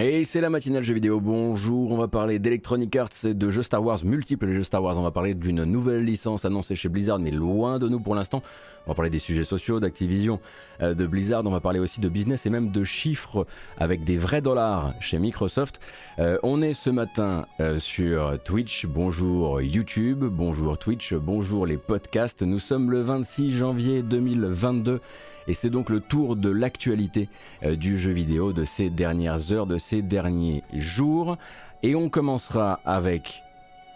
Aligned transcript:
Et 0.00 0.24
c'est 0.24 0.40
la 0.40 0.48
matinale 0.48 0.84
jeux 0.84 0.94
vidéo. 0.94 1.18
Bonjour, 1.18 1.90
on 1.90 1.96
va 1.96 2.06
parler 2.06 2.38
d'Electronic 2.38 2.94
Arts 2.94 3.08
et 3.24 3.34
de 3.34 3.50
jeux 3.50 3.64
Star 3.64 3.82
Wars, 3.82 4.04
multiples 4.04 4.52
jeux 4.52 4.62
Star 4.62 4.80
Wars. 4.80 4.96
On 4.96 5.02
va 5.02 5.10
parler 5.10 5.34
d'une 5.34 5.64
nouvelle 5.64 6.04
licence 6.04 6.44
annoncée 6.44 6.76
chez 6.76 6.88
Blizzard, 6.88 7.18
mais 7.18 7.32
loin 7.32 7.80
de 7.80 7.88
nous 7.88 7.98
pour 7.98 8.14
l'instant. 8.14 8.40
On 8.86 8.92
va 8.92 8.94
parler 8.94 9.10
des 9.10 9.18
sujets 9.18 9.42
sociaux, 9.42 9.80
d'Activision, 9.80 10.40
euh, 10.82 10.94
de 10.94 11.04
Blizzard. 11.04 11.42
On 11.44 11.50
va 11.50 11.58
parler 11.58 11.80
aussi 11.80 12.00
de 12.00 12.08
business 12.08 12.46
et 12.46 12.50
même 12.50 12.70
de 12.70 12.84
chiffres 12.84 13.44
avec 13.76 14.04
des 14.04 14.16
vrais 14.16 14.40
dollars 14.40 14.94
chez 15.00 15.18
Microsoft. 15.18 15.80
Euh, 16.20 16.38
on 16.44 16.62
est 16.62 16.74
ce 16.74 16.90
matin 16.90 17.46
euh, 17.58 17.80
sur 17.80 18.38
Twitch. 18.44 18.86
Bonjour 18.86 19.60
YouTube, 19.60 20.24
bonjour 20.24 20.78
Twitch, 20.78 21.12
bonjour 21.14 21.66
les 21.66 21.76
podcasts. 21.76 22.42
Nous 22.42 22.60
sommes 22.60 22.90
le 22.92 23.00
26 23.00 23.50
janvier 23.50 24.02
2022 24.02 25.00
et 25.48 25.54
c'est 25.54 25.70
donc 25.70 25.88
le 25.88 26.00
tour 26.00 26.36
de 26.36 26.50
l'actualité 26.50 27.28
euh, 27.64 27.74
du 27.74 27.98
jeu 27.98 28.12
vidéo 28.12 28.52
de 28.52 28.64
ces 28.64 28.90
dernières 28.90 29.50
heures, 29.50 29.66
de 29.66 29.78
ces 29.78 30.02
derniers 30.02 30.62
jours. 30.74 31.38
Et 31.82 31.94
on 31.94 32.10
commencera 32.10 32.80
avec 32.84 33.42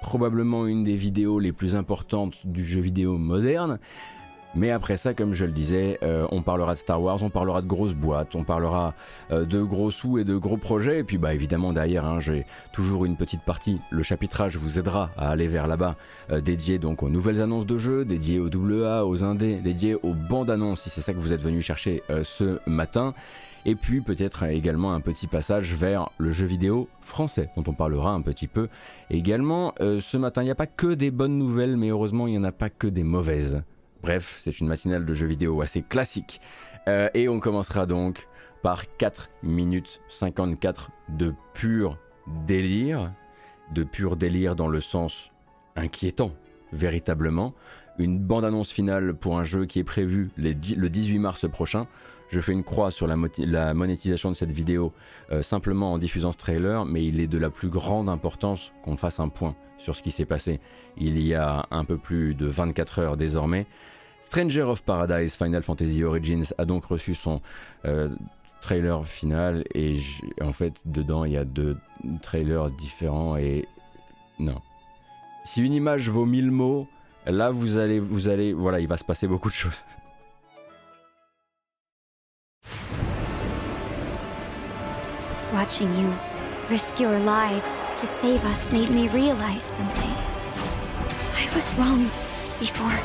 probablement 0.01 0.67
une 0.67 0.83
des 0.83 0.97
vidéos 0.97 1.39
les 1.39 1.53
plus 1.53 1.77
importantes 1.77 2.39
du 2.45 2.65
jeu 2.65 2.81
vidéo 2.81 3.19
moderne. 3.19 3.79
Mais 4.55 4.71
après 4.71 4.99
ça, 4.99 5.15
comme 5.15 5.33
je 5.33 5.47
le 5.47 5.53
disais, 5.53 5.99
euh, 6.03 6.27
on 6.31 6.43
parlera 6.43 6.75
de 6.75 6.79
Star 6.79 7.01
Wars, 7.01 7.23
on 7.23 7.31
parlera 7.31 7.63
de 7.63 7.67
grosses 7.67 7.95
boîtes, 7.95 8.35
on 8.35 8.45
parlera 8.45 8.95
euh, 9.31 9.47
de 9.47 9.63
gros 9.63 9.91
sous 9.91 10.19
et 10.19 10.25
de 10.25 10.37
gros 10.37 10.59
projets. 10.59 10.99
Et 10.99 11.05
puis 11.05 11.17
bah 11.17 11.33
évidemment 11.33 11.73
derrière, 11.73 12.05
hein, 12.05 12.21
j'ai 12.21 12.45
toujours 12.73 13.07
une 13.07 13.17
petite 13.17 13.43
partie. 13.43 13.81
Le 13.91 14.03
chapitrage 14.03 14.57
vous 14.57 14.79
aidera 14.79 15.11
à 15.17 15.31
aller 15.31 15.49
vers 15.49 15.67
là-bas, 15.67 15.97
euh, 16.31 16.43
dédié 16.43 16.79
donc 16.79 17.03
aux 17.03 17.09
nouvelles 17.09 17.41
annonces 17.41 17.65
de 17.65 17.79
jeux, 17.79 18.05
dédié 18.05 18.39
aux 18.39 18.49
AA, 18.49 19.07
aux 19.07 19.25
indés, 19.25 19.57
dédié 19.57 19.95
aux 19.95 20.13
bandes 20.13 20.51
annonces 20.51 20.83
si 20.83 20.91
c'est 20.91 21.01
ça 21.01 21.15
que 21.15 21.19
vous 21.19 21.33
êtes 21.33 21.43
venu 21.43 21.63
chercher 21.63 22.03
ce 22.23 22.59
matin. 22.67 23.15
Et 23.65 23.75
puis 23.77 24.01
peut-être 24.01 24.43
également 24.45 24.93
un 24.93 25.01
petit 25.01 25.29
passage 25.29 25.73
vers 25.73 26.11
le 26.19 26.33
jeu 26.33 26.47
vidéo 26.47 26.89
français, 27.01 27.49
dont 27.57 27.65
on 27.69 27.73
parlera 27.73 28.13
un 28.13 28.21
petit 28.21 28.49
peu 28.49 28.69
également. 29.09 29.73
ce 29.79 30.17
matin, 30.17 30.43
il 30.43 30.47
n'y 30.47 30.51
a 30.51 30.57
pas 30.57 30.67
que 30.67 30.95
des 30.95 31.11
bonnes 31.13 31.39
nouvelles, 31.39 31.77
mais 31.77 31.89
heureusement, 31.89 32.27
il 32.27 32.33
n'y 32.33 32.39
en 32.39 32.45
a 32.45 32.53
pas 32.53 32.71
que 32.71 32.89
des 32.89 33.05
mauvaises. 33.05 33.63
Bref, 34.03 34.41
c'est 34.43 34.59
une 34.59 34.67
matinale 34.67 35.07
de 35.07 35.15
jeux 35.15 35.27
vidéo 35.27 35.61
assez 35.61 35.83
classique. 35.83 36.41
Euh, 36.89 37.09
et 37.15 37.29
on 37.29 37.39
commencera 37.39 37.87
donc 37.87 38.27
par 38.63 38.97
4 38.97 39.31
minutes 39.43 40.01
54 40.09 40.91
de 41.11 41.33
pur 41.55 41.99
délire. 42.47 43.13
De 43.73 43.85
pur 43.85 44.17
délire 44.17 44.57
dans 44.57 44.69
le 44.69 44.81
sens 44.81 45.31
inquiétant, 45.77 46.33
véritablement. 46.73 47.55
Une 47.99 48.19
bande-annonce 48.19 48.73
finale 48.73 49.15
pour 49.15 49.39
un 49.39 49.45
jeu 49.45 49.67
qui 49.67 49.79
est 49.79 49.85
prévu 49.85 50.31
le 50.37 50.53
18 50.55 51.19
mars 51.19 51.49
prochain. 51.49 51.87
Je 52.29 52.41
fais 52.41 52.53
une 52.53 52.65
croix 52.65 52.91
sur 52.91 53.07
la, 53.07 53.75
monétisation 53.75 54.31
de 54.31 54.35
cette 54.35 54.51
vidéo 54.51 54.93
euh, 55.31 55.43
simplement 55.43 55.93
en 55.93 55.99
diffusant 55.99 56.33
ce 56.33 56.39
trailer, 56.39 56.87
mais 56.87 57.05
il 57.07 57.21
est 57.21 57.27
de 57.27 57.39
la 57.39 57.51
plus 57.51 57.69
grande 57.69 58.09
importance 58.09 58.73
qu'on 58.83 58.97
fasse 58.97 59.21
un 59.21 59.29
point 59.29 59.55
sur 59.83 59.97
ce 59.97 60.03
qui 60.03 60.11
s'est 60.11 60.25
passé 60.25 60.61
il 60.97 61.21
y 61.21 61.35
a 61.35 61.67
un 61.71 61.85
peu 61.85 61.99
plus 61.99 62.35
de 62.35 62.47
24 62.47 62.99
heures 62.99 63.17
désormais. 63.17 63.67
Stranger 64.23 64.63
of 64.63 64.83
Paradise 64.83 65.35
Final 65.35 65.63
Fantasy 65.63 66.05
Origins 66.05 66.45
a 66.57 66.65
donc 66.65 66.85
reçu 66.85 67.15
son 67.15 67.41
euh, 67.85 68.09
trailer 68.61 69.05
final 69.05 69.65
et 69.75 69.99
en 70.41 70.53
fait 70.53 70.75
dedans 70.85 71.25
il 71.25 71.33
y 71.33 71.37
a 71.37 71.45
deux 71.45 71.77
trailers 72.23 72.71
différents 72.71 73.37
et 73.37 73.67
non. 74.39 74.61
Si 75.45 75.61
une 75.61 75.75
image 75.75 76.09
vaut 76.09 76.25
mille 76.25 76.53
mots, 76.53 76.87
là 77.27 77.51
vous 77.51 77.77
allez 77.77 77.99
vous 77.99 78.29
allez 78.29 78.53
voilà, 78.53 78.79
il 78.79 78.87
va 78.87 78.97
se 78.97 79.05
passer 79.05 79.27
beaucoup 79.27 79.49
de 79.49 79.55
choses. 79.55 79.83
Watching 85.53 85.89
you 86.01 86.32
risk 86.71 87.01
your 87.01 87.19
lives 87.21 87.89
to 87.97 88.07
save 88.07 88.45
us 88.45 88.71
made 88.73 88.91
me 88.91 89.09
realize 89.09 89.65
something. 89.65 90.11
I 91.35 91.55
was 91.55 91.73
wrong 91.75 92.05
before. 92.59 92.99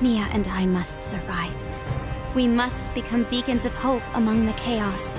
Mia 0.00 0.28
and 0.32 0.46
I 0.48 0.66
must 0.66 1.02
survive. 1.04 1.54
We 2.34 2.48
must 2.48 2.92
become 2.94 3.24
beacons 3.24 3.64
of 3.64 3.74
hope 3.74 4.02
among 4.14 4.46
the 4.46 4.52
chaos 4.54 5.12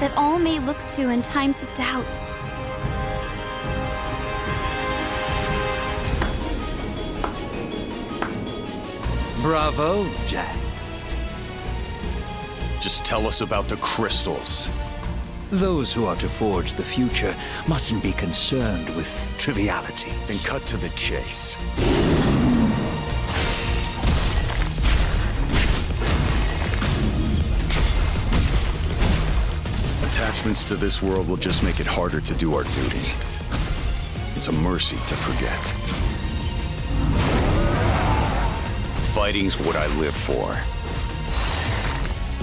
that 0.00 0.16
all 0.16 0.38
may 0.38 0.58
look 0.58 0.78
to 0.88 1.10
in 1.10 1.22
times 1.22 1.62
of 1.62 1.72
doubt. 1.74 2.18
Bravo, 9.42 10.06
Jack. 10.26 10.61
Just 12.82 13.04
tell 13.04 13.28
us 13.28 13.42
about 13.42 13.68
the 13.68 13.76
crystals. 13.76 14.68
Those 15.52 15.92
who 15.92 16.04
are 16.06 16.16
to 16.16 16.28
forge 16.28 16.74
the 16.74 16.82
future 16.82 17.32
mustn't 17.68 18.02
be 18.02 18.10
concerned 18.10 18.88
with 18.96 19.32
trivialities. 19.38 20.12
Then 20.26 20.38
cut 20.38 20.66
to 20.66 20.76
the 20.76 20.88
chase. 20.96 21.56
Attachments 30.02 30.64
to 30.64 30.74
this 30.74 31.00
world 31.00 31.28
will 31.28 31.36
just 31.36 31.62
make 31.62 31.78
it 31.78 31.86
harder 31.86 32.20
to 32.20 32.34
do 32.34 32.56
our 32.56 32.64
duty. 32.64 33.12
It's 34.34 34.48
a 34.48 34.52
mercy 34.52 34.96
to 34.96 35.14
forget. 35.14 35.62
Fighting's 39.14 39.56
what 39.60 39.76
I 39.76 39.86
live 39.98 40.16
for. 40.16 40.58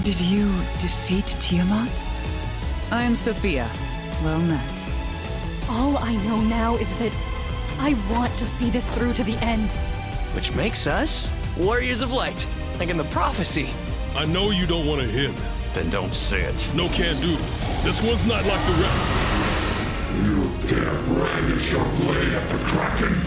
Did 0.02 0.18
you 0.18 0.50
defeat 0.78 1.26
Tiamat? 1.40 2.04
I'm 2.90 3.14
Sophia. 3.14 3.70
Well 4.24 4.40
met. 4.40 4.88
All 5.68 5.98
I 5.98 6.16
know 6.24 6.40
now 6.40 6.76
is 6.76 6.96
that 6.96 7.12
I 7.78 7.94
want 8.10 8.34
to 8.38 8.46
see 8.46 8.70
this 8.70 8.88
through 8.88 9.12
to 9.14 9.24
the 9.24 9.34
end. 9.44 9.72
Which 10.34 10.54
makes 10.54 10.86
us 10.86 11.30
Warriors 11.58 12.00
of 12.00 12.12
Light, 12.12 12.46
like 12.78 12.88
in 12.88 12.96
the 12.96 13.04
prophecy. 13.04 13.74
I 14.14 14.24
know 14.24 14.50
you 14.50 14.66
don't 14.66 14.86
want 14.86 15.02
to 15.02 15.06
hear 15.06 15.28
this. 15.28 15.74
Then 15.74 15.90
don't 15.90 16.14
say 16.14 16.44
it. 16.44 16.70
No 16.74 16.88
can 16.88 17.20
do. 17.20 17.36
This 17.82 18.02
one's 18.02 18.24
not 18.24 18.46
like 18.46 18.66
the 18.66 18.72
rest. 18.80 19.12
You 20.24 20.50
dare 20.66 21.02
brandish 21.08 21.70
your 21.70 21.84
blade 21.96 22.32
at 22.32 22.48
the 22.48 22.58
Kraken? 22.64 23.20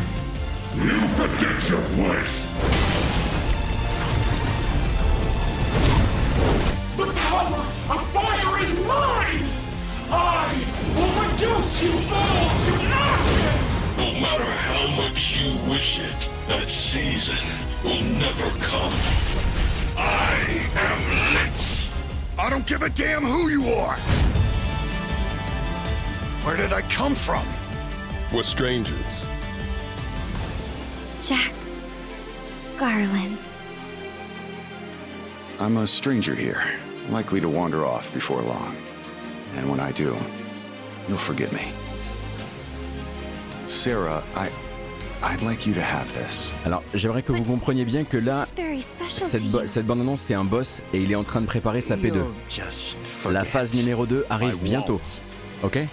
You 0.81 1.07
forget 1.09 1.69
your 1.69 1.81
place! 1.95 2.92
Will 11.63 11.69
reduce 11.69 11.83
you 11.83 11.91
all 12.13 12.49
to 12.59 12.73
ashes! 12.93 13.97
No 13.97 14.13
matter 14.19 14.43
how 14.43 14.87
much 14.95 15.37
you 15.37 15.57
wish 15.69 15.99
it, 15.99 16.29
that 16.47 16.69
season 16.69 17.37
will 17.83 18.01
never 18.01 18.49
come. 18.59 18.93
I 19.97 20.69
am 20.75 21.35
Lich! 21.35 21.89
I 22.37 22.49
don't 22.49 22.65
give 22.65 22.81
a 22.81 22.89
damn 22.89 23.23
who 23.23 23.49
you 23.49 23.73
are! 23.73 23.97
Where 26.45 26.57
did 26.57 26.73
I 26.73 26.81
come 26.83 27.15
from? 27.15 27.45
We're 28.33 28.43
strangers. 28.43 29.27
Jack 31.21 31.53
Garland. 32.77 33.37
I'm 35.59 35.77
a 35.77 35.87
stranger 35.87 36.35
here, 36.35 36.61
likely 37.09 37.39
to 37.39 37.47
wander 37.47 37.85
off 37.85 38.13
before 38.13 38.41
long. 38.41 38.75
And 39.55 39.69
when 39.69 39.79
I 39.79 39.91
do, 39.93 40.17
you'll 41.07 41.17
forgive 41.17 41.51
me. 41.53 41.71
Sarah, 43.67 44.23
I... 44.35 44.49
I'd 45.25 45.41
like 45.41 45.65
you 45.65 45.73
to 45.73 45.81
have 45.81 46.11
this. 46.13 46.53
Alors, 46.65 46.83
j'aimerais 46.93 47.23
que 47.23 47.31
vous 47.31 47.45
compreniez 47.45 47.85
bien 47.85 48.03
que 48.03 48.17
là, 48.17 48.45
cette, 49.07 49.41
cette 49.67 49.85
bande-annonce, 49.85 50.19
c'est 50.19 50.33
un 50.33 50.43
boss 50.43 50.81
et 50.93 50.97
il 50.97 51.13
est 51.13 51.15
en 51.15 51.23
train 51.23 51.39
de 51.39 51.45
préparer 51.45 51.79
sa 51.79 51.95
P2. 51.95 52.23
La 53.31 53.45
phase 53.45 53.73
numéro 53.73 54.05
2 54.05 54.25
arrive 54.29 54.57
bientôt. 54.57 54.99
Ok? 55.63 55.73
The 55.73 55.87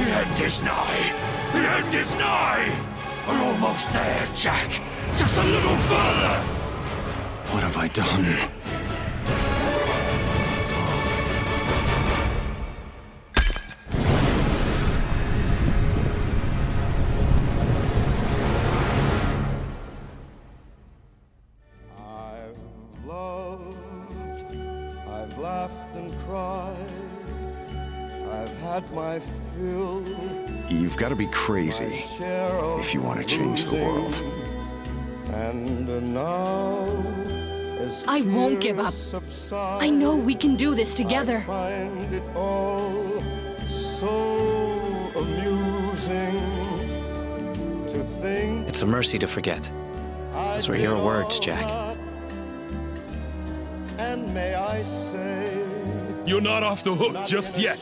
end 0.00 0.46
is 0.46 0.62
nigh! 0.62 1.28
Got 30.98 31.10
to 31.10 31.16
be 31.16 31.28
crazy 31.28 32.04
if 32.80 32.92
you 32.92 33.00
want 33.00 33.20
to 33.20 33.24
change 33.24 33.66
the 33.66 33.76
world. 33.76 34.20
I 38.08 38.22
won't 38.22 38.60
give 38.60 38.80
up. 38.80 38.94
I 39.52 39.88
know 39.90 40.16
we 40.16 40.34
can 40.34 40.56
do 40.56 40.74
this 40.74 40.94
together. 40.94 41.40
find 41.46 42.12
it 42.12 42.22
all 42.34 43.22
so 44.00 44.08
amusing 45.16 46.40
to 47.92 48.04
think 48.20 48.68
It's 48.68 48.82
a 48.82 48.86
mercy 48.86 49.18
to 49.20 49.28
forget. 49.28 49.70
Those 50.32 50.68
were 50.68 50.76
your 50.76 51.00
words, 51.00 51.38
Jack. 51.38 51.96
and 53.98 54.34
may 54.34 54.54
I 54.54 54.82
say 54.82 55.64
You're 56.26 56.40
not 56.40 56.64
off 56.64 56.82
the 56.82 56.94
hook 56.94 57.26
just 57.26 57.60
yet. 57.60 57.78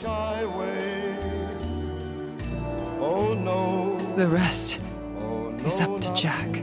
Shy 2.97 3.01
way. 3.01 3.07
Oh 3.07 3.35
no, 3.35 3.99
The 4.17 4.27
rest 4.27 4.81
oh 5.19 5.51
no, 5.51 5.65
is 5.65 5.81
up 5.81 6.01
to 6.01 6.13
Jack. 6.13 6.47
me. 6.49 6.63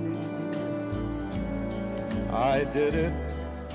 I 2.31 2.63
did 2.73 2.93
it 2.95 3.13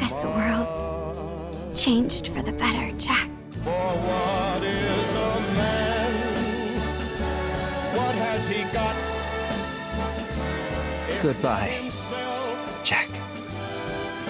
As 0.00 0.12
the 0.14 0.28
world 0.28 1.76
changed 1.76 2.28
for 2.28 2.42
the 2.42 2.52
better, 2.52 2.96
Jack. 2.98 3.28
for 3.50 3.70
what 3.70 4.62
is 4.62 5.10
a 5.14 5.40
man? 5.56 6.12
What 7.96 8.14
has 8.14 8.48
he 8.48 8.62
got? 8.72 8.96
If 11.10 11.22
Goodbye, 11.22 11.68
himself, 11.68 12.84
Jack. 12.84 13.08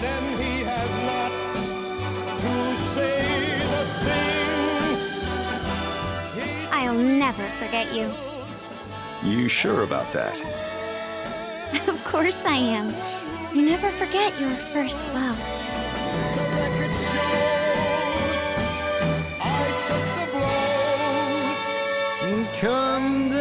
then 0.01 0.23
he 0.39 0.63
has 0.65 0.91
not 1.11 1.33
to 2.41 2.77
say 2.95 3.28
I'll 6.89 6.97
never 6.97 7.43
forget 7.61 7.95
you. 7.95 8.11
You 9.23 9.47
sure 9.47 9.83
about 9.83 10.11
that? 10.15 10.35
Of 11.87 12.03
course 12.07 12.47
I 12.47 12.57
am. 12.57 12.87
You 13.55 13.61
never 13.67 13.91
forget 13.91 14.33
your 14.41 14.49
first 14.73 15.05
love. 15.13 15.39
the 23.31 23.38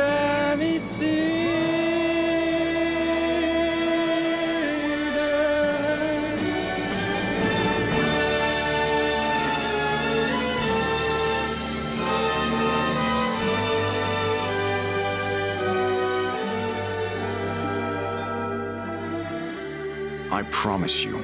I 20.40 20.44
promise 20.52 21.04
you, 21.04 21.18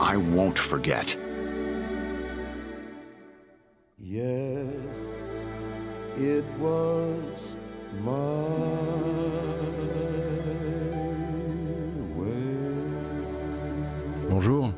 I 0.00 0.16
won't 0.16 0.58
forget. 0.58 1.14
Yes, 4.00 4.64
it 6.16 6.44
was 6.58 7.56
my 8.02 8.08
way. 12.16 12.30
Bonjour, 14.30 14.72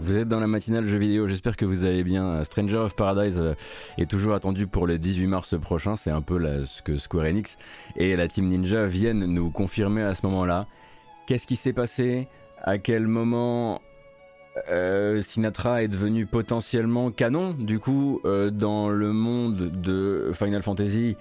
vous 0.00 0.16
êtes 0.16 0.28
dans 0.28 0.40
la 0.40 0.46
matinale 0.46 0.88
jeux 0.88 0.96
vidéo, 0.96 1.28
j'espère 1.28 1.58
que 1.58 1.66
vous 1.66 1.84
allez 1.84 2.04
bien. 2.04 2.42
Stranger 2.44 2.76
of 2.78 2.96
Paradise 2.96 3.38
euh, 3.38 3.52
est 3.98 4.08
toujours 4.10 4.32
attendu 4.32 4.66
pour 4.66 4.86
le 4.86 4.96
18 4.96 5.26
mars 5.26 5.60
prochain, 5.60 5.96
c'est 5.96 6.10
un 6.10 6.22
peu 6.22 6.38
la- 6.38 6.64
ce 6.64 6.80
que 6.80 6.96
Square 6.96 7.26
Enix 7.26 7.58
et 7.96 8.16
la 8.16 8.26
Team 8.26 8.48
Ninja 8.48 8.86
viennent 8.86 9.26
nous 9.26 9.50
confirmer 9.50 10.00
à 10.02 10.14
ce 10.14 10.24
moment-là. 10.24 10.66
Qu'est-ce 11.26 11.46
qui 11.46 11.56
s'est 11.56 11.74
passé? 11.74 12.26
À 12.62 12.78
quel 12.78 13.08
moment 13.08 13.82
euh, 14.70 15.20
Sinatra 15.20 15.82
est 15.82 15.88
devenu 15.88 16.26
potentiellement 16.26 17.10
canon, 17.10 17.54
du 17.54 17.80
coup, 17.80 18.20
euh, 18.24 18.50
dans 18.50 18.88
le 18.88 19.12
monde 19.12 19.80
de 19.80 20.30
Final 20.32 20.62
Fantasy 20.62 21.16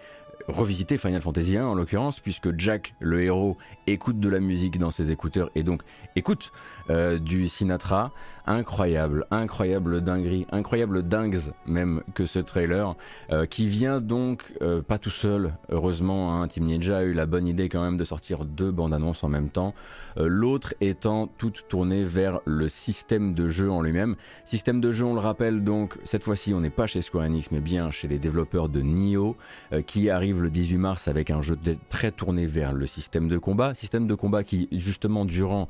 revisiter 0.47 0.97
Final 0.97 1.21
Fantasy 1.21 1.57
1 1.57 1.65
en 1.65 1.75
l'occurrence, 1.75 2.19
puisque 2.19 2.57
Jack, 2.59 2.93
le 2.99 3.23
héros, 3.23 3.57
écoute 3.87 4.19
de 4.19 4.29
la 4.29 4.39
musique 4.39 4.77
dans 4.77 4.91
ses 4.91 5.11
écouteurs 5.11 5.49
et 5.55 5.63
donc 5.63 5.81
écoute 6.15 6.51
euh, 6.89 7.19
du 7.19 7.47
Sinatra. 7.47 8.11
Incroyable, 8.47 9.25
incroyable 9.31 10.01
dinguerie, 10.01 10.47
incroyable 10.51 11.03
dingues 11.03 11.31
même 11.65 12.01
que 12.15 12.25
ce 12.25 12.39
trailer, 12.39 12.95
euh, 13.31 13.45
qui 13.45 13.67
vient 13.67 14.01
donc 14.01 14.51
euh, 14.61 14.81
pas 14.81 14.97
tout 14.97 15.11
seul, 15.11 15.53
heureusement, 15.69 16.41
hein, 16.41 16.47
Team 16.47 16.65
Ninja 16.65 16.99
a 16.99 17.03
eu 17.03 17.13
la 17.13 17.25
bonne 17.25 17.47
idée 17.47 17.69
quand 17.69 17.83
même 17.83 17.97
de 17.97 18.03
sortir 18.03 18.45
deux 18.45 18.71
bandes 18.71 18.93
annonces 18.93 19.23
en 19.23 19.29
même 19.29 19.49
temps, 19.49 19.73
euh, 20.17 20.27
l'autre 20.27 20.73
étant 20.81 21.27
toute 21.37 21.67
tournée 21.67 22.03
vers 22.03 22.39
le 22.45 22.67
système 22.67 23.33
de 23.33 23.49
jeu 23.49 23.69
en 23.71 23.81
lui-même. 23.81 24.15
Système 24.43 24.81
de 24.81 24.91
jeu, 24.91 25.05
on 25.05 25.13
le 25.13 25.19
rappelle 25.19 25.63
donc, 25.63 25.97
cette 26.05 26.23
fois-ci 26.23 26.53
on 26.53 26.61
n'est 26.61 26.69
pas 26.69 26.87
chez 26.87 27.01
Square 27.01 27.25
Enix, 27.25 27.51
mais 27.51 27.61
bien 27.61 27.91
chez 27.91 28.07
les 28.07 28.17
développeurs 28.17 28.69
de 28.69 28.81
Nioh, 28.81 29.35
qui 29.85 30.09
arrive 30.09 30.41
le 30.41 30.49
18 30.49 30.77
mars 30.77 31.07
avec 31.07 31.29
un 31.29 31.41
jeu 31.41 31.57
très 31.89 32.11
tourné 32.11 32.45
vers 32.45 32.73
le 32.73 32.87
système 32.87 33.27
de 33.27 33.37
combat, 33.37 33.73
système 33.75 34.07
de 34.07 34.15
combat 34.15 34.43
qui 34.43 34.67
justement 34.71 35.25
durant 35.25 35.67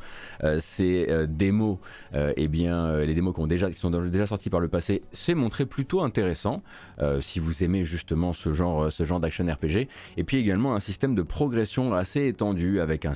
ces 0.60 1.08
démos, 1.28 1.78
eh 2.14 2.48
bien 2.48 2.62
euh, 2.72 3.06
les 3.06 3.14
démos 3.14 3.34
qui, 3.36 3.80
sont 3.80 3.92
déjà 3.92 4.28
sorties 4.28 4.50
par 4.50 4.60
le 4.60 4.68
passé, 4.68 5.04
s'est 5.12 5.34
montré 5.34 5.66
plutôt 5.66 6.02
intéressant 6.02 6.62
euh, 7.00 7.22
si 7.22 7.40
vous 7.40 7.64
aimez 7.64 7.86
justement 7.86 8.34
ce 8.34 8.54
genre, 8.54 8.92
ce 8.92 9.04
genre 9.04 9.20
d'action 9.20 9.46
RPG. 9.46 9.88
Et 10.18 10.24
puis 10.24 10.38
également 10.38 10.76
un 10.76 10.80
système 10.80 11.16
de 11.16 11.22
progression 11.22 11.94
assez 11.94 12.28
étendu 12.28 12.80
avec, 12.80 13.08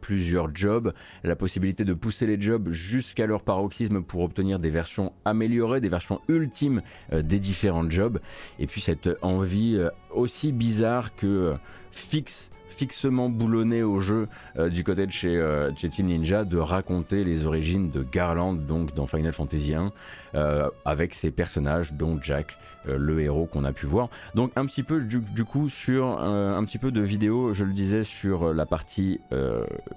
plusieurs 0.00 0.54
jobs, 0.54 0.92
la 1.24 1.36
possibilité 1.36 1.84
de 1.84 1.94
pousser 1.94 2.26
les 2.26 2.40
jobs 2.40 2.70
jusqu'à 2.70 3.26
leur 3.26 3.42
paroxysme 3.42 4.02
pour 4.02 4.22
obtenir 4.22 4.58
des 4.58 4.70
versions 4.70 5.12
améliorées, 5.24 5.80
des 5.80 5.88
versions 5.88 6.20
ultimes 6.28 6.82
euh, 7.12 7.22
des 7.22 7.38
différents 7.38 7.88
jobs. 7.88 8.20
Et 8.58 8.66
puis 8.66 8.80
cette 8.80 9.08
envie 9.22 9.76
euh, 9.76 9.90
aussi 10.10 10.52
bizarre 10.52 11.14
que 11.14 11.26
euh, 11.26 11.54
fixe 11.90 12.50
fixement 12.78 13.28
boulonné 13.28 13.82
au 13.82 13.98
jeu 13.98 14.28
euh, 14.56 14.68
du 14.68 14.84
côté 14.84 15.04
de 15.04 15.10
chez, 15.10 15.36
euh, 15.36 15.74
chez 15.74 15.88
Team 15.88 16.06
Ninja 16.06 16.44
de 16.44 16.58
raconter 16.58 17.24
les 17.24 17.44
origines 17.44 17.90
de 17.90 18.04
Garland 18.04 18.54
donc 18.54 18.94
dans 18.94 19.08
Final 19.08 19.32
Fantasy 19.32 19.74
1 19.74 19.90
euh, 20.36 20.70
avec 20.84 21.14
ses 21.14 21.32
personnages 21.32 21.92
dont 21.92 22.20
Jack 22.22 22.56
le 22.86 23.20
héros 23.20 23.44
qu'on 23.44 23.64
a 23.64 23.72
pu 23.72 23.84
voir. 23.84 24.08
Donc 24.34 24.52
un 24.56 24.64
petit 24.64 24.82
peu 24.82 25.02
du, 25.02 25.18
du 25.18 25.44
coup 25.44 25.68
sur 25.68 26.06
un 26.06 26.64
petit 26.64 26.78
peu 26.78 26.90
de 26.90 27.02
vidéo 27.02 27.52
je 27.52 27.64
le 27.64 27.74
disais 27.74 28.02
sur 28.02 28.54
la 28.54 28.64
partie 28.64 29.20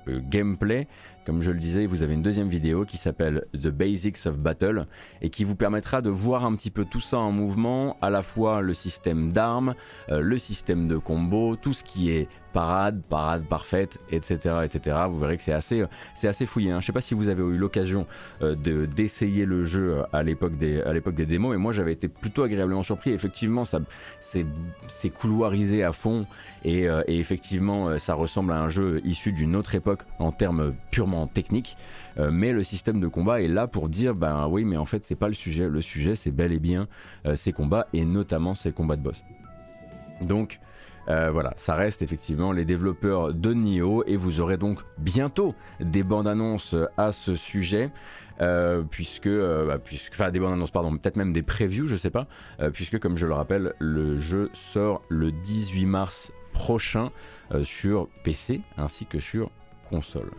gameplay. 0.08 0.88
Comme 1.26 1.42
je 1.42 1.52
le 1.52 1.60
disais, 1.60 1.86
vous 1.86 2.02
avez 2.02 2.16
une 2.16 2.24
deuxième 2.24 2.50
vidéo 2.50 2.84
qui 2.84 2.98
s'appelle 2.98 3.46
The 3.54 3.68
Basics 3.68 4.26
of 4.26 4.40
Battle 4.40 4.88
et 5.22 5.30
qui 5.30 5.44
vous 5.44 5.56
permettra 5.56 6.02
de 6.02 6.10
voir 6.10 6.44
un 6.44 6.56
petit 6.56 6.72
peu 6.72 6.84
tout 6.84 7.00
ça 7.00 7.20
en 7.20 7.32
mouvement, 7.32 7.96
à 8.02 8.10
la 8.10 8.24
fois 8.24 8.62
le 8.62 8.74
système 8.74 9.32
d'armes, 9.32 9.76
le 10.10 10.38
système 10.40 10.88
de 10.88 10.98
combo, 10.98 11.56
tout 11.56 11.74
ce 11.74 11.84
qui 11.84 12.10
est 12.10 12.28
parade, 12.52 13.02
parade 13.10 13.44
parfaite, 13.44 14.00
etc. 14.12 14.56
etc. 14.64 14.98
Vous 15.10 15.20
verrez 15.20 15.38
que 15.38 15.44
c'est 15.44 15.54
assez, 15.54 15.84
assez 16.24 16.46
fouillé. 16.46 16.72
Hein. 16.72 16.80
Je 16.80 16.86
sais 16.86 16.92
pas 16.92 17.02
si 17.02 17.14
vous 17.14 17.28
avez 17.28 17.42
eu 17.42 17.58
l'occasion 17.58 18.06
euh, 18.42 18.56
de, 18.56 18.86
d'essayer 18.86 19.46
le 19.46 19.66
jeu 19.66 20.00
euh, 20.00 20.04
à 20.14 20.24
l'époque 20.24 20.58
des, 20.58 20.82
à 20.82 20.94
des 20.94 21.26
démos, 21.26 21.52
mais 21.52 21.58
moi 21.58 21.74
j'avais 21.74 21.94
été 21.94 22.08
plutôt 22.08 22.44
agréablement 22.44 22.84
surpris. 22.84 23.12
Effectivement, 23.12 23.64
c'est, 23.66 25.10
couloirisé 25.10 25.84
à 25.84 25.92
fond 25.92 26.26
et, 26.64 26.88
euh, 26.88 27.02
effectivement, 27.08 27.98
ça 27.98 28.14
ressemble 28.14 28.54
à 28.54 28.62
un 28.62 28.70
jeu 28.70 29.02
issu 29.04 29.32
d'une 29.32 29.56
autre 29.56 29.76
époque 29.76 30.02
en 30.20 30.32
termes 30.32 30.74
purement 30.92 31.28
techniques. 31.28 31.78
Mais 32.18 32.52
le 32.52 32.64
système 32.64 33.00
de 33.00 33.08
combat 33.08 33.42
est 33.42 33.48
là 33.48 33.68
pour 33.68 33.88
dire, 33.88 34.14
ben 34.14 34.48
oui, 34.48 34.66
mais 34.66 34.76
en 34.76 34.86
fait, 34.86 35.04
c'est 35.04 35.16
pas 35.16 35.30
le 35.30 35.34
sujet. 35.34 35.70
Le 35.70 35.82
sujet, 35.82 36.16
c'est 36.16 36.30
bel 36.30 36.52
et 36.52 36.60
bien 36.60 36.88
ces 37.36 37.54
combats 37.54 37.88
et 37.94 38.04
notamment 38.04 38.54
ces 38.54 38.74
combats 38.74 38.98
de 38.98 39.02
boss. 39.02 39.24
Donc, 40.22 40.60
euh, 41.12 41.30
voilà, 41.32 41.54
ça 41.58 41.76
reste 41.76 42.02
effectivement 42.02 42.54
les 42.54 42.64
développeurs 42.64 43.34
de 43.34 43.54
Nioh 43.54 44.04
et 44.08 44.16
vous 44.16 44.40
aurez 44.40 44.58
donc 44.58 44.80
bientôt 44.98 45.54
des 45.82 46.04
bandes 46.04 46.28
annonces 46.28 46.76
à 46.98 47.12
ce 47.12 47.36
sujet. 47.36 47.92
Euh, 48.40 48.82
puisque, 48.90 49.28
euh, 49.28 49.68
bah, 49.68 49.78
puisque, 49.78 50.14
enfin 50.14 50.32
des 50.32 50.40
bandes 50.40 50.54
annonces, 50.54 50.72
pardon, 50.72 50.92
peut-être 50.98 51.16
même 51.16 51.32
des 51.32 51.44
previews, 51.44 51.88
je 51.88 51.96
sais 51.96 52.10
pas, 52.10 52.26
euh, 52.60 52.72
puisque 52.72 52.98
comme 52.98 53.16
je 53.16 53.28
le 53.28 53.34
rappelle, 53.34 53.74
le 53.78 54.20
jeu 54.20 54.50
sort 54.54 55.04
le 55.10 55.32
18 55.32 55.86
mars 55.86 56.32
prochain 56.52 57.12
euh, 57.54 57.64
sur 57.64 58.08
PC 58.24 58.62
ainsi 58.78 59.06
que 59.06 59.20
sur 59.20 59.52
console. 59.90 60.32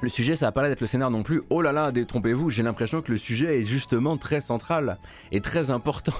Le 0.00 0.08
sujet, 0.08 0.36
ça 0.36 0.46
va 0.46 0.52
pas 0.52 0.62
l'air 0.62 0.70
d'être 0.70 0.80
le 0.80 0.86
scénar 0.86 1.10
non 1.10 1.24
plus. 1.24 1.42
Oh 1.50 1.60
là 1.60 1.72
là, 1.72 1.90
détrompez-vous, 1.90 2.50
j'ai 2.50 2.62
l'impression 2.62 3.02
que 3.02 3.10
le 3.10 3.18
sujet 3.18 3.60
est 3.60 3.64
justement 3.64 4.16
très 4.16 4.40
central 4.40 4.98
et 5.32 5.40
très 5.40 5.70
important. 5.70 6.14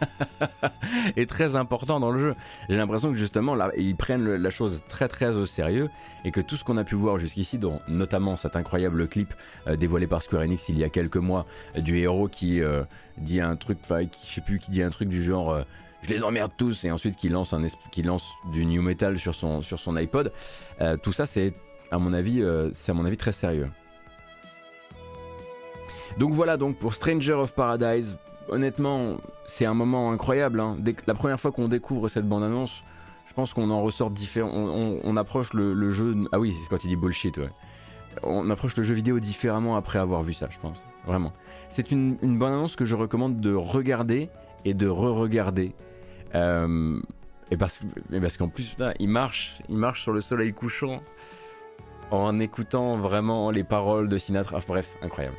et 1.16 1.26
très 1.26 1.54
important 1.54 2.00
dans 2.00 2.10
le 2.10 2.20
jeu. 2.20 2.34
J'ai 2.68 2.76
l'impression 2.76 3.12
que 3.12 3.16
justement 3.16 3.54
là, 3.54 3.70
ils 3.76 3.94
prennent 3.94 4.34
la 4.34 4.50
chose 4.50 4.82
très 4.88 5.06
très 5.06 5.28
au 5.28 5.46
sérieux 5.46 5.90
et 6.24 6.32
que 6.32 6.40
tout 6.40 6.56
ce 6.56 6.64
qu'on 6.64 6.76
a 6.76 6.82
pu 6.82 6.96
voir 6.96 7.18
jusqu'ici, 7.18 7.58
dont 7.58 7.80
notamment 7.86 8.34
cet 8.34 8.56
incroyable 8.56 9.06
clip 9.08 9.32
euh, 9.68 9.76
dévoilé 9.76 10.08
par 10.08 10.22
Square 10.22 10.42
Enix 10.42 10.68
il 10.68 10.78
y 10.78 10.84
a 10.84 10.88
quelques 10.88 11.16
mois, 11.16 11.46
euh, 11.76 11.80
du 11.80 11.98
héros 11.98 12.26
qui 12.26 12.60
euh, 12.60 12.82
dit 13.18 13.40
un 13.40 13.54
truc, 13.54 13.78
enfin, 13.82 14.06
qui, 14.06 14.26
je 14.26 14.34
sais 14.34 14.40
plus, 14.40 14.58
qui 14.58 14.72
dit 14.72 14.82
un 14.82 14.90
truc 14.90 15.08
du 15.08 15.22
genre. 15.22 15.64
je 16.02 16.08
les 16.08 16.24
emmerde 16.24 16.52
tous 16.56 16.84
et 16.84 16.90
ensuite 16.90 17.16
qui 17.16 17.28
lance, 17.28 17.54
du 18.52 18.66
new 18.66 18.82
metal 18.82 19.18
sur 19.18 19.34
son, 19.34 19.96
iPod. 19.96 20.32
Tout 21.02 21.12
ça, 21.12 21.26
c'est 21.26 21.54
à 21.94 21.98
mon 21.98 22.12
avis, 22.12 22.42
euh, 22.42 22.70
c'est 22.74 22.90
à 22.90 22.94
mon 22.94 23.04
avis 23.04 23.16
très 23.16 23.32
sérieux. 23.32 23.68
Donc 26.18 26.32
voilà 26.32 26.56
donc 26.56 26.76
pour 26.76 26.94
Stranger 26.94 27.34
of 27.34 27.54
Paradise. 27.54 28.16
Honnêtement, 28.48 29.16
c'est 29.46 29.64
un 29.64 29.74
moment 29.74 30.10
incroyable. 30.10 30.60
Hein. 30.60 30.76
la 31.06 31.14
première 31.14 31.40
fois 31.40 31.52
qu'on 31.52 31.68
découvre 31.68 32.08
cette 32.08 32.28
bande-annonce, 32.28 32.82
je 33.26 33.32
pense 33.32 33.54
qu'on 33.54 33.70
en 33.70 33.80
ressort 33.82 34.10
différent. 34.10 34.50
On, 34.52 35.16
approche 35.16 35.54
le, 35.54 35.90
jeu. 35.90 36.14
Ah 36.32 36.38
oui, 36.38 36.54
c'est 36.60 36.68
quand 36.68 36.84
il 36.84 36.88
dit 36.88 36.96
bullshit. 36.96 37.36
Ouais. 37.38 37.48
On 38.22 38.50
approche 38.50 38.76
le 38.76 38.82
jeu 38.82 38.94
vidéo 38.94 39.18
différemment 39.18 39.76
après 39.76 39.98
avoir 39.98 40.22
vu 40.22 40.34
ça, 40.34 40.48
je 40.50 40.58
pense. 40.58 40.82
Vraiment. 41.06 41.32
C'est 41.68 41.90
une, 41.90 42.16
une 42.22 42.38
bande-annonce 42.38 42.76
que 42.76 42.84
je 42.84 42.96
recommande 42.96 43.40
de 43.40 43.54
regarder 43.54 44.28
et 44.64 44.74
de 44.74 44.88
re-regarder. 44.88 45.74
Euh, 46.34 47.00
et 47.50 47.56
parce, 47.56 47.80
parce 48.10 48.36
qu'en 48.36 48.48
plus, 48.48 48.76
il 48.98 49.08
marche, 49.08 49.62
il 49.68 49.76
marche 49.76 50.02
sur 50.02 50.12
le 50.12 50.20
soleil 50.20 50.52
couchant 50.52 51.00
en 52.10 52.40
écoutant 52.40 52.96
vraiment 52.96 53.50
les 53.50 53.64
paroles 53.64 54.08
de 54.08 54.18
Sinatra. 54.18 54.60
bref, 54.66 54.88
incroyable. 55.02 55.36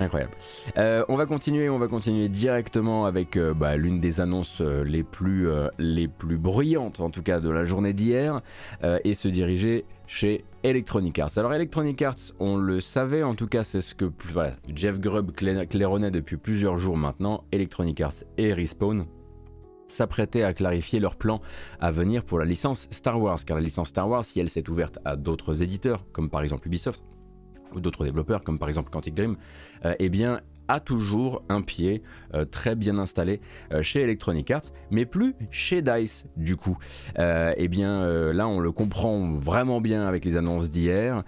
Incroyable. 0.00 0.32
Euh, 0.78 1.04
on 1.08 1.16
va 1.16 1.26
continuer, 1.26 1.68
on 1.68 1.78
va 1.78 1.86
continuer 1.86 2.28
directement 2.28 3.04
avec 3.04 3.36
euh, 3.36 3.54
bah, 3.54 3.76
l'une 3.76 4.00
des 4.00 4.20
annonces 4.20 4.60
les 4.60 5.02
plus 5.02 5.48
les 5.78 6.08
plus 6.08 6.38
bruyantes, 6.38 7.00
en 7.00 7.10
tout 7.10 7.22
cas 7.22 7.40
de 7.40 7.50
la 7.50 7.64
journée 7.64 7.92
d'hier, 7.92 8.40
et 8.82 9.14
se 9.14 9.28
diriger 9.28 9.84
chez 10.06 10.44
Electronic 10.62 11.18
Arts. 11.18 11.38
Alors 11.38 11.54
Electronic 11.54 12.00
Arts, 12.02 12.32
on 12.40 12.56
le 12.56 12.80
savait, 12.80 13.22
en 13.22 13.34
tout 13.34 13.46
cas 13.46 13.64
c'est 13.64 13.80
ce 13.80 13.94
que 13.94 14.10
Jeff 14.74 14.98
Grubb 14.98 15.32
claironnait 15.32 16.10
depuis 16.10 16.36
plusieurs 16.36 16.78
jours 16.78 16.96
maintenant. 16.96 17.44
Electronic 17.52 18.00
Arts 18.00 18.24
et 18.38 18.52
Respawn 18.52 19.06
s'apprêtaient 19.92 20.42
à 20.42 20.52
clarifier 20.54 21.00
leur 21.00 21.16
plan 21.16 21.40
à 21.80 21.90
venir 21.92 22.24
pour 22.24 22.38
la 22.38 22.44
licence 22.44 22.88
Star 22.90 23.20
Wars, 23.20 23.44
car 23.44 23.56
la 23.56 23.62
licence 23.62 23.88
Star 23.88 24.08
Wars, 24.08 24.24
si 24.24 24.40
elle 24.40 24.48
s'est 24.48 24.68
ouverte 24.68 24.98
à 25.04 25.16
d'autres 25.16 25.62
éditeurs, 25.62 26.04
comme 26.12 26.30
par 26.30 26.42
exemple 26.42 26.66
Ubisoft, 26.66 27.02
ou 27.74 27.80
d'autres 27.80 28.04
développeurs, 28.04 28.42
comme 28.42 28.58
par 28.58 28.68
exemple 28.68 28.90
Quantic 28.90 29.14
Dream, 29.14 29.36
euh, 29.84 29.94
eh 29.98 30.08
bien, 30.08 30.40
a 30.68 30.80
toujours 30.80 31.42
un 31.48 31.60
pied 31.60 32.02
euh, 32.34 32.44
très 32.44 32.76
bien 32.76 32.98
installé 32.98 33.40
euh, 33.72 33.82
chez 33.82 34.00
Electronic 34.00 34.50
Arts, 34.50 34.72
mais 34.90 35.04
plus 35.04 35.34
chez 35.50 35.82
DICE 35.82 36.24
du 36.36 36.56
coup. 36.56 36.78
eh 37.18 37.68
bien 37.68 38.32
là 38.32 38.48
on 38.48 38.60
le 38.60 38.72
comprend 38.72 39.32
vraiment 39.34 39.80
bien 39.80 40.06
avec 40.06 40.24
les 40.24 40.36
annonces 40.36 40.70
d'hier. 40.70 41.24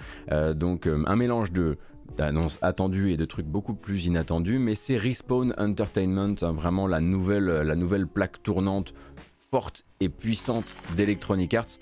donc 0.55 0.87
un 0.87 1.17
mélange 1.17 1.53
de 1.53 1.79
d'annonces 2.17 2.59
attendues 2.63 3.13
et 3.13 3.17
de 3.17 3.25
trucs 3.25 3.47
beaucoup 3.47 3.75
plus 3.75 4.07
inattendus, 4.07 4.59
mais 4.59 4.75
c'est 4.75 4.97
Respawn 4.97 5.55
Entertainment, 5.59 6.37
hein, 6.43 6.53
vraiment 6.53 6.87
la 6.87 7.01
nouvelle, 7.01 7.47
la 7.47 7.77
nouvelle 7.77 8.07
plaque 8.07 8.43
tournante 8.43 8.95
forte 9.51 9.85
et 10.01 10.09
puissante 10.09 10.67
d'Electronic 10.97 11.55
Arts 11.55 11.79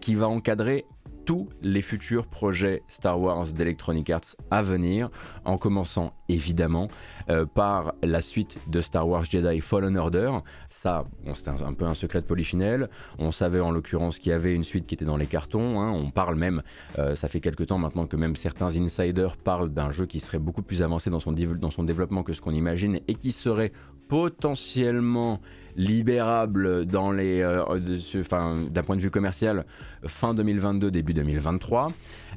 qui 0.00 0.14
va 0.14 0.28
encadrer 0.28 0.84
tous 1.24 1.48
les 1.60 1.82
futurs 1.82 2.26
projets 2.26 2.82
Star 2.88 3.20
Wars 3.20 3.48
d'Electronic 3.48 4.10
Arts 4.10 4.36
à 4.50 4.62
venir, 4.62 5.10
en 5.44 5.58
commençant 5.58 6.14
évidemment 6.28 6.88
euh, 7.30 7.46
par 7.46 7.94
la 8.02 8.20
suite 8.20 8.58
de 8.68 8.80
Star 8.80 9.08
Wars 9.08 9.24
Jedi 9.24 9.60
Fallen 9.60 9.96
Order. 9.96 10.30
Ça, 10.70 11.04
c'était 11.34 11.50
un, 11.50 11.72
peu 11.74 11.84
un 11.84 11.94
secret 11.94 12.20
de 12.20 12.26
polichinelle. 12.26 12.88
On 13.18 13.32
savait 13.32 13.60
en 13.60 13.70
l'occurrence 13.70 14.18
qu'il 14.18 14.30
y 14.30 14.34
avait 14.34 14.54
une 14.54 14.64
suite 14.64 14.86
qui 14.86 14.94
était 14.94 15.04
dans 15.04 15.16
les 15.16 15.26
cartons. 15.26 15.80
Hein. 15.80 15.90
On 15.92 16.10
parle 16.10 16.36
même, 16.36 16.62
euh, 16.98 17.14
ça 17.14 17.28
fait 17.28 17.40
quelques 17.40 17.66
temps 17.66 17.78
maintenant 17.78 18.06
que 18.06 18.16
même 18.16 18.36
certains 18.36 18.76
insiders 18.76 19.36
parlent 19.36 19.70
d'un 19.70 19.90
jeu 19.90 20.06
qui 20.06 20.20
serait 20.20 20.38
beaucoup 20.38 20.62
plus 20.62 20.82
avancé 20.82 21.10
dans 21.10 21.20
son, 21.20 21.32
développement 21.32 22.22
que 22.22 22.32
ce 22.32 22.40
qu'on 22.40 22.54
imagine 22.54 23.00
et 23.08 23.14
qui 23.14 23.32
serait 23.32 23.72
potentiellement 24.08 25.40
libérable 25.76 26.66
euh, 26.66 26.84
d'un 26.84 28.82
point 28.82 28.96
de 28.96 29.00
vue 29.00 29.10
commercial 29.10 29.66
fin 30.04 30.34
2022 30.34 30.90
début 30.90 31.14
2023. 31.14 31.92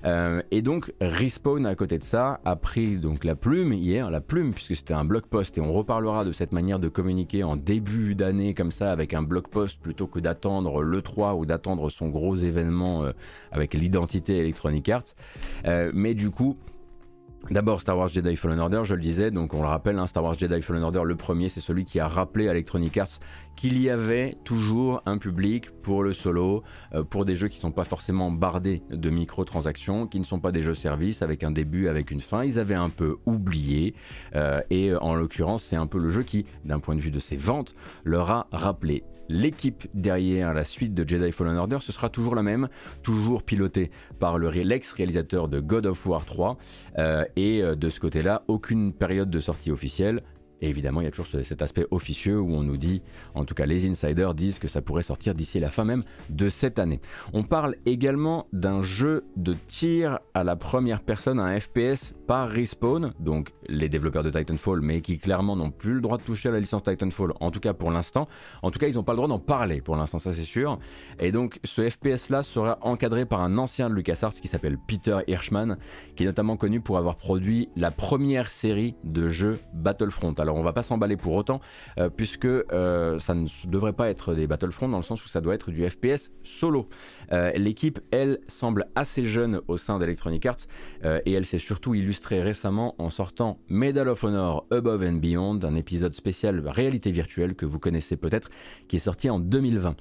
Euh, 0.05 0.41
et 0.51 0.61
donc 0.61 0.93
Respawn 1.01 1.65
à 1.65 1.75
côté 1.75 1.97
de 1.97 2.03
ça 2.03 2.39
a 2.45 2.55
pris 2.55 2.97
donc 2.97 3.23
la 3.23 3.35
plume 3.35 3.73
hier, 3.73 4.09
la 4.09 4.21
plume 4.21 4.53
puisque 4.53 4.75
c'était 4.75 4.93
un 4.93 5.05
blog 5.05 5.23
post 5.23 5.57
et 5.57 5.61
on 5.61 5.73
reparlera 5.73 6.25
de 6.25 6.31
cette 6.31 6.51
manière 6.51 6.79
de 6.79 6.87
communiquer 6.87 7.43
en 7.43 7.55
début 7.55 8.15
d'année 8.15 8.53
comme 8.53 8.71
ça 8.71 8.91
avec 8.91 9.13
un 9.13 9.21
blog 9.21 9.47
post 9.47 9.81
plutôt 9.81 10.07
que 10.07 10.19
d'attendre 10.19 10.81
le 10.81 11.01
3 11.01 11.35
ou 11.35 11.45
d'attendre 11.45 11.89
son 11.89 12.09
gros 12.09 12.35
événement 12.35 13.03
euh, 13.03 13.11
avec 13.51 13.73
l'identité 13.73 14.37
Electronic 14.37 14.89
Arts. 14.89 15.15
mais 15.93 16.13
du 16.13 16.29
coup 16.29 16.57
D'abord 17.49 17.81
Star 17.81 17.97
Wars 17.97 18.09
Jedi 18.09 18.35
Fallen 18.35 18.59
Order, 18.59 18.81
je 18.83 18.93
le 18.93 19.01
disais, 19.01 19.31
donc 19.31 19.55
on 19.55 19.61
le 19.61 19.67
rappelle, 19.67 19.97
hein, 19.97 20.05
Star 20.05 20.23
Wars 20.23 20.37
Jedi 20.37 20.61
Fallen 20.61 20.83
Order, 20.83 21.01
le 21.03 21.15
premier, 21.15 21.49
c'est 21.49 21.61
celui 21.61 21.83
qui 21.83 21.99
a 21.99 22.07
rappelé 22.07 22.47
à 22.47 22.51
Electronic 22.51 22.95
Arts 22.97 23.19
qu'il 23.55 23.81
y 23.81 23.89
avait 23.89 24.37
toujours 24.43 25.01
un 25.07 25.17
public 25.17 25.71
pour 25.81 26.03
le 26.03 26.13
solo, 26.13 26.63
euh, 26.93 27.03
pour 27.03 27.25
des 27.25 27.35
jeux 27.35 27.47
qui 27.47 27.57
ne 27.57 27.61
sont 27.61 27.71
pas 27.71 27.85
forcément 27.85 28.29
bardés 28.29 28.83
de 28.91 29.09
microtransactions, 29.09 30.05
qui 30.05 30.19
ne 30.19 30.25
sont 30.25 30.39
pas 30.39 30.51
des 30.51 30.61
jeux 30.61 30.75
services 30.75 31.23
avec 31.23 31.43
un 31.43 31.49
début, 31.49 31.87
avec 31.87 32.11
une 32.11 32.21
fin. 32.21 32.43
Ils 32.43 32.59
avaient 32.59 32.75
un 32.75 32.89
peu 32.89 33.17
oublié, 33.25 33.95
euh, 34.35 34.61
et 34.69 34.93
en 34.93 35.15
l'occurrence, 35.15 35.63
c'est 35.63 35.75
un 35.75 35.87
peu 35.87 35.97
le 35.97 36.11
jeu 36.11 36.21
qui, 36.21 36.45
d'un 36.65 36.79
point 36.79 36.95
de 36.95 37.01
vue 37.01 37.11
de 37.11 37.19
ses 37.19 37.35
ventes, 37.35 37.73
leur 38.03 38.29
a 38.29 38.47
rappelé 38.51 39.03
l'équipe 39.29 39.87
derrière 39.93 40.53
la 40.53 40.63
suite 40.63 40.93
de 40.93 41.07
Jedi 41.07 41.31
Fallen 41.31 41.57
Order, 41.57 41.77
ce 41.79 41.91
sera 41.91 42.09
toujours 42.09 42.35
la 42.35 42.43
même, 42.43 42.67
toujours 43.03 43.43
pilotée 43.43 43.91
par 44.19 44.37
l'ex-réalisateur 44.39 45.47
de 45.47 45.59
God 45.59 45.85
of 45.85 46.05
War 46.05 46.25
3. 46.25 46.57
Euh, 46.97 47.23
et 47.35 47.61
euh, 47.61 47.75
de 47.75 47.89
ce 47.89 47.99
côté-là, 47.99 48.43
aucune 48.47 48.91
période 48.91 49.29
de 49.29 49.39
sortie 49.39 49.71
officielle, 49.71 50.23
et 50.61 50.69
évidemment, 50.69 51.01
il 51.01 51.05
y 51.05 51.07
a 51.07 51.11
toujours 51.11 51.27
cet 51.43 51.61
aspect 51.61 51.85
officieux 51.91 52.39
où 52.39 52.53
on 52.53 52.63
nous 52.63 52.77
dit, 52.77 53.01
en 53.35 53.45
tout 53.45 53.55
cas 53.55 53.65
les 53.65 53.87
insiders 53.87 54.33
disent 54.33 54.59
que 54.59 54.67
ça 54.67 54.81
pourrait 54.81 55.03
sortir 55.03 55.35
d'ici 55.35 55.59
la 55.59 55.71
fin 55.71 55.85
même 55.85 56.03
de 56.29 56.49
cette 56.49 56.79
année. 56.79 56.99
On 57.33 57.43
parle 57.43 57.75
également 57.85 58.47
d'un 58.53 58.81
jeu 58.81 59.25
de 59.35 59.55
tir 59.67 60.19
à 60.33 60.43
la 60.43 60.55
première 60.55 61.01
personne, 61.01 61.39
un 61.39 61.59
FPS 61.59 62.13
par 62.27 62.49
Respawn, 62.49 63.13
donc 63.19 63.53
les 63.67 63.89
développeurs 63.89 64.23
de 64.23 64.29
Titanfall, 64.29 64.81
mais 64.81 65.01
qui 65.01 65.17
clairement 65.17 65.55
n'ont 65.55 65.71
plus 65.71 65.93
le 65.93 66.01
droit 66.01 66.17
de 66.17 66.23
toucher 66.23 66.49
à 66.49 66.51
la 66.51 66.59
licence 66.59 66.83
Titanfall, 66.83 67.33
en 67.39 67.51
tout 67.51 67.59
cas 67.59 67.73
pour 67.73 67.91
l'instant. 67.91 68.27
En 68.61 68.71
tout 68.71 68.79
cas, 68.79 68.87
ils 68.87 68.95
n'ont 68.95 69.03
pas 69.03 69.13
le 69.13 69.17
droit 69.17 69.27
d'en 69.27 69.39
parler 69.39 69.81
pour 69.81 69.95
l'instant, 69.95 70.19
ça 70.19 70.33
c'est 70.33 70.43
sûr. 70.43 70.79
Et 71.19 71.31
donc 71.31 71.59
ce 71.63 71.89
FPS-là 71.89 72.43
sera 72.43 72.77
encadré 72.81 73.25
par 73.25 73.41
un 73.41 73.57
ancien 73.57 73.89
de 73.89 73.95
LucasArts 73.95 74.33
qui 74.33 74.47
s'appelle 74.47 74.77
Peter 74.87 75.19
Hirschman, 75.27 75.77
qui 76.15 76.23
est 76.23 76.27
notamment 76.27 76.57
connu 76.57 76.81
pour 76.81 76.97
avoir 76.97 77.15
produit 77.15 77.69
la 77.75 77.91
première 77.91 78.49
série 78.49 78.95
de 79.03 79.29
jeux 79.29 79.59
Battlefront. 79.73 80.33
Alors 80.33 80.48
on 80.55 80.61
va 80.63 80.73
pas 80.73 80.83
s'emballer 80.83 81.17
pour 81.17 81.33
autant, 81.33 81.61
euh, 81.97 82.09
puisque 82.09 82.45
euh, 82.45 83.19
ça 83.19 83.33
ne 83.33 83.47
devrait 83.65 83.93
pas 83.93 84.09
être 84.09 84.33
des 84.33 84.47
Battlefront 84.47 84.89
dans 84.89 84.97
le 84.97 85.03
sens 85.03 85.23
où 85.23 85.27
ça 85.27 85.41
doit 85.41 85.55
être 85.55 85.71
du 85.71 85.87
FPS 85.89 86.31
solo. 86.43 86.89
Euh, 87.31 87.51
l'équipe, 87.55 87.99
elle, 88.11 88.39
semble 88.47 88.87
assez 88.95 89.25
jeune 89.25 89.61
au 89.67 89.77
sein 89.77 89.99
d'Electronic 89.99 90.45
Arts 90.45 90.67
et 91.25 91.31
elle 91.31 91.45
s'est 91.45 91.59
surtout 91.59 91.93
illustrée 91.93 92.41
récemment 92.41 92.95
en 92.97 93.09
sortant 93.09 93.59
Medal 93.69 94.09
of 94.09 94.23
Honor 94.23 94.65
Above 94.71 95.03
and 95.03 95.13
Beyond, 95.13 95.59
un 95.63 95.75
épisode 95.75 96.13
spécial 96.13 96.67
réalité 96.67 97.11
virtuelle 97.11 97.55
que 97.55 97.65
vous 97.65 97.79
connaissez 97.79 98.17
peut-être, 98.17 98.49
qui 98.87 98.97
est 98.97 98.99
sorti 98.99 99.29
en 99.29 99.39
2020. 99.39 99.95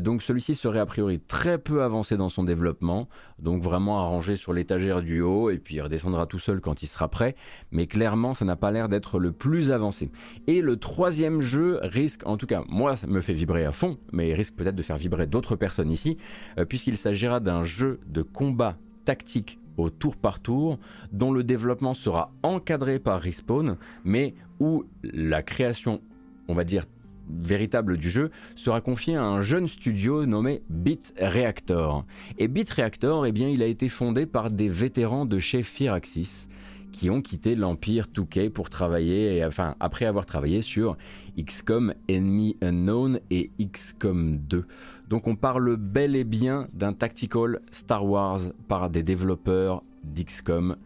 donc 0.00 0.22
celui-ci 0.22 0.54
serait 0.54 0.78
a 0.78 0.86
priori 0.86 1.20
très 1.20 1.58
peu 1.58 1.82
avancé 1.82 2.16
dans 2.16 2.28
son 2.28 2.44
développement, 2.44 3.08
donc 3.38 3.62
vraiment 3.62 3.98
arrangé 4.00 4.36
sur 4.36 4.52
l'étagère 4.52 5.02
du 5.02 5.20
haut 5.20 5.50
et 5.50 5.58
puis 5.58 5.80
redescendra 5.80 6.26
tout 6.26 6.38
seul 6.38 6.60
quand 6.60 6.82
il 6.82 6.86
sera 6.86 7.08
prêt, 7.08 7.34
mais 7.72 7.86
clairement 7.86 8.34
ça 8.34 8.44
n'a 8.44 8.56
pas 8.56 8.70
l'air 8.70 8.88
d'être 8.88 9.18
le 9.18 9.32
plus 9.32 9.70
avancé 9.70 10.10
et 10.46 10.60
le 10.60 10.76
troisième 10.76 11.42
jeu 11.42 11.78
risque, 11.82 12.26
en 12.26 12.36
tout 12.36 12.46
cas 12.46 12.62
moi 12.68 12.96
ça 12.96 13.06
me 13.06 13.20
fait 13.20 13.32
vibrer 13.32 13.64
à 13.64 13.72
fond, 13.72 13.98
mais 14.12 14.34
risque 14.34 14.54
peut-être 14.54 14.76
de 14.76 14.82
faire 14.82 14.96
vibrer 14.96 15.26
d'autres 15.26 15.56
personnes 15.56 15.90
ici, 15.90 16.16
euh, 16.57 16.57
puisqu'il 16.64 16.96
s'agira 16.96 17.40
d'un 17.40 17.64
jeu 17.64 18.00
de 18.06 18.22
combat 18.22 18.76
tactique 19.04 19.58
au 19.76 19.90
tour 19.90 20.16
par 20.16 20.40
tour, 20.40 20.78
dont 21.12 21.32
le 21.32 21.44
développement 21.44 21.94
sera 21.94 22.32
encadré 22.42 22.98
par 22.98 23.20
Respawn, 23.20 23.76
mais 24.04 24.34
où 24.60 24.84
la 25.02 25.42
création, 25.42 26.00
on 26.48 26.54
va 26.54 26.64
dire, 26.64 26.84
véritable 27.30 27.96
du 27.96 28.10
jeu 28.10 28.30
sera 28.56 28.80
confiée 28.80 29.16
à 29.16 29.22
un 29.22 29.42
jeune 29.42 29.68
studio 29.68 30.26
nommé 30.26 30.62
Bit 30.68 31.14
Reactor. 31.20 32.04
Et 32.38 32.48
Bit 32.48 32.70
Reactor, 32.70 33.26
eh 33.26 33.32
bien, 33.32 33.48
il 33.48 33.62
a 33.62 33.66
été 33.66 33.88
fondé 33.88 34.26
par 34.26 34.50
des 34.50 34.68
vétérans 34.68 35.26
de 35.26 35.38
chez 35.38 35.62
Firaxis 35.62 36.48
qui 36.90 37.10
ont 37.10 37.20
quitté 37.20 37.54
l'Empire 37.54 38.06
2K 38.12 38.50
pour 38.50 38.70
travailler, 38.70 39.44
enfin 39.44 39.74
après 39.78 40.06
avoir 40.06 40.24
travaillé 40.24 40.62
sur 40.62 40.96
XCOM 41.38 41.94
Enemy 42.10 42.56
Unknown 42.62 43.20
et 43.30 43.50
XCOM 43.60 44.38
2. 44.38 44.66
Donc 45.08 45.26
on 45.26 45.36
parle 45.36 45.76
bel 45.76 46.16
et 46.16 46.24
bien 46.24 46.68
d'un 46.74 46.92
tactical 46.92 47.60
Star 47.72 48.04
Wars 48.04 48.40
par 48.68 48.90
des 48.90 49.02
développeurs 49.02 49.82
d'XCOM. 50.04 50.76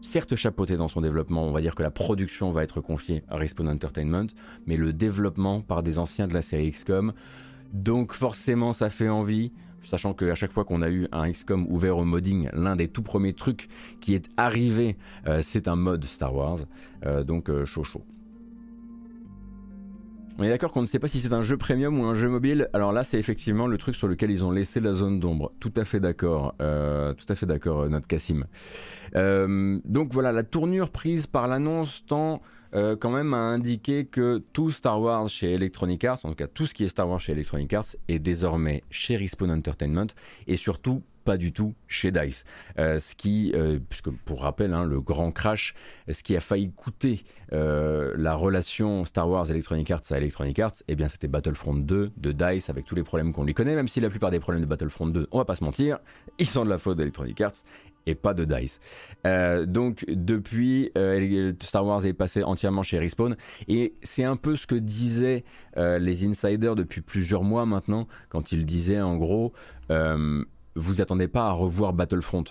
Certes 0.00 0.36
chapeauté 0.36 0.76
dans 0.76 0.88
son 0.88 1.00
développement, 1.00 1.44
on 1.44 1.52
va 1.52 1.60
dire 1.60 1.74
que 1.74 1.82
la 1.82 1.90
production 1.90 2.52
va 2.52 2.62
être 2.62 2.80
confiée 2.80 3.22
à 3.28 3.36
Respawn 3.36 3.68
Entertainment, 3.68 4.26
mais 4.66 4.76
le 4.76 4.92
développement 4.92 5.60
par 5.60 5.82
des 5.82 5.98
anciens 5.98 6.26
de 6.26 6.34
la 6.34 6.42
série 6.42 6.70
XCOM. 6.70 7.12
Donc 7.72 8.12
forcément 8.12 8.72
ça 8.72 8.88
fait 8.90 9.08
envie 9.08 9.52
sachant 9.82 10.14
qu'à 10.14 10.34
chaque 10.34 10.52
fois 10.52 10.64
qu'on 10.64 10.82
a 10.82 10.88
eu 10.88 11.08
un 11.12 11.30
XCOM 11.30 11.66
ouvert 11.68 11.98
au 11.98 12.04
modding, 12.04 12.48
l'un 12.54 12.76
des 12.76 12.88
tout 12.88 13.02
premiers 13.02 13.34
trucs 13.34 13.68
qui 14.00 14.14
est 14.14 14.28
arrivé, 14.36 14.96
euh, 15.26 15.40
c'est 15.42 15.68
un 15.68 15.76
mode 15.76 16.04
Star 16.04 16.34
Wars, 16.34 16.60
euh, 17.04 17.24
donc 17.24 17.50
euh, 17.50 17.64
chaud 17.64 17.84
chaud. 17.84 18.02
On 20.36 20.42
est 20.42 20.48
d'accord 20.48 20.72
qu'on 20.72 20.80
ne 20.80 20.86
sait 20.86 20.98
pas 20.98 21.06
si 21.06 21.20
c'est 21.20 21.32
un 21.32 21.42
jeu 21.42 21.56
premium 21.56 22.00
ou 22.00 22.04
un 22.06 22.16
jeu 22.16 22.28
mobile. 22.28 22.68
Alors 22.72 22.92
là, 22.92 23.04
c'est 23.04 23.20
effectivement 23.20 23.68
le 23.68 23.78
truc 23.78 23.94
sur 23.94 24.08
lequel 24.08 24.32
ils 24.32 24.44
ont 24.44 24.50
laissé 24.50 24.80
la 24.80 24.92
zone 24.92 25.20
d'ombre. 25.20 25.52
Tout 25.60 25.72
à 25.76 25.84
fait 25.84 26.00
d'accord. 26.00 26.56
Euh, 26.60 27.14
tout 27.14 27.26
à 27.28 27.36
fait 27.36 27.46
d'accord, 27.46 27.82
euh, 27.82 27.88
notre 27.88 28.08
Cassim. 28.08 28.44
Euh, 29.14 29.78
donc 29.84 30.12
voilà, 30.12 30.32
la 30.32 30.42
tournure 30.42 30.90
prise 30.90 31.28
par 31.28 31.46
l'annonce 31.46 32.04
tend 32.06 32.42
quand 32.98 33.10
même 33.10 33.34
à 33.34 33.36
indiquer 33.36 34.04
que 34.04 34.42
tout 34.52 34.72
Star 34.72 35.00
Wars 35.00 35.28
chez 35.28 35.52
Electronic 35.52 36.02
Arts, 36.02 36.18
en 36.24 36.30
tout 36.30 36.34
cas 36.34 36.48
tout 36.48 36.66
ce 36.66 36.74
qui 36.74 36.82
est 36.82 36.88
Star 36.88 37.08
Wars 37.08 37.20
chez 37.20 37.30
Electronic 37.30 37.72
Arts, 37.72 37.94
est 38.08 38.18
désormais 38.18 38.82
chez 38.90 39.16
Respawn 39.16 39.52
Entertainment 39.52 40.08
et 40.48 40.56
surtout 40.56 41.00
pas 41.24 41.36
du 41.36 41.52
tout 41.52 41.74
chez 41.88 42.12
DICE. 42.12 42.44
Euh, 42.78 42.98
ce 42.98 43.14
qui, 43.14 43.52
euh, 43.54 43.78
puisque 43.88 44.10
pour 44.10 44.42
rappel, 44.42 44.74
hein, 44.74 44.84
le 44.84 45.00
grand 45.00 45.32
crash, 45.32 45.74
ce 46.10 46.22
qui 46.22 46.36
a 46.36 46.40
failli 46.40 46.70
coûter 46.70 47.24
euh, 47.52 48.12
la 48.16 48.34
relation 48.34 49.04
Star 49.04 49.28
Wars 49.28 49.50
Electronic 49.50 49.90
Arts 49.90 50.02
à 50.10 50.18
Electronic 50.18 50.58
Arts, 50.58 50.74
eh 50.86 50.94
bien 50.94 51.08
c'était 51.08 51.28
Battlefront 51.28 51.74
2 51.74 52.12
de 52.16 52.32
DICE 52.32 52.70
avec 52.70 52.84
tous 52.84 52.94
les 52.94 53.02
problèmes 53.02 53.32
qu'on 53.32 53.44
lui 53.44 53.54
connaît, 53.54 53.74
même 53.74 53.88
si 53.88 54.00
la 54.00 54.10
plupart 54.10 54.30
des 54.30 54.40
problèmes 54.40 54.62
de 54.62 54.68
Battlefront 54.68 55.06
2, 55.06 55.28
on 55.32 55.38
va 55.38 55.44
pas 55.44 55.54
se 55.56 55.64
mentir, 55.64 55.98
ils 56.38 56.46
sont 56.46 56.64
de 56.64 56.70
la 56.70 56.78
faute 56.78 56.98
d'Electronic 56.98 57.40
Arts 57.40 57.62
et 58.06 58.14
pas 58.14 58.34
de 58.34 58.44
DICE. 58.44 58.80
donc 59.66 60.04
depuis, 60.08 60.92
Star 61.62 61.86
Wars 61.86 62.04
est 62.04 62.12
passé 62.12 62.42
entièrement 62.42 62.82
chez 62.82 62.98
Respawn 62.98 63.34
et 63.66 63.94
c'est 64.02 64.24
un 64.24 64.36
peu 64.36 64.56
ce 64.56 64.66
que 64.66 64.74
disaient 64.74 65.42
les 65.76 66.26
insiders 66.26 66.76
depuis 66.76 67.00
plusieurs 67.00 67.44
mois 67.44 67.64
maintenant 67.64 68.06
quand 68.28 68.52
ils 68.52 68.66
disaient 68.66 69.00
en 69.00 69.16
gros 69.16 69.54
vous 70.74 71.00
attendez 71.00 71.28
pas 71.28 71.48
à 71.48 71.52
revoir 71.52 71.92
Battlefront. 71.92 72.44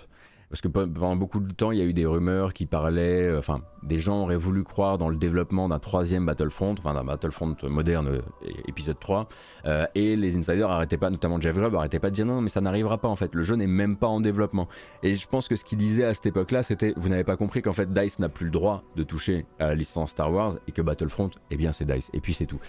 Parce 0.50 0.60
que 0.60 0.68
pendant 0.68 1.16
beaucoup 1.16 1.40
de 1.40 1.52
temps, 1.52 1.72
il 1.72 1.78
y 1.78 1.82
a 1.82 1.84
eu 1.84 1.92
des 1.92 2.06
rumeurs 2.06 2.52
qui 2.52 2.66
parlaient, 2.66 3.28
euh, 3.28 3.38
enfin, 3.38 3.60
des 3.82 3.98
gens 3.98 4.22
auraient 4.22 4.36
voulu 4.36 4.62
croire 4.62 4.98
dans 4.98 5.08
le 5.08 5.16
développement 5.16 5.68
d'un 5.68 5.78
troisième 5.78 6.26
Battlefront, 6.26 6.74
enfin 6.78 6.94
d'un 6.94 7.04
Battlefront 7.04 7.56
moderne, 7.64 8.08
euh, 8.08 8.50
épisode 8.68 8.98
3, 8.98 9.28
euh, 9.66 9.86
et 9.94 10.16
les 10.16 10.36
insiders 10.36 10.70
arrêtaient 10.70 10.96
pas, 10.96 11.10
notamment 11.10 11.40
Jeff 11.40 11.56
Grubb, 11.56 11.74
arrêtaient 11.74 11.98
pas 11.98 12.10
de 12.10 12.14
dire 12.14 12.26
non, 12.26 12.40
mais 12.40 12.48
ça 12.48 12.60
n'arrivera 12.60 12.98
pas 12.98 13.08
en 13.08 13.16
fait, 13.16 13.34
le 13.34 13.42
jeu 13.42 13.56
n'est 13.56 13.66
même 13.66 13.96
pas 13.96 14.06
en 14.06 14.20
développement. 14.20 14.68
Et 15.02 15.14
je 15.14 15.26
pense 15.26 15.48
que 15.48 15.56
ce 15.56 15.64
qu'il 15.64 15.78
disait 15.78 16.04
à 16.04 16.14
cette 16.14 16.26
époque-là, 16.26 16.62
c'était, 16.62 16.94
vous 16.96 17.08
n'avez 17.08 17.24
pas 17.24 17.36
compris 17.36 17.62
qu'en 17.62 17.72
fait 17.72 17.92
DICE 17.92 18.18
n'a 18.18 18.28
plus 18.28 18.46
le 18.46 18.52
droit 18.52 18.84
de 18.96 19.02
toucher 19.02 19.46
à 19.58 19.68
la 19.68 19.74
licence 19.74 20.10
Star 20.10 20.32
Wars, 20.32 20.56
et 20.68 20.72
que 20.72 20.82
Battlefront, 20.82 21.30
eh 21.50 21.56
bien 21.56 21.72
c'est 21.72 21.84
DICE, 21.84 22.10
et 22.12 22.20
puis 22.20 22.34
c'est 22.34 22.46
tout. 22.46 22.60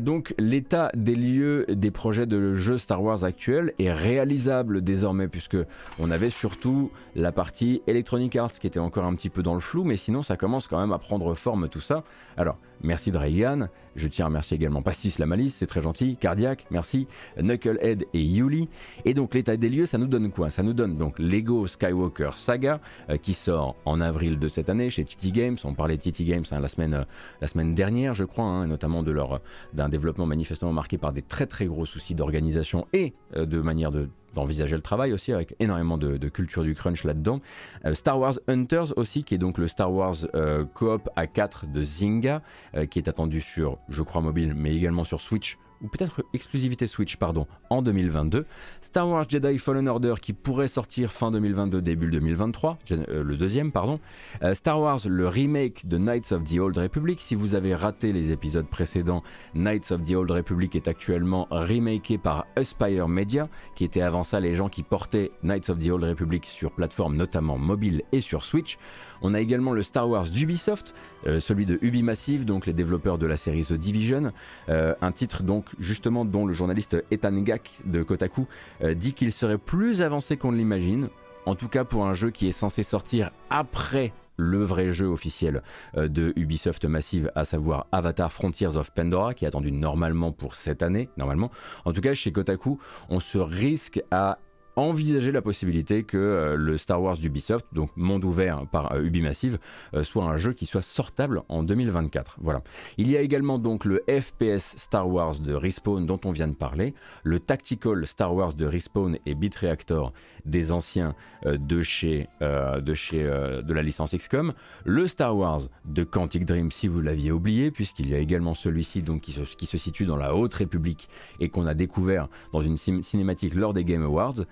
donc 0.00 0.34
l'état 0.38 0.90
des 0.94 1.14
lieux 1.14 1.66
des 1.68 1.90
projets 1.90 2.26
de 2.26 2.54
jeux 2.54 2.78
Star 2.78 3.02
Wars 3.02 3.24
actuels 3.24 3.72
est 3.78 3.92
réalisable 3.92 4.82
désormais, 4.82 5.28
puisque 5.28 5.56
on 5.98 6.10
avait 6.10 6.30
surtout 6.30 6.90
la 7.14 7.32
partie 7.32 7.82
Electronic 7.86 8.36
Arts 8.36 8.52
qui 8.52 8.66
était 8.66 8.80
encore 8.80 9.04
un 9.04 9.14
petit 9.14 9.30
peu 9.30 9.42
dans 9.42 9.54
le 9.54 9.60
flou, 9.60 9.84
mais 9.84 9.96
sinon 9.96 10.22
ça 10.22 10.36
commence 10.36 10.68
quand 10.68 10.80
même 10.80 10.92
à 10.92 10.98
prendre 10.98 11.34
forme 11.34 11.68
tout 11.68 11.80
ça. 11.80 12.04
Alors, 12.36 12.58
merci 12.82 13.10
Dragan, 13.10 13.68
je 13.96 14.08
tiens 14.08 14.26
à 14.26 14.28
remercier 14.28 14.56
également 14.56 14.82
Pastis 14.82 15.18
la 15.18 15.26
Malice, 15.26 15.54
c'est 15.54 15.66
très 15.66 15.82
gentil, 15.82 16.16
Cardiac, 16.16 16.66
merci, 16.70 17.06
Knucklehead 17.40 18.06
et 18.12 18.22
Yuli. 18.22 18.68
Et 19.04 19.14
donc 19.14 19.34
l'état 19.34 19.56
des 19.56 19.68
lieux, 19.68 19.86
ça 19.86 19.98
nous 19.98 20.06
donne 20.06 20.30
quoi? 20.30 20.50
Ça 20.50 20.62
nous 20.62 20.72
donne 20.72 20.96
donc 20.96 21.18
Lego 21.18 21.66
Skywalker 21.66 22.30
Saga 22.34 22.80
euh, 23.10 23.16
qui 23.16 23.32
sort 23.32 23.76
en 23.84 24.00
avril 24.00 24.38
de 24.38 24.48
cette 24.48 24.68
année 24.68 24.90
chez 24.90 25.04
TT 25.04 25.30
Games. 25.30 25.56
On 25.64 25.74
parlait 25.74 25.96
de 25.96 26.02
TT 26.02 26.24
Games 26.24 26.44
hein, 26.50 26.60
la, 26.60 26.68
semaine, 26.68 26.94
euh, 26.94 27.04
la 27.40 27.46
semaine 27.46 27.74
dernière, 27.74 28.14
je 28.14 28.24
crois, 28.24 28.44
hein, 28.44 28.66
notamment 28.66 29.02
leur 29.02 29.40
d'un 29.72 29.88
développement 29.88 30.26
manifestement 30.26 30.72
marqué 30.72 30.98
par 30.98 31.12
des 31.12 31.22
très 31.22 31.46
très 31.46 31.66
gros 31.66 31.84
soucis 31.84 32.14
d'organisation 32.14 32.86
et 32.92 33.14
euh, 33.36 33.46
de 33.46 33.60
manière 33.60 33.90
de 33.90 34.08
d'envisager 34.34 34.76
le 34.76 34.82
travail 34.82 35.12
aussi 35.12 35.32
avec 35.32 35.54
énormément 35.60 35.98
de, 35.98 36.28
culture 36.28 36.62
du 36.62 36.74
crunch 36.74 37.04
là-dedans. 37.04 37.40
Euh, 37.84 37.94
Star 37.94 38.18
Wars 38.18 38.34
Hunters 38.48 38.96
aussi, 38.96 39.24
qui 39.24 39.34
est 39.34 39.38
donc 39.38 39.58
le 39.58 39.68
Star 39.68 39.92
Wars 39.92 40.16
euh, 40.34 40.64
Coop 40.64 41.08
A4 41.16 41.70
de 41.70 41.82
Zynga, 41.84 42.42
euh, 42.76 42.86
qui 42.86 42.98
est 42.98 43.08
attendu 43.08 43.40
sur, 43.40 43.78
je 43.88 44.02
crois, 44.02 44.20
mobile, 44.20 44.54
mais 44.56 44.74
également 44.74 45.04
sur 45.04 45.20
Switch 45.20 45.58
ou 45.82 45.88
peut-être 45.88 46.24
exclusivité 46.32 46.86
Switch, 46.86 47.16
pardon, 47.16 47.46
en 47.70 47.82
2022. 47.82 48.46
Star 48.80 49.08
Wars 49.08 49.26
Jedi 49.28 49.58
Fallen 49.58 49.88
Order 49.88 50.14
qui 50.20 50.32
pourrait 50.32 50.68
sortir 50.68 51.12
fin 51.12 51.30
2022, 51.30 51.82
début 51.82 52.10
2023, 52.10 52.78
euh, 52.90 53.22
le 53.22 53.36
deuxième, 53.36 53.72
pardon. 53.72 54.00
Euh, 54.42 54.54
Star 54.54 54.80
Wars, 54.80 55.00
le 55.06 55.28
remake 55.28 55.86
de 55.86 55.98
Knights 55.98 56.32
of 56.32 56.44
the 56.44 56.58
Old 56.58 56.76
Republic. 56.78 57.20
Si 57.20 57.34
vous 57.34 57.54
avez 57.54 57.74
raté 57.74 58.12
les 58.12 58.30
épisodes 58.30 58.66
précédents, 58.66 59.22
Knights 59.54 59.90
of 59.90 60.02
the 60.04 60.12
Old 60.12 60.30
Republic 60.30 60.76
est 60.76 60.88
actuellement 60.88 61.46
remaké 61.50 62.18
par 62.18 62.46
Aspire 62.56 63.08
Media, 63.08 63.48
qui 63.74 63.84
était 63.84 64.02
avant 64.02 64.24
ça 64.24 64.40
les 64.40 64.54
gens 64.54 64.68
qui 64.68 64.82
portaient 64.82 65.32
Knights 65.42 65.70
of 65.70 65.78
the 65.78 65.90
Old 65.90 66.04
Republic 66.04 66.46
sur 66.46 66.72
plateforme 66.72 67.16
notamment 67.16 67.58
mobile 67.58 68.02
et 68.12 68.20
sur 68.20 68.44
Switch. 68.44 68.78
On 69.22 69.34
a 69.34 69.40
également 69.40 69.72
le 69.72 69.82
Star 69.82 70.08
Wars 70.08 70.26
d'Ubisoft, 70.26 70.94
euh, 71.26 71.40
celui 71.40 71.66
de 71.66 71.78
Ubimassive, 71.82 72.44
donc 72.44 72.66
les 72.66 72.72
développeurs 72.72 73.18
de 73.18 73.26
la 73.26 73.36
série 73.36 73.64
The 73.64 73.74
Division, 73.74 74.32
euh, 74.68 74.94
un 75.00 75.12
titre 75.12 75.42
donc 75.42 75.66
justement 75.78 76.24
dont 76.24 76.46
le 76.46 76.52
journaliste 76.52 76.96
Ethan 77.10 77.36
Gak 77.42 77.70
de 77.84 78.02
Kotaku 78.02 78.46
euh, 78.82 78.94
dit 78.94 79.14
qu'il 79.14 79.32
serait 79.32 79.58
plus 79.58 80.02
avancé 80.02 80.36
qu'on 80.36 80.52
ne 80.52 80.56
l'imagine, 80.56 81.08
en 81.46 81.54
tout 81.54 81.68
cas 81.68 81.84
pour 81.84 82.06
un 82.06 82.14
jeu 82.14 82.30
qui 82.30 82.48
est 82.48 82.52
censé 82.52 82.82
sortir 82.82 83.30
après 83.50 84.12
le 84.36 84.64
vrai 84.64 84.92
jeu 84.92 85.06
officiel 85.06 85.62
de 85.94 86.32
Ubisoft 86.34 86.84
Massive, 86.86 87.30
à 87.36 87.44
savoir 87.44 87.86
Avatar 87.92 88.32
Frontiers 88.32 88.76
of 88.76 88.90
Pandora, 88.90 89.32
qui 89.32 89.44
est 89.44 89.48
attendu 89.48 89.70
normalement 89.70 90.32
pour 90.32 90.56
cette 90.56 90.82
année, 90.82 91.08
normalement. 91.16 91.52
En 91.84 91.92
tout 91.92 92.00
cas, 92.00 92.14
chez 92.14 92.32
Kotaku, 92.32 92.80
on 93.08 93.20
se 93.20 93.38
risque 93.38 94.02
à 94.10 94.38
envisager 94.76 95.32
la 95.32 95.42
possibilité 95.42 96.02
que 96.02 96.16
euh, 96.16 96.56
le 96.56 96.76
Star 96.76 97.00
Wars 97.02 97.16
d'Ubisoft, 97.16 97.66
donc 97.72 97.90
monde 97.96 98.24
ouvert 98.24 98.66
par 98.66 98.92
euh, 98.92 99.02
Ubimassive, 99.02 99.58
euh, 99.94 100.02
soit 100.02 100.24
un 100.24 100.36
jeu 100.36 100.52
qui 100.52 100.66
soit 100.66 100.82
sortable 100.82 101.42
en 101.48 101.62
2024. 101.62 102.38
Voilà. 102.40 102.62
Il 102.98 103.10
y 103.10 103.16
a 103.16 103.20
également 103.20 103.58
donc 103.58 103.84
le 103.84 104.02
FPS 104.08 104.76
Star 104.76 105.08
Wars 105.08 105.38
de 105.38 105.54
Respawn 105.54 106.06
dont 106.06 106.20
on 106.24 106.32
vient 106.32 106.48
de 106.48 106.54
parler, 106.54 106.94
le 107.22 107.40
Tactical 107.40 108.06
Star 108.06 108.34
Wars 108.34 108.54
de 108.54 108.66
Respawn 108.66 109.18
et 109.26 109.34
Bitreactor 109.34 110.12
des 110.44 110.72
anciens 110.72 111.14
de 111.44 111.82
chez, 111.82 112.28
de, 112.40 112.94
chez 112.94 113.22
de 113.22 113.72
la 113.72 113.82
licence 113.82 114.14
XCOM, 114.14 114.52
le 114.84 115.06
Star 115.06 115.36
Wars 115.36 115.62
de 115.84 116.04
Quantic 116.04 116.44
Dream 116.44 116.70
si 116.70 116.88
vous 116.88 117.00
l'aviez 117.00 117.32
oublié, 117.32 117.70
puisqu'il 117.70 118.08
y 118.08 118.14
a 118.14 118.18
également 118.18 118.54
celui-ci 118.54 119.02
qui 119.20 119.66
se 119.66 119.78
situe 119.78 120.06
dans 120.06 120.16
la 120.16 120.34
Haute 120.34 120.54
République 120.54 121.08
et 121.40 121.48
qu'on 121.48 121.66
a 121.66 121.74
découvert 121.74 122.28
dans 122.52 122.62
une 122.62 122.76
cinématique 122.76 123.54
lors 123.54 123.74
des 123.74 123.84
Game 123.84 124.02
Awards. 124.02 124.44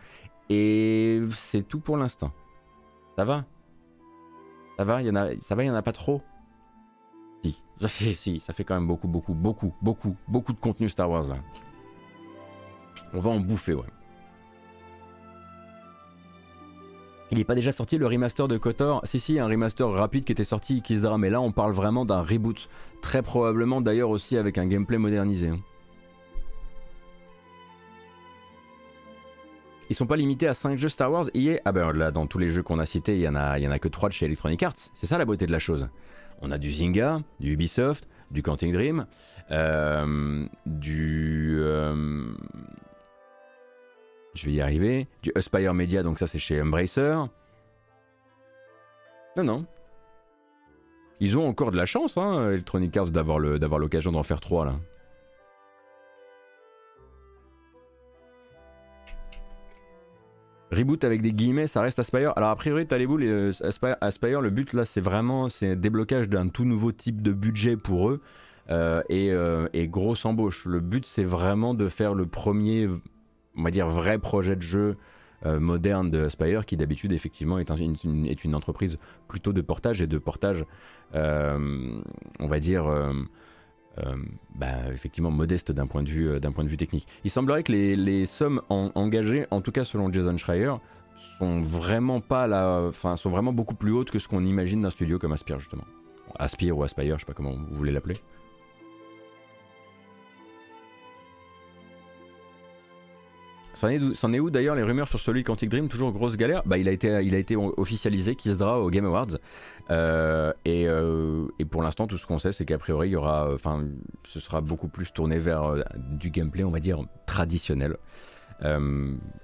Et 0.50 1.22
c'est 1.34 1.62
tout 1.66 1.80
pour 1.80 1.96
l'instant. 1.96 2.32
Ça 3.16 3.24
va? 3.24 3.44
Ça 4.76 4.84
va, 4.84 5.02
il 5.02 5.06
y 5.06 5.10
en 5.10 5.16
a, 5.16 5.28
ça 5.40 5.54
va, 5.54 5.64
il 5.64 5.66
y 5.66 5.70
en 5.70 5.74
a 5.74 5.82
pas 5.82 5.92
trop? 5.92 6.22
Si, 7.88 8.14
si, 8.14 8.38
ça 8.38 8.52
fait 8.52 8.62
quand 8.62 8.76
même 8.76 8.86
beaucoup, 8.86 9.08
beaucoup, 9.08 9.34
beaucoup, 9.34 9.74
beaucoup, 9.82 10.14
beaucoup 10.28 10.52
de 10.52 10.60
contenu 10.60 10.88
Star 10.88 11.10
Wars 11.10 11.26
là. 11.26 11.34
On 13.12 13.18
va 13.18 13.30
en 13.30 13.40
bouffer, 13.40 13.74
ouais. 13.74 13.82
Il 17.32 17.38
n'est 17.38 17.44
pas 17.44 17.56
déjà 17.56 17.72
sorti 17.72 17.98
le 17.98 18.06
remaster 18.06 18.46
de 18.46 18.56
Kotor? 18.56 19.00
Si, 19.04 19.18
si, 19.18 19.38
un 19.40 19.48
remaster 19.48 19.90
rapide 19.90 20.24
qui 20.24 20.30
était 20.30 20.44
sorti 20.44 20.80
se 20.86 21.16
mais 21.16 21.30
là 21.30 21.40
on 21.40 21.50
parle 21.50 21.72
vraiment 21.72 22.04
d'un 22.04 22.22
reboot. 22.22 22.68
Très 23.00 23.22
probablement 23.22 23.80
d'ailleurs 23.80 24.10
aussi 24.10 24.36
avec 24.36 24.58
un 24.58 24.66
gameplay 24.66 24.98
modernisé. 24.98 25.50
Ils 29.92 29.94
sont 29.94 30.06
pas 30.06 30.16
limités 30.16 30.48
à 30.48 30.54
5 30.54 30.78
jeux 30.78 30.88
Star 30.88 31.12
Wars. 31.12 31.26
Ah 31.66 31.72
ben 31.72 31.92
là, 31.92 32.10
dans 32.10 32.26
tous 32.26 32.38
les 32.38 32.48
jeux 32.48 32.62
qu'on 32.62 32.78
a 32.78 32.86
cités, 32.86 33.16
il 33.16 33.20
y 33.20 33.28
en 33.28 33.34
a, 33.34 33.58
y 33.58 33.68
en 33.68 33.70
a 33.70 33.78
que 33.78 33.88
3 33.88 34.08
de 34.08 34.14
chez 34.14 34.24
Electronic 34.24 34.62
Arts. 34.62 34.88
C'est 34.94 35.04
ça 35.04 35.18
la 35.18 35.26
beauté 35.26 35.44
de 35.44 35.52
la 35.52 35.58
chose. 35.58 35.86
On 36.40 36.50
a 36.50 36.56
du 36.56 36.72
Zynga, 36.72 37.20
du 37.40 37.52
Ubisoft, 37.52 38.08
du 38.30 38.42
Quantic 38.42 38.72
Dream, 38.72 39.04
euh, 39.50 40.46
du. 40.64 41.58
Euh, 41.60 42.32
je 44.32 44.46
vais 44.46 44.52
y 44.52 44.62
arriver. 44.62 45.08
Du 45.22 45.30
Aspire 45.34 45.74
Media, 45.74 46.02
donc 46.02 46.18
ça 46.18 46.26
c'est 46.26 46.38
chez 46.38 46.62
Embracer. 46.62 47.26
Non, 49.36 49.44
non. 49.44 49.66
Ils 51.20 51.36
ont 51.36 51.46
encore 51.46 51.70
de 51.70 51.76
la 51.76 51.84
chance, 51.84 52.16
hein, 52.16 52.48
Electronic 52.48 52.96
Arts, 52.96 53.10
d'avoir 53.10 53.38
l'occasion 53.38 54.10
d'en 54.10 54.22
faire 54.22 54.40
3 54.40 54.64
là. 54.64 54.72
Reboot 60.72 61.04
avec 61.04 61.20
des 61.20 61.32
guillemets, 61.32 61.66
ça 61.66 61.82
reste 61.82 61.98
Aspire. 61.98 62.32
Alors 62.36 62.48
a 62.48 62.56
priori, 62.56 62.86
t'as 62.86 62.96
les 62.96 63.06
boules, 63.06 63.24
euh, 63.24 63.52
Aspire, 64.00 64.40
le 64.40 64.48
but 64.48 64.72
là, 64.72 64.86
c'est 64.86 65.02
vraiment 65.02 65.50
c'est 65.50 65.76
déblocage 65.76 66.30
d'un 66.30 66.48
tout 66.48 66.64
nouveau 66.64 66.92
type 66.92 67.20
de 67.20 67.32
budget 67.32 67.76
pour 67.76 68.08
eux 68.08 68.22
euh, 68.70 69.02
euh, 69.10 69.68
et, 69.74 69.86
grosse 69.86 70.24
embauche. 70.24 70.64
Le 70.64 70.80
but, 70.80 71.04
c'est 71.04 71.24
vraiment 71.24 71.74
de 71.74 71.88
faire 71.88 72.14
le 72.14 72.24
premier, 72.24 72.88
on 73.56 73.62
va 73.62 73.70
dire, 73.70 73.88
vrai 73.88 74.18
projet 74.18 74.56
de 74.56 74.62
jeu 74.62 74.96
moderne 75.44 76.08
de 76.08 76.22
Aspire, 76.22 76.64
qui 76.64 76.76
d'habitude 76.76 77.12
effectivement 77.12 77.58
est, 77.58 77.68
une, 78.04 78.54
entreprise 78.54 78.96
plutôt 79.26 79.52
de 79.52 79.60
portage 79.60 80.00
et 80.00 80.06
de 80.06 80.16
portage, 80.16 80.64
on 81.12 82.46
va 82.46 82.60
dire 82.60 82.84
euh, 83.98 84.16
bah, 84.54 84.92
effectivement 84.92 85.30
modeste 85.30 85.72
d'un 85.72 85.86
point, 85.86 86.02
de 86.02 86.08
vue, 86.08 86.28
euh, 86.28 86.40
d'un 86.40 86.52
point 86.52 86.64
de 86.64 86.68
vue 86.68 86.76
technique. 86.76 87.06
Il 87.24 87.30
semblerait 87.30 87.62
que 87.62 87.72
les, 87.72 87.96
les 87.96 88.26
sommes 88.26 88.62
engagées, 88.68 89.46
en 89.50 89.60
tout 89.60 89.72
cas 89.72 89.84
selon 89.84 90.12
Jason 90.12 90.36
Schreier, 90.36 90.72
sont 91.38 91.60
vraiment 91.60 92.20
pas 92.20 92.46
la, 92.46 92.82
enfin 92.88 93.16
sont 93.16 93.30
vraiment 93.30 93.52
beaucoup 93.52 93.74
plus 93.74 93.92
hautes 93.92 94.10
que 94.10 94.18
ce 94.18 94.28
qu'on 94.28 94.44
imagine 94.44 94.82
d'un 94.82 94.90
studio 94.90 95.18
comme 95.18 95.32
Aspire 95.32 95.60
justement. 95.60 95.84
Aspire 96.38 96.76
ou 96.76 96.82
Aspire, 96.82 97.16
je 97.16 97.20
sais 97.20 97.26
pas 97.26 97.34
comment 97.34 97.52
vous 97.52 97.76
voulez 97.76 97.92
l'appeler. 97.92 98.16
C'en 104.14 104.32
est, 104.32 104.38
où 104.38 104.50
d'ailleurs 104.50 104.76
les 104.76 104.84
rumeurs 104.84 105.08
sur 105.08 105.18
celui 105.18 105.42
Quantic 105.42 105.68
Dream? 105.68 105.88
Toujours 105.88 106.12
grosse 106.12 106.36
galère? 106.36 106.62
Bah, 106.64 106.78
il 106.78 106.86
a 106.86 106.92
été, 106.92 107.20
il 107.24 107.34
a 107.34 107.38
été 107.38 107.56
officialisé 107.56 108.36
qui 108.36 108.54
sera 108.54 108.80
au 108.80 108.90
Game 108.90 109.04
Awards. 109.04 109.38
Euh, 109.90 110.52
euh, 110.68 111.48
et, 111.58 111.64
pour 111.64 111.82
l'instant, 111.82 112.06
tout 112.06 112.16
ce 112.16 112.24
qu'on 112.24 112.38
sait, 112.38 112.52
c'est 112.52 112.64
qu'a 112.64 112.78
priori, 112.78 113.08
il 113.08 113.12
y 113.12 113.16
aura, 113.16 113.52
enfin, 113.52 113.84
ce 114.22 114.38
sera 114.38 114.60
beaucoup 114.60 114.86
plus 114.86 115.12
tourné 115.12 115.40
vers 115.40 115.64
euh, 115.64 115.82
du 115.96 116.30
gameplay, 116.30 116.62
on 116.62 116.70
va 116.70 116.78
dire 116.78 117.00
traditionnel, 117.26 117.96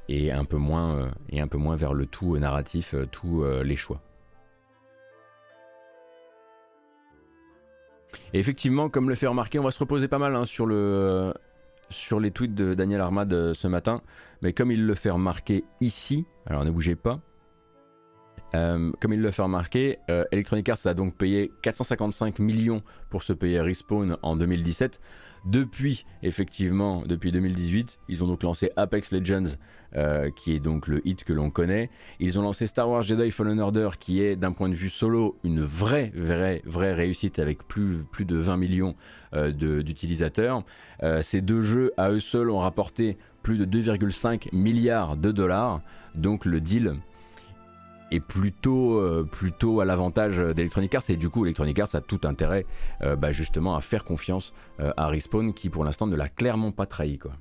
et 0.08 0.30
un 0.30 0.44
peu 0.44 0.56
moins, 0.56 1.10
et 1.30 1.40
un 1.40 1.48
peu 1.48 1.58
moins 1.58 1.74
vers 1.74 1.92
le 1.92 2.06
tout 2.06 2.38
narratif, 2.38 2.94
tous 3.10 3.44
les 3.64 3.74
choix. 3.74 4.00
Et 8.32 8.38
effectivement, 8.38 8.88
comme 8.88 9.08
le 9.08 9.16
fait 9.16 9.26
remarquer, 9.26 9.58
on 9.58 9.64
va 9.64 9.72
se 9.72 9.80
reposer 9.80 10.06
pas 10.06 10.18
mal 10.18 10.36
hein, 10.36 10.44
sur 10.44 10.64
le 10.66 11.34
sur 11.90 12.20
les 12.20 12.30
tweets 12.30 12.54
de 12.54 12.74
Daniel 12.74 13.00
Armad 13.00 13.54
ce 13.54 13.66
matin, 13.66 14.02
mais 14.42 14.52
comme 14.52 14.70
il 14.70 14.86
le 14.86 14.94
fait 14.94 15.10
remarquer 15.10 15.64
ici, 15.80 16.24
alors 16.46 16.64
ne 16.64 16.70
bougez 16.70 16.96
pas, 16.96 17.20
euh, 18.54 18.92
comme 19.00 19.12
il 19.12 19.20
le 19.20 19.30
fait 19.30 19.42
remarquer, 19.42 19.98
euh, 20.10 20.24
Electronic 20.32 20.68
Arts 20.68 20.86
a 20.86 20.94
donc 20.94 21.14
payé 21.16 21.52
455 21.62 22.38
millions 22.38 22.82
pour 23.10 23.22
se 23.22 23.32
payer 23.32 23.60
Respawn 23.60 24.16
en 24.22 24.36
2017. 24.36 25.00
Depuis, 25.44 26.04
effectivement, 26.22 27.04
depuis 27.06 27.30
2018, 27.30 28.00
ils 28.08 28.24
ont 28.24 28.26
donc 28.26 28.42
lancé 28.42 28.72
Apex 28.76 29.12
Legends, 29.12 29.54
euh, 29.94 30.30
qui 30.30 30.52
est 30.52 30.58
donc 30.58 30.88
le 30.88 31.06
hit 31.06 31.24
que 31.24 31.32
l'on 31.32 31.50
connaît. 31.50 31.90
Ils 32.18 32.38
ont 32.38 32.42
lancé 32.42 32.66
Star 32.66 32.88
Wars 32.88 33.02
Jedi 33.04 33.30
Fallen 33.30 33.60
Order, 33.60 33.90
qui 34.00 34.20
est 34.20 34.34
d'un 34.34 34.52
point 34.52 34.68
de 34.68 34.74
vue 34.74 34.88
solo 34.88 35.38
une 35.44 35.62
vraie, 35.62 36.12
vraie, 36.14 36.60
vraie 36.64 36.92
réussite 36.92 37.38
avec 37.38 37.66
plus, 37.68 38.04
plus 38.10 38.24
de 38.24 38.36
20 38.36 38.56
millions 38.56 38.96
d'utilisateurs. 39.52 40.64
ces 41.22 41.40
deux 41.40 41.60
jeux, 41.60 41.92
à 41.96 42.10
eux 42.10 42.20
seuls, 42.20 42.50
ont 42.50 42.60
rapporté 42.60 43.16
plus 43.48 43.56
de 43.56 43.64
2,5 43.64 44.54
milliards 44.54 45.16
de 45.16 45.32
dollars. 45.32 45.80
Donc 46.14 46.44
le 46.44 46.60
deal 46.60 46.96
est 48.10 48.20
plutôt, 48.20 49.00
euh, 49.00 49.26
plutôt 49.26 49.80
à 49.80 49.86
l'avantage 49.86 50.36
d'Electronic 50.36 50.94
Arts 50.94 51.08
et 51.08 51.16
du 51.16 51.30
coup 51.30 51.46
Electronic 51.46 51.78
Arts 51.78 51.94
a 51.94 52.02
tout 52.02 52.20
intérêt 52.24 52.66
euh, 53.00 53.16
bah, 53.16 53.32
justement 53.32 53.74
à 53.74 53.80
faire 53.80 54.04
confiance 54.04 54.52
euh, 54.80 54.92
à 54.98 55.06
Respawn 55.06 55.54
qui 55.54 55.70
pour 55.70 55.82
l'instant 55.82 56.06
ne 56.06 56.14
l'a 56.14 56.28
clairement 56.28 56.72
pas 56.72 56.84
trahi 56.84 57.16
quoi. 57.16 57.32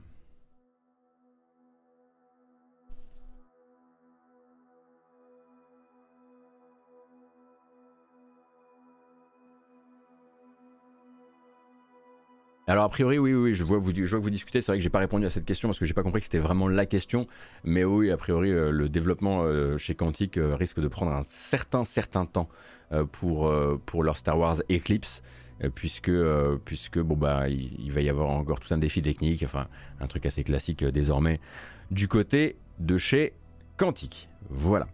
Alors 12.69 12.83
a 12.83 12.89
priori 12.89 13.17
oui 13.17 13.33
oui 13.33 13.53
je 13.53 13.63
vois 13.63 13.77
vous 13.79 13.93
je 13.95 14.03
vois 14.03 14.19
que 14.19 14.29
vous 14.29 14.37
c'est 14.51 14.65
vrai 14.65 14.77
que 14.77 14.83
j'ai 14.83 14.89
pas 14.89 14.99
répondu 14.99 15.25
à 15.25 15.29
cette 15.29 15.45
question 15.45 15.69
parce 15.69 15.79
que 15.79 15.85
j'ai 15.85 15.93
pas 15.93 16.03
compris 16.03 16.19
que 16.19 16.25
c'était 16.25 16.37
vraiment 16.37 16.67
la 16.67 16.85
question. 16.85 17.25
Mais 17.63 17.85
oui 17.85 18.11
a 18.11 18.17
priori 18.17 18.51
euh, 18.51 18.71
le 18.71 18.89
développement 18.89 19.43
euh, 19.43 19.77
chez 19.77 19.95
Quantic 19.95 20.37
euh, 20.37 20.53
risque 20.53 20.81
de 20.81 20.89
prendre 20.89 21.13
un 21.13 21.23
certain 21.23 21.85
certain 21.85 22.25
temps 22.25 22.49
pour 23.11 23.53
pour 23.85 24.03
leur 24.03 24.15
Star 24.15 24.39
Wars 24.39 24.61
Eclipse 24.71 25.21
puisque 25.75 26.09
bon 26.09 27.15
bah 27.17 27.49
il, 27.49 27.91
va 27.91 27.99
y 27.99 28.07
avoir 28.07 28.29
encore 28.29 28.61
tout 28.61 28.73
un 28.73 28.77
défi 28.77 29.01
technique 29.01 29.43
enfin 29.43 29.67
un 29.99 30.07
truc 30.07 30.25
assez 30.25 30.45
classique 30.45 30.85
désormais 30.85 31.41
du 31.91 32.07
côté 32.07 32.55
de 32.79 32.97
chez 32.97 33.33
Quantic 33.75 34.29
voilà. 34.49 34.87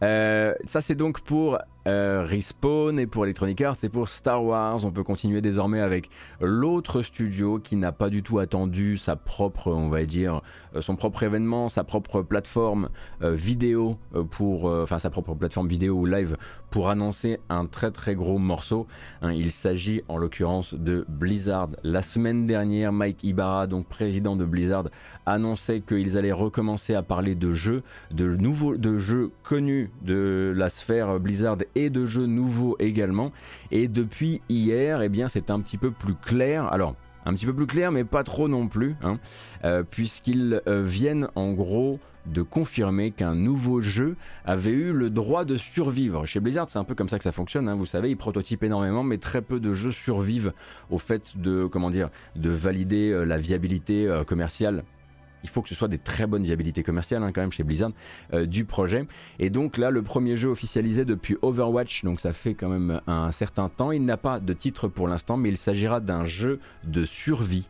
Ça 0.00 0.80
c'est 0.80 0.96
donc 0.96 1.20
pour 1.20 1.56
euh, 1.86 2.24
Respawn 2.28 2.98
et 2.98 3.06
pour 3.06 3.24
Electronic 3.24 3.60
Arts 3.60 3.76
et 3.82 3.88
pour 3.88 4.08
Star 4.08 4.44
Wars. 4.44 4.84
On 4.84 4.90
peut 4.90 5.04
continuer 5.04 5.40
désormais 5.40 5.80
avec 5.80 6.10
l'autre 6.40 7.02
studio 7.02 7.58
qui 7.58 7.76
n'a 7.76 7.92
pas 7.92 8.10
du 8.10 8.22
tout 8.22 8.38
attendu 8.38 8.96
sa 8.96 9.14
propre, 9.14 9.70
on 9.70 9.88
va 9.88 10.04
dire, 10.04 10.42
euh, 10.74 10.80
son 10.80 10.96
propre 10.96 11.22
événement, 11.22 11.68
sa 11.68 11.84
propre 11.84 12.22
plateforme 12.22 12.88
euh, 13.22 13.32
vidéo 13.32 13.98
pour, 14.30 14.64
enfin 14.64 14.98
sa 14.98 15.10
propre 15.10 15.34
plateforme 15.34 15.68
vidéo 15.68 15.94
ou 15.94 16.06
live 16.06 16.36
pour 16.70 16.90
annoncer 16.90 17.38
un 17.48 17.66
très 17.66 17.90
très 17.90 18.14
gros 18.14 18.38
morceau. 18.38 18.86
Hein, 19.22 19.32
il 19.32 19.52
s'agit 19.52 20.02
en 20.08 20.18
l'occurrence 20.18 20.74
de 20.74 21.04
Blizzard. 21.08 21.68
La 21.82 22.02
semaine 22.02 22.46
dernière, 22.46 22.92
Mike 22.92 23.22
Ibarra, 23.24 23.66
donc 23.66 23.86
président 23.86 24.36
de 24.36 24.44
Blizzard, 24.44 24.88
annonçait 25.24 25.80
qu'ils 25.80 26.18
allaient 26.18 26.32
recommencer 26.32 26.94
à 26.94 27.02
parler 27.02 27.34
de 27.34 27.52
jeux, 27.52 27.82
de 28.10 28.36
nouveaux, 28.36 28.76
de 28.76 28.98
jeux 28.98 29.30
connus 29.42 29.90
de 30.02 30.52
la 30.56 30.68
sphère 30.68 31.20
Blizzard 31.20 31.58
et 31.76 31.90
de 31.90 32.06
jeux 32.06 32.26
nouveaux 32.26 32.76
également. 32.80 33.30
Et 33.70 33.86
depuis 33.86 34.40
hier, 34.48 35.02
eh 35.02 35.08
bien, 35.08 35.28
c'est 35.28 35.50
un 35.50 35.60
petit 35.60 35.78
peu 35.78 35.90
plus 35.92 36.14
clair. 36.14 36.66
Alors, 36.72 36.96
un 37.26 37.34
petit 37.34 37.46
peu 37.46 37.54
plus 37.54 37.66
clair, 37.66 37.92
mais 37.92 38.04
pas 38.04 38.24
trop 38.24 38.48
non 38.48 38.68
plus, 38.68 38.96
hein, 39.02 39.18
euh, 39.64 39.82
puisqu'ils 39.88 40.62
euh, 40.66 40.82
viennent 40.82 41.28
en 41.34 41.52
gros 41.52 41.98
de 42.26 42.42
confirmer 42.42 43.12
qu'un 43.12 43.34
nouveau 43.34 43.80
jeu 43.80 44.16
avait 44.44 44.72
eu 44.72 44.92
le 44.92 45.10
droit 45.10 45.44
de 45.44 45.56
survivre. 45.56 46.24
Chez 46.26 46.40
Blizzard, 46.40 46.68
c'est 46.68 46.78
un 46.78 46.84
peu 46.84 46.94
comme 46.94 47.08
ça 47.08 47.18
que 47.18 47.24
ça 47.24 47.32
fonctionne. 47.32 47.68
Hein, 47.68 47.76
vous 47.76 47.86
savez, 47.86 48.10
ils 48.10 48.16
prototypent 48.16 48.64
énormément, 48.64 49.04
mais 49.04 49.18
très 49.18 49.42
peu 49.42 49.60
de 49.60 49.74
jeux 49.74 49.92
survivent 49.92 50.52
au 50.90 50.98
fait 50.98 51.36
de, 51.36 51.66
comment 51.66 51.90
dire, 51.90 52.10
de 52.34 52.50
valider 52.50 53.10
euh, 53.10 53.24
la 53.24 53.38
viabilité 53.38 54.08
commerciale 54.26 54.84
il 55.42 55.48
faut 55.48 55.62
que 55.62 55.68
ce 55.68 55.74
soit 55.74 55.88
des 55.88 55.98
très 55.98 56.26
bonnes 56.26 56.44
viabilités 56.44 56.82
commerciales 56.82 57.22
hein, 57.22 57.32
quand 57.32 57.40
même 57.40 57.52
chez 57.52 57.62
Blizzard 57.62 57.92
euh, 58.32 58.46
du 58.46 58.64
projet. 58.64 59.06
Et 59.38 59.50
donc 59.50 59.76
là, 59.76 59.90
le 59.90 60.02
premier 60.02 60.36
jeu 60.36 60.48
officialisé 60.48 61.04
depuis 61.04 61.36
Overwatch, 61.42 62.04
donc 62.04 62.20
ça 62.20 62.32
fait 62.32 62.54
quand 62.54 62.68
même 62.68 63.00
un 63.06 63.30
certain 63.30 63.68
temps. 63.68 63.92
Il 63.92 64.04
n'a 64.04 64.16
pas 64.16 64.40
de 64.40 64.52
titre 64.52 64.88
pour 64.88 65.08
l'instant, 65.08 65.36
mais 65.36 65.48
il 65.48 65.56
s'agira 65.56 66.00
d'un 66.00 66.26
jeu 66.26 66.60
de 66.84 67.04
survie. 67.04 67.68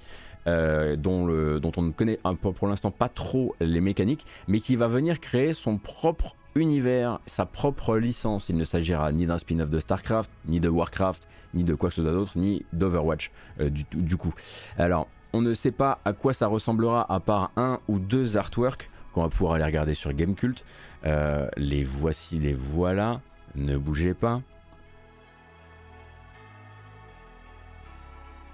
Euh, 0.48 0.94
dont, 0.94 1.26
le, 1.26 1.58
dont 1.58 1.72
on 1.76 1.82
ne 1.82 1.90
connaît 1.90 2.20
pour 2.40 2.68
l'instant 2.68 2.92
pas 2.92 3.08
trop 3.08 3.56
les 3.58 3.80
mécaniques, 3.80 4.24
mais 4.46 4.60
qui 4.60 4.76
va 4.76 4.86
venir 4.86 5.18
créer 5.18 5.52
son 5.52 5.76
propre 5.76 6.36
univers, 6.54 7.18
sa 7.26 7.46
propre 7.46 7.96
licence. 7.96 8.48
Il 8.48 8.56
ne 8.56 8.64
s'agira 8.64 9.10
ni 9.10 9.26
d'un 9.26 9.38
spin-off 9.38 9.70
de 9.70 9.80
StarCraft, 9.80 10.30
ni 10.46 10.60
de 10.60 10.68
Warcraft, 10.68 11.26
ni 11.54 11.64
de 11.64 11.74
quoi 11.74 11.88
que 11.88 11.96
ce 11.96 12.02
soit 12.02 12.12
d'autre, 12.12 12.38
ni 12.38 12.64
d'Overwatch 12.72 13.32
euh, 13.60 13.70
du, 13.70 13.84
du 13.92 14.16
coup. 14.16 14.34
Alors, 14.78 15.08
on 15.36 15.42
ne 15.42 15.52
sait 15.52 15.70
pas 15.70 15.98
à 16.06 16.14
quoi 16.14 16.32
ça 16.32 16.46
ressemblera 16.46 17.12
à 17.12 17.20
part 17.20 17.50
un 17.56 17.78
ou 17.88 17.98
deux 17.98 18.38
artworks 18.38 18.88
qu'on 19.12 19.22
va 19.22 19.28
pouvoir 19.28 19.54
aller 19.54 19.64
regarder 19.64 19.92
sur 19.92 20.12
Gamecult. 20.14 20.64
Euh, 21.04 21.46
les 21.58 21.84
voici, 21.84 22.38
les 22.38 22.54
voilà. 22.54 23.20
Ne 23.54 23.76
bougez 23.76 24.14
pas. 24.14 24.40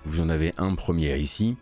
Vous 0.05 0.21
en 0.21 0.29
avez 0.29 0.53
un 0.59 0.75
premier 0.75 1.17
ici, 1.19 1.57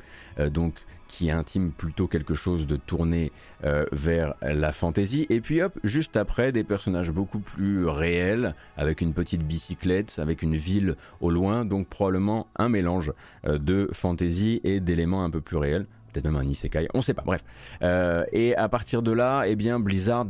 donc 0.48 0.87
qui 1.11 1.29
intime 1.29 1.72
plutôt 1.72 2.07
quelque 2.07 2.35
chose 2.35 2.68
de 2.68 2.76
tourné 2.76 3.33
euh, 3.64 3.85
vers 3.90 4.35
la 4.42 4.72
fantaisie. 4.72 5.26
Et 5.29 5.40
puis 5.40 5.61
hop, 5.61 5.76
juste 5.83 6.16
après, 6.16 6.53
des 6.53 6.62
personnages 6.62 7.11
beaucoup 7.11 7.40
plus 7.40 7.85
réels, 7.85 8.55
avec 8.76 9.00
une 9.00 9.12
petite 9.12 9.42
bicyclette, 9.42 10.20
avec 10.20 10.40
une 10.42 10.57
ville 10.57 10.94
au 11.20 11.33
loin, 11.33 11.64
donc 11.64 11.88
probablement 11.88 12.46
un 12.55 12.68
mélange 12.68 13.12
euh, 13.44 13.59
de 13.59 13.90
fantaisie 13.92 14.61
et 14.62 14.79
d'éléments 14.79 15.24
un 15.24 15.31
peu 15.31 15.40
plus 15.40 15.57
réels 15.57 15.87
peut-être 16.12 16.24
même 16.24 16.35
un 16.35 16.44
isekai, 16.44 16.88
on 16.92 17.03
sait 17.03 17.14
pas, 17.14 17.22
bref. 17.24 17.44
et 18.33 18.57
à 18.57 18.68
partir 18.68 19.00
de 19.00 19.12
là, 19.12 19.44
eh 19.46 19.55
bien 19.55 19.79
Blizzard 19.79 20.26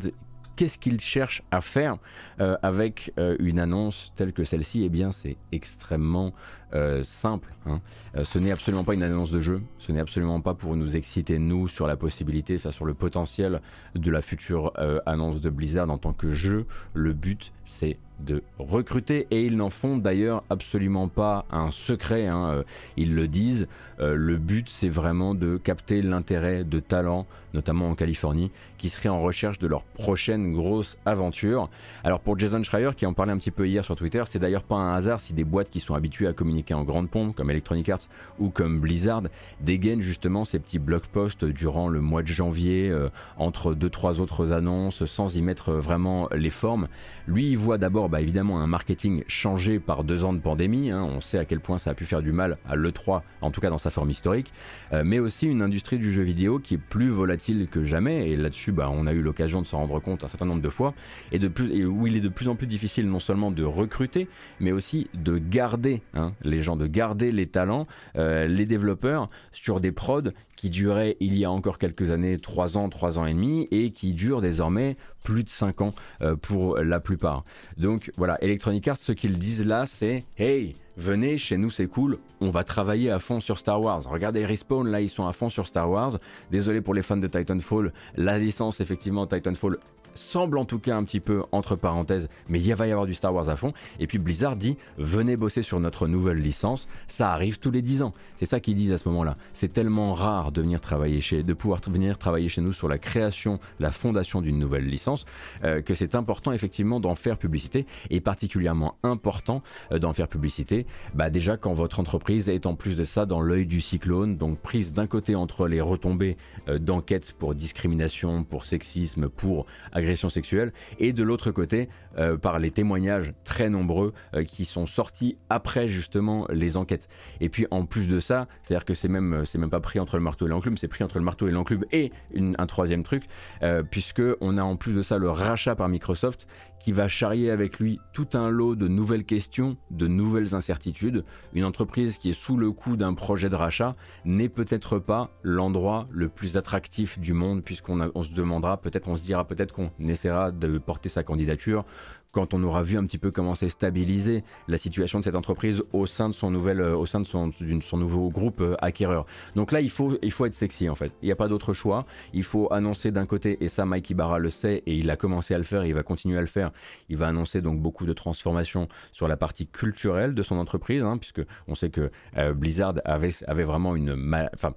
qu'est-ce 0.54 0.76
qu'il 0.76 1.00
cherche 1.00 1.42
à 1.50 1.62
faire 1.62 1.96
avec 2.38 3.14
une 3.38 3.58
annonce 3.58 4.12
telle 4.14 4.34
que 4.34 4.44
celle-ci? 4.44 4.84
Eh 4.84 4.90
bien, 4.90 5.10
c'est 5.10 5.38
extrêmement 5.52 6.34
euh, 6.72 7.02
simple. 7.02 7.52
Hein. 7.66 7.80
Euh, 8.16 8.24
ce 8.24 8.38
n'est 8.38 8.52
absolument 8.52 8.85
pas 8.85 8.94
une 8.94 9.02
annonce 9.02 9.33
de 9.33 9.40
jeu, 9.40 9.61
ce 9.78 9.90
n'est 9.90 9.98
absolument 9.98 10.40
pas 10.40 10.54
pour 10.54 10.76
nous 10.76 10.96
exciter 10.96 11.38
nous 11.40 11.66
sur 11.66 11.88
la 11.88 11.96
possibilité, 11.96 12.54
enfin, 12.56 12.70
sur 12.70 12.85
le 12.85 12.94
potentiel 12.94 13.61
de 13.96 14.11
la 14.11 14.22
future 14.22 14.72
euh, 14.78 15.00
annonce 15.04 15.40
de 15.40 15.50
Blizzard 15.50 15.90
en 15.90 15.98
tant 15.98 16.12
que 16.12 16.30
jeu. 16.30 16.66
Le 16.94 17.12
but 17.12 17.52
c'est 17.64 17.96
de 18.20 18.42
recruter 18.59 19.26
et 19.30 19.46
ils 19.46 19.56
n'en 19.56 19.70
font 19.70 19.96
d'ailleurs 19.96 20.42
absolument 20.50 21.09
pas 21.09 21.46
un 21.50 21.70
secret, 21.70 22.26
hein. 22.26 22.64
ils 22.98 23.14
le 23.14 23.28
disent. 23.28 23.66
le 23.98 24.37
but 24.37 24.68
c'est 24.68 24.90
vraiment 24.90 25.35
de 25.35 25.56
capter 25.56 26.02
l'intérêt 26.02 26.64
de 26.64 26.80
talents, 26.80 27.26
notamment 27.54 27.88
en 27.88 27.94
Californie, 27.94 28.50
qui 28.76 28.90
seraient 28.90 29.09
en 29.09 29.22
recherche 29.22 29.59
de 29.59 29.66
leur 29.66 29.85
prochaine 29.85 30.52
grosse 30.52 30.98
aventure. 31.06 31.70
Alors 32.04 32.20
pour 32.20 32.38
Jason 32.38 32.62
Schreier 32.62 32.90
qui 32.94 33.06
en 33.06 33.14
parlait 33.14 33.33
un 33.33 33.38
petit 33.38 33.52
peu 33.52 33.66
hier 33.66 33.87
sur 33.87 33.96
Twitter, 33.96 34.22
c'est 34.26 34.38
d'ailleurs 34.38 34.64
pas 34.64 34.76
un 34.76 34.94
hasard 34.94 35.20
si 35.20 35.33
des 35.33 35.44
boîtes 35.44 35.70
qui 35.70 35.80
sont 35.80 35.94
habituées 35.94 36.26
à 36.26 36.35
communiquer 36.35 36.59
en 36.70 36.84
grande 36.84 37.10
pompe 37.10 37.34
comme 37.34 37.50
Electronic 37.50 37.88
Arts 37.88 38.08
ou 38.38 38.50
comme 38.50 38.80
Blizzard 38.80 39.22
dégainent 39.60 40.02
justement 40.02 40.44
ces 40.44 40.58
petits 40.58 40.78
blog 40.78 41.02
posts 41.12 41.44
durant 41.44 41.88
le 41.88 42.00
mois 42.00 42.22
de 42.22 42.28
janvier 42.28 42.88
euh, 42.90 43.08
entre 43.36 43.74
deux 43.74 43.90
trois 43.90 44.20
autres 44.20 44.52
annonces 44.52 45.04
sans 45.04 45.36
y 45.36 45.42
mettre 45.42 45.72
vraiment 45.72 46.28
les 46.34 46.50
formes. 46.50 46.88
Lui 47.26 47.50
il 47.50 47.58
voit 47.58 47.78
d'abord 47.78 48.08
bah, 48.08 48.20
évidemment 48.20 48.60
un 48.60 48.66
marketing 48.66 49.24
changé 49.26 49.80
par 49.80 50.04
deux 50.04 50.24
ans 50.24 50.32
de 50.32 50.38
pandémie, 50.38 50.90
hein. 50.90 51.02
on 51.02 51.20
sait 51.20 51.38
à 51.38 51.44
quel 51.44 51.60
point 51.60 51.78
ça 51.78 51.90
a 51.90 51.94
pu 51.94 52.04
faire 52.04 52.22
du 52.22 52.32
mal 52.32 52.58
à 52.68 52.76
l'E3, 52.76 53.22
en 53.40 53.50
tout 53.50 53.60
cas 53.60 53.70
dans 53.70 53.78
sa 53.78 53.90
forme 53.90 54.10
historique, 54.10 54.52
euh, 54.92 55.02
mais 55.04 55.18
aussi 55.18 55.46
une 55.46 55.62
industrie 55.62 55.98
du 55.98 56.12
jeu 56.12 56.22
vidéo 56.22 56.58
qui 56.58 56.74
est 56.74 56.78
plus 56.78 57.08
volatile 57.08 57.68
que 57.70 57.84
jamais, 57.84 58.30
et 58.30 58.36
là-dessus 58.36 58.72
bah, 58.72 58.88
on 58.92 59.06
a 59.06 59.12
eu 59.12 59.22
l'occasion 59.22 59.62
de 59.62 59.66
s'en 59.66 59.78
rendre 59.78 60.00
compte 60.00 60.24
un 60.24 60.28
certain 60.28 60.46
nombre 60.46 60.62
de 60.62 60.68
fois, 60.68 60.94
et, 61.32 61.38
de 61.38 61.48
plus, 61.48 61.72
et 61.72 61.84
où 61.84 62.06
il 62.06 62.16
est 62.16 62.20
de 62.20 62.28
plus 62.28 62.48
en 62.48 62.56
plus 62.56 62.66
difficile 62.66 63.08
non 63.08 63.20
seulement 63.20 63.50
de 63.50 63.64
recruter, 63.64 64.28
mais 64.58 64.72
aussi 64.72 65.08
de 65.14 65.38
garder 65.38 66.02
hein, 66.14 66.32
les 66.50 66.62
gens, 66.62 66.76
de 66.76 66.86
garder 66.86 67.32
les 67.32 67.46
talents, 67.46 67.86
euh, 68.16 68.46
les 68.46 68.66
développeurs 68.66 69.28
sur 69.52 69.80
des 69.80 69.92
prods 69.92 70.30
qui 70.56 70.68
duraient 70.68 71.16
il 71.20 71.38
y 71.38 71.46
a 71.46 71.50
encore 71.50 71.78
quelques 71.78 72.10
années 72.10 72.38
3 72.38 72.76
ans, 72.76 72.90
3 72.90 73.18
ans 73.18 73.26
et 73.26 73.32
demi, 73.32 73.66
et 73.70 73.92
qui 73.92 74.12
durent 74.12 74.42
désormais 74.42 74.96
plus 75.24 75.42
de 75.42 75.48
5 75.48 75.80
ans 75.80 75.94
euh, 76.20 76.36
pour 76.36 76.76
la 76.78 77.00
plupart. 77.00 77.44
Donc 77.78 78.12
voilà, 78.16 78.36
Electronic 78.42 78.86
Arts, 78.88 78.98
ce 78.98 79.12
qu'ils 79.12 79.38
disent 79.38 79.64
là, 79.64 79.86
c'est 79.86 80.24
Hey, 80.36 80.76
venez, 80.96 81.38
chez 81.38 81.56
nous 81.56 81.70
c'est 81.70 81.86
cool, 81.86 82.18
on 82.40 82.50
va 82.50 82.64
travailler 82.64 83.10
à 83.10 83.18
fond 83.18 83.40
sur 83.40 83.58
Star 83.58 83.80
Wars. 83.80 84.02
Regardez 84.06 84.44
Respawn, 84.44 84.86
là 84.86 85.00
ils 85.00 85.08
sont 85.08 85.26
à 85.26 85.32
fond 85.32 85.48
sur 85.48 85.66
Star 85.66 85.90
Wars. 85.90 86.18
Désolé 86.50 86.82
pour 86.82 86.92
les 86.92 87.02
fans 87.02 87.16
de 87.16 87.26
Titanfall, 87.26 87.92
la 88.16 88.38
licence 88.38 88.80
effectivement 88.80 89.26
Titanfall 89.26 89.78
semble 90.14 90.58
en 90.58 90.64
tout 90.64 90.78
cas 90.78 90.96
un 90.96 91.04
petit 91.04 91.20
peu 91.20 91.42
entre 91.52 91.76
parenthèses, 91.76 92.28
mais 92.48 92.60
il 92.60 92.74
va 92.74 92.86
y 92.86 92.90
avoir 92.90 93.06
du 93.06 93.14
Star 93.14 93.34
Wars 93.34 93.48
à 93.48 93.56
fond. 93.56 93.72
Et 93.98 94.06
puis 94.06 94.18
Blizzard 94.18 94.56
dit 94.56 94.76
venez 94.98 95.36
bosser 95.36 95.62
sur 95.62 95.80
notre 95.80 96.06
nouvelle 96.06 96.38
licence, 96.38 96.88
ça 97.08 97.32
arrive 97.32 97.58
tous 97.58 97.70
les 97.70 97.82
10 97.82 98.02
ans. 98.02 98.14
C'est 98.36 98.46
ça 98.46 98.60
qu'ils 98.60 98.74
disent 98.74 98.92
à 98.92 98.98
ce 98.98 99.08
moment-là. 99.08 99.36
C'est 99.52 99.72
tellement 99.72 100.12
rare 100.12 100.52
de 100.52 100.62
venir 100.62 100.80
travailler 100.80 101.20
chez, 101.20 101.42
de 101.42 101.52
pouvoir 101.54 101.80
venir 101.88 102.18
travailler 102.18 102.48
chez 102.48 102.60
nous 102.60 102.72
sur 102.72 102.88
la 102.88 102.98
création, 102.98 103.58
la 103.78 103.90
fondation 103.90 104.40
d'une 104.40 104.58
nouvelle 104.58 104.86
licence, 104.86 105.24
euh, 105.64 105.82
que 105.82 105.94
c'est 105.94 106.14
important 106.14 106.52
effectivement 106.52 107.00
d'en 107.00 107.14
faire 107.14 107.38
publicité 107.38 107.86
et 108.10 108.20
particulièrement 108.20 108.96
important 109.02 109.62
euh, 109.92 109.98
d'en 109.98 110.12
faire 110.12 110.28
publicité. 110.28 110.86
Bah 111.14 111.30
déjà 111.30 111.56
quand 111.56 111.74
votre 111.74 112.00
entreprise 112.00 112.48
est 112.48 112.66
en 112.66 112.74
plus 112.74 112.96
de 112.96 113.04
ça 113.04 113.26
dans 113.26 113.40
l'œil 113.40 113.66
du 113.66 113.80
cyclone, 113.80 114.36
donc 114.36 114.58
prise 114.58 114.92
d'un 114.92 115.06
côté 115.06 115.34
entre 115.34 115.66
les 115.66 115.80
retombées 115.80 116.36
euh, 116.68 116.78
d'enquêtes 116.78 117.32
pour 117.32 117.54
discrimination, 117.54 118.44
pour 118.44 118.64
sexisme, 118.64 119.28
pour 119.28 119.66
agression 120.00 120.28
sexuelle, 120.28 120.72
et 120.98 121.12
de 121.12 121.22
l'autre 121.22 121.50
côté, 121.50 121.88
euh, 122.18 122.36
par 122.36 122.58
les 122.58 122.70
témoignages 122.70 123.32
très 123.44 123.68
nombreux 123.68 124.12
euh, 124.34 124.44
qui 124.44 124.64
sont 124.64 124.86
sortis 124.86 125.36
après 125.48 125.88
justement 125.88 126.46
les 126.50 126.76
enquêtes. 126.76 127.08
Et 127.40 127.48
puis 127.48 127.66
en 127.70 127.84
plus 127.84 128.06
de 128.06 128.20
ça, 128.20 128.48
c'est-à-dire 128.62 128.84
que 128.84 128.94
c'est 128.94 129.08
même, 129.08 129.42
c'est 129.44 129.58
même 129.58 129.70
pas 129.70 129.80
pris 129.80 130.00
entre 130.00 130.16
le 130.16 130.22
marteau 130.22 130.46
et 130.46 130.48
l'enclume, 130.48 130.76
c'est 130.76 130.88
pris 130.88 131.04
entre 131.04 131.18
le 131.18 131.24
marteau 131.24 131.48
et 131.48 131.50
l'enclume 131.50 131.84
et 131.92 132.12
un 132.36 132.66
troisième 132.66 133.02
truc, 133.02 133.24
euh, 133.62 133.82
puisque 133.82 134.22
on 134.40 134.58
a 134.58 134.62
en 134.62 134.76
plus 134.76 134.92
de 134.92 135.02
ça 135.02 135.18
le 135.18 135.30
rachat 135.30 135.74
par 135.74 135.88
Microsoft 135.88 136.46
qui 136.80 136.92
va 136.92 137.08
charrier 137.08 137.50
avec 137.50 137.78
lui 137.78 138.00
tout 138.12 138.28
un 138.32 138.48
lot 138.48 138.74
de 138.74 138.88
nouvelles 138.88 139.24
questions, 139.24 139.76
de 139.90 140.06
nouvelles 140.06 140.54
incertitudes. 140.54 141.24
Une 141.52 141.64
entreprise 141.64 142.16
qui 142.16 142.30
est 142.30 142.38
sous 142.40 142.56
le 142.56 142.72
coup 142.72 142.96
d'un 142.96 143.14
projet 143.14 143.50
de 143.50 143.54
rachat 143.54 143.94
n'est 144.24 144.48
peut-être 144.48 144.98
pas 144.98 145.30
l'endroit 145.42 146.08
le 146.10 146.28
plus 146.28 146.56
attractif 146.56 147.18
du 147.18 147.34
monde, 147.34 147.62
puisqu'on 147.62 148.10
on 148.14 148.22
se 148.22 148.32
demandera, 148.32 148.78
peut-être 148.78 149.08
on 149.08 149.16
se 149.16 149.22
dira 149.22 149.46
peut-être 149.46 149.72
qu'on 149.72 149.90
essaiera 150.00 150.50
de 150.50 150.78
porter 150.78 151.10
sa 151.10 151.22
candidature 151.22 151.84
quand 152.32 152.54
on 152.54 152.62
aura 152.62 152.82
vu 152.82 152.96
un 152.96 153.04
petit 153.04 153.18
peu 153.18 153.30
comment 153.30 153.54
s'est 153.54 153.68
stabilisé 153.68 154.44
la 154.68 154.78
situation 154.78 155.18
de 155.18 155.24
cette 155.24 155.36
entreprise 155.36 155.82
au 155.92 156.06
sein 156.06 156.28
de 156.28 156.34
son 156.34 156.54
euh, 156.54 157.96
nouveau 157.96 158.30
groupe 158.30 158.60
euh, 158.60 158.76
acquéreur. 158.80 159.26
Donc 159.56 159.72
là, 159.72 159.80
il 159.80 159.90
faut, 159.90 160.14
être 160.22 160.54
sexy 160.54 160.88
en 160.88 160.94
fait. 160.94 161.12
Il 161.22 161.26
n'y 161.26 161.32
a 161.32 161.36
pas 161.36 161.48
d'autre 161.48 161.72
choix. 161.72 162.06
Il 162.32 162.44
faut 162.44 162.72
annoncer 162.72 163.10
d'un 163.10 163.26
côté, 163.26 163.58
et 163.60 163.68
ça, 163.68 163.84
Mike 163.84 164.10
Ibarra 164.10 164.38
le 164.38 164.50
sait 164.50 164.82
et 164.86 164.94
il 164.94 165.10
a 165.10 165.16
commencé 165.16 165.54
à 165.54 165.58
le 165.58 165.64
faire, 165.64 165.84
il 165.84 165.94
va 165.94 166.02
continuer 166.02 166.38
à 166.38 166.40
le 166.40 166.46
faire. 166.46 166.70
Il 167.08 167.16
va 167.16 167.28
annoncer 167.28 167.60
donc 167.60 167.80
beaucoup 167.80 168.06
de 168.06 168.12
transformations 168.12 168.88
sur 169.12 169.28
la 169.28 169.36
partie 169.36 169.66
culturelle 169.66 170.34
de 170.34 170.42
son 170.42 170.56
entreprise, 170.56 171.02
hein, 171.02 171.18
puisque 171.18 171.42
on 171.68 171.74
sait 171.74 171.90
que 171.90 172.10
euh, 172.36 172.52
Blizzard 172.52 172.94
avait, 173.04 173.30
avait 173.46 173.64
vraiment 173.64 173.96
une, 173.96 174.34
enfin 174.54 174.74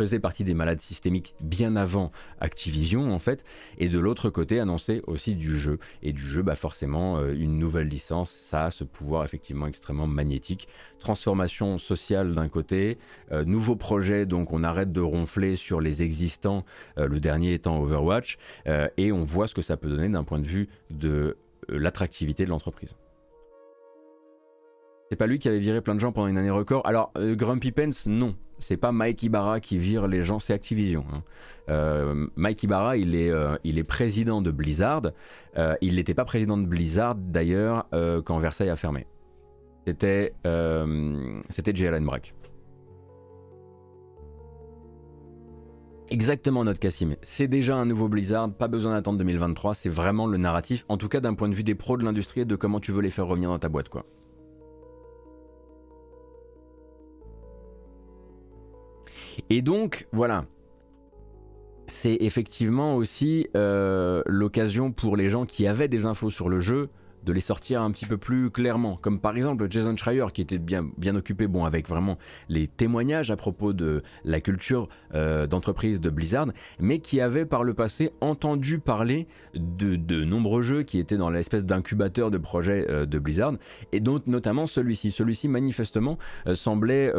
faisait 0.00 0.18
partie 0.18 0.44
des 0.44 0.54
malades 0.54 0.80
systémiques 0.80 1.34
bien 1.42 1.76
avant 1.76 2.10
Activision 2.40 3.12
en 3.12 3.18
fait, 3.18 3.44
et 3.76 3.88
de 3.88 3.98
l'autre 3.98 4.30
côté 4.30 4.58
annoncer 4.58 5.02
aussi 5.06 5.34
du 5.34 5.58
jeu. 5.58 5.78
Et 6.02 6.14
du 6.14 6.22
jeu, 6.22 6.40
bah 6.40 6.54
forcément, 6.54 7.18
euh, 7.18 7.34
une 7.34 7.58
nouvelle 7.58 7.88
licence, 7.88 8.30
ça 8.30 8.64
a 8.64 8.70
ce 8.70 8.82
pouvoir 8.82 9.26
effectivement 9.26 9.66
extrêmement 9.66 10.06
magnétique. 10.06 10.68
Transformation 11.00 11.76
sociale 11.76 12.34
d'un 12.34 12.48
côté, 12.48 12.96
euh, 13.30 13.44
nouveau 13.44 13.76
projet, 13.76 14.24
donc 14.24 14.54
on 14.54 14.62
arrête 14.62 14.90
de 14.90 15.02
ronfler 15.02 15.56
sur 15.56 15.82
les 15.82 16.02
existants, 16.02 16.64
euh, 16.96 17.06
le 17.06 17.20
dernier 17.20 17.52
étant 17.52 17.78
Overwatch, 17.82 18.38
et 18.96 19.12
on 19.12 19.24
voit 19.24 19.48
ce 19.48 19.54
que 19.54 19.62
ça 19.62 19.76
peut 19.76 19.88
donner 19.88 20.08
d'un 20.08 20.24
point 20.24 20.38
de 20.38 20.46
vue 20.46 20.68
de 20.90 21.36
l'attractivité 21.68 22.44
de 22.44 22.50
l'entreprise. 22.50 22.94
C'est 25.10 25.16
pas 25.16 25.26
lui 25.26 25.38
qui 25.38 25.48
avait 25.48 25.58
viré 25.58 25.82
plein 25.82 25.94
de 25.94 26.00
gens 26.00 26.12
pendant 26.12 26.28
une 26.28 26.38
année 26.38 26.50
record. 26.50 26.86
Alors, 26.86 27.12
Grumpy 27.16 27.72
Pence, 27.72 28.06
non 28.06 28.36
c'est 28.60 28.76
pas 28.76 28.92
Mike 28.92 29.22
Ibarra 29.22 29.60
qui 29.60 29.78
vire 29.78 30.06
les 30.06 30.24
gens, 30.24 30.38
c'est 30.38 30.52
Activision. 30.52 31.04
Hein. 31.12 31.22
Euh, 31.68 32.26
Mike 32.36 32.62
Ibarra, 32.62 32.96
il 32.96 33.14
est, 33.14 33.30
euh, 33.30 33.56
il 33.64 33.78
est 33.78 33.84
président 33.84 34.42
de 34.42 34.50
Blizzard. 34.50 35.02
Euh, 35.56 35.74
il 35.80 35.96
n'était 35.96 36.14
pas 36.14 36.24
président 36.24 36.58
de 36.58 36.66
Blizzard 36.66 37.14
d'ailleurs 37.14 37.86
quand 38.24 38.38
Versailles 38.38 38.70
a 38.70 38.76
fermé. 38.76 39.06
C'était 39.86 40.32
c'était 41.48 41.74
J. 41.74 41.88
Brack. 42.00 42.34
Exactement 46.10 46.64
notre 46.64 46.80
Cassim. 46.80 47.14
C'est 47.22 47.46
déjà 47.46 47.76
un 47.76 47.84
nouveau 47.84 48.08
Blizzard, 48.08 48.52
pas 48.52 48.66
besoin 48.66 48.94
d'attendre 48.94 49.18
2023, 49.18 49.74
c'est 49.74 49.88
vraiment 49.88 50.26
le 50.26 50.38
narratif, 50.38 50.84
en 50.88 50.96
tout 50.96 51.08
cas 51.08 51.20
d'un 51.20 51.34
point 51.34 51.48
de 51.48 51.54
vue 51.54 51.62
des 51.62 51.76
pros 51.76 51.96
de 51.96 52.02
l'industrie 52.02 52.40
et 52.40 52.44
de 52.44 52.56
comment 52.56 52.80
tu 52.80 52.90
veux 52.90 53.00
les 53.00 53.10
faire 53.10 53.28
revenir 53.28 53.48
dans 53.48 53.60
ta 53.60 53.68
boîte 53.68 53.88
quoi. 53.88 54.04
Et 59.48 59.62
donc, 59.62 60.06
voilà. 60.12 60.44
C'est 61.86 62.18
effectivement 62.20 62.94
aussi 62.94 63.48
euh, 63.56 64.22
l'occasion 64.26 64.92
pour 64.92 65.16
les 65.16 65.28
gens 65.28 65.44
qui 65.46 65.66
avaient 65.66 65.88
des 65.88 66.06
infos 66.06 66.30
sur 66.30 66.48
le 66.48 66.60
jeu 66.60 66.88
de 67.24 67.32
les 67.32 67.40
sortir 67.40 67.82
un 67.82 67.90
petit 67.90 68.06
peu 68.06 68.16
plus 68.16 68.50
clairement. 68.50 68.96
Comme 68.96 69.20
par 69.20 69.36
exemple 69.36 69.66
Jason 69.70 69.96
Schreier 69.96 70.26
qui 70.32 70.40
était 70.40 70.58
bien, 70.58 70.88
bien 70.96 71.16
occupé, 71.16 71.46
bon, 71.46 71.64
avec 71.64 71.88
vraiment 71.88 72.18
les 72.48 72.66
témoignages 72.66 73.30
à 73.30 73.36
propos 73.36 73.72
de 73.72 74.02
la 74.24 74.40
culture 74.40 74.88
euh, 75.14 75.46
d'entreprise 75.46 76.00
de 76.00 76.10
Blizzard, 76.10 76.48
mais 76.78 76.98
qui 77.00 77.20
avait 77.20 77.46
par 77.46 77.64
le 77.64 77.74
passé 77.74 78.10
entendu 78.20 78.78
parler 78.78 79.26
de, 79.54 79.96
de 79.96 80.24
nombreux 80.24 80.62
jeux 80.62 80.82
qui 80.82 80.98
étaient 80.98 81.16
dans 81.16 81.30
l'espèce 81.30 81.64
d'incubateur 81.64 82.30
de 82.30 82.38
projets 82.38 82.86
euh, 82.88 83.06
de 83.06 83.18
Blizzard, 83.18 83.54
et 83.92 84.00
donc 84.00 84.26
notamment 84.26 84.66
celui-ci. 84.66 85.10
Celui-ci 85.10 85.48
manifestement 85.48 86.18
euh, 86.46 86.54
semblait 86.54 87.12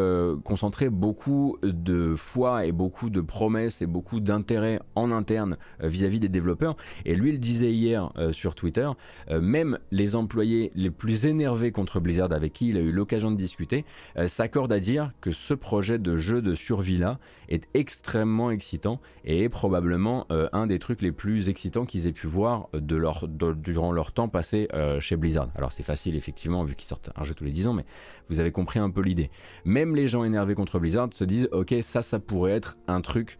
concentrer 0.44 0.90
beaucoup 0.90 1.58
de 1.64 2.16
foi 2.16 2.66
et 2.66 2.72
beaucoup 2.72 3.10
de 3.10 3.22
promesses 3.22 3.82
et 3.82 3.86
beaucoup 3.86 4.20
d'intérêt 4.20 4.80
en 4.96 5.12
interne 5.12 5.58
vis-à-vis 5.80 6.18
-vis 6.18 6.22
des 6.22 6.30
développeurs. 6.30 6.76
Et 7.06 7.16
lui 7.16 7.32
il 7.32 7.40
disait 7.40 7.72
hier 7.72 8.12
sur 8.32 8.56
Twitter, 8.56 8.90
même 9.30 9.78
les 9.92 10.16
employés 10.16 10.72
les 10.74 10.90
plus 10.90 11.26
énervés 11.26 11.72
contre 11.72 12.00
Blizzard 12.00 12.32
avec 12.32 12.54
qui 12.54 12.70
il 12.70 12.78
a 12.78 12.80
eu 12.80 12.92
l'occasion 12.92 13.30
de 13.32 13.36
discuter 13.36 13.86
euh, 14.18 14.28
s'accordent 14.28 14.72
à 14.72 14.80
dire 14.80 15.12
que 15.22 15.32
ce 15.32 15.54
projet 15.54 16.00
de 16.00 16.18
jeu 16.18 16.42
de 16.42 16.56
survie-là 16.56 17.20
est 17.50 17.68
extrêmement 17.74 18.52
excitant 18.52 19.02
et 19.26 19.44
est 19.44 19.50
probablement 19.50 20.26
euh, 20.32 20.48
un 20.54 20.68
des 20.68 20.80
trucs 20.80 21.02
les 21.02 21.12
plus 21.12 21.50
excitants 21.50 21.86
qu'ils 21.86 22.08
aient 22.08 22.14
pu 22.14 22.28
voir 22.28 22.70
durant 22.74 23.92
leur 23.92 24.12
temps 24.12 24.30
passé 24.30 24.68
euh, 24.74 25.00
chez 25.00 25.18
Blizzard. 25.18 25.50
Alors 25.56 25.72
c'est 25.72 25.84
facile 25.84 26.16
effectivement 26.16 26.64
vu 26.64 26.76
qu'ils 26.76 26.88
sortent 26.88 27.10
un 27.16 27.24
jeu 27.24 27.34
tous 27.34 27.44
les 27.44 27.52
10 27.52 27.68
ans, 27.68 27.74
mais 27.74 27.86
vous 28.30 28.40
avez 28.40 28.52
compris 28.52 28.80
un 28.80 28.90
peu 28.90 29.02
l'idée. 29.02 29.30
Même 29.66 29.96
les 29.96 30.08
gens 30.08 30.24
énervés 30.24 30.56
contre 30.56 30.80
Blizzard 30.80 31.10
se 31.12 31.26
disent 31.26 31.50
ok 31.52 31.76
ça 31.82 32.02
ça 32.02 32.20
pourrait 32.20 32.54
être 32.54 32.78
un 32.88 33.02
truc 33.02 33.38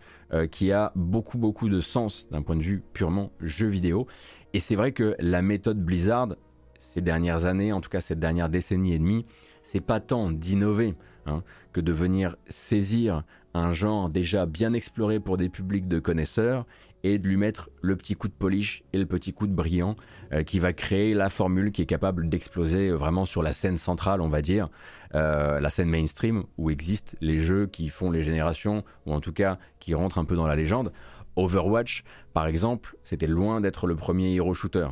qui 0.50 0.72
a 0.72 0.94
beaucoup 0.96 1.38
beaucoup 1.38 1.68
de 1.68 1.82
sens 1.82 2.30
d'un 2.32 2.42
point 2.42 2.56
de 2.56 2.62
vue 2.62 2.82
purement 2.94 3.34
jeu 3.42 3.68
vidéo 3.68 4.08
et 4.54 4.60
c'est 4.60 4.76
vrai 4.76 4.92
que 4.92 5.16
la 5.20 5.42
méthode 5.42 5.84
Blizzard, 5.84 6.36
ces 6.80 7.02
dernières 7.02 7.46
années, 7.46 7.72
en 7.72 7.82
tout 7.82 7.90
cas 7.90 8.02
cette 8.02 8.20
dernière 8.20 8.50
décennie 8.50 8.94
et 8.94 9.00
demie, 9.00 9.26
c'est 9.64 9.82
pas 9.82 10.00
tant 10.00 10.32
d'innover 10.32 10.96
hein, 11.26 11.44
que 11.74 11.82
de 11.82 11.92
venir 11.92 12.36
saisir 12.50 13.24
un 13.54 13.74
genre 13.74 14.10
déjà 14.10 14.46
bien 14.46 14.74
exploré 14.74 15.20
pour 15.20 15.38
des 15.38 15.50
publics 15.50 15.88
de 15.88 16.00
connaisseurs 16.00 16.66
et 17.04 17.18
de 17.18 17.28
lui 17.28 17.38
mettre 17.38 17.70
le 17.82 17.96
petit 17.96 18.16
coup 18.16 18.28
de 18.28 18.34
polish 18.34 18.84
et 18.94 18.98
le 18.98 19.06
petit 19.06 19.34
coup 19.34 19.48
de 19.48 19.54
brillant 19.54 19.96
euh, 20.34 20.44
qui 20.44 20.60
va 20.60 20.72
créer 20.74 21.14
la 21.14 21.30
formule 21.30 21.72
qui 21.72 21.82
est 21.82 21.88
capable 21.88 22.30
d'exploser 22.30 22.92
vraiment 22.92 23.26
sur 23.26 23.42
la 23.42 23.54
scène 23.54 23.78
centrale, 23.78 24.22
on 24.22 24.28
va 24.28 24.42
dire, 24.42 24.70
euh, 25.16 25.60
la 25.60 25.70
scène 25.70 25.90
mainstream 25.90 26.44
où 26.58 26.70
existent 26.70 27.14
les 27.22 27.40
jeux 27.40 27.66
qui 27.66 27.90
font 27.90 28.12
les 28.12 28.22
générations 28.22 28.84
ou 29.06 29.14
en 29.14 29.20
tout 29.20 29.34
cas 29.34 29.58
qui 29.80 29.96
rentrent 29.96 30.20
un 30.20 30.26
peu 30.26 30.36
dans 30.36 30.48
la 30.48 30.56
légende. 30.56 30.92
Overwatch, 31.36 32.04
par 32.34 32.48
exemple, 32.48 32.98
c'était 33.04 33.28
loin 33.28 33.62
d'être 33.62 33.88
le 33.88 33.96
premier 33.96 34.34
hero 34.34 34.54
shooter. 34.54 34.88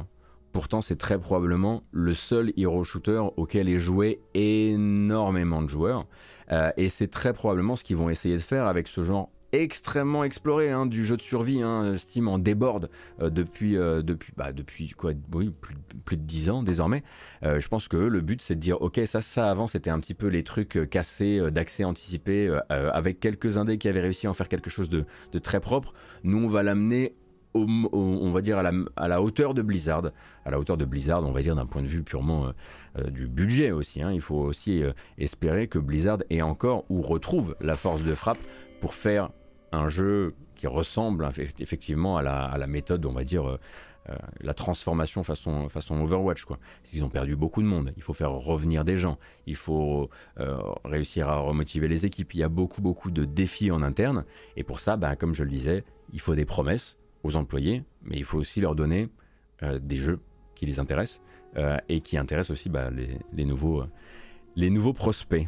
Pourtant, 0.51 0.81
c'est 0.81 0.95
très 0.95 1.19
probablement 1.19 1.83
le 1.91 2.13
seul 2.13 2.51
hero 2.57 2.83
shooter 2.83 3.21
auquel 3.37 3.69
est 3.69 3.79
joué 3.79 4.19
énormément 4.33 5.61
de 5.61 5.69
joueurs. 5.69 6.07
Euh, 6.51 6.71
et 6.77 6.89
c'est 6.89 7.07
très 7.07 7.33
probablement 7.33 7.75
ce 7.75 7.83
qu'ils 7.83 7.97
vont 7.97 8.09
essayer 8.09 8.35
de 8.35 8.41
faire 8.41 8.65
avec 8.65 8.87
ce 8.87 9.03
genre 9.03 9.29
extrêmement 9.51 10.23
exploré 10.23 10.71
hein, 10.71 10.85
du 10.85 11.05
jeu 11.05 11.17
de 11.17 11.21
survie. 11.21 11.61
Hein. 11.61 11.95
Steam 11.97 12.27
en 12.27 12.37
déborde 12.37 12.89
euh, 13.21 13.29
depuis, 13.29 13.77
euh, 13.77 14.01
depuis, 14.01 14.33
bah, 14.37 14.53
depuis 14.53 14.89
quoi, 14.89 15.11
oui, 15.33 15.51
plus, 16.05 16.17
de 16.17 16.23
10 16.23 16.49
ans 16.49 16.63
désormais. 16.63 17.03
je 17.43 17.67
pense 17.67 17.87
que 17.87 17.97
le 17.97 18.21
but 18.21 18.41
c'est 18.41 18.55
de 18.55 18.59
dire 18.59 18.81
ok 18.81 18.99
ça 19.05 19.21
ça 19.21 19.49
avant 19.49 19.67
c'était 19.67 19.89
un 19.89 19.99
petit 19.99 20.13
peu 20.13 20.27
les 20.27 20.43
trucs 20.43 20.89
cassés 20.89 21.39
d'accès 21.51 21.83
anticipé 21.83 22.51
avec 22.69 23.19
quelques 23.19 23.57
indés 23.57 23.77
qui 23.77 23.87
avaient 23.87 24.01
réussi 24.01 24.27
à 24.27 24.31
en 24.31 24.33
faire 24.33 24.49
quelque 24.49 24.69
chose 24.69 24.89
de, 24.89 25.05
de 25.31 25.39
très 25.39 25.59
propre. 25.59 25.93
Nous 26.23 26.37
on 26.37 26.47
va 26.47 26.63
l'amener 26.63 27.13
on 27.53 28.31
va 28.31 28.41
dire 28.41 28.57
à 28.57 28.63
la, 28.63 28.71
à 28.95 29.07
la, 29.07 29.21
hauteur 29.21 29.53
de 29.53 29.61
Blizzard, 29.61 30.11
à 30.45 30.51
la 30.51 30.59
hauteur 30.59 30.77
de 30.77 30.85
Blizzard, 30.85 31.23
on 31.25 31.31
va 31.31 31.41
dire 31.41 31.55
d'un 31.55 31.65
point 31.65 31.81
de 31.81 31.87
vue 31.87 32.03
purement 32.03 32.47
euh, 32.47 32.51
euh, 32.99 33.09
du 33.09 33.27
budget 33.27 33.71
aussi. 33.71 34.01
Hein. 34.01 34.11
Il 34.11 34.21
faut 34.21 34.35
aussi 34.35 34.83
euh, 34.83 34.91
espérer 35.17 35.67
que 35.67 35.79
Blizzard 35.79 36.19
ait 36.29 36.41
encore 36.41 36.85
ou 36.89 37.01
retrouve 37.01 37.55
la 37.61 37.75
force 37.75 38.03
de 38.03 38.13
frappe 38.13 38.37
pour 38.81 38.93
faire 38.93 39.29
un 39.71 39.89
jeu 39.89 40.35
qui 40.55 40.67
ressemble 40.67 41.29
effectivement 41.59 42.17
à 42.17 42.21
la, 42.57 42.67
méthode, 42.67 43.05
on 43.05 43.13
va 43.13 43.23
dire, 43.23 43.57
la 44.41 44.53
transformation 44.53 45.23
façon, 45.23 45.69
Overwatch. 45.91 46.43
Quoi. 46.43 46.59
Ils 46.93 47.03
ont 47.03 47.09
perdu 47.09 47.35
beaucoup 47.35 47.61
de 47.61 47.67
monde, 47.67 47.93
il 47.95 48.03
faut 48.03 48.13
faire 48.13 48.31
revenir 48.31 48.83
des 48.83 48.97
gens, 48.97 49.17
il 49.47 49.55
faut 49.55 50.09
réussir 50.83 51.29
à 51.29 51.37
remotiver 51.37 51.87
les 51.87 52.05
équipes. 52.05 52.33
Il 52.33 52.39
y 52.39 52.43
a 52.43 52.49
beaucoup, 52.49 52.81
beaucoup 52.81 53.09
de 53.11 53.23
défis 53.23 53.71
en 53.71 53.81
interne, 53.81 54.25
et 54.57 54.63
pour 54.63 54.81
ça, 54.81 54.97
ben, 54.97 55.15
comme 55.15 55.33
je 55.33 55.43
le 55.43 55.49
disais, 55.49 55.85
il 56.11 56.19
faut 56.19 56.35
des 56.35 56.45
promesses 56.45 56.97
aux 57.23 57.35
employés, 57.35 57.83
mais 58.03 58.17
il 58.17 58.23
faut 58.23 58.37
aussi 58.37 58.61
leur 58.61 58.75
donner 58.75 59.09
euh, 59.63 59.79
des 59.79 59.97
jeux 59.97 60.19
qui 60.55 60.65
les 60.65 60.79
intéressent 60.79 61.21
euh, 61.57 61.77
et 61.89 62.01
qui 62.01 62.17
intéressent 62.17 62.51
aussi 62.51 62.69
nouveaux, 63.45 63.83
les 64.55 64.69
nouveaux 64.69 64.93
prospects. 64.93 65.47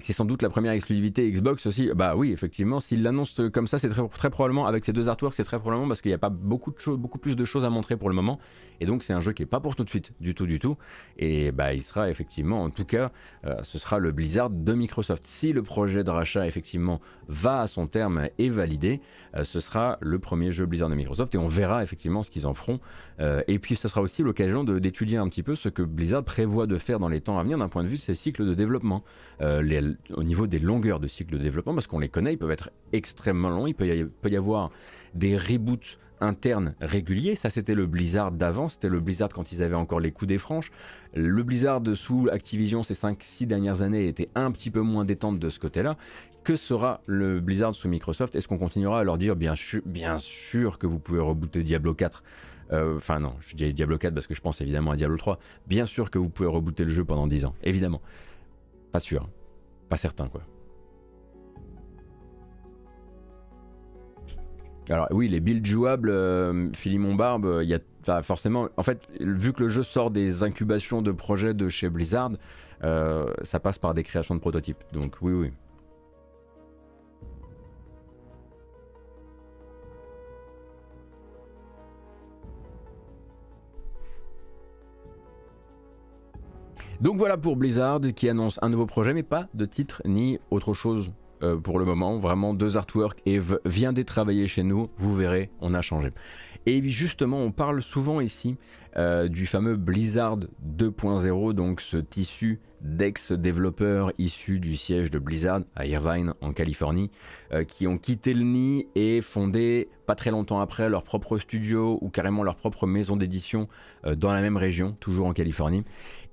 C'est 0.00 0.12
sans 0.12 0.24
doute 0.24 0.42
la 0.42 0.48
première 0.48 0.72
exclusivité 0.72 1.30
Xbox 1.30 1.66
aussi. 1.66 1.90
Bah 1.94 2.14
oui, 2.16 2.32
effectivement, 2.32 2.78
s'il 2.80 3.02
l'annonce 3.02 3.40
comme 3.52 3.66
ça, 3.66 3.78
c'est 3.78 3.88
très, 3.88 4.06
très, 4.08 4.30
probablement 4.30 4.66
avec 4.66 4.84
ces 4.84 4.92
deux 4.92 5.08
artworks, 5.08 5.34
c'est 5.34 5.44
très 5.44 5.58
probablement 5.58 5.88
parce 5.88 6.00
qu'il 6.00 6.10
n'y 6.10 6.14
a 6.14 6.18
pas 6.18 6.30
beaucoup, 6.30 6.70
de 6.70 6.96
beaucoup 6.96 7.18
plus 7.18 7.36
de 7.36 7.44
choses 7.44 7.64
à 7.64 7.70
montrer 7.70 7.96
pour 7.96 8.08
le 8.08 8.14
moment. 8.14 8.38
Et 8.80 8.86
donc 8.86 9.02
c'est 9.02 9.12
un 9.12 9.20
jeu 9.20 9.32
qui 9.32 9.42
est 9.42 9.46
pas 9.46 9.60
pour 9.60 9.74
tout 9.74 9.84
de 9.84 9.88
suite, 9.88 10.12
du 10.20 10.34
tout, 10.34 10.46
du 10.46 10.58
tout. 10.58 10.76
Et 11.18 11.50
bah 11.50 11.74
il 11.74 11.82
sera 11.82 12.08
effectivement, 12.08 12.62
en 12.62 12.70
tout 12.70 12.84
cas, 12.84 13.10
euh, 13.44 13.56
ce 13.62 13.78
sera 13.78 13.98
le 13.98 14.12
Blizzard 14.12 14.50
de 14.50 14.72
Microsoft. 14.72 15.26
Si 15.26 15.52
le 15.52 15.62
projet 15.62 16.04
de 16.04 16.10
rachat 16.10 16.46
effectivement 16.46 17.00
va 17.26 17.62
à 17.62 17.66
son 17.66 17.86
terme 17.86 18.28
et 18.38 18.50
validé, 18.50 19.00
euh, 19.36 19.44
ce 19.44 19.58
sera 19.60 19.98
le 20.00 20.18
premier 20.18 20.52
jeu 20.52 20.66
Blizzard 20.66 20.90
de 20.90 20.94
Microsoft 20.94 21.34
et 21.34 21.38
on 21.38 21.48
verra 21.48 21.82
effectivement 21.82 22.22
ce 22.22 22.30
qu'ils 22.30 22.46
en 22.46 22.54
feront. 22.54 22.80
Euh, 23.20 23.42
et 23.48 23.58
puis 23.58 23.74
ce 23.74 23.88
sera 23.88 24.00
aussi 24.00 24.22
l'occasion 24.22 24.62
d'étudier 24.64 25.18
un 25.18 25.28
petit 25.28 25.42
peu 25.42 25.56
ce 25.56 25.68
que 25.68 25.82
Blizzard 25.82 26.22
prévoit 26.22 26.66
de 26.66 26.78
faire 26.78 27.00
dans 27.00 27.08
les 27.08 27.20
temps 27.20 27.38
à 27.38 27.42
venir 27.42 27.58
d'un 27.58 27.68
point 27.68 27.82
de 27.82 27.88
vue 27.88 27.96
de 27.96 28.02
ses 28.02 28.14
cycles 28.14 28.46
de 28.46 28.54
développement, 28.54 29.02
au 30.14 30.22
niveau 30.22 30.46
des 30.46 30.58
longueurs 30.58 31.00
de 31.00 31.06
cycle 31.06 31.32
de 31.32 31.38
développement, 31.38 31.74
parce 31.74 31.86
qu'on 31.86 31.98
les 31.98 32.08
connaît, 32.08 32.34
ils 32.34 32.38
peuvent 32.38 32.50
être 32.50 32.70
extrêmement 32.92 33.50
longs, 33.50 33.66
il 33.66 33.74
peut 33.74 33.86
y, 33.86 34.36
avoir 34.36 34.70
des 35.14 35.36
reboots 35.36 35.98
interne 36.20 36.74
régulier. 36.80 37.34
Ça, 37.34 37.50
c'était 37.50 37.74
le 37.74 37.86
Blizzard 37.86 38.32
d'avant, 38.32 38.68
c'était 38.68 38.88
le 38.88 39.00
Blizzard 39.00 39.28
quand 39.28 39.52
ils 39.52 39.62
avaient 39.62 39.74
encore 39.74 40.00
les 40.00 40.10
coups 40.10 40.28
des 40.28 40.38
franches. 40.38 40.70
Le 41.14 41.42
Blizzard 41.42 41.82
sous 41.94 42.28
Activision 42.30 42.82
ces 42.82 42.94
5-6 42.94 43.46
dernières 43.46 43.82
années 43.82 44.08
était 44.08 44.28
un 44.34 44.50
petit 44.50 44.70
peu 44.70 44.80
moins 44.80 45.04
détente 45.04 45.38
de 45.38 45.48
ce 45.48 45.58
côté-là. 45.58 45.96
Que 46.44 46.56
sera 46.56 47.02
le 47.06 47.40
Blizzard 47.40 47.74
sous 47.74 47.88
Microsoft? 47.88 48.34
Est-ce 48.34 48.48
qu'on 48.48 48.58
continuera 48.58 49.00
à 49.00 49.04
leur 49.04 49.18
dire 49.18 49.36
bien 49.36 49.54
sûr, 49.54 49.82
bien 49.84 50.18
sûr 50.18 50.78
que 50.78 50.86
vous 50.86 50.98
pouvez 50.98 51.20
rebooter 51.20 51.62
Diablo 51.62 51.94
4 51.94 52.22
euh, 52.72 52.96
Enfin 52.96 53.20
non, 53.20 53.34
je 53.40 53.54
dis 53.54 53.72
Diablo 53.72 53.98
4 53.98 54.14
parce 54.14 54.26
que 54.26 54.34
je 54.34 54.40
pense 54.40 54.60
évidemment 54.60 54.92
à 54.92 54.96
Diablo 54.96 55.18
3. 55.18 55.38
Bien 55.66 55.86
sûr 55.86 56.10
que 56.10 56.18
vous 56.18 56.28
pouvez 56.28 56.48
rebooter 56.48 56.84
le 56.84 56.90
jeu 56.90 57.04
pendant 57.04 57.26
10 57.26 57.44
ans, 57.44 57.54
évidemment. 57.62 58.00
Pas 58.92 59.00
sûr, 59.00 59.28
pas 59.88 59.96
certain 59.96 60.28
quoi. 60.28 60.42
Alors 64.90 65.08
oui, 65.10 65.28
les 65.28 65.40
builds 65.40 65.66
jouables, 65.66 66.10
euh, 66.10 66.70
Philimon 66.72 67.14
Barbe, 67.14 67.44
euh, 67.44 67.64
il 67.64 67.68
y 67.68 67.74
a 67.74 68.22
forcément. 68.22 68.68
En 68.76 68.82
fait, 68.82 69.06
vu 69.20 69.52
que 69.52 69.62
le 69.62 69.68
jeu 69.68 69.82
sort 69.82 70.10
des 70.10 70.42
incubations 70.42 71.02
de 71.02 71.12
projets 71.12 71.52
de 71.52 71.68
chez 71.68 71.90
Blizzard, 71.90 72.32
euh, 72.84 73.32
ça 73.42 73.60
passe 73.60 73.78
par 73.78 73.92
des 73.92 74.02
créations 74.02 74.34
de 74.34 74.40
prototypes. 74.40 74.82
Donc 74.92 75.16
oui, 75.20 75.32
oui. 75.32 75.52
Donc 87.00 87.16
voilà 87.16 87.36
pour 87.36 87.54
Blizzard 87.56 88.00
qui 88.16 88.28
annonce 88.28 88.58
un 88.60 88.70
nouveau 88.70 88.86
projet, 88.86 89.14
mais 89.14 89.22
pas 89.22 89.46
de 89.54 89.66
titre 89.66 90.02
ni 90.04 90.40
autre 90.50 90.74
chose 90.74 91.12
euh, 91.44 91.56
pour 91.56 91.78
le 91.78 91.84
moment. 91.84 92.18
Vraiment 92.18 92.54
deux 92.54 92.76
artworks 92.76 93.20
et 93.24 93.40
vient 93.64 93.92
d'être 93.92 94.18
chez 94.48 94.64
nous. 94.64 94.90
Vous 94.96 95.14
verrez, 95.14 95.50
on 95.60 95.74
a 95.74 95.80
changé. 95.80 96.12
Et 96.66 96.82
justement, 96.82 97.38
on 97.38 97.52
parle 97.52 97.82
souvent 97.82 98.20
ici 98.20 98.56
euh, 98.96 99.28
du 99.28 99.46
fameux 99.46 99.76
Blizzard 99.76 100.38
2.0, 100.76 101.52
donc 101.52 101.80
ce 101.80 101.98
tissu 101.98 102.58
d'ex-développeurs 102.80 104.12
issus 104.18 104.60
du 104.60 104.76
siège 104.76 105.10
de 105.10 105.18
Blizzard 105.18 105.60
à 105.76 105.86
Irvine 105.86 106.34
en 106.40 106.52
Californie, 106.52 107.10
euh, 107.52 107.64
qui 107.64 107.86
ont 107.86 107.98
quitté 107.98 108.34
le 108.34 108.44
nid 108.44 108.86
et 108.94 109.20
fondé 109.20 109.88
pas 110.06 110.14
très 110.14 110.30
longtemps 110.30 110.60
après 110.60 110.88
leur 110.88 111.02
propre 111.02 111.38
studio 111.38 111.98
ou 112.00 112.08
carrément 112.08 112.42
leur 112.42 112.56
propre 112.56 112.86
maison 112.86 113.16
d'édition 113.16 113.68
dans 114.16 114.32
la 114.32 114.40
même 114.40 114.56
région, 114.56 114.96
toujours 115.00 115.26
en 115.26 115.32
Californie. 115.32 115.84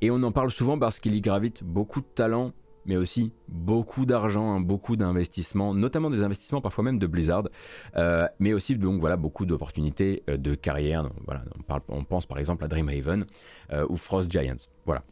Et 0.01 0.11
on 0.11 0.21
en 0.23 0.31
parle 0.31 0.51
souvent 0.51 0.79
parce 0.79 0.99
qu'il 0.99 1.13
y 1.15 1.21
gravite 1.21 1.63
beaucoup 1.63 1.99
de 1.99 2.05
talents 2.15 2.53
mais 2.85 2.97
aussi 2.97 3.33
beaucoup 3.47 4.05
d'argent, 4.05 4.53
hein, 4.53 4.59
beaucoup 4.59 4.95
d'investissements, 4.95 5.73
notamment 5.73 6.09
des 6.09 6.21
investissements 6.21 6.61
parfois 6.61 6.83
même 6.83 6.99
de 6.99 7.07
Blizzard, 7.07 7.49
euh, 7.97 8.27
mais 8.39 8.53
aussi 8.53 8.75
donc 8.75 8.99
voilà 8.99 9.17
beaucoup 9.17 9.45
d'opportunités 9.45 10.23
euh, 10.29 10.37
de 10.37 10.55
carrière. 10.55 11.09
voilà, 11.25 11.43
on, 11.57 11.63
parle, 11.63 11.81
on, 11.89 12.03
pense 12.03 12.25
par 12.25 12.37
exemple 12.37 12.63
à 12.63 12.67
Dreamhaven 12.67 13.25
euh, 13.71 13.85
ou 13.89 13.97
Frost 13.97 14.31
Giants. 14.31 14.55
Voilà. 14.85 15.03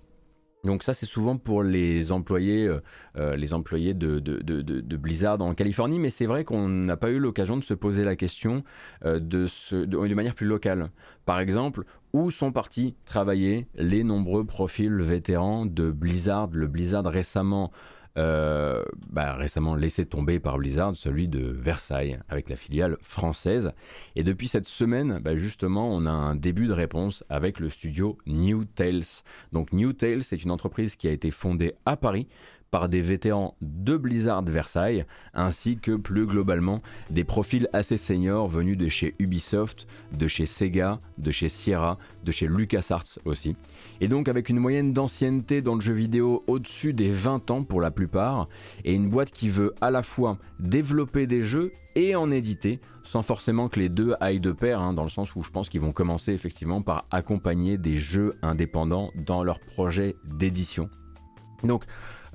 Donc 0.64 0.84
ça 0.84 0.94
c'est 0.94 1.06
souvent 1.06 1.38
pour 1.38 1.62
les 1.64 2.12
employés, 2.12 2.72
les 3.18 3.54
employés 3.54 3.94
de, 3.94 4.20
de, 4.20 4.98
Blizzard 4.98 5.42
en 5.42 5.54
Californie, 5.54 6.00
mais 6.00 6.10
c'est 6.10 6.26
vrai 6.26 6.46
qu'on 6.46 6.70
n'a 6.70 6.96
pas 6.96 7.10
eu 7.10 7.20
l'occasion 7.20 7.58
de 7.58 7.64
se 7.64 7.74
poser 7.74 8.06
la 8.06 8.16
question 8.16 8.64
de, 9.04 9.48
ce, 9.48 9.76
de, 9.76 10.14
manière 10.14 10.36
plus 10.36 10.48
locale. 10.48 10.90
Par 11.26 11.40
exemple, 11.40 11.84
où 12.14 12.32
sont 12.32 12.52
partis 12.52 12.96
travailler 13.06 13.68
les 13.76 14.04
nombreux 14.04 14.46
profils 14.46 15.02
vétérans 15.02 15.66
de 15.66 15.92
Blizzard, 15.92 16.50
le 16.54 16.68
Blizzard 16.68 17.06
récemment, 17.06 17.72
euh, 18.18 18.84
bah, 19.10 19.34
récemment 19.36 19.76
laissé 19.76 20.06
tomber 20.06 20.40
par 20.40 20.58
Blizzard, 20.58 20.96
celui 20.96 21.28
de 21.28 21.40
Versailles, 21.40 22.20
avec 22.30 22.50
la 22.50 22.56
filiale 22.56 22.98
française. 23.02 23.72
Et 24.16 24.24
depuis 24.24 24.48
cette 24.48 24.66
semaine, 24.66 25.20
bah, 25.20 25.36
justement, 25.36 25.94
on 25.94 26.06
a 26.06 26.12
un 26.12 26.36
début 26.36 26.68
de 26.68 26.74
réponse 26.74 27.24
avec 27.30 27.60
le 27.60 27.70
studio 27.70 28.18
New 28.28 28.66
Tales. 28.66 29.24
Donc 29.52 29.74
New 29.74 29.94
Tales, 29.94 30.24
c'est 30.24 30.44
une 30.44 30.52
entreprise 30.52 30.96
qui 30.96 31.08
a 31.08 31.12
été 31.12 31.32
fondée 31.32 31.74
à 31.86 31.98
Paris 31.98 32.28
par 32.74 32.90
des 32.90 33.04
vétérans 33.04 33.56
de 33.62 33.98
Blizzard 33.98 34.42
Versailles, 34.42 35.06
ainsi 35.36 35.78
que 35.78 35.92
plus 35.92 36.26
globalement 36.26 36.82
des 37.12 37.24
profils 37.24 37.70
assez 37.72 37.98
seniors 37.98 38.48
venus 38.48 38.80
de 38.80 38.88
chez 38.90 39.14
Ubisoft, 39.20 39.86
de 40.18 40.28
chez 40.28 40.48
Sega, 40.48 40.98
de 41.20 41.30
chez 41.30 41.50
Sierra, 41.50 42.00
de 42.24 42.32
chez 42.32 42.48
LucasArts 42.48 43.20
aussi. 43.26 43.56
Et 44.02 44.08
donc 44.08 44.28
avec 44.28 44.50
une 44.50 44.58
moyenne 44.58 44.92
d'ancienneté 44.92 45.62
dans 45.62 45.76
le 45.76 45.82
jeu 45.82 45.94
vidéo 45.94 46.44
au-dessus 46.48 46.94
des 46.94 47.12
20 47.12 47.52
ans 47.52 47.64
pour 47.64 47.80
la 47.80 47.92
plupart, 47.92 48.48
et 48.84 48.94
une 48.94 49.08
boîte 49.08 49.30
qui 49.30 49.50
veut 49.50 49.76
à 49.80 49.92
la 49.92 50.02
fois 50.02 50.40
développer 50.60 51.28
des 51.28 51.44
jeux 51.44 51.74
et 51.94 52.16
en 52.16 52.32
éditer, 52.32 52.80
sans 53.04 53.22
forcément 53.22 53.70
que 53.70 53.80
les 53.80 53.90
deux 53.90 54.16
aillent 54.20 54.40
de 54.40 54.52
pair, 54.52 54.82
hein, 54.82 54.94
dans 54.94 55.04
le 55.04 55.12
sens 55.12 55.36
où 55.36 55.44
je 55.44 55.52
pense 55.52 55.70
qu'ils 55.70 55.82
vont 55.82 55.92
commencer 55.92 56.34
effectivement 56.34 56.82
par 56.82 57.06
accompagner 57.12 57.78
des 57.78 57.98
jeux 58.00 58.34
indépendants 58.42 59.12
dans 59.28 59.44
leur 59.44 59.60
projet 59.60 60.16
d'édition. 60.26 60.90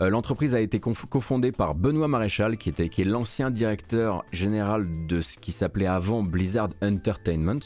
L'entreprise 0.00 0.54
a 0.54 0.60
été 0.60 0.78
cofondée 0.80 1.52
par 1.52 1.74
Benoît 1.74 2.08
Maréchal, 2.08 2.56
qui, 2.56 2.68
était, 2.68 2.88
qui 2.88 3.02
est 3.02 3.04
l'ancien 3.04 3.50
directeur 3.50 4.24
général 4.32 4.86
de 5.06 5.20
ce 5.20 5.36
qui 5.36 5.52
s'appelait 5.52 5.86
avant 5.86 6.22
Blizzard 6.22 6.70
Entertainment. 6.82 7.60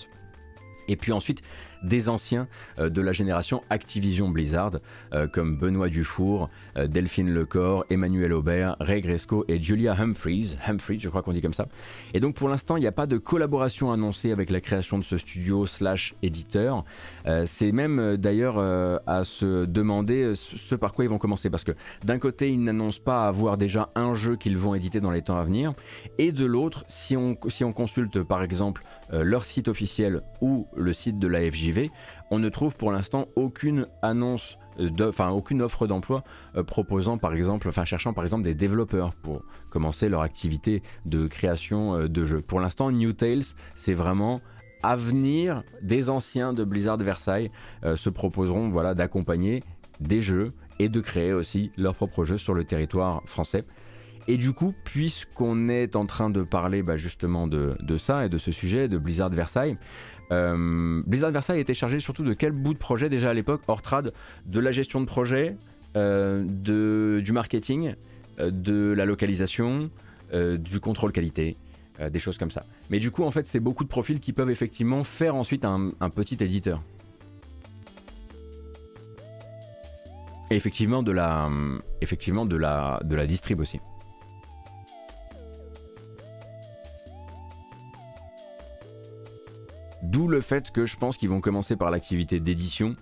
Et 0.88 0.96
puis 0.96 1.12
ensuite, 1.12 1.42
des 1.82 2.08
anciens 2.08 2.48
euh, 2.78 2.90
de 2.90 3.00
la 3.00 3.12
génération 3.12 3.62
Activision 3.70 4.28
Blizzard, 4.28 4.72
euh, 5.12 5.26
comme 5.26 5.56
Benoît 5.56 5.88
Dufour, 5.88 6.48
euh, 6.76 6.86
Delphine 6.86 7.32
Lecor, 7.32 7.84
Emmanuel 7.90 8.32
Aubert, 8.32 8.76
Ray 8.80 9.02
Gresco 9.02 9.44
et 9.48 9.60
Julia 9.60 9.94
Humphreys. 9.98 10.56
Humphreys, 10.66 11.00
je 11.00 11.08
crois 11.08 11.22
qu'on 11.22 11.32
dit 11.32 11.42
comme 11.42 11.54
ça. 11.54 11.66
Et 12.14 12.20
donc 12.20 12.34
pour 12.34 12.48
l'instant, 12.48 12.76
il 12.76 12.80
n'y 12.80 12.86
a 12.86 12.92
pas 12.92 13.06
de 13.06 13.18
collaboration 13.18 13.92
annoncée 13.92 14.32
avec 14.32 14.50
la 14.50 14.60
création 14.60 14.98
de 14.98 15.04
ce 15.04 15.18
studio 15.18 15.66
slash 15.66 16.14
éditeur. 16.22 16.84
C'est 17.46 17.72
même 17.72 18.16
d'ailleurs 18.16 18.58
à 19.06 19.24
se 19.24 19.64
demander 19.64 20.34
ce 20.34 20.74
par 20.74 20.92
quoi 20.92 21.04
ils 21.04 21.08
vont 21.08 21.18
commencer. 21.18 21.50
Parce 21.50 21.64
que 21.64 21.72
d'un 22.04 22.18
côté, 22.18 22.50
ils 22.50 22.62
n'annoncent 22.62 23.02
pas 23.02 23.26
avoir 23.26 23.56
déjà 23.56 23.90
un 23.94 24.14
jeu 24.14 24.36
qu'ils 24.36 24.58
vont 24.58 24.74
éditer 24.74 25.00
dans 25.00 25.10
les 25.10 25.22
temps 25.22 25.38
à 25.38 25.44
venir. 25.44 25.72
Et 26.18 26.32
de 26.32 26.44
l'autre, 26.44 26.84
si 26.88 27.16
on, 27.16 27.36
si 27.48 27.64
on 27.64 27.72
consulte 27.72 28.22
par 28.22 28.42
exemple 28.42 28.82
leur 29.12 29.44
site 29.44 29.68
officiel 29.68 30.22
ou 30.40 30.66
le 30.76 30.92
site 30.92 31.18
de 31.18 31.26
la 31.26 31.40
FJV, 31.50 31.90
on 32.30 32.38
ne 32.38 32.48
trouve 32.48 32.76
pour 32.76 32.92
l'instant 32.92 33.26
aucune 33.36 33.86
annonce 34.02 34.58
enfin 35.00 35.28
aucune 35.28 35.60
offre 35.60 35.86
d'emploi 35.86 36.24
proposant 36.66 37.18
par 37.18 37.34
exemple, 37.34 37.68
enfin 37.68 37.84
cherchant 37.84 38.14
par 38.14 38.24
exemple 38.24 38.44
des 38.44 38.54
développeurs 38.54 39.14
pour 39.14 39.42
commencer 39.70 40.08
leur 40.08 40.22
activité 40.22 40.82
de 41.04 41.26
création 41.26 42.08
de 42.08 42.26
jeux. 42.26 42.40
Pour 42.40 42.58
l'instant, 42.58 42.90
New 42.90 43.12
Tales, 43.12 43.44
c'est 43.74 43.92
vraiment 43.92 44.40
avenir 44.82 45.62
des 45.82 46.08
anciens 46.08 46.54
de 46.54 46.64
Blizzard 46.64 46.96
Versailles 46.96 47.50
se 47.96 48.08
proposeront 48.08 48.70
voilà 48.70 48.94
d'accompagner 48.94 49.62
des 50.00 50.22
jeux 50.22 50.48
et 50.78 50.88
de 50.88 51.00
créer 51.00 51.32
aussi 51.32 51.70
leurs 51.76 51.94
propres 51.94 52.24
jeux 52.24 52.38
sur 52.38 52.54
le 52.54 52.64
territoire 52.64 53.22
français. 53.26 53.64
Et 54.28 54.36
du 54.36 54.52
coup, 54.52 54.72
puisqu'on 54.84 55.68
est 55.68 55.96
en 55.96 56.06
train 56.06 56.30
de 56.30 56.42
parler 56.42 56.82
bah, 56.82 56.96
justement 56.96 57.46
de, 57.48 57.74
ça 57.98 58.26
et 58.26 58.28
de 58.28 58.38
ce 58.38 58.52
sujet, 58.52 58.88
de 58.88 58.98
Blizzard 58.98 59.30
Versailles, 59.30 59.76
euh, 60.30 61.02
Blizzard 61.06 61.32
Versailles 61.32 61.60
était 61.60 61.74
chargé 61.74 62.00
surtout 62.00 62.22
de 62.22 62.32
quel 62.32 62.52
bout 62.52 62.72
de 62.72 62.78
projet 62.78 63.08
déjà 63.08 63.30
à 63.30 63.34
l'époque, 63.34 63.62
Ortrad, 63.66 64.12
de 64.46 64.60
la 64.60 64.70
gestion 64.70 65.00
de 65.00 65.06
projet, 65.06 65.56
euh, 65.96 66.44
de, 66.46 67.20
du 67.22 67.32
marketing, 67.32 67.94
euh, 68.38 68.50
de 68.50 68.92
la 68.92 69.04
localisation, 69.04 69.90
du 70.32 70.80
contrôle 70.80 71.12
qualité, 71.12 71.56
des 72.10 72.18
choses 72.18 72.38
comme 72.38 72.50
ça. 72.50 72.62
Mais 72.88 73.00
du 73.00 73.10
coup, 73.10 73.22
en 73.22 73.30
fait, 73.30 73.44
c'est 73.44 73.60
beaucoup 73.60 73.84
de 73.84 73.88
profils 73.90 74.18
qui 74.18 74.32
peuvent 74.32 74.48
effectivement 74.48 75.04
faire 75.04 75.34
ensuite 75.34 75.66
un, 75.66 75.90
un 76.00 76.08
petit 76.08 76.42
éditeur. 76.42 76.82
Et 80.50 80.56
effectivement 80.56 81.02
de 81.02 81.12
la, 81.12 81.50
effectivement 82.00 82.46
de 82.46 82.56
la, 82.56 82.98
de 83.04 83.14
la 83.14 83.26
distrib 83.26 83.60
aussi. 83.60 83.78
D'où 90.02 90.26
le 90.26 90.40
fait 90.40 90.70
que 90.70 90.84
je 90.84 90.96
pense 90.96 91.16
qu'ils 91.16 91.28
vont 91.28 91.40
commencer 91.40 91.76
par 91.76 91.90
l'activité 91.90 92.40
d'édition, 92.40 92.96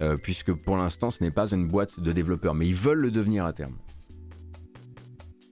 euh, 0.00 0.16
puisque 0.16 0.52
pour 0.52 0.76
l'instant 0.76 1.10
ce 1.10 1.22
n'est 1.22 1.30
pas 1.30 1.48
une 1.48 1.66
boîte 1.66 2.00
de 2.00 2.12
développeurs, 2.12 2.54
mais 2.54 2.66
ils 2.66 2.74
veulent 2.74 3.00
le 3.00 3.10
devenir 3.10 3.44
à 3.44 3.52
terme. 3.52 3.74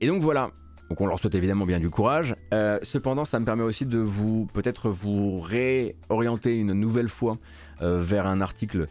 Et 0.01 0.07
donc 0.07 0.23
voilà, 0.23 0.51
donc 0.89 1.01
on 1.01 1.07
leur 1.07 1.19
souhaite 1.19 1.35
évidemment 1.35 1.65
bien 1.65 1.81
du 1.81 1.91
courage. 1.91 2.37
Euh, 2.55 2.79
cependant, 2.83 3.25
ça 3.25 3.41
me 3.41 3.45
permet 3.45 3.65
aussi 3.65 3.85
de 3.85 3.99
vous 3.99 4.47
peut-être 4.55 4.91
vous 4.91 5.41
réorienter 5.41 6.57
une 6.57 6.73
nouvelle 6.73 7.09
fois 7.09 7.37
euh, 7.83 7.99
vers 8.03 8.27
un 8.27 8.41
article 8.41 8.87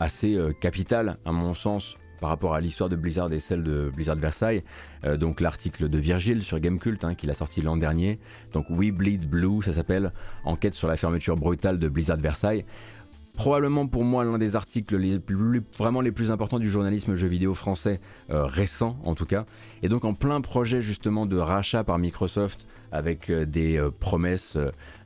assez 0.00 0.38
capital 0.60 1.18
à 1.24 1.32
mon 1.32 1.54
sens 1.54 1.94
par 2.20 2.30
rapport 2.30 2.54
à 2.54 2.60
l'histoire 2.60 2.88
de 2.88 2.96
Blizzard 2.96 3.32
et 3.32 3.40
celle 3.40 3.62
de 3.62 3.90
Blizzard 3.94 4.16
Versailles. 4.16 4.62
Euh, 5.04 5.16
donc 5.16 5.40
l'article 5.40 5.88
de 5.88 5.98
Virgile 5.98 6.42
sur 6.42 6.58
Gamecult 6.58 7.04
hein, 7.04 7.14
qu'il 7.14 7.30
a 7.30 7.34
sorti 7.34 7.62
l'an 7.62 7.76
dernier. 7.76 8.18
Donc 8.52 8.66
We 8.70 8.90
Bleed 8.90 9.28
Blue, 9.28 9.62
ça 9.62 9.72
s'appelle 9.72 10.12
Enquête 10.44 10.74
sur 10.74 10.88
la 10.88 10.96
fermeture 10.96 11.36
brutale 11.36 11.78
de 11.78 11.88
Blizzard 11.88 12.18
Versailles. 12.18 12.64
Probablement 13.34 13.86
pour 13.86 14.02
moi 14.02 14.24
l'un 14.24 14.38
des 14.38 14.56
articles 14.56 14.98
vraiment 15.78 16.00
les 16.00 16.10
plus 16.10 16.30
importants 16.30 16.58
du 16.58 16.70
journalisme 16.70 17.16
jeu 17.16 17.26
vidéo 17.26 17.52
français 17.52 18.00
euh, 18.30 18.46
récent 18.46 18.98
en 19.04 19.14
tout 19.14 19.26
cas. 19.26 19.44
Et 19.82 19.88
donc 19.88 20.04
en 20.06 20.14
plein 20.14 20.40
projet 20.40 20.80
justement 20.80 21.26
de 21.26 21.36
rachat 21.36 21.84
par 21.84 21.98
Microsoft 21.98 22.66
avec 22.92 23.28
euh, 23.28 23.44
des 23.44 23.82
promesses 24.00 24.56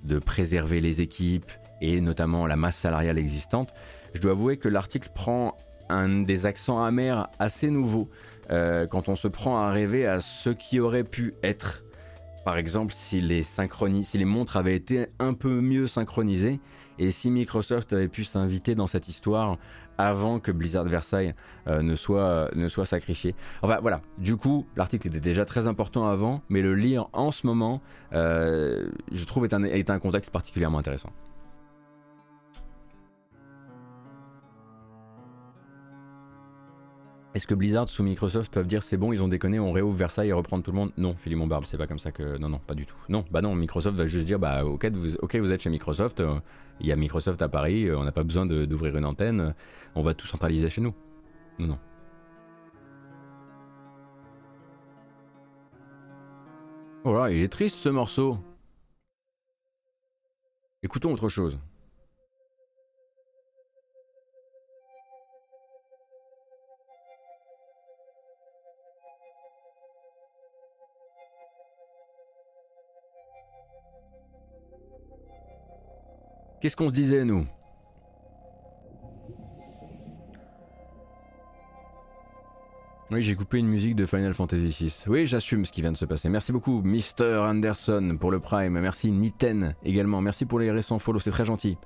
de 0.04 0.18
préserver 0.20 0.80
les 0.80 1.00
équipes 1.00 1.50
et 1.80 2.00
notamment 2.00 2.46
la 2.46 2.56
masse 2.56 2.76
salariale 2.76 3.18
existante. 3.18 3.72
Je 4.14 4.20
dois 4.20 4.32
avouer 4.32 4.56
que 4.56 4.68
l'article 4.68 5.10
prend 5.14 5.56
un 5.90 6.22
des 6.22 6.46
accents 6.46 6.82
amers 6.82 7.28
assez 7.38 7.70
nouveaux 7.70 8.08
euh, 8.50 8.86
quand 8.86 9.08
on 9.08 9.16
se 9.16 9.28
prend 9.28 9.58
à 9.58 9.70
rêver 9.70 10.06
à 10.06 10.20
ce 10.20 10.50
qui 10.50 10.80
aurait 10.80 11.04
pu 11.04 11.34
être. 11.42 11.82
Par 12.44 12.56
exemple, 12.56 12.94
si 12.96 13.20
les, 13.20 13.42
si 13.42 14.18
les 14.18 14.24
montres 14.24 14.56
avaient 14.56 14.74
été 14.74 15.06
un 15.18 15.34
peu 15.34 15.60
mieux 15.60 15.86
synchronisées 15.86 16.58
et 16.98 17.10
si 17.10 17.30
Microsoft 17.30 17.92
avait 17.92 18.08
pu 18.08 18.24
s'inviter 18.24 18.74
dans 18.74 18.86
cette 18.86 19.08
histoire 19.08 19.58
avant 19.98 20.40
que 20.40 20.50
Blizzard 20.50 20.84
Versailles 20.84 21.34
euh, 21.66 21.82
ne, 21.82 21.94
soit, 21.94 22.50
ne 22.54 22.68
soit 22.68 22.86
sacrifié. 22.86 23.34
Enfin 23.62 23.78
voilà, 23.82 24.00
du 24.18 24.36
coup, 24.36 24.66
l'article 24.76 25.08
était 25.08 25.20
déjà 25.20 25.44
très 25.44 25.68
important 25.68 26.08
avant, 26.08 26.42
mais 26.48 26.62
le 26.62 26.74
lire 26.74 27.08
en 27.12 27.30
ce 27.30 27.46
moment, 27.46 27.82
euh, 28.14 28.90
je 29.12 29.24
trouve, 29.24 29.44
est 29.44 29.90
un 29.90 29.98
contexte 29.98 30.30
particulièrement 30.30 30.78
intéressant. 30.78 31.10
Est-ce 37.32 37.46
que 37.46 37.54
Blizzard 37.54 37.88
sous 37.88 38.02
Microsoft 38.02 38.52
peuvent 38.52 38.66
dire 38.66 38.82
c'est 38.82 38.96
bon, 38.96 39.12
ils 39.12 39.22
ont 39.22 39.28
déconné, 39.28 39.60
on 39.60 39.70
réouvre 39.70 39.96
Versailles 39.96 40.30
et 40.30 40.32
reprendre 40.32 40.64
tout 40.64 40.72
le 40.72 40.76
monde? 40.76 40.90
Non, 40.96 41.14
Philippe 41.14 41.46
Barbe, 41.46 41.64
c'est 41.64 41.78
pas 41.78 41.86
comme 41.86 42.00
ça 42.00 42.10
que. 42.10 42.38
Non, 42.38 42.48
non, 42.48 42.58
pas 42.58 42.74
du 42.74 42.86
tout. 42.86 42.96
Non, 43.08 43.24
bah 43.30 43.40
non, 43.40 43.54
Microsoft 43.54 43.96
va 43.96 44.08
juste 44.08 44.26
dire 44.26 44.40
bah 44.40 44.64
ok, 44.64 44.86
vous, 44.86 45.14
ok, 45.14 45.36
vous 45.36 45.52
êtes 45.52 45.62
chez 45.62 45.70
Microsoft, 45.70 46.18
euh, 46.18 46.40
il 46.80 46.88
y 46.88 46.92
a 46.92 46.96
Microsoft 46.96 47.40
à 47.40 47.48
Paris, 47.48 47.86
euh, 47.86 47.96
on 47.96 48.02
n'a 48.02 48.10
pas 48.10 48.24
besoin 48.24 48.46
d'ouvrir 48.46 48.96
une 48.96 49.04
antenne, 49.04 49.40
euh, 49.40 49.50
on 49.94 50.02
va 50.02 50.14
tout 50.14 50.26
centraliser 50.26 50.68
chez 50.68 50.80
nous. 50.80 50.92
Non, 51.60 51.68
non. 51.68 51.78
Voilà, 57.04 57.26
oh 57.26 57.28
il 57.28 57.42
est 57.44 57.48
triste 57.48 57.76
ce 57.76 57.88
morceau. 57.88 58.38
Écoutons 60.82 61.12
autre 61.12 61.28
chose. 61.28 61.60
Qu'est-ce 76.60 76.76
qu'on 76.76 76.88
se 76.88 76.94
disait, 76.94 77.24
nous? 77.24 77.46
Oui, 83.10 83.22
j'ai 83.22 83.34
coupé 83.34 83.58
une 83.58 83.66
musique 83.66 83.96
de 83.96 84.06
Final 84.06 84.34
Fantasy 84.34 84.68
VI. 84.68 85.04
Oui, 85.08 85.26
j'assume 85.26 85.64
ce 85.64 85.72
qui 85.72 85.80
vient 85.80 85.90
de 85.90 85.96
se 85.96 86.04
passer. 86.04 86.28
Merci 86.28 86.52
beaucoup, 86.52 86.80
Mr. 86.84 87.38
Anderson, 87.40 88.16
pour 88.20 88.30
le 88.30 88.38
Prime. 88.38 88.78
Merci, 88.78 89.10
Niten 89.10 89.74
également. 89.82 90.20
Merci 90.20 90.44
pour 90.44 90.60
les 90.60 90.70
récents 90.70 91.00
follow, 91.00 91.18
c'est 91.18 91.32
très 91.32 91.44
gentil. 91.44 91.76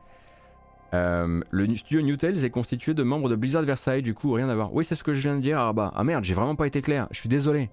Euh, 0.93 1.41
le 1.51 1.77
studio 1.77 2.03
New 2.03 2.17
Tales 2.17 2.45
est 2.45 2.51
constitué 2.51 2.93
de 2.93 3.03
membres 3.03 3.31
de 3.31 3.37
Blizzard 3.37 3.63
Versailles, 3.63 4.03
du 4.03 4.13
coup, 4.13 4.33
rien 4.33 4.51
à 4.51 4.55
voir. 4.55 4.75
Oui, 4.75 4.85
c'est 4.85 4.97
ce 4.97 5.03
que 5.03 5.15
je 5.15 5.23
viens 5.23 5.37
de 5.37 5.41
dire, 5.41 5.73
bah, 5.73 5.93
Ah 5.97 6.05
merde, 6.05 6.25
j'ai 6.25 6.35
vraiment 6.35 6.57
pas 6.57 6.67
été 6.67 6.83
clair. 6.83 7.09
Je 7.11 7.21
suis 7.21 7.29
désolé. 7.29 7.71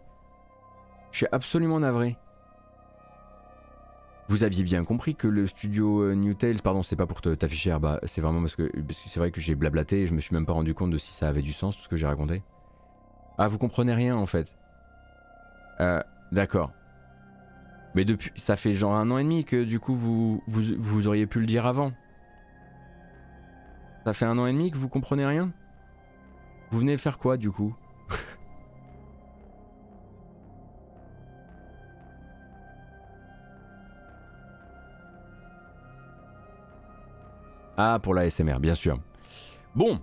Je 1.12 1.18
suis 1.18 1.28
absolument 1.34 1.80
navré. 1.80 2.16
Vous 4.32 4.46
aviez 4.46 4.64
bien 4.64 4.86
compris 4.86 5.14
que 5.14 5.28
le 5.28 5.46
studio 5.46 6.04
euh, 6.04 6.16
New 6.16 6.34
Tales, 6.34 6.62
pardon, 6.62 6.84
c'est 6.84 6.96
pas 6.96 7.06
pour 7.06 7.20
t'afficher, 7.20 7.78
bah, 7.82 8.00
c'est 8.06 8.22
vraiment 8.22 8.40
parce 8.40 8.56
que 8.56 8.72
c'est 8.90 9.20
vrai 9.20 9.30
que 9.30 9.42
j'ai 9.42 9.56
blablaté 9.56 10.04
et 10.04 10.08
je 10.08 10.14
me 10.14 10.22
suis 10.22 10.34
même 10.34 10.46
pas 10.46 10.54
rendu 10.54 10.74
compte 10.74 10.90
de 10.90 10.98
si 10.98 11.12
ça 11.12 11.28
avait 11.28 11.42
du 11.42 11.52
sens 11.52 11.76
tout 11.76 11.84
ce 11.84 11.90
que 11.90 11.98
j'ai 11.98 12.08
raconté. 12.08 12.42
Ah, 13.38 13.50
vous 13.50 13.58
comprenez 13.58 13.94
rien 13.94 14.16
en 14.16 14.26
fait. 14.26 14.56
Euh, 15.82 16.02
d'accord. 16.32 16.72
Mais 17.94 18.06
depuis, 18.06 18.32
ça 18.38 18.56
fait 18.56 18.74
genre 18.74 18.96
un 18.96 19.12
an 19.12 19.18
et 19.18 19.24
demi 19.24 19.44
que 19.44 19.66
du 19.66 19.82
coup 19.82 19.98
vous, 19.98 20.42
vous 20.48 21.08
auriez 21.10 21.28
pu 21.28 21.42
le 21.42 21.46
dire 21.46 21.66
avant. 21.66 21.92
Ça 24.06 24.14
fait 24.14 24.24
un 24.24 24.38
an 24.38 24.48
et 24.48 24.54
demi 24.54 24.72
que 24.72 24.78
vous 24.78 24.88
comprenez 24.88 25.26
rien? 25.26 25.52
Vous 26.72 26.80
venez 26.80 26.96
faire 26.96 27.20
quoi 27.20 27.36
du 27.36 27.52
coup? 27.52 27.76
Ah, 37.84 37.98
pour 37.98 38.14
la 38.14 38.30
SMR, 38.30 38.60
bien 38.60 38.76
sûr. 38.76 39.00
Bon, 39.74 40.00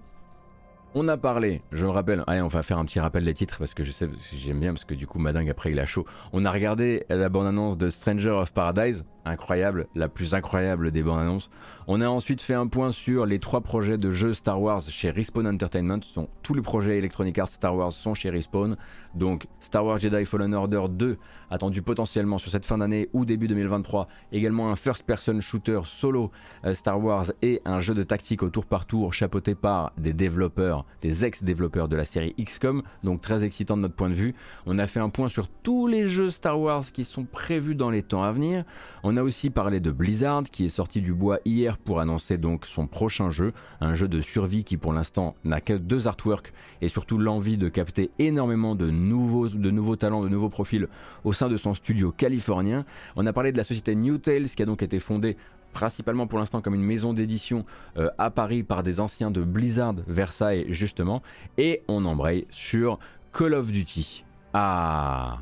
on 0.94 1.06
a 1.08 1.16
parlé, 1.16 1.62
je 1.70 1.84
le 1.84 1.90
rappelle, 1.90 2.24
allez, 2.26 2.40
on 2.40 2.48
va 2.48 2.62
faire 2.62 2.78
un 2.78 2.84
petit 2.84 3.00
rappel 3.00 3.24
des 3.24 3.34
titres 3.34 3.58
parce 3.58 3.74
que 3.74 3.84
je 3.84 3.92
sais, 3.92 4.08
j'aime 4.34 4.60
bien 4.60 4.72
parce 4.72 4.84
que 4.84 4.94
du 4.94 5.06
coup, 5.06 5.18
Madingue 5.18 5.50
après 5.50 5.70
il 5.70 5.78
a 5.78 5.86
chaud. 5.86 6.06
On 6.32 6.44
a 6.44 6.50
regardé 6.50 7.04
la 7.08 7.28
bande-annonce 7.28 7.76
de 7.76 7.88
Stranger 7.90 8.30
of 8.30 8.52
Paradise, 8.52 9.04
incroyable, 9.28 9.86
la 9.94 10.08
plus 10.08 10.34
incroyable 10.34 10.90
des 10.90 11.02
bandes 11.02 11.20
annonces. 11.20 11.50
On 11.86 12.00
a 12.00 12.08
ensuite 12.08 12.40
fait 12.40 12.54
un 12.54 12.66
point 12.66 12.92
sur 12.92 13.26
les 13.26 13.38
trois 13.38 13.60
projets 13.60 13.98
de 13.98 14.10
jeux 14.10 14.32
Star 14.32 14.60
Wars 14.60 14.82
chez 14.82 15.10
Respawn 15.10 15.46
Entertainment. 15.46 16.00
Tous 16.42 16.54
les 16.54 16.62
projets 16.62 16.98
Electronic 16.98 17.38
Arts 17.38 17.50
Star 17.50 17.76
Wars 17.76 17.92
sont 17.92 18.14
chez 18.14 18.30
Respawn. 18.30 18.76
Donc 19.14 19.46
Star 19.60 19.84
Wars 19.84 19.98
Jedi 19.98 20.24
Fallen 20.24 20.54
Order 20.54 20.84
2, 20.90 21.18
attendu 21.50 21.82
potentiellement 21.82 22.38
sur 22.38 22.50
cette 22.50 22.66
fin 22.66 22.78
d'année 22.78 23.08
ou 23.12 23.24
début 23.24 23.48
2023. 23.48 24.08
Également 24.32 24.70
un 24.70 24.76
first-person 24.76 25.40
shooter 25.40 25.80
solo 25.84 26.30
euh, 26.64 26.74
Star 26.74 27.02
Wars 27.02 27.26
et 27.42 27.60
un 27.64 27.80
jeu 27.80 27.94
de 27.94 28.02
tactique 28.02 28.42
au 28.42 28.50
tour 28.50 28.66
par 28.66 28.86
tour 28.86 29.12
chapeauté 29.12 29.54
par 29.54 29.92
des 29.96 30.12
développeurs, 30.12 30.77
des 31.02 31.24
ex-développeurs 31.24 31.88
de 31.88 31.96
la 31.96 32.04
série 32.04 32.34
XCOM. 32.40 32.82
Donc 33.04 33.20
très 33.20 33.44
excitant 33.44 33.76
de 33.76 33.82
notre 33.82 33.94
point 33.94 34.10
de 34.10 34.14
vue. 34.14 34.34
On 34.66 34.78
a 34.78 34.86
fait 34.86 35.00
un 35.00 35.10
point 35.10 35.28
sur 35.28 35.48
tous 35.48 35.86
les 35.86 36.08
jeux 36.08 36.30
Star 36.30 36.60
Wars 36.60 36.84
qui 36.92 37.04
sont 37.04 37.24
prévus 37.24 37.74
dans 37.74 37.90
les 37.90 38.02
temps 38.02 38.22
à 38.22 38.32
venir. 38.32 38.64
On 39.02 39.16
a 39.16 39.22
aussi 39.22 39.50
parlé 39.50 39.80
de 39.80 39.90
Blizzard 39.90 40.44
qui 40.44 40.64
est 40.64 40.68
sorti 40.68 41.00
du 41.00 41.14
bois 41.14 41.40
hier 41.44 41.78
pour 41.78 42.00
annoncer 42.00 42.38
donc 42.38 42.66
son 42.66 42.86
prochain 42.86 43.30
jeu, 43.30 43.52
un 43.80 43.94
jeu 43.94 44.08
de 44.08 44.20
survie 44.20 44.64
qui 44.64 44.76
pour 44.76 44.92
l'instant 44.92 45.34
n'a 45.44 45.60
que 45.60 45.72
deux 45.72 46.06
artworks 46.06 46.52
et 46.80 46.88
surtout 46.88 47.18
l'envie 47.18 47.56
de 47.56 47.68
capter 47.68 48.10
énormément 48.18 48.74
de 48.74 48.90
nouveaux, 48.90 49.48
de 49.48 49.70
nouveaux 49.70 49.96
talents, 49.96 50.22
de 50.22 50.28
nouveaux 50.28 50.48
profils 50.48 50.88
au 51.24 51.32
sein 51.32 51.48
de 51.48 51.56
son 51.56 51.74
studio 51.74 52.12
californien. 52.12 52.84
On 53.16 53.26
a 53.26 53.32
parlé 53.32 53.52
de 53.52 53.56
la 53.56 53.64
société 53.64 53.94
New 53.94 54.18
Tales 54.18 54.48
qui 54.48 54.62
a 54.62 54.66
donc 54.66 54.82
été 54.82 55.00
fondée 55.00 55.36
principalement 55.72 56.26
pour 56.26 56.38
l'instant 56.38 56.60
comme 56.60 56.74
une 56.74 56.82
maison 56.82 57.12
d'édition 57.12 57.64
euh, 57.96 58.10
à 58.18 58.30
Paris 58.30 58.62
par 58.62 58.82
des 58.82 59.00
anciens 59.00 59.30
de 59.30 59.42
Blizzard 59.42 59.94
Versailles 60.06 60.66
justement, 60.68 61.22
et 61.56 61.82
on 61.88 62.04
embraye 62.04 62.46
sur 62.50 62.98
Call 63.32 63.54
of 63.54 63.70
Duty. 63.70 64.24
Ah 64.54 65.38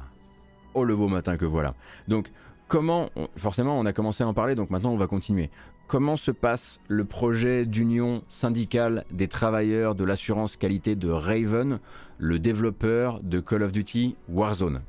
Oh 0.75 0.85
le 0.85 0.95
beau 0.95 1.09
matin 1.09 1.39
que 1.39 1.47
voilà. 1.47 1.75
Donc 2.07 2.31
comment, 2.69 3.09
forcément 3.37 3.79
on 3.79 3.87
a 3.87 3.93
commencé 3.93 4.25
à 4.25 4.29
en 4.29 4.35
parler, 4.35 4.55
donc 4.55 4.71
maintenant 4.71 4.93
on 4.93 4.99
va 4.99 5.07
continuer. 5.07 5.51
Comment 5.87 6.17
se 6.17 6.33
passe 6.33 6.81
le 6.89 7.05
projet 7.05 7.65
d'union 7.65 8.25
syndicale 8.29 9.05
des 9.13 9.29
travailleurs 9.29 9.95
de 9.95 10.03
l'assurance 10.03 10.57
qualité 10.57 10.97
de 10.97 11.09
Raven, 11.09 11.79
le 12.19 12.39
développeur 12.41 13.21
de 13.23 13.39
Call 13.39 13.63
of 13.63 13.71
Duty 13.71 14.17
Warzone? 14.29 14.83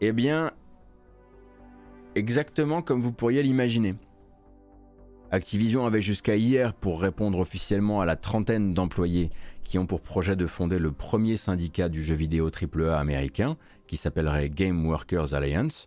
Eh 0.00 0.12
bien, 0.12 0.52
exactement 2.14 2.82
comme 2.82 3.00
vous 3.00 3.12
pourriez 3.12 3.42
l'imaginer. 3.42 3.96
Activision 5.30 5.84
avait 5.84 6.00
jusqu'à 6.00 6.36
hier 6.36 6.72
pour 6.72 7.02
répondre 7.02 7.38
officiellement 7.38 8.00
à 8.00 8.06
la 8.06 8.16
trentaine 8.16 8.72
d'employés 8.72 9.30
qui 9.62 9.76
ont 9.78 9.84
pour 9.84 10.00
projet 10.00 10.36
de 10.36 10.46
fonder 10.46 10.78
le 10.78 10.90
premier 10.90 11.36
syndicat 11.36 11.90
du 11.90 12.02
jeu 12.02 12.14
vidéo 12.14 12.48
AAA 12.48 12.98
américain, 12.98 13.58
qui 13.86 13.98
s'appellerait 13.98 14.48
Game 14.48 14.86
Workers 14.86 15.34
Alliance. 15.34 15.86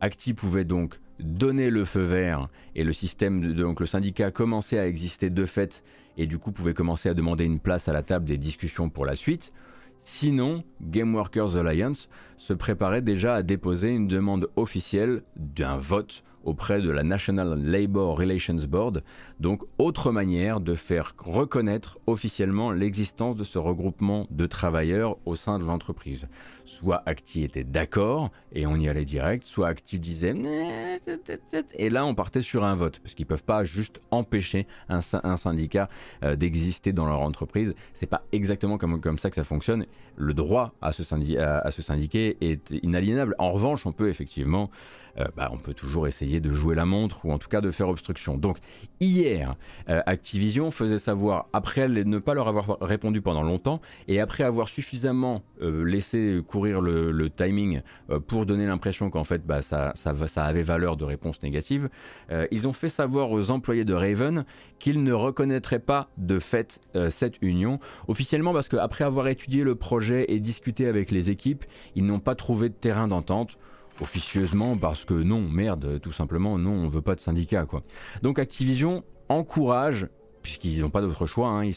Acti 0.00 0.32
pouvait 0.32 0.64
donc 0.64 0.98
donner 1.18 1.68
le 1.68 1.84
feu 1.84 2.00
vert 2.00 2.48
et 2.74 2.82
le 2.82 2.94
système, 2.94 3.52
donc 3.52 3.80
le 3.80 3.86
syndicat 3.86 4.30
commençait 4.30 4.78
à 4.78 4.86
exister 4.86 5.28
de 5.28 5.44
fait 5.44 5.82
et 6.16 6.26
du 6.26 6.38
coup 6.38 6.50
pouvait 6.50 6.72
commencer 6.72 7.10
à 7.10 7.14
demander 7.14 7.44
une 7.44 7.60
place 7.60 7.86
à 7.86 7.92
la 7.92 8.02
table 8.02 8.24
des 8.24 8.38
discussions 8.38 8.88
pour 8.88 9.04
la 9.04 9.14
suite. 9.14 9.52
Sinon, 9.98 10.64
Game 10.80 11.14
Workers 11.14 11.56
Alliance 11.56 12.08
se 12.38 12.54
préparait 12.54 13.02
déjà 13.02 13.34
à 13.34 13.42
déposer 13.42 13.90
une 13.90 14.08
demande 14.08 14.48
officielle 14.56 15.22
d'un 15.36 15.76
vote 15.76 16.24
auprès 16.44 16.80
de 16.80 16.90
la 16.90 17.02
National 17.02 17.60
Labor 17.62 18.18
Relations 18.18 18.60
Board, 18.68 19.02
donc 19.38 19.62
autre 19.78 20.12
manière 20.12 20.60
de 20.60 20.74
faire 20.74 21.14
reconnaître 21.18 21.98
officiellement 22.06 22.70
l'existence 22.72 23.36
de 23.36 23.44
ce 23.44 23.58
regroupement 23.58 24.26
de 24.30 24.46
travailleurs 24.46 25.16
au 25.26 25.36
sein 25.36 25.58
de 25.58 25.64
l'entreprise. 25.64 26.28
Soit 26.70 27.02
Acti 27.04 27.42
était 27.42 27.64
d'accord 27.64 28.30
et 28.52 28.64
on 28.64 28.76
y 28.76 28.88
allait 28.88 29.04
direct, 29.04 29.42
soit 29.42 29.66
Acti 29.66 29.98
disait 29.98 30.32
et 31.74 31.90
là 31.90 32.06
on 32.06 32.14
partait 32.14 32.42
sur 32.42 32.62
un 32.62 32.76
vote 32.76 33.00
parce 33.00 33.14
qu'ils 33.14 33.26
peuvent 33.26 33.42
pas 33.42 33.64
juste 33.64 34.00
empêcher 34.12 34.68
un, 34.88 35.00
syndicat 35.36 35.88
euh, 36.22 36.36
d'exister 36.36 36.92
dans 36.92 37.06
leur 37.06 37.22
entreprise. 37.22 37.74
C'est 37.92 38.06
pas 38.06 38.22
exactement 38.30 38.78
comme, 38.78 39.18
ça 39.18 39.30
que 39.30 39.36
ça 39.36 39.42
fonctionne. 39.42 39.84
Le 40.16 40.32
droit 40.32 40.72
à 40.80 40.92
se, 40.92 41.02
syndiquer 41.02 42.36
est 42.40 42.70
inaliénable. 42.82 43.34
En 43.38 43.50
revanche, 43.50 43.84
on 43.84 43.92
peut 43.92 44.08
effectivement 44.08 44.70
euh, 45.18 45.24
bah, 45.36 45.50
on 45.52 45.58
peut 45.58 45.74
toujours 45.74 46.06
essayer 46.06 46.38
de 46.38 46.52
jouer 46.52 46.76
la 46.76 46.84
montre 46.84 47.26
ou 47.26 47.32
en 47.32 47.38
tout 47.38 47.48
cas 47.48 47.60
de 47.60 47.72
faire 47.72 47.88
obstruction. 47.88 48.36
Donc 48.36 48.58
hier, 49.00 49.56
euh, 49.88 50.02
Activision 50.06 50.70
faisait 50.70 50.98
savoir, 50.98 51.46
après 51.52 51.88
ne 51.88 52.18
pas 52.18 52.34
leur 52.34 52.46
avoir 52.46 52.78
répondu 52.80 53.20
pendant 53.20 53.42
longtemps 53.42 53.80
et 54.06 54.20
après 54.20 54.44
avoir 54.44 54.68
suffisamment 54.68 55.42
laissé 55.60 56.40
courir 56.46 56.59
le, 56.64 57.28
timing 57.30 57.82
pour 58.26 58.46
donner 58.46 58.66
l'impression 58.66 59.10
qu'en 59.10 59.24
fait 59.24 59.46
bah, 59.46 59.62
ça, 59.62 59.92
ça, 59.94 60.44
avait 60.44 60.62
valeur 60.62 60.96
de 60.96 61.04
réponse 61.04 61.42
négative, 61.42 61.88
ils 62.50 62.66
ont 62.66 62.72
fait 62.72 62.88
savoir 62.88 63.30
aux 63.30 63.50
employés 63.50 63.84
de 63.84 63.94
Raven 63.94 64.44
qu'ils 64.78 65.02
ne 65.02 65.12
reconnaîtraient 65.12 65.78
pas 65.78 66.10
de 66.16 66.38
fait 66.38 66.80
cette 67.10 67.40
union. 67.42 67.78
Officiellement 68.08 68.52
parce 68.52 68.68
qu'après 68.68 69.04
avoir 69.04 69.28
étudié 69.28 69.62
le 69.62 69.74
projet 69.74 70.26
et 70.28 70.40
discuté 70.40 70.86
avec 70.86 71.10
les 71.10 71.30
équipes, 71.30 71.64
ils 71.94 72.04
n'ont 72.04 72.20
pas 72.20 72.34
trouvé 72.34 72.68
de 72.68 72.74
terrain 72.74 73.08
d'entente. 73.08 73.56
Officieusement 74.00 74.76
parce 74.76 75.04
que 75.04 75.14
non, 75.14 75.42
merde, 75.42 76.00
tout 76.00 76.12
simplement, 76.12 76.58
non, 76.58 76.72
on 76.72 76.88
veut 76.88 77.02
pas 77.02 77.14
de 77.14 77.20
syndicat, 77.20 77.66
quoi. 77.66 77.82
Donc 78.22 78.38
Activision 78.38 79.04
encourage 79.28 80.08
puisqu'ils 80.58 80.80
n'ont 80.80 80.90
pas 80.90 81.00
d'autre 81.00 81.26
choix, 81.26 81.48
hein, 81.48 81.70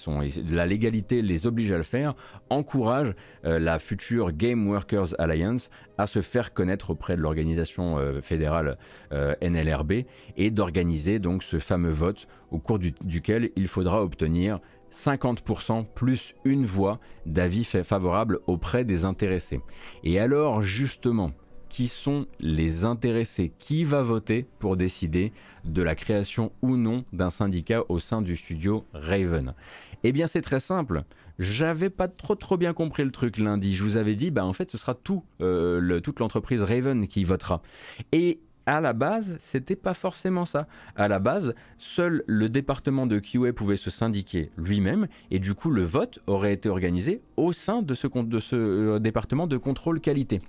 la 0.50 0.66
légalité 0.66 1.22
les 1.22 1.46
oblige 1.46 1.72
à 1.72 1.78
le 1.78 1.84
faire, 1.84 2.16
encourage 2.50 3.14
euh, 3.46 3.60
la 3.60 3.78
future 3.78 4.32
Game 4.32 4.68
Workers 4.68 5.14
Alliance 5.20 5.70
à 6.00 6.08
se 6.08 6.24
faire 6.24 6.54
connaître 6.54 6.90
auprès 6.90 7.16
de 7.16 7.22
l'organisation 7.22 8.00
euh, 8.00 8.20
fédérale 8.22 8.80
euh, 9.12 9.36
NLRB 9.44 10.06
et 10.38 10.50
d'organiser 10.50 11.20
donc 11.20 11.44
ce 11.44 11.60
fameux 11.60 11.92
vote 11.92 12.28
au 12.50 12.58
cours 12.58 12.80
duquel 12.80 13.52
il 13.56 13.68
faudra 13.68 14.02
obtenir 14.02 14.60
50% 14.92 15.86
plus 15.94 16.34
une 16.44 16.66
voix 16.66 17.00
d'avis 17.28 17.66
favorable 17.66 18.40
auprès 18.48 18.86
des 18.86 19.06
intéressés. 19.06 19.62
Et 20.04 20.20
alors 20.20 20.64
justement, 20.64 21.32
qui 21.74 21.88
sont 21.88 22.28
les 22.40 22.86
intéressés, 22.86 23.52
qui 23.58 23.84
va 23.84 24.04
voter 24.04 24.46
pour 24.60 24.78
décider 24.78 25.34
de 25.66 25.82
la 25.82 25.96
création 25.96 26.52
ou 26.62 26.78
non 26.78 27.04
d'un 27.14 27.32
syndicat 27.32 27.82
au 27.90 27.98
sein 27.98 28.22
du 28.22 28.36
studio 28.36 28.86
Raven? 28.94 29.56
Eh 30.04 30.12
bien 30.12 30.28
c'est 30.28 30.44
très 30.44 30.60
simple. 30.60 31.04
J'avais 31.40 31.90
pas 31.90 32.08
trop 32.08 32.36
trop 32.36 32.58
bien 32.58 32.74
compris 32.74 33.04
le 33.04 33.10
truc 33.10 33.40
lundi. 33.40 33.74
Je 33.74 33.84
vous 33.84 33.98
avais 33.98 34.14
dit, 34.14 34.30
bah 34.30 34.46
en 34.46 34.54
fait 34.54 34.70
ce 34.70 34.78
sera 34.78 34.96
euh, 35.42 36.00
toute 36.00 36.20
l'entreprise 36.20 36.62
Raven 36.62 37.08
qui 37.08 37.24
votera. 37.24 37.64
Et 38.12 38.40
à 38.68 38.80
la 38.80 38.94
base, 38.94 39.36
c'était 39.40 39.76
pas 39.76 39.96
forcément 39.96 40.46
ça. 40.46 40.68
À 40.96 41.08
la 41.08 41.18
base, 41.18 41.56
seul 41.80 42.24
le 42.28 42.50
département 42.50 43.08
de 43.08 43.18
QA 43.18 43.52
pouvait 43.52 43.78
se 43.78 43.90
syndiquer 43.90 44.52
lui-même, 44.58 45.08
et 45.32 45.40
du 45.40 45.56
coup, 45.56 45.72
le 45.72 45.84
vote 45.84 46.20
aurait 46.28 46.54
été 46.54 46.70
organisé 46.70 47.20
au 47.36 47.52
sein 47.52 47.82
de 47.82 47.96
ce, 47.96 48.08
de 48.08 48.40
ce 48.40 48.56
euh, 48.56 49.00
département 49.00 49.48
de 49.48 49.58
contrôle 49.58 50.00
qualité. 50.00 50.40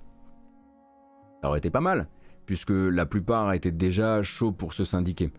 Ça 1.45 1.49
aurait 1.49 1.59
été 1.59 1.69
pas 1.69 1.79
mal, 1.79 2.07
puisque 2.47 2.71
la 2.71 3.05
plupart 3.05 3.53
étaient 3.53 3.69
déjà 3.69 4.23
chauds 4.23 4.51
pour 4.51 4.73
se 4.73 4.83
syndiquer. 4.83 5.29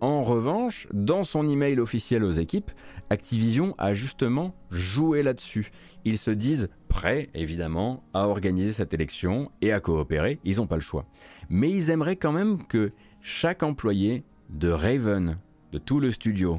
En 0.00 0.24
revanche, 0.24 0.88
dans 0.92 1.22
son 1.22 1.48
email 1.48 1.78
officiel 1.78 2.24
aux 2.24 2.32
équipes, 2.32 2.72
Activision 3.08 3.76
a 3.78 3.94
justement 3.94 4.56
joué 4.72 5.22
là-dessus. 5.22 5.70
Ils 6.04 6.18
se 6.18 6.32
disent 6.32 6.70
prêts, 6.88 7.30
évidemment, 7.34 8.02
à 8.14 8.26
organiser 8.26 8.72
cette 8.72 8.94
élection 8.94 9.52
et 9.60 9.70
à 9.70 9.78
coopérer, 9.78 10.40
ils 10.42 10.56
n'ont 10.56 10.66
pas 10.66 10.74
le 10.74 10.80
choix. 10.80 11.06
Mais 11.48 11.70
ils 11.70 11.90
aimeraient 11.90 12.16
quand 12.16 12.32
même 12.32 12.66
que 12.66 12.90
chaque 13.20 13.62
employé 13.62 14.24
de 14.50 14.70
Raven, 14.70 15.38
de 15.70 15.78
tout 15.78 16.00
le 16.00 16.10
studio, 16.10 16.58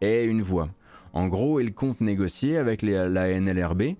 ait 0.00 0.24
une 0.24 0.40
voix. 0.40 0.70
En 1.12 1.28
gros, 1.28 1.60
ils 1.60 1.74
comptent 1.74 2.00
négocier 2.00 2.56
avec 2.56 2.80
la 2.80 3.38
NLRB 3.38 3.96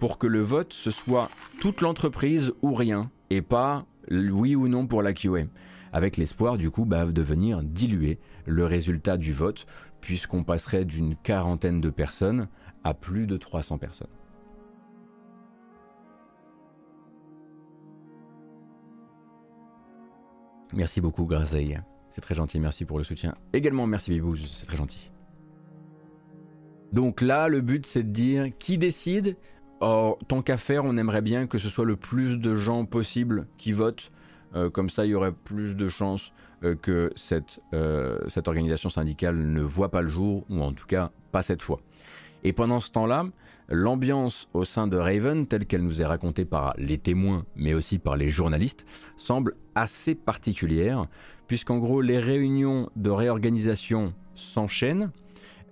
pour 0.00 0.18
que 0.18 0.26
le 0.26 0.40
vote 0.40 0.72
ce 0.72 0.90
soit 0.90 1.30
toute 1.60 1.80
l'entreprise 1.80 2.52
ou 2.60 2.74
rien, 2.74 3.08
et 3.36 3.42
pas 3.42 3.86
oui 4.10 4.54
ou 4.54 4.68
non 4.68 4.86
pour 4.86 5.02
la 5.02 5.12
QA, 5.12 5.44
avec 5.92 6.16
l'espoir 6.16 6.58
du 6.58 6.70
coup 6.70 6.84
bah, 6.84 7.06
de 7.06 7.22
venir 7.22 7.62
diluer 7.62 8.18
le 8.46 8.66
résultat 8.66 9.16
du 9.16 9.32
vote, 9.32 9.66
puisqu'on 10.00 10.44
passerait 10.44 10.84
d'une 10.84 11.16
quarantaine 11.16 11.80
de 11.80 11.90
personnes 11.90 12.48
à 12.84 12.94
plus 12.94 13.26
de 13.26 13.36
300 13.36 13.78
personnes. 13.78 14.08
Merci 20.74 21.00
beaucoup 21.00 21.26
Grazeille, 21.26 21.78
c'est 22.10 22.22
très 22.22 22.34
gentil, 22.34 22.58
merci 22.58 22.84
pour 22.84 22.98
le 22.98 23.04
soutien. 23.04 23.34
Également 23.52 23.86
merci 23.86 24.10
Bibouz, 24.10 24.50
c'est 24.54 24.66
très 24.66 24.76
gentil. 24.76 25.10
Donc 26.92 27.22
là, 27.22 27.48
le 27.48 27.60
but 27.60 27.86
c'est 27.86 28.02
de 28.02 28.10
dire 28.10 28.58
qui 28.58 28.78
décide 28.78 29.36
Or, 29.84 30.16
tant 30.28 30.42
qu'à 30.42 30.58
faire, 30.58 30.84
on 30.84 30.96
aimerait 30.96 31.22
bien 31.22 31.48
que 31.48 31.58
ce 31.58 31.68
soit 31.68 31.84
le 31.84 31.96
plus 31.96 32.38
de 32.38 32.54
gens 32.54 32.84
possible 32.84 33.48
qui 33.58 33.72
votent. 33.72 34.12
Euh, 34.54 34.70
comme 34.70 34.88
ça, 34.88 35.04
il 35.04 35.08
y 35.08 35.14
aurait 35.16 35.32
plus 35.32 35.74
de 35.74 35.88
chances 35.88 36.32
euh, 36.62 36.76
que 36.76 37.10
cette, 37.16 37.58
euh, 37.74 38.20
cette 38.28 38.46
organisation 38.46 38.90
syndicale 38.90 39.36
ne 39.36 39.60
voit 39.60 39.90
pas 39.90 40.00
le 40.00 40.06
jour, 40.06 40.44
ou 40.48 40.62
en 40.62 40.72
tout 40.72 40.86
cas 40.86 41.10
pas 41.32 41.42
cette 41.42 41.62
fois. 41.62 41.80
Et 42.44 42.52
pendant 42.52 42.78
ce 42.78 42.92
temps-là, 42.92 43.26
l'ambiance 43.68 44.48
au 44.52 44.64
sein 44.64 44.86
de 44.86 44.96
Raven, 44.96 45.48
telle 45.48 45.66
qu'elle 45.66 45.82
nous 45.82 46.00
est 46.00 46.06
racontée 46.06 46.44
par 46.44 46.74
les 46.78 46.98
témoins, 46.98 47.44
mais 47.56 47.74
aussi 47.74 47.98
par 47.98 48.16
les 48.16 48.28
journalistes, 48.28 48.86
semble 49.16 49.56
assez 49.74 50.14
particulière, 50.14 51.08
puisqu'en 51.48 51.78
gros, 51.78 52.02
les 52.02 52.20
réunions 52.20 52.88
de 52.94 53.10
réorganisation 53.10 54.14
s'enchaînent, 54.36 55.10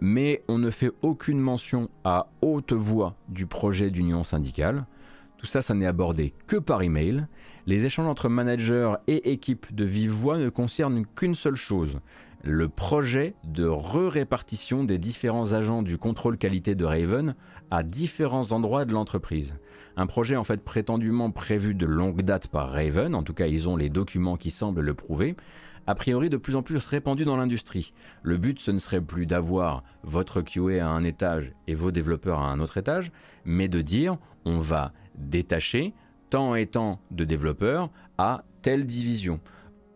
mais 0.00 0.42
on 0.48 0.58
ne 0.58 0.70
fait 0.70 0.90
aucune 1.02 1.40
mention 1.40 1.88
à 2.04 2.28
haute 2.42 2.72
voix 2.72 3.16
du 3.28 3.46
projet 3.46 3.90
d'union 3.90 4.24
syndicale. 4.24 4.86
Tout 5.38 5.46
ça, 5.46 5.62
ça 5.62 5.74
n'est 5.74 5.86
abordé 5.86 6.34
que 6.46 6.56
par 6.56 6.82
email. 6.82 7.26
Les 7.66 7.86
échanges 7.86 8.06
entre 8.06 8.28
managers 8.28 8.94
et 9.06 9.32
équipes 9.32 9.74
de 9.74 9.84
vive 9.84 10.10
voix 10.10 10.38
ne 10.38 10.48
concernent 10.48 11.04
qu'une 11.14 11.34
seule 11.34 11.56
chose 11.56 12.00
le 12.42 12.68
projet 12.68 13.34
de 13.44 13.66
re-répartition 13.66 14.84
des 14.84 14.98
différents 14.98 15.52
agents 15.52 15.82
du 15.82 15.98
contrôle 15.98 16.38
qualité 16.38 16.74
de 16.74 16.84
Raven 16.84 17.34
à 17.70 17.82
différents 17.82 18.52
endroits 18.52 18.84
de 18.84 18.92
l'entreprise. 18.92 19.54
Un 19.96 20.06
projet 20.06 20.36
en 20.36 20.44
fait 20.44 20.62
prétendument 20.64 21.30
prévu 21.30 21.74
de 21.74 21.86
longue 21.86 22.22
date 22.22 22.46
par 22.46 22.70
Raven, 22.70 23.14
en 23.14 23.22
tout 23.22 23.34
cas 23.34 23.46
ils 23.46 23.68
ont 23.68 23.76
les 23.76 23.90
documents 23.90 24.36
qui 24.36 24.50
semblent 24.50 24.80
le 24.80 24.94
prouver, 24.94 25.36
a 25.86 25.94
priori 25.94 26.30
de 26.30 26.36
plus 26.36 26.56
en 26.56 26.62
plus 26.62 26.84
répandu 26.84 27.24
dans 27.24 27.36
l'industrie. 27.36 27.92
Le 28.22 28.36
but, 28.36 28.60
ce 28.60 28.70
ne 28.70 28.78
serait 28.78 29.00
plus 29.00 29.26
d'avoir 29.26 29.82
votre 30.02 30.42
QA 30.42 30.84
à 30.84 30.88
un 30.88 31.04
étage 31.04 31.52
et 31.66 31.74
vos 31.74 31.90
développeurs 31.90 32.38
à 32.40 32.50
un 32.50 32.60
autre 32.60 32.76
étage, 32.76 33.12
mais 33.44 33.68
de 33.68 33.80
dire 33.80 34.16
on 34.44 34.60
va 34.60 34.92
détacher 35.16 35.92
tant 36.30 36.54
et 36.54 36.66
tant 36.66 37.00
de 37.10 37.24
développeurs 37.24 37.90
à 38.18 38.44
telle 38.62 38.86
division. 38.86 39.40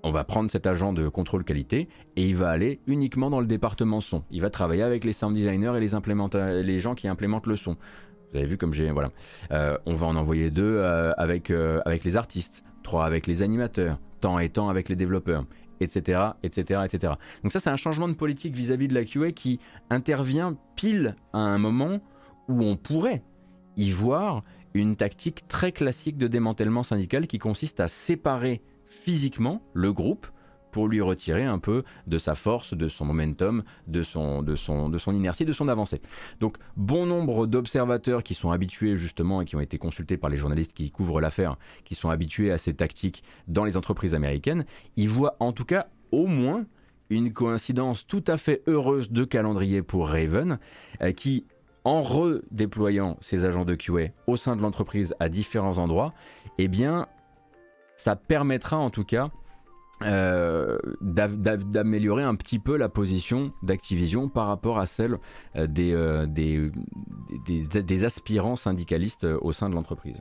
on 0.03 0.11
va 0.11 0.25
prendre 0.25 0.51
cet 0.51 0.67
agent 0.67 0.93
de 0.93 1.09
contrôle 1.09 1.45
qualité 1.45 1.89
et 2.17 2.27
il 2.29 2.37
va 2.37 2.51
aller 2.51 2.81
uniquement 2.87 3.31
dans 3.31 3.41
le 3.41 3.47
département 3.47 4.03
son. 4.03 4.23
Il 4.31 4.43
va 4.43 4.51
travailler 4.51 4.83
avec 4.83 5.05
les 5.05 5.15
sound 5.15 5.35
designers 5.35 5.73
et 5.77 5.81
les, 5.81 6.81
gens 6.81 6.95
qui 6.95 7.09
implémentent 7.09 7.47
le 7.47 7.57
son. 7.57 7.77
Vous 8.31 8.39
avez 8.39 8.47
vu 8.47 8.59
comme 8.59 8.75
j'ai 8.75 8.91
voilà. 8.91 9.11
Euh, 9.53 9.79
on 9.87 9.95
va 9.95 10.07
en 10.07 10.17
envoyer 10.17 10.51
deux 10.51 10.77
euh, 10.77 11.13
avec 11.17 11.51
euh, 11.51 11.81
avec 11.87 12.05
les 12.05 12.17
artistes, 12.17 12.65
trois 12.83 13.07
avec 13.07 13.27
les 13.27 13.41
animateurs, 13.41 13.99
tant 14.21 14.39
et 14.39 14.51
tant 14.51 14.69
avec 14.69 14.91
les 14.91 14.97
développeurs, 14.97 15.45
etc.. 15.85 16.21
Donc 17.43 17.53
ça 17.53 17.61
c'est 17.61 17.71
un 17.71 17.77
changement 17.77 18.09
de 18.09 18.15
politique 18.15 18.55
vis-à-vis 18.55 18.89
de 18.89 18.95
la 18.95 19.05
QA 19.05 19.33
qui 19.33 19.61
intervient 19.91 20.57
pile 20.77 21.15
à 21.33 21.39
un 21.39 21.59
moment 21.59 22.01
où 22.49 22.63
on 22.63 22.77
pourrait 22.77 23.23
y 23.77 23.91
voir 23.91 24.43
une 24.75 24.97
tactique 24.97 25.47
très 25.47 25.73
classique 25.73 26.17
de 26.17 26.27
démantèlement 26.27 26.83
syndical 26.83 27.27
qui 27.27 27.39
consiste 27.39 27.81
à 27.81 27.89
séparer 27.89 28.61
physiquement 28.87 29.63
le 29.73 29.93
groupe 29.93 30.27
pour 30.75 30.89
lui 30.89 31.01
retirer 31.01 31.45
un 31.45 31.61
peu 31.61 31.85
de 32.09 32.19
sa 32.19 32.35
force, 32.35 32.75
de 32.75 32.89
son 32.89 33.05
momentum, 33.05 33.63
de 33.87 34.03
son, 34.03 34.43
de 34.43 34.57
son, 34.57 34.89
de 34.89 34.99
son 34.99 35.15
inertie, 35.15 35.45
de 35.45 35.53
son 35.53 35.69
avancée. 35.69 36.01
Donc 36.41 36.57
bon 36.77 37.07
nombre 37.07 37.47
d'observateurs 37.47 38.25
qui 38.25 38.35
sont 38.35 38.51
habitués 38.51 38.97
justement 38.97 39.41
et 39.41 39.45
qui 39.45 39.55
ont 39.55 39.61
été 39.61 39.79
consultés 39.79 40.17
par 40.17 40.31
les 40.31 40.37
journalistes 40.37 40.73
qui 40.73 40.91
couvrent 40.91 41.21
l'affaire, 41.21 41.59
qui 41.85 41.95
sont 41.95 42.11
habitués 42.11 42.51
à 42.51 42.59
ces 42.59 42.75
tactiques 42.75 43.23
dans 43.47 43.65
les 43.65 43.77
entreprises 43.77 44.17
américaines, 44.17 44.65
ils 44.97 45.09
voient 45.09 45.37
en 45.39 45.53
tout 45.53 45.65
cas 45.65 45.87
au 46.11 46.27
moins 46.27 46.67
une 47.09 47.33
coïncidence 47.33 48.05
tout 48.05 48.25
à 48.27 48.37
fait 48.37 48.65
heureuse 48.67 49.13
de 49.13 49.23
calendrier 49.23 49.81
pour 49.81 50.09
Raven, 50.09 50.59
euh, 51.03 51.13
qui 51.13 51.45
en 51.85 52.01
redéployant 52.01 53.17
ses 53.21 53.45
agents 53.45 53.65
de 53.65 53.77
QA 53.77 54.09
au 54.27 54.37
sein 54.37 54.57
de 54.57 54.63
l'entreprise 54.63 55.15
à 55.21 55.29
différents 55.29 55.79
endroits, 55.79 56.13
eh 56.59 56.67
bien, 56.67 57.07
ça 57.95 58.17
permettra 58.17 58.77
en 58.77 58.91
tout 58.91 59.05
cas 59.05 59.31
euh, 60.05 60.79
d'améliorer 61.01 62.25
un 62.25 62.35
petit 62.35 62.59
peu 62.59 62.77
la 62.77 62.89
position 62.89 63.53
d'Activision 63.63 64.29
par 64.29 64.47
rapport 64.49 64.79
à 64.79 64.87
celle 64.87 65.19
euh, 65.57 65.67
euh, 65.79 66.27
des, 66.27 66.71
des, 67.47 68.05
aspirants 68.05 68.57
syndicalistes 68.57 69.25
au 69.25 69.53
sein 69.53 69.71
de 69.71 69.75
l'entreprise. 69.75 70.21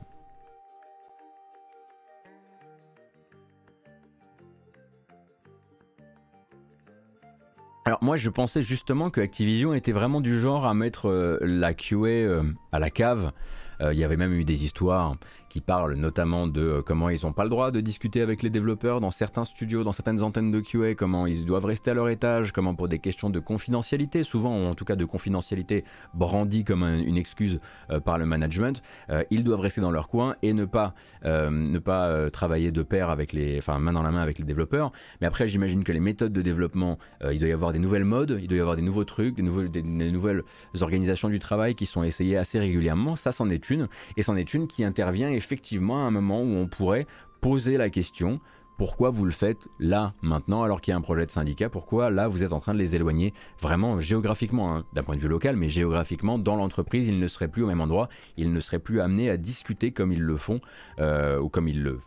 Alors 7.84 8.02
moi 8.02 8.16
je 8.16 8.30
pensais 8.30 8.62
justement 8.62 9.10
que 9.10 9.20
Activision 9.20 9.74
était 9.74 9.92
vraiment 9.92 10.22
du 10.22 10.40
genre 10.40 10.64
à 10.64 10.72
mettre 10.72 11.38
la 11.42 11.74
QA 11.74 12.42
à 12.72 12.78
la 12.78 12.90
cave. 12.90 13.32
Il 13.80 13.98
y 13.98 14.04
avait 14.04 14.16
même 14.16 14.32
eu 14.32 14.44
des 14.44 14.64
histoires 14.64 15.16
qui 15.54 15.60
parle 15.60 15.94
notamment 15.94 16.48
de 16.48 16.60
euh, 16.60 16.82
comment 16.82 17.08
ils 17.10 17.20
n'ont 17.22 17.32
pas 17.32 17.44
le 17.44 17.48
droit 17.48 17.70
de 17.70 17.80
discuter 17.80 18.22
avec 18.22 18.42
les 18.42 18.50
développeurs 18.50 19.00
dans 19.00 19.12
certains 19.12 19.44
studios, 19.44 19.84
dans 19.84 19.92
certaines 19.92 20.20
antennes 20.20 20.50
de 20.50 20.58
QA, 20.58 20.96
comment 20.96 21.28
ils 21.28 21.46
doivent 21.46 21.66
rester 21.66 21.92
à 21.92 21.94
leur 21.94 22.08
étage, 22.08 22.50
comment 22.50 22.74
pour 22.74 22.88
des 22.88 22.98
questions 22.98 23.30
de 23.30 23.38
confidentialité, 23.38 24.24
souvent, 24.24 24.58
ou 24.58 24.64
en 24.64 24.74
tout 24.74 24.84
cas 24.84 24.96
de 24.96 25.04
confidentialité 25.04 25.84
brandie 26.12 26.64
comme 26.64 26.82
une 26.82 27.16
excuse 27.16 27.60
euh, 27.90 28.00
par 28.00 28.18
le 28.18 28.26
management, 28.26 28.82
euh, 29.10 29.22
ils 29.30 29.44
doivent 29.44 29.60
rester 29.60 29.80
dans 29.80 29.92
leur 29.92 30.08
coin 30.08 30.34
et 30.42 30.54
ne 30.54 30.64
pas, 30.64 30.92
ne 31.24 31.78
pas 31.78 32.30
travailler 32.30 32.72
de 32.72 32.82
pair 32.82 33.08
avec 33.08 33.32
les, 33.32 33.58
enfin 33.58 33.78
main 33.78 33.92
dans 33.92 34.02
la 34.02 34.10
main 34.10 34.22
avec 34.22 34.40
les 34.40 34.44
développeurs. 34.44 34.90
Mais 35.20 35.28
après, 35.28 35.46
j'imagine 35.46 35.84
que 35.84 35.92
les 35.92 36.00
méthodes 36.00 36.32
de 36.32 36.42
développement, 36.42 36.98
il 37.30 37.38
doit 37.38 37.48
y 37.48 37.52
avoir 37.52 37.72
des 37.72 37.78
nouvelles 37.78 38.04
modes, 38.04 38.38
il 38.40 38.48
doit 38.48 38.58
y 38.58 38.60
avoir 38.60 38.74
des 38.74 38.82
nouveaux 38.82 39.04
trucs, 39.04 39.36
des, 39.36 39.68
des 39.68 39.82
nouvelles 40.10 40.42
organisations 40.80 41.28
du 41.28 41.38
travail 41.38 41.76
qui 41.76 41.86
sont 41.86 42.02
essayées 42.02 42.36
assez 42.36 42.58
régulièrement. 42.58 43.14
Ça, 43.14 43.30
c'en 43.30 43.48
est 43.50 43.70
une, 43.70 43.86
et 44.16 44.22
c'en 44.22 44.36
est 44.36 44.52
une 44.52 44.66
qui 44.66 44.82
intervient 44.82 45.30
et 45.30 45.40
effectivement 45.44 46.06
un 46.06 46.10
moment 46.10 46.40
où 46.40 46.56
on 46.56 46.66
pourrait 46.66 47.06
poser 47.40 47.76
la 47.76 47.90
question 47.90 48.40
pourquoi 48.76 49.10
vous 49.10 49.24
le 49.24 49.30
faites 49.30 49.68
là, 49.78 50.14
maintenant, 50.20 50.64
alors 50.64 50.80
qu'il 50.80 50.90
y 50.90 50.94
a 50.94 50.96
un 50.96 51.00
projet 51.00 51.24
de 51.26 51.30
syndicat 51.30 51.68
Pourquoi 51.68 52.10
là, 52.10 52.26
vous 52.26 52.42
êtes 52.42 52.52
en 52.52 52.58
train 52.58 52.74
de 52.74 52.78
les 52.78 52.96
éloigner 52.96 53.32
vraiment 53.60 54.00
géographiquement, 54.00 54.74
hein, 54.74 54.84
d'un 54.92 55.04
point 55.04 55.14
de 55.14 55.20
vue 55.20 55.28
local, 55.28 55.56
mais 55.56 55.68
géographiquement, 55.68 56.38
dans 56.38 56.56
l'entreprise, 56.56 57.06
ils 57.06 57.20
ne 57.20 57.26
seraient 57.28 57.48
plus 57.48 57.62
au 57.62 57.68
même 57.68 57.80
endroit, 57.80 58.08
ils 58.36 58.52
ne 58.52 58.60
seraient 58.60 58.80
plus 58.80 59.00
amenés 59.00 59.30
à 59.30 59.36
discuter 59.36 59.92
comme 59.92 60.12
ils 60.12 60.22
le 60.22 60.36
font, 60.36 60.60
euh, 60.98 61.38
ou 61.38 61.48
comme 61.48 61.68
ils 61.68 61.82
le, 61.82 62.00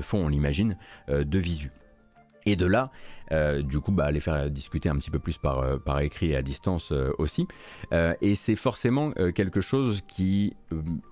font, 0.00 0.24
on 0.24 0.28
l'imagine, 0.28 0.78
euh, 1.10 1.24
de 1.24 1.38
visu. 1.38 1.70
Et 2.46 2.54
de 2.54 2.64
là, 2.64 2.90
euh, 3.32 3.60
du 3.62 3.80
coup, 3.80 3.90
bah, 3.90 4.10
les 4.12 4.20
faire 4.20 4.48
discuter 4.50 4.88
un 4.88 4.96
petit 4.96 5.10
peu 5.10 5.18
plus 5.18 5.36
par, 5.36 5.58
euh, 5.58 5.98
écrit 5.98 6.30
et 6.30 6.36
à 6.36 6.42
distance 6.42 6.92
euh, 6.92 7.10
aussi. 7.18 7.48
et 7.92 8.34
c'est 8.34 8.54
forcément 8.54 9.10
quelque 9.34 9.60
chose 9.60 10.02
qui, 10.06 10.54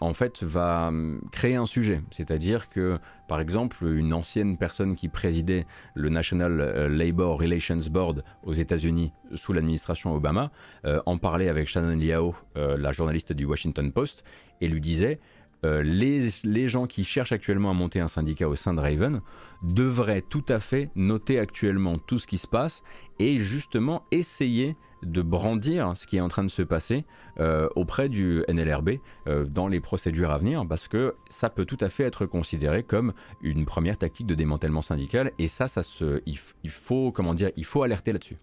en 0.01 0.14
fait, 0.14 0.43
va 0.43 0.93
créer 1.32 1.57
un 1.57 1.66
sujet. 1.66 2.01
C'est-à-dire 2.11 2.68
que, 2.68 2.99
par 3.28 3.41
exemple, 3.41 3.85
une 3.85 4.12
ancienne 4.12 4.57
personne 4.57 4.95
qui 4.95 5.09
présidait 5.09 5.66
le 5.95 6.09
National 6.09 6.87
Labor 6.89 7.41
Relations 7.41 7.80
Board 7.91 8.22
aux 8.45 8.53
États-Unis 8.53 9.12
sous 9.35 9.53
l'administration 9.53 10.14
Obama 10.14 10.51
en 10.85 11.18
parlait 11.18 11.49
avec 11.49 11.68
Shannon 11.68 11.97
Liao, 11.97 12.35
la 12.55 12.93
journaliste 12.93 13.32
du 13.32 13.45
Washington 13.45 13.91
Post, 13.91 14.24
et 14.61 14.68
lui 14.68 14.80
disait 14.80 15.18
euh, 15.64 15.82
les, 15.82 16.68
gens 16.68 16.86
qui 16.86 17.04
cherchent 17.04 17.32
actuellement 17.32 17.70
à 17.70 17.74
monter 17.74 18.00
un 18.00 18.08
syndicat 18.08 18.48
au 18.48 18.54
sein 18.54 18.74
de 18.74 18.80
Raven 18.80 19.20
devraient 19.62 20.22
tout 20.22 20.44
à 20.48 20.60
fait 20.60 20.90
noter 20.94 21.38
actuellement 21.38 21.98
tout 21.98 22.18
ce 22.18 22.26
qui 22.26 22.38
se 22.38 22.46
passe 22.46 22.82
et 23.18 23.38
justement 23.38 24.04
essayer 24.10 24.76
de 25.02 25.22
brandir 25.22 25.92
ce 25.96 26.06
qui 26.06 26.16
est 26.16 26.20
en 26.20 26.28
train 26.28 26.44
de 26.44 26.50
se 26.50 26.62
passer 26.62 27.04
euh, 27.38 27.68
auprès 27.76 28.08
du 28.08 28.42
NLRB 28.48 28.92
euh, 29.26 29.44
dans 29.44 29.68
les 29.68 29.80
procédures 29.80 30.30
à 30.30 30.38
venir 30.38 30.66
parce 30.66 30.88
que 30.88 31.14
ça 31.28 31.50
peut 31.50 31.64
tout 31.64 31.78
à 31.80 31.88
fait 31.88 32.04
être 32.04 32.26
considéré 32.26 32.82
comme 32.82 33.12
une 33.42 33.64
première 33.64 33.98
tactique 33.98 34.26
de 34.26 34.34
démantèlement 34.34 34.82
syndical 34.82 35.32
et 35.38 35.48
ça, 35.48 35.68
ça 35.68 35.82
se, 35.82 36.22
il 36.26 36.70
faut 36.70 37.12
comment 37.12 37.34
dire, 37.34 37.50
il 37.56 37.64
faut 37.64 37.82
alerter 37.82 38.12
là-dessus. 38.12 38.38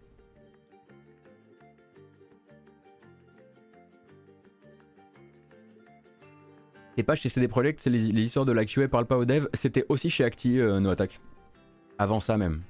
Et 6.98 7.04
pas 7.04 7.16
chez 7.16 7.30
CD 7.30 7.48
Projekt, 7.48 7.86
les, 7.86 8.00
les 8.00 8.22
histoires 8.24 8.46
de 8.46 8.52
la 8.52 8.66
QA 8.66 8.88
parlent 8.88 9.06
pas 9.06 9.18
aux 9.18 9.26
devs, 9.26 9.48
c'était 9.54 9.86
aussi 9.90 10.10
chez 10.10 10.24
Acti 10.24 10.60
euh, 10.60 10.80
No 10.80 10.90
Attack. 10.90 11.20
Avant 11.98 12.20
ça 12.20 12.38
même. 12.38 12.62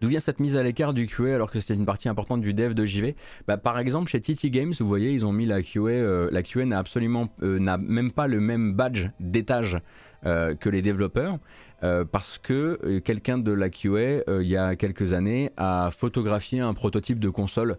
D'où 0.00 0.08
vient 0.08 0.20
cette 0.20 0.40
mise 0.40 0.56
à 0.56 0.62
l'écart 0.62 0.94
du 0.94 1.06
QA 1.06 1.34
alors 1.34 1.50
que 1.50 1.60
c'était 1.60 1.74
une 1.74 1.84
partie 1.84 2.08
importante 2.08 2.40
du 2.40 2.54
dev 2.54 2.72
de 2.72 2.86
JV 2.86 3.16
bah, 3.46 3.58
Par 3.58 3.78
exemple, 3.78 4.10
chez 4.10 4.18
TT 4.18 4.48
Games, 4.48 4.72
vous 4.80 4.86
voyez, 4.86 5.12
ils 5.12 5.26
ont 5.26 5.32
mis 5.32 5.44
la 5.44 5.60
QA. 5.62 5.80
Euh, 5.80 6.30
la 6.32 6.42
QA 6.42 6.64
n'a 6.64 6.78
absolument, 6.78 7.28
euh, 7.42 7.58
n'a 7.58 7.76
même 7.76 8.10
pas 8.10 8.26
le 8.26 8.40
même 8.40 8.72
badge 8.72 9.08
d'étage 9.20 9.78
que 10.22 10.68
les 10.68 10.82
développeurs. 10.82 11.38
Euh, 11.82 12.04
parce 12.04 12.38
que 12.38 12.78
euh, 12.84 13.00
quelqu'un 13.00 13.38
de 13.38 13.52
la 13.52 13.70
QA, 13.70 13.88
euh, 13.88 14.40
il 14.42 14.48
y 14.48 14.56
a 14.56 14.76
quelques 14.76 15.12
années, 15.12 15.50
a 15.56 15.90
photographié 15.90 16.60
un 16.60 16.74
prototype 16.74 17.18
de 17.18 17.28
console 17.28 17.78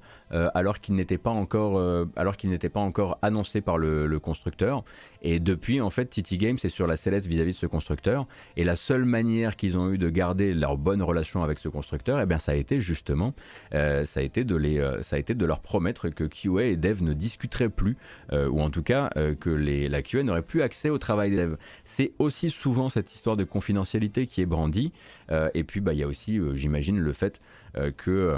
alors 0.54 0.80
qu'il 0.80 0.96
n'était 0.96 1.18
pas 1.18 1.30
encore, 1.30 1.78
alors 2.16 2.38
pas 2.72 2.80
encore 2.80 3.18
annoncé 3.22 3.60
par 3.60 3.78
le, 3.78 4.18
constructeur. 4.20 4.86
Et 5.22 5.42
depuis, 5.42 5.82
en 5.82 5.90
fait, 5.90 6.06
TT 6.06 6.38
Games 6.38 6.58
est 6.64 6.70
sur 6.70 6.88
la 6.88 6.96
céleste 6.96 7.28
vis-à-vis 7.28 7.52
de 7.52 7.58
ce 7.58 7.66
constructeur. 7.66 8.28
Et 8.56 8.64
la 8.64 8.78
seule 8.78 9.04
manière 9.04 9.58
qu'ils 9.58 9.78
ont 9.78 9.92
eu 9.92 9.98
de 9.98 10.10
garder 10.10 10.54
leur 10.54 10.78
bonne 10.78 11.02
relation 11.02 11.44
avec 11.44 11.60
ce 11.60 11.68
constructeur, 11.68 12.22
eh 12.22 12.26
bien, 12.26 12.40
ça 12.40 12.54
a 12.54 12.56
été 12.56 12.80
justement, 12.80 13.34
ça 13.74 14.22
a 14.22 14.22
été 14.22 14.46
de 14.46 14.56
les, 14.56 14.80
ça 15.02 15.18
a 15.18 15.20
été 15.20 15.36
de 15.36 15.46
leur 15.46 15.60
promettre 15.60 16.08
que 16.08 16.24
QA 16.24 16.64
et 16.64 16.78
Dev 16.78 17.04
ne 17.04 17.12
discuteraient 17.12 17.68
plus, 17.68 17.98
ou 18.32 18.62
en 18.62 18.70
tout 18.70 18.84
cas 18.84 19.10
que 19.42 19.50
les, 19.50 19.90
la 19.90 20.02
QA 20.02 20.24
n'aurait 20.24 20.44
plus 20.44 20.62
accès 20.62 20.90
au 20.90 20.98
travail 20.98 21.32
des 21.32 21.38
devs. 21.38 21.58
C'est 21.84 22.14
aussi 22.20 22.50
souvent 22.50 22.88
cette 22.88 23.14
histoire 23.14 23.36
de 23.36 23.44
confidentialité 23.44 23.91
qui 24.28 24.42
est 24.42 24.46
brandie. 24.46 24.92
Euh, 25.32 25.50
et 25.54 25.64
puis, 25.64 25.80
bah, 25.80 25.94
il 25.94 26.00
y 26.00 26.04
a 26.04 26.08
aussi, 26.08 26.38
euh, 26.38 26.56
j'imagine, 26.56 27.00
le 27.00 27.12
fait 27.14 27.42
euh, 27.78 27.92
que 27.92 28.36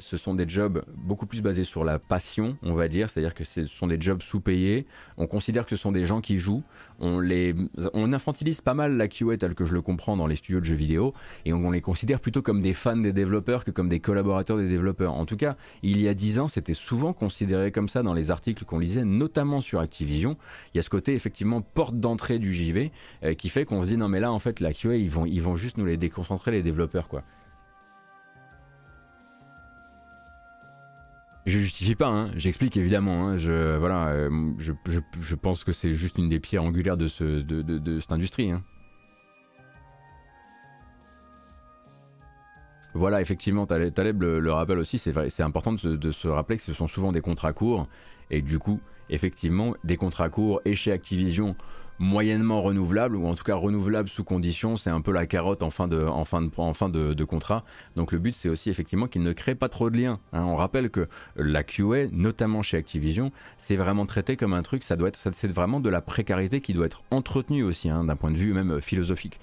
ce 0.00 0.16
sont 0.16 0.34
des 0.34 0.48
jobs 0.48 0.84
beaucoup 0.96 1.26
plus 1.26 1.40
basés 1.40 1.64
sur 1.64 1.84
la 1.84 1.98
passion, 1.98 2.58
on 2.62 2.74
va 2.74 2.88
dire. 2.88 3.08
C'est-à-dire 3.08 3.34
que 3.34 3.44
ce 3.44 3.66
sont 3.66 3.86
des 3.86 3.98
jobs 4.00 4.20
sous-payés. 4.20 4.86
On 5.16 5.26
considère 5.26 5.64
que 5.64 5.70
ce 5.70 5.76
sont 5.76 5.92
des 5.92 6.06
gens 6.06 6.20
qui 6.20 6.38
jouent. 6.38 6.64
On, 6.98 8.12
infantilise 8.12 8.60
pas 8.60 8.74
mal 8.74 8.96
la 8.96 9.06
QA 9.06 9.36
tel 9.36 9.54
que 9.54 9.64
je 9.64 9.74
le 9.74 9.82
comprends 9.82 10.16
dans 10.16 10.26
les 10.26 10.36
studios 10.36 10.60
de 10.60 10.64
jeux 10.64 10.74
vidéo. 10.74 11.14
Et 11.44 11.52
on, 11.52 11.70
les 11.70 11.80
considère 11.80 12.20
plutôt 12.20 12.42
comme 12.42 12.62
des 12.62 12.74
fans 12.74 12.96
des 12.96 13.12
développeurs 13.12 13.64
que 13.64 13.70
comme 13.70 13.88
des 13.88 14.00
collaborateurs 14.00 14.56
des 14.56 14.68
développeurs. 14.68 15.14
En 15.14 15.24
tout 15.24 15.36
cas, 15.36 15.56
il 15.82 16.00
y 16.00 16.08
a 16.08 16.14
dix 16.14 16.40
ans, 16.40 16.48
c'était 16.48 16.74
souvent 16.74 17.12
considéré 17.12 17.70
comme 17.70 17.88
ça 17.88 18.02
dans 18.02 18.14
les 18.14 18.30
articles 18.30 18.64
qu'on 18.64 18.78
lisait, 18.78 19.04
notamment 19.04 19.60
sur 19.60 19.80
Activision. 19.80 20.36
Il 20.74 20.78
y 20.78 20.80
a 20.80 20.82
ce 20.82 20.90
côté 20.90 21.14
effectivement 21.14 21.60
porte 21.60 22.00
d'entrée 22.00 22.38
du 22.38 22.52
JV 22.52 22.90
qui 23.38 23.48
fait 23.48 23.64
qu'on 23.64 23.82
se 23.84 23.88
dit 23.90 23.96
non 23.96 24.08
mais 24.08 24.20
là 24.20 24.32
en 24.32 24.38
fait 24.38 24.60
la 24.60 24.72
QA 24.72 24.96
ils 24.96 25.10
vont, 25.10 25.26
ils 25.26 25.42
vont 25.42 25.56
juste 25.56 25.78
nous 25.78 25.86
les 25.86 25.96
déconcentrer 26.26 26.50
les 26.50 26.62
développeurs 26.62 27.08
quoi. 27.08 27.22
Je 31.46 31.60
justifie 31.60 31.94
pas, 31.94 32.08
hein, 32.08 32.32
j'explique 32.34 32.76
évidemment. 32.76 33.28
Hein, 33.28 33.38
je, 33.38 33.76
voilà, 33.76 34.08
euh, 34.08 34.52
je, 34.58 34.72
je, 35.20 35.34
pense 35.36 35.62
que 35.62 35.70
c'est 35.70 35.94
juste 35.94 36.18
une 36.18 36.28
des 36.28 36.40
pierres 36.40 36.64
angulaires 36.64 36.96
de, 36.96 37.06
ce, 37.06 37.22
de, 37.22 37.62
de, 37.62 38.00
cette 38.00 38.10
industrie. 38.10 38.50
Hein. 38.50 38.64
Voilà, 42.94 43.20
effectivement, 43.20 43.64
Taleb 43.64 44.22
le, 44.22 44.40
le 44.40 44.52
rappelle 44.52 44.80
aussi, 44.80 44.98
c'est 44.98 45.42
important 45.42 45.72
de 45.74 45.78
se, 45.78 45.88
de 45.88 46.10
se, 46.10 46.26
rappeler 46.26 46.56
que 46.56 46.64
ce 46.64 46.72
sont 46.72 46.88
souvent 46.88 47.12
des 47.12 47.20
contrats 47.20 47.52
courts, 47.52 47.86
et 48.28 48.42
du 48.42 48.58
coup, 48.58 48.80
effectivement, 49.08 49.76
des 49.84 49.96
contrats 49.96 50.30
courts, 50.30 50.60
et 50.64 50.74
chez 50.74 50.90
Activision, 50.90 51.54
moyennement 51.98 52.62
renouvelable, 52.62 53.16
ou 53.16 53.26
en 53.26 53.34
tout 53.34 53.44
cas 53.44 53.54
renouvelable 53.54 54.08
sous 54.08 54.24
condition, 54.24 54.76
c'est 54.76 54.90
un 54.90 55.00
peu 55.00 55.12
la 55.12 55.26
carotte 55.26 55.62
en 55.62 55.70
fin 55.70 55.88
de, 55.88 56.02
en 56.04 56.24
fin 56.24 56.42
de, 56.42 56.50
en 56.56 56.74
fin 56.74 56.88
de, 56.88 57.24
contrat. 57.24 57.64
Donc 57.96 58.12
le 58.12 58.18
but 58.18 58.34
c'est 58.34 58.48
aussi 58.48 58.70
effectivement 58.70 59.06
qu'il 59.06 59.22
ne 59.22 59.32
crée 59.32 59.54
pas 59.54 59.68
trop 59.68 59.90
de 59.90 59.96
liens. 59.96 60.20
Hein. 60.32 60.44
On 60.44 60.56
rappelle 60.56 60.90
que 60.90 61.08
la 61.36 61.64
QA, 61.64 62.08
notamment 62.12 62.62
chez 62.62 62.76
Activision, 62.76 63.32
c'est 63.58 63.76
vraiment 63.76 64.06
traité 64.06 64.36
comme 64.36 64.52
un 64.52 64.62
truc, 64.62 64.84
ça 64.84 64.96
doit 64.96 65.08
être, 65.08 65.16
c'est 65.16 65.50
vraiment 65.50 65.80
de 65.80 65.88
la 65.88 66.00
précarité 66.00 66.60
qui 66.60 66.72
doit 66.72 66.86
être 66.86 67.02
entretenue 67.10 67.62
aussi, 67.62 67.88
hein, 67.88 68.04
d'un 68.04 68.16
point 68.16 68.30
de 68.30 68.36
vue 68.36 68.52
même 68.52 68.80
philosophique. 68.80 69.40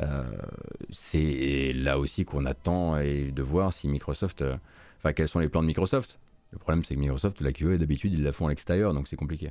Euh, 0.00 0.24
c'est 0.90 1.72
là 1.74 1.98
aussi 1.98 2.24
qu'on 2.24 2.46
attend 2.46 2.96
et 2.96 3.32
de 3.32 3.42
voir 3.42 3.72
si 3.72 3.86
Microsoft, 3.88 4.40
euh, 4.40 4.56
enfin 4.98 5.12
quels 5.12 5.28
sont 5.28 5.40
les 5.40 5.48
plans 5.48 5.62
de 5.62 5.66
Microsoft. 5.66 6.18
Le 6.52 6.58
problème 6.58 6.84
c'est 6.84 6.94
que 6.94 7.00
Microsoft, 7.00 7.40
la 7.40 7.52
QA 7.52 7.76
d'habitude 7.76 8.12
ils 8.14 8.22
la 8.22 8.32
font 8.32 8.46
à 8.46 8.50
l'extérieur, 8.50 8.94
donc 8.94 9.08
c'est 9.08 9.16
compliqué. 9.16 9.50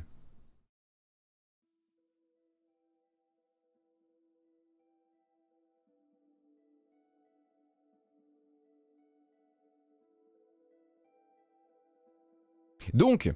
Donc, 12.94 13.34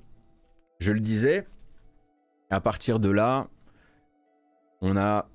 je 0.80 0.92
le 0.92 1.00
disais, 1.00 1.46
à 2.50 2.62
partir 2.62 3.00
de 3.00 3.10
là, 3.10 3.48
on 4.82 4.98
a 4.98 5.28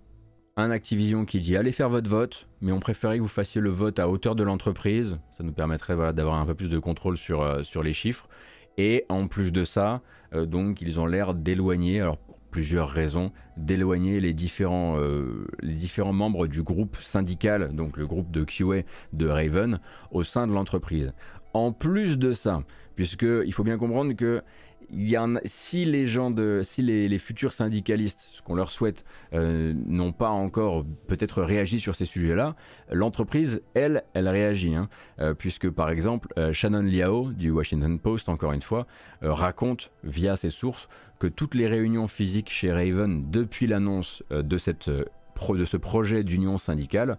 un 0.56 0.70
Activision 0.70 1.24
qui 1.24 1.38
dit 1.38 1.56
allez 1.56 1.72
faire 1.72 1.88
votre 1.88 2.10
vote, 2.10 2.48
mais 2.60 2.72
on 2.72 2.80
préférait 2.80 3.18
que 3.18 3.22
vous 3.22 3.28
fassiez 3.28 3.60
le 3.60 3.70
vote 3.70 3.98
à 4.00 4.08
hauteur 4.08 4.34
de 4.34 4.42
l'entreprise. 4.42 5.18
Ça 5.36 5.44
nous 5.44 5.52
permettrait 5.52 5.96
d'avoir 6.12 6.34
un 6.34 6.46
peu 6.46 6.54
plus 6.54 6.68
de 6.68 6.78
contrôle 6.78 7.16
sur, 7.16 7.42
euh, 7.42 7.62
sur 7.62 7.82
les 7.82 7.92
chiffres. 7.92 8.28
Et 8.76 9.04
en 9.08 9.28
plus 9.28 9.52
de 9.52 9.64
ça, 9.64 10.02
euh, 10.34 10.46
ils 10.80 11.00
ont 11.00 11.06
l'air 11.06 11.34
d'éloigner, 11.34 12.00
alors 12.00 12.18
pour 12.18 12.38
plusieurs 12.50 12.88
raisons, 12.88 13.32
d'éloigner 13.56 14.20
les 14.20 14.34
euh, 14.60 15.46
les 15.60 15.74
différents 15.74 16.12
membres 16.12 16.46
du 16.46 16.62
groupe 16.62 16.96
syndical, 17.00 17.74
donc 17.74 17.96
le 17.96 18.06
groupe 18.06 18.30
de 18.30 18.44
QA 18.44 18.82
de 19.12 19.28
Raven, 19.28 19.80
au 20.10 20.24
sein 20.24 20.46
de 20.46 20.52
l'entreprise. 20.52 21.12
En 21.58 21.72
plus 21.72 22.18
de 22.18 22.30
ça, 22.30 22.62
puisque 22.94 23.26
il 23.44 23.52
faut 23.52 23.64
bien 23.64 23.78
comprendre 23.78 24.12
que 24.12 24.44
il 24.90 25.08
y 25.08 25.18
si 25.44 25.84
les 25.84 26.06
gens 26.06 26.30
de, 26.30 26.60
si 26.62 26.82
les, 26.82 27.18
futurs 27.18 27.52
syndicalistes, 27.52 28.28
ce 28.32 28.42
qu'on 28.42 28.54
leur 28.54 28.70
souhaite, 28.70 29.04
euh, 29.34 29.74
n'ont 29.74 30.12
pas 30.12 30.30
encore 30.30 30.86
peut-être 31.08 31.42
réagi 31.42 31.80
sur 31.80 31.96
ces 31.96 32.04
sujets-là, 32.04 32.54
l'entreprise, 32.92 33.60
elle, 33.74 34.04
elle 34.14 34.28
réagit, 34.28 34.76
hein. 34.76 34.88
euh, 35.18 35.34
puisque 35.34 35.68
par 35.68 35.90
exemple 35.90 36.28
euh, 36.38 36.52
Shannon 36.52 36.82
Liao 36.82 37.32
du 37.32 37.50
Washington 37.50 37.98
Post, 37.98 38.28
encore 38.28 38.52
une 38.52 38.62
fois, 38.62 38.86
raconte 39.20 39.90
via 40.04 40.36
ses 40.36 40.50
sources 40.50 40.88
que 41.18 41.26
toutes 41.26 41.56
les 41.56 41.66
réunions 41.66 42.06
physiques 42.06 42.50
chez 42.50 42.72
Raven 42.72 43.32
depuis 43.32 43.66
l'annonce 43.66 44.22
de 44.30 44.42
de 44.42 45.64
ce 45.64 45.76
projet 45.76 46.22
d'union 46.22 46.56
syndicale 46.56 47.18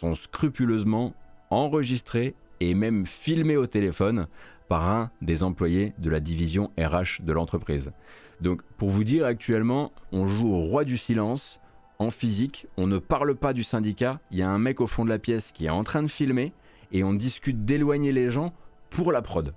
sont 0.00 0.16
scrupuleusement 0.16 1.14
enregistrées 1.50 2.34
et 2.60 2.74
même 2.74 3.06
filmées 3.06 3.56
au 3.56 3.66
téléphone 3.66 4.26
par 4.68 4.88
un 4.88 5.10
des 5.22 5.42
employés 5.42 5.92
de 5.98 6.10
la 6.10 6.20
division 6.20 6.70
RH 6.78 7.22
de 7.22 7.32
l'entreprise. 7.32 7.92
Donc 8.40 8.62
pour 8.76 8.90
vous 8.90 9.04
dire 9.04 9.24
actuellement, 9.24 9.92
on 10.12 10.26
joue 10.26 10.52
au 10.52 10.60
roi 10.60 10.84
du 10.84 10.98
silence 10.98 11.60
en 11.98 12.10
physique, 12.10 12.66
on 12.76 12.86
ne 12.86 12.98
parle 12.98 13.34
pas 13.34 13.52
du 13.52 13.62
syndicat, 13.62 14.20
il 14.30 14.38
y 14.38 14.42
a 14.42 14.50
un 14.50 14.58
mec 14.58 14.80
au 14.80 14.86
fond 14.86 15.04
de 15.04 15.08
la 15.08 15.18
pièce 15.18 15.50
qui 15.52 15.66
est 15.66 15.70
en 15.70 15.84
train 15.84 16.02
de 16.02 16.08
filmer 16.08 16.52
et 16.92 17.04
on 17.04 17.14
discute 17.14 17.64
d'éloigner 17.64 18.12
les 18.12 18.30
gens 18.30 18.52
pour 18.90 19.12
la 19.12 19.22
prod. 19.22 19.54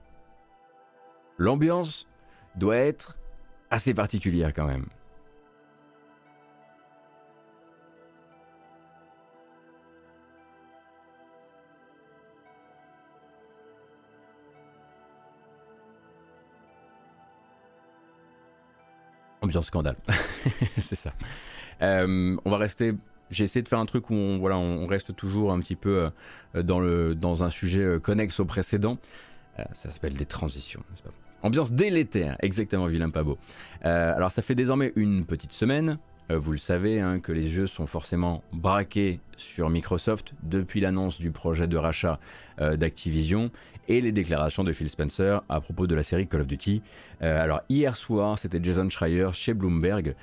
L'ambiance 1.38 2.08
doit 2.56 2.78
être 2.78 3.18
assez 3.70 3.94
particulière 3.94 4.54
quand 4.54 4.68
même. 4.68 4.86
Ambiance 19.50 19.66
scandale. 19.66 19.96
c'est 20.78 20.94
ça. 20.94 21.12
Euh, 21.82 22.38
on 22.46 22.52
va 22.52 22.58
rester. 22.58 22.94
J'ai 23.32 23.46
essayé 23.46 23.64
de 23.64 23.68
faire 23.68 23.80
un 23.80 23.88
truc 23.88 24.12
où 24.12 24.14
on, 24.14 24.38
voilà, 24.38 24.60
on 24.60 24.86
reste 24.86 25.16
toujours 25.16 25.52
un 25.52 25.60
petit 25.60 25.76
peu 25.76 26.12
euh, 26.56 26.62
dans, 26.62 26.80
le, 26.80 27.16
dans 27.16 27.44
un 27.44 27.50
sujet 27.50 27.82
euh, 27.82 28.00
connexe 28.00 28.40
au 28.40 28.46
précédent. 28.46 29.00
ça 29.74 29.90
s'appelle 29.90 30.14
des 30.14 30.28
transitions. 30.28 30.84
Ambiance 31.42 31.72
délétère, 31.72 32.38
exactement, 32.42 32.86
vilain 32.86 33.10
pas 33.10 33.24
beau. 33.24 33.40
alors 33.82 34.32
ça 34.32 34.44
fait 34.44 34.56
désormais 34.56 34.94
une 34.96 35.26
petite 35.26 35.54
semaine 35.54 35.98
vous 36.38 36.52
le 36.52 36.58
savez, 36.58 37.00
hein, 37.00 37.20
que 37.20 37.32
les 37.32 37.48
jeux 37.48 37.68
sont 37.68 37.88
forcément 37.88 38.44
braqués 38.54 39.20
sur 39.38 39.70
Microsoft 39.70 40.34
depuis 40.44 40.80
l'annonce 40.80 41.20
du 41.20 41.32
projet 41.32 41.68
de 41.68 41.78
rachat 41.78 42.20
euh, 42.62 42.78
d'Activision 42.78 43.52
et 43.88 44.02
les 44.02 44.12
déclarations 44.12 44.64
de 44.64 44.72
Phil 44.72 44.90
Spencer 44.90 45.42
à 45.50 45.62
propos 45.62 45.88
de 45.88 45.96
la 45.96 46.04
série 46.04 46.28
Call 46.28 46.42
of 46.42 46.48
Duty. 46.48 46.84
Euh, 47.24 47.44
alors 47.44 47.62
hier 47.70 47.96
soir, 47.98 48.38
c'était 48.38 48.60
Jason 48.62 48.90
Schreier 48.90 49.30
chez 49.34 49.54
Bloomberg 49.56 50.16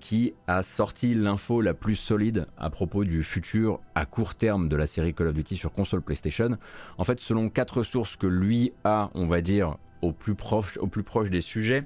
qui 0.00 0.34
a 0.48 0.62
sorti 0.62 1.14
l'info 1.14 1.60
la 1.60 1.74
plus 1.74 1.94
solide 1.94 2.46
à 2.58 2.68
propos 2.70 3.04
du 3.04 3.22
futur 3.22 3.78
à 3.94 4.04
court 4.04 4.34
terme 4.34 4.68
de 4.68 4.76
la 4.76 4.88
série 4.88 5.14
Call 5.14 5.28
of 5.28 5.34
Duty 5.34 5.56
sur 5.56 5.72
console 5.72 6.02
PlayStation. 6.02 6.58
En 6.98 7.04
fait, 7.04 7.20
selon 7.20 7.48
quatre 7.48 7.84
sources 7.84 8.16
que 8.16 8.26
lui 8.26 8.72
a, 8.84 9.10
on 9.14 9.26
va 9.26 9.40
dire, 9.40 9.76
au 10.02 10.12
plus 10.12 10.34
proche, 10.34 10.76
au 10.78 10.88
plus 10.88 11.04
proche 11.04 11.30
des 11.30 11.40
sujets, 11.40 11.84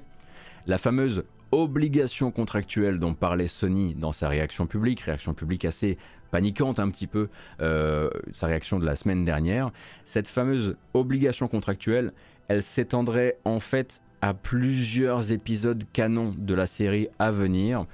la 0.65 0.77
fameuse 0.77 1.23
obligation 1.57 2.29
contractuelle 2.29 2.99
dont 2.99 3.15
parlait 3.15 3.47
Sony 3.47 3.95
dans 3.95 4.11
sa 4.11 4.27
réaction 4.27 4.67
publique, 4.67 5.01
réaction 5.01 5.33
publique 5.33 5.65
assez 5.65 5.97
paniquante 6.29 6.79
un 6.79 6.89
petit 6.89 7.07
peu, 7.07 7.29
euh, 7.61 8.09
sa 8.31 8.45
réaction 8.45 8.77
de 8.77 8.85
la 8.85 8.95
semaine 8.95 9.25
dernière, 9.25 9.71
cette 10.05 10.27
fameuse 10.27 10.75
obligation 10.93 11.47
contractuelle, 11.47 12.13
elle 12.47 12.61
s'étendrait 12.61 13.39
en 13.43 13.59
fait 13.59 14.03
à 14.21 14.35
plusieurs 14.35 15.31
épisodes 15.31 15.83
canons 15.93 16.35
de 16.37 16.53
la 16.53 16.67
série 16.67 17.09
à 17.17 17.31
venir 17.31 17.85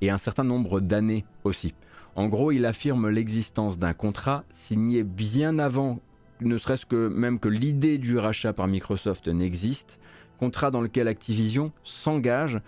et 0.00 0.08
un 0.08 0.18
certain 0.18 0.44
nombre 0.44 0.80
d'années 0.80 1.26
aussi. 1.44 1.74
En 2.16 2.26
gros, 2.26 2.52
il 2.52 2.64
affirme 2.64 3.10
l'existence 3.10 3.78
d'un 3.78 3.92
contrat 3.92 4.44
signé 4.50 5.04
bien 5.04 5.58
avant, 5.58 6.00
ne 6.40 6.56
serait-ce 6.56 6.86
que 6.86 7.08
même 7.08 7.38
que 7.38 7.48
l'idée 7.48 7.98
du 7.98 8.16
rachat 8.16 8.54
par 8.54 8.66
Microsoft 8.66 9.28
n'existe, 9.28 9.98
contrat 10.38 10.70
dans 10.70 10.80
lequel 10.80 11.06
Activision 11.06 11.70
s'engage 11.84 12.60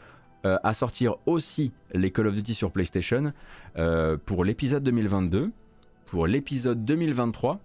euh, 0.44 0.58
à 0.62 0.74
sortir 0.74 1.16
aussi 1.26 1.72
les 1.94 2.10
Call 2.10 2.26
of 2.26 2.34
Duty 2.34 2.54
sur 2.54 2.70
PlayStation 2.70 3.32
euh, 3.78 4.16
pour 4.24 4.44
l'épisode 4.44 4.82
2022, 4.82 5.50
pour 6.06 6.26
l'épisode 6.26 6.84
2023, 6.84 7.60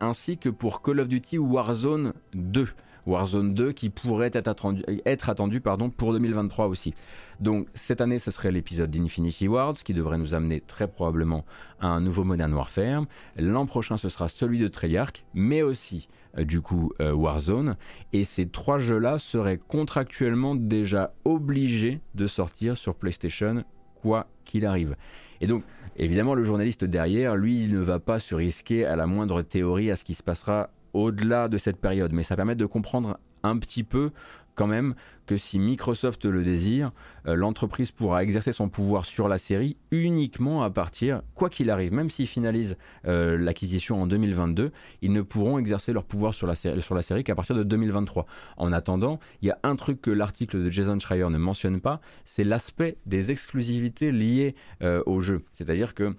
ainsi 0.00 0.38
que 0.38 0.48
pour 0.48 0.82
Call 0.82 1.00
of 1.00 1.08
Duty 1.08 1.38
Warzone 1.38 2.14
2. 2.34 2.68
Warzone 3.06 3.54
2 3.54 3.72
qui 3.72 3.90
pourrait 3.90 4.30
être 4.32 4.48
attendu, 4.48 4.82
être 5.04 5.30
attendu 5.30 5.60
pardon, 5.60 5.90
pour 5.90 6.12
2023 6.12 6.66
aussi. 6.66 6.94
Donc 7.40 7.68
cette 7.74 8.00
année 8.00 8.18
ce 8.18 8.30
serait 8.30 8.52
l'épisode 8.52 8.90
d'Infinity 8.90 9.48
Ward 9.48 9.76
qui 9.76 9.94
devrait 9.94 10.18
nous 10.18 10.34
amener 10.34 10.60
très 10.60 10.88
probablement 10.88 11.44
à 11.80 11.88
un 11.88 12.00
nouveau 12.00 12.24
Modern 12.24 12.52
Warfare. 12.52 13.04
L'an 13.36 13.66
prochain 13.66 13.96
ce 13.96 14.08
sera 14.08 14.28
celui 14.28 14.58
de 14.58 14.68
Treyarch 14.68 15.24
mais 15.34 15.62
aussi 15.62 16.08
euh, 16.38 16.44
du 16.44 16.60
coup 16.60 16.92
euh, 17.00 17.12
Warzone. 17.12 17.76
Et 18.12 18.24
ces 18.24 18.48
trois 18.48 18.78
jeux-là 18.78 19.18
seraient 19.18 19.60
contractuellement 19.68 20.54
déjà 20.54 21.12
obligés 21.24 22.00
de 22.14 22.26
sortir 22.26 22.76
sur 22.76 22.94
PlayStation, 22.94 23.64
quoi 24.00 24.26
qu'il 24.44 24.66
arrive. 24.66 24.96
Et 25.40 25.46
donc, 25.46 25.64
évidemment, 25.96 26.34
le 26.34 26.44
journaliste 26.44 26.84
derrière, 26.84 27.36
lui, 27.36 27.62
il 27.64 27.74
ne 27.74 27.80
va 27.80 27.98
pas 27.98 28.20
se 28.20 28.34
risquer 28.34 28.84
à 28.84 28.96
la 28.96 29.06
moindre 29.06 29.42
théorie 29.42 29.90
à 29.90 29.96
ce 29.96 30.04
qui 30.04 30.14
se 30.14 30.22
passera 30.22 30.70
au-delà 30.94 31.48
de 31.48 31.58
cette 31.58 31.76
période. 31.76 32.12
Mais 32.12 32.22
ça 32.22 32.36
permet 32.36 32.54
de 32.54 32.66
comprendre 32.66 33.18
un 33.42 33.58
petit 33.58 33.84
peu 33.84 34.10
quand 34.54 34.66
même 34.66 34.94
que 35.26 35.36
si 35.36 35.58
Microsoft 35.58 36.24
le 36.26 36.42
désire, 36.42 36.92
euh, 37.26 37.34
l'entreprise 37.34 37.90
pourra 37.90 38.22
exercer 38.22 38.52
son 38.52 38.68
pouvoir 38.68 39.04
sur 39.04 39.26
la 39.26 39.38
série 39.38 39.76
uniquement 39.90 40.62
à 40.62 40.70
partir, 40.70 41.22
quoi 41.34 41.48
qu'il 41.48 41.70
arrive, 41.70 41.92
même 41.92 42.10
s'ils 42.10 42.26
finalisent 42.26 42.76
euh, 43.06 43.38
l'acquisition 43.38 44.02
en 44.02 44.06
2022, 44.06 44.70
ils 45.02 45.12
ne 45.12 45.22
pourront 45.22 45.58
exercer 45.58 45.92
leur 45.92 46.04
pouvoir 46.04 46.34
sur 46.34 46.46
la, 46.46 46.54
série, 46.54 46.80
sur 46.82 46.94
la 46.94 47.02
série 47.02 47.24
qu'à 47.24 47.34
partir 47.34 47.56
de 47.56 47.62
2023. 47.62 48.26
En 48.56 48.72
attendant, 48.72 49.18
il 49.42 49.48
y 49.48 49.50
a 49.50 49.58
un 49.62 49.76
truc 49.76 50.00
que 50.00 50.10
l'article 50.10 50.62
de 50.62 50.70
Jason 50.70 50.98
Schreier 50.98 51.28
ne 51.30 51.38
mentionne 51.38 51.80
pas, 51.80 52.00
c'est 52.24 52.44
l'aspect 52.44 52.96
des 53.06 53.30
exclusivités 53.30 54.12
liées 54.12 54.54
euh, 54.82 55.02
au 55.06 55.20
jeu. 55.20 55.42
C'est-à-dire 55.54 55.94
que 55.94 56.14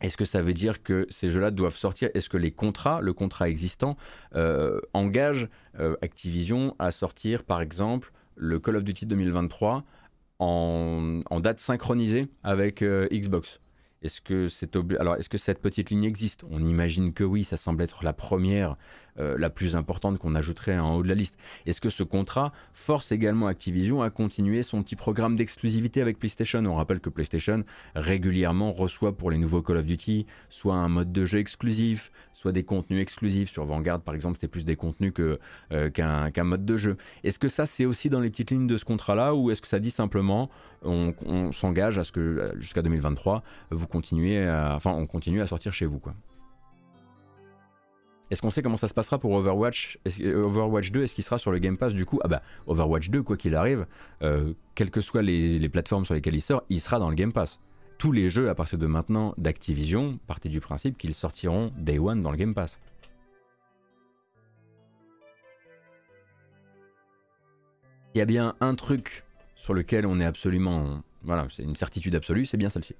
est-ce 0.00 0.16
que 0.16 0.24
ça 0.24 0.42
veut 0.42 0.54
dire 0.54 0.82
que 0.82 1.06
ces 1.08 1.30
jeux-là 1.30 1.50
doivent 1.50 1.76
sortir? 1.76 2.10
Est-ce 2.14 2.28
que 2.28 2.36
les 2.36 2.50
contrats, 2.50 3.00
le 3.00 3.12
contrat 3.12 3.48
existant, 3.48 3.96
euh, 4.34 4.80
engage 4.92 5.48
euh, 5.78 5.96
Activision 6.02 6.74
à 6.78 6.90
sortir, 6.90 7.44
par 7.44 7.60
exemple, 7.60 8.12
le 8.36 8.58
Call 8.58 8.76
of 8.76 8.84
Duty 8.84 9.06
2023 9.06 9.84
en, 10.40 11.22
date 11.40 11.58
synchronisée 11.58 12.28
avec 12.42 12.82
euh, 12.82 13.06
Xbox? 13.12 13.60
Alors, 14.98 15.16
est-ce 15.16 15.28
que 15.30 15.38
cette 15.38 15.62
petite 15.62 15.88
ligne 15.88 16.04
existe? 16.04 16.44
On 16.50 16.62
imagine 16.66 17.14
que 17.14 17.24
oui, 17.24 17.44
ça 17.44 17.56
semble 17.56 17.82
être 17.82 18.04
la 18.04 18.12
première 18.12 18.76
euh, 19.20 19.36
la 19.38 19.48
plus 19.48 19.76
importante 19.76 20.18
qu'on 20.18 20.34
ajouterait 20.34 20.78
en 20.78 20.96
haut 20.96 21.02
de 21.02 21.08
la 21.08 21.14
liste. 21.14 21.38
Est-ce 21.66 21.80
que 21.80 21.90
ce 21.90 22.02
contrat 22.02 22.52
force 22.72 23.12
également 23.12 23.46
Activision 23.46 24.02
à 24.02 24.10
continuer 24.10 24.62
son 24.62 24.82
petit 24.82 24.96
programme 24.96 25.36
d'exclusivité 25.36 26.00
avec 26.00 26.18
PlayStation? 26.18 26.64
On 26.66 26.74
rappelle 26.74 26.98
que 26.98 27.10
PlayStation 27.10 27.62
régulièrement 27.94 28.72
reçoit 28.72 29.16
pour 29.16 29.30
les 29.30 29.38
nouveaux 29.38 29.62
Call 29.62 29.76
of 29.76 29.84
Duty 29.84 30.26
soit 30.50 30.74
un 30.74 30.88
mode 30.88 31.12
de 31.12 31.24
jeu 31.24 31.38
exclusif, 31.38 32.10
soit 32.32 32.50
des 32.50 32.64
contenus 32.64 33.00
exclusifs. 33.00 33.50
Sur 33.50 33.64
Vanguard, 33.64 34.00
par 34.00 34.16
exemple, 34.16 34.38
c'est 34.40 34.48
plus 34.48 34.64
des 34.64 34.76
contenus 34.76 35.12
euh, 35.20 35.90
qu'un 35.90 36.44
mode 36.44 36.64
de 36.64 36.76
jeu. 36.76 36.96
Est-ce 37.22 37.38
que 37.38 37.48
ça, 37.48 37.66
c'est 37.66 37.84
aussi 37.84 38.10
dans 38.10 38.20
les 38.20 38.30
petites 38.30 38.50
lignes 38.50 38.66
de 38.66 38.76
ce 38.76 38.84
contrat-là, 38.84 39.34
ou 39.34 39.50
est-ce 39.50 39.62
que 39.62 39.68
ça 39.68 39.78
dit 39.78 39.90
simplement 39.90 40.50
on, 40.82 41.52
s'engage 41.52 41.98
à 41.98 42.04
ce 42.04 42.12
que 42.12 42.52
jusqu'à 42.58 42.82
2023, 42.82 43.42
vous 43.70 43.86
continuez, 43.86 44.46
enfin, 44.50 44.90
on 44.90 45.06
continue 45.06 45.40
à 45.40 45.46
sortir 45.46 45.72
chez 45.72 45.86
vous, 45.86 45.98
quoi? 45.98 46.14
Est-ce 48.34 48.42
qu'on 48.42 48.50
sait 48.50 48.62
comment 48.62 48.76
ça 48.76 48.88
se 48.88 48.94
passera 48.94 49.20
pour 49.20 49.30
Overwatch? 49.30 50.00
Overwatch 50.20 50.90
2 50.90 51.04
Est-ce 51.04 51.14
qu'il 51.14 51.22
sera 51.22 51.38
sur 51.38 51.52
le 51.52 51.60
Game 51.60 51.76
Pass 51.76 51.92
du 51.92 52.04
coup? 52.04 52.18
Ah 52.24 52.26
bah 52.26 52.42
Overwatch 52.66 53.08
2, 53.08 53.22
quoi 53.22 53.36
qu'il 53.36 53.54
arrive, 53.54 53.86
euh, 54.22 54.54
quelles 54.74 54.90
que 54.90 55.00
soient 55.00 55.22
les, 55.22 55.68
plateformes 55.68 56.04
sur 56.04 56.14
lesquelles 56.14 56.34
il 56.34 56.40
sort, 56.40 56.64
il 56.68 56.80
sera 56.80 56.98
dans 56.98 57.08
le 57.08 57.14
Game 57.14 57.32
Pass. 57.32 57.60
Tous 57.96 58.10
les 58.10 58.30
jeux 58.30 58.50
à 58.50 58.56
partir 58.56 58.76
de 58.76 58.88
maintenant 58.88 59.34
d'Activision 59.38 60.18
partent 60.26 60.48
du 60.48 60.58
principe 60.58 60.98
qu'ils 60.98 61.14
sortiront 61.14 61.70
Day 61.78 62.00
One 62.00 62.22
dans 62.22 62.32
le 62.32 62.36
Game 62.36 62.54
Pass. 62.54 62.76
Il 68.16 68.18
y 68.18 68.20
a 68.20 68.24
bien 68.24 68.56
un 68.60 68.74
truc 68.74 69.22
sur 69.54 69.74
lequel 69.74 70.06
on 70.06 70.18
est 70.18 70.26
absolument... 70.26 71.02
Voilà, 71.22 71.46
c'est 71.50 71.62
une 71.62 71.76
certitude 71.76 72.16
absolue, 72.16 72.46
c'est 72.46 72.56
bien 72.56 72.68
celle-ci. 72.68 72.96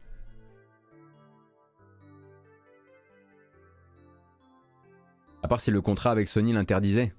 À 5.44 5.46
part 5.46 5.60
si 5.60 5.70
le 5.70 5.82
contrat 5.82 6.10
avec 6.10 6.26
Sony 6.26 6.54
l'interdisait. 6.54 7.12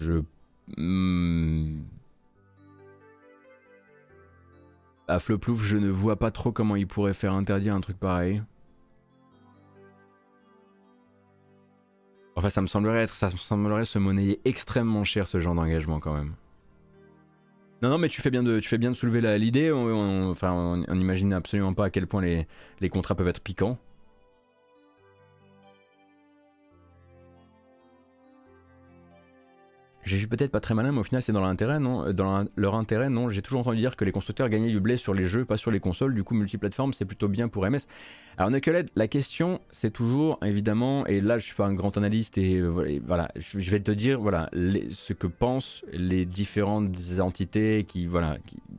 Je. 0.00 0.20
Hmm. 0.76 1.80
À 5.08 5.18
Floplouf, 5.18 5.62
je 5.62 5.78
ne 5.78 5.88
vois 5.88 6.16
pas 6.16 6.30
trop 6.30 6.52
comment 6.52 6.76
il 6.76 6.86
pourrait 6.86 7.14
faire 7.14 7.32
interdire 7.32 7.74
un 7.74 7.80
truc 7.80 7.98
pareil. 7.98 8.42
Enfin, 12.34 12.50
ça 12.50 12.60
me 12.60 12.66
semblerait 12.66 13.06
ça 13.06 13.30
me 13.30 13.36
semblerait 13.38 13.86
se 13.86 13.98
monnayer 13.98 14.42
extrêmement 14.44 15.04
cher 15.04 15.26
ce 15.26 15.40
genre 15.40 15.54
d'engagement 15.54 16.00
quand 16.00 16.12
même. 16.12 16.34
Non, 17.80 17.88
non, 17.88 17.96
mais 17.96 18.10
tu 18.10 18.20
fais 18.20 18.28
bien 18.28 18.42
de, 18.42 18.60
soulever 18.60 19.38
l'idée. 19.38 19.72
enfin, 19.72 20.52
on 20.52 20.94
n'imagine 20.94 21.32
absolument 21.32 21.72
pas 21.72 21.86
à 21.86 21.90
quel 21.90 22.06
point 22.06 22.20
les 22.20 22.90
contrats 22.90 23.14
peuvent 23.14 23.28
être 23.28 23.40
piquants. 23.40 23.78
J'ai 30.06 30.18
vu 30.18 30.28
peut-être 30.28 30.52
pas 30.52 30.60
très 30.60 30.72
malin, 30.72 30.92
mais 30.92 31.00
au 31.00 31.02
final, 31.02 31.20
c'est 31.20 31.32
dans 31.32 31.40
l'intérêt, 31.40 31.80
non 31.80 32.12
Dans 32.12 32.44
leur 32.54 32.76
intérêt, 32.76 33.10
non 33.10 33.28
J'ai 33.28 33.42
toujours 33.42 33.62
entendu 33.62 33.78
dire 33.78 33.96
que 33.96 34.04
les 34.04 34.12
constructeurs 34.12 34.48
gagnaient 34.48 34.70
du 34.70 34.78
blé 34.78 34.96
sur 34.96 35.14
les 35.14 35.26
jeux, 35.26 35.44
pas 35.44 35.56
sur 35.56 35.72
les 35.72 35.80
consoles. 35.80 36.14
Du 36.14 36.22
coup, 36.22 36.34
multiplateforme, 36.34 36.92
c'est 36.92 37.04
plutôt 37.04 37.26
bien 37.26 37.48
pour 37.48 37.68
MS. 37.68 37.88
Alors, 38.38 38.50
Knucklehead, 38.52 38.88
la 38.94 39.08
question, 39.08 39.60
c'est 39.72 39.90
toujours, 39.90 40.38
évidemment, 40.44 41.04
et 41.06 41.20
là, 41.20 41.38
je 41.38 41.46
suis 41.46 41.56
pas 41.56 41.66
un 41.66 41.74
grand 41.74 41.96
analyste, 41.96 42.38
et 42.38 42.60
euh, 42.60 43.00
voilà, 43.04 43.32
je 43.34 43.68
vais 43.68 43.80
te 43.80 43.90
dire, 43.90 44.20
voilà, 44.20 44.48
ce 44.52 45.12
que 45.12 45.26
pensent 45.26 45.84
les 45.92 46.24
différentes 46.24 46.94
entités 47.18 47.82
qui, 47.82 48.06
voilà, 48.06 48.36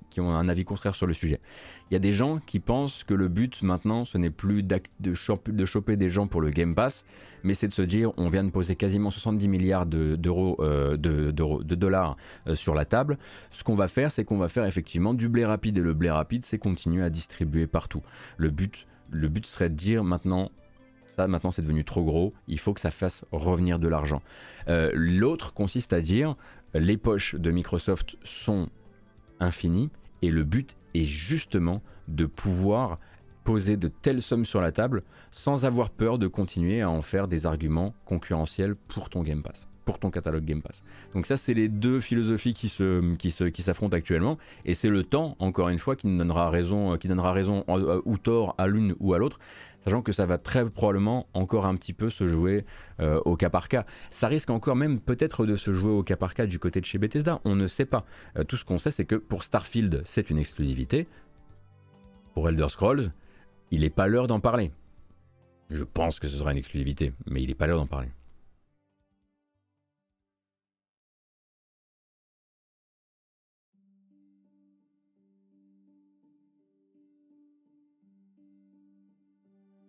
qui 0.09 0.21
ont 0.21 0.33
un 0.33 0.47
avis 0.47 0.63
contraire 0.63 0.95
sur 0.95 1.07
le 1.07 1.13
sujet. 1.13 1.41
Il 1.89 1.93
y 1.93 1.97
a 1.97 1.99
des 1.99 2.11
gens 2.11 2.39
qui 2.45 2.59
pensent 2.59 3.03
que 3.05 3.13
le 3.13 3.29
but 3.29 3.61
maintenant, 3.61 4.03
ce 4.03 4.17
n'est 4.17 4.29
plus 4.29 4.61
de, 4.61 5.13
choper 5.13 5.95
des 5.95 6.09
gens 6.09 6.27
pour 6.27 6.41
le 6.41 6.49
Game 6.49 6.75
Pass, 6.75 7.05
mais 7.43 7.53
c'est 7.53 7.69
de 7.69 7.73
se 7.73 7.81
dire 7.81 8.11
on 8.17 8.27
vient 8.27 8.43
de 8.43 8.49
poser 8.49 8.75
quasiment 8.75 9.09
70 9.09 9.47
milliards 9.47 9.85
d'euros, 9.85 10.57
euh, 10.59 10.97
de, 10.97 11.31
de, 11.31 11.75
dollars 11.75 12.17
euh, 12.47 12.55
sur 12.55 12.75
la 12.75 12.83
table. 12.83 13.17
Ce 13.51 13.63
qu'on 13.63 13.75
va 13.75 13.87
faire, 13.87 14.11
c'est 14.11 14.25
qu'on 14.25 14.37
va 14.37 14.49
faire 14.49 14.65
effectivement 14.65 15.13
du 15.13 15.29
blé 15.29 15.45
rapide, 15.45 15.77
et 15.77 15.81
le 15.81 15.93
blé 15.93 16.09
rapide, 16.09 16.43
c'est 16.43 16.57
continuer 16.57 17.03
à 17.03 17.09
distribuer 17.09 17.67
partout. 17.67 18.01
Le 18.35 18.49
but, 18.49 18.85
le 19.09 19.29
but 19.29 19.45
serait 19.45 19.69
de 19.69 19.75
dire 19.75 20.03
maintenant 20.03 20.51
ça 21.15 21.27
maintenant 21.27 21.49
c'est 21.49 21.63
devenu 21.63 21.83
trop 21.83 22.03
gros, 22.03 22.33
il 22.47 22.59
faut 22.59 22.73
que 22.73 22.81
ça 22.81 22.91
fasse 22.91 23.25
revenir 23.31 23.79
de 23.79 23.87
l'argent. 23.87 24.21
Euh, 24.67 24.91
l'autre 24.93 25.53
consiste 25.53 25.93
à 25.93 26.01
dire 26.01 26.35
les 26.75 26.97
poches 26.97 27.33
de 27.33 27.49
Microsoft 27.49 28.17
sont 28.23 28.69
infinies 29.39 29.89
et 30.21 30.29
le 30.29 30.43
but 30.43 30.75
est 30.93 31.03
justement 31.03 31.81
de 32.07 32.25
pouvoir 32.25 32.99
poser 33.43 33.77
de 33.77 33.87
telles 33.87 34.21
sommes 34.21 34.45
sur 34.45 34.59
la 34.59 34.71
table 34.71 35.03
sans 35.31 35.63
avoir 35.63 35.89
peur 35.89 36.17
de 36.17 36.27
continuer 36.27 36.81
à 36.81 36.89
en 36.89 37.01
faire 37.01 37.29
des 37.29 37.45
arguments 37.45 37.93
concurrentiels 38.03 38.75
pour 38.75 39.09
ton 39.09 39.23
Game 39.23 39.41
Pass, 39.41 39.69
pour 39.85 39.99
ton 39.99 40.11
catalogue 40.11 40.43
Game 40.43 40.61
Pass. 40.61 40.83
Donc 41.13 41.25
ça, 41.25 41.37
c'est 41.37 41.53
les 41.53 41.69
deux 41.69 42.01
philosophies 42.01 42.53
qui 42.53 43.61
s'affrontent 43.61 43.95
actuellement, 43.95 44.37
et 44.65 44.73
c'est 44.73 44.89
le 44.89 45.03
temps, 45.03 45.37
encore 45.39 45.69
une 45.69 45.79
fois, 45.79 45.95
qui 45.95 46.07
donnera 46.07 46.49
raison, 46.49 46.97
qui 46.97 47.07
donnera 47.07 47.31
raison 47.31 47.63
euh, 47.69 48.01
ou 48.03 48.17
tort 48.17 48.53
à 48.57 48.67
l'une 48.67 48.95
ou 48.99 49.13
à 49.13 49.17
l'autre 49.17 49.39
sachant 49.87 50.01
que 50.01 50.11
ça 50.11 50.25
va 50.25 50.37
très 50.37 50.69
probablement 50.69 51.27
encore 51.33 51.65
un 51.65 51.73
petit 51.77 51.93
peu 51.93 52.09
se 52.09 52.27
jouer 52.27 52.65
euh, 52.99 53.21
au 53.23 53.37
cas 53.37 53.49
par 53.49 53.69
cas. 53.69 53.85
Ça 54.11 54.27
risque 54.27 54.49
encore 54.49 54.75
même 54.75 54.99
peut-être 54.99 55.45
de 55.45 55.55
se 55.55 55.71
jouer 55.71 55.91
au 55.91 56.03
cas 56.03 56.17
par 56.17 56.33
cas 56.33 56.45
du 56.45 56.59
côté 56.59 56.81
de 56.81 56.85
chez 56.85 56.97
Bethesda, 56.97 57.39
on 57.45 57.55
ne 57.55 57.67
sait 57.67 57.85
pas. 57.85 58.05
Euh, 58.37 58.43
tout 58.43 58.57
ce 58.57 58.65
qu'on 58.65 58.79
sait, 58.79 58.91
c'est 58.91 59.05
que 59.05 59.15
pour 59.15 59.45
Starfield, 59.45 60.01
c'est 60.03 60.29
une 60.29 60.39
exclusivité. 60.39 61.07
Pour 62.33 62.49
Elder 62.49 62.67
Scrolls, 62.67 63.13
il 63.71 63.79
n'est 63.81 63.89
pas 63.89 64.07
l'heure 64.07 64.27
d'en 64.27 64.41
parler. 64.41 64.71
Je 65.69 65.83
pense 65.83 66.19
que 66.19 66.27
ce 66.27 66.35
sera 66.35 66.51
une 66.51 66.57
exclusivité, 66.57 67.13
mais 67.25 67.41
il 67.41 67.47
n'est 67.47 67.55
pas 67.55 67.65
l'heure 67.65 67.79
d'en 67.79 67.87
parler. 67.87 68.09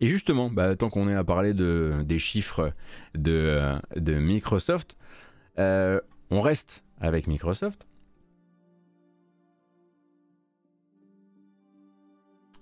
Et 0.01 0.07
justement, 0.07 0.49
bah, 0.49 0.75
tant 0.75 0.89
qu'on 0.89 1.09
est 1.09 1.15
à 1.15 1.23
parler 1.23 1.53
de, 1.53 2.03
des 2.05 2.19
chiffres 2.19 2.73
de, 3.15 3.75
de 3.95 4.13
Microsoft, 4.13 4.97
euh, 5.57 5.99
on 6.31 6.41
reste 6.41 6.85
avec 6.99 7.27
Microsoft. 7.27 7.85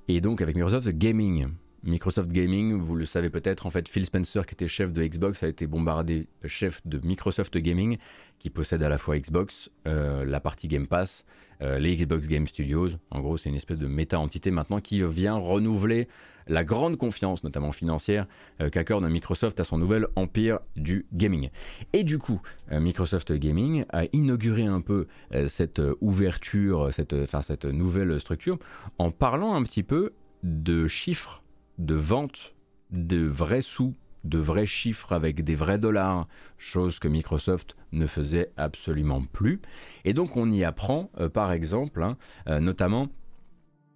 Et 0.07 0.21
donc 0.21 0.41
avec 0.41 0.55
Microsoft 0.55 0.89
Gaming. 0.89 1.47
Microsoft 1.83 2.31
Gaming, 2.31 2.73
vous 2.73 2.95
le 2.95 3.05
savez 3.05 3.29
peut-être, 3.29 3.65
en 3.65 3.69
fait, 3.69 3.88
Phil 3.88 4.05
Spencer, 4.05 4.45
qui 4.45 4.55
était 4.55 4.67
chef 4.67 4.91
de 4.91 5.05
Xbox, 5.05 5.43
a 5.43 5.47
été 5.47 5.67
bombardé 5.67 6.27
chef 6.45 6.85
de 6.85 6.99
Microsoft 7.05 7.57
Gaming, 7.57 7.97
qui 8.39 8.49
possède 8.49 8.83
à 8.83 8.89
la 8.89 8.97
fois 8.97 9.17
Xbox, 9.17 9.69
euh, 9.88 10.25
la 10.25 10.39
partie 10.39 10.67
Game 10.67 10.88
Pass, 10.88 11.23
euh, 11.61 11.77
les 11.79 11.95
Xbox 11.95 12.27
Game 12.27 12.47
Studios. 12.47 12.89
En 13.11 13.21
gros, 13.21 13.38
c'est 13.38 13.49
une 13.49 13.55
espèce 13.55 13.77
de 13.77 13.88
méta-entité 13.88 14.49
maintenant 14.51 14.81
qui 14.81 15.01
vient 15.03 15.35
renouveler 15.35 16.07
la 16.47 16.63
grande 16.63 16.97
confiance, 16.97 17.43
notamment 17.43 17.71
financière, 17.71 18.27
euh, 18.61 18.69
qu'accorde 18.69 19.03
Microsoft 19.05 19.59
à 19.59 19.63
son 19.63 19.77
nouvel 19.77 20.07
empire 20.15 20.59
du 20.75 21.05
gaming. 21.13 21.49
Et 21.93 22.03
du 22.03 22.19
coup, 22.19 22.41
Microsoft 22.71 23.31
Gaming 23.31 23.85
a 23.89 24.03
inauguré 24.11 24.63
un 24.63 24.81
peu 24.81 25.07
cette 25.47 25.81
ouverture, 26.01 26.89
cette, 26.91 27.65
nouvelle 27.65 28.19
structure, 28.19 28.59
en 28.97 29.11
parlant 29.11 29.55
un 29.55 29.63
petit 29.63 29.83
peu 29.83 30.13
de 30.43 30.87
chiffres 30.87 31.43
de 31.77 31.95
vente 31.95 32.53
de 32.91 33.25
vrais 33.25 33.61
sous, 33.61 33.93
de 34.23 34.37
vrais 34.37 34.65
chiffres 34.65 35.13
avec 35.13 35.43
des 35.43 35.55
vrais 35.55 35.79
dollars, 35.79 36.27
chose 36.57 36.99
que 36.99 37.07
Microsoft 37.07 37.75
ne 37.91 38.05
faisait 38.05 38.51
absolument 38.57 39.23
plus. 39.23 39.61
Et 40.05 40.13
donc 40.13 40.37
on 40.37 40.51
y 40.51 40.63
apprend, 40.63 41.09
euh, 41.19 41.29
par 41.29 41.51
exemple, 41.51 42.03
hein, 42.03 42.17
euh, 42.47 42.59
notamment 42.59 43.09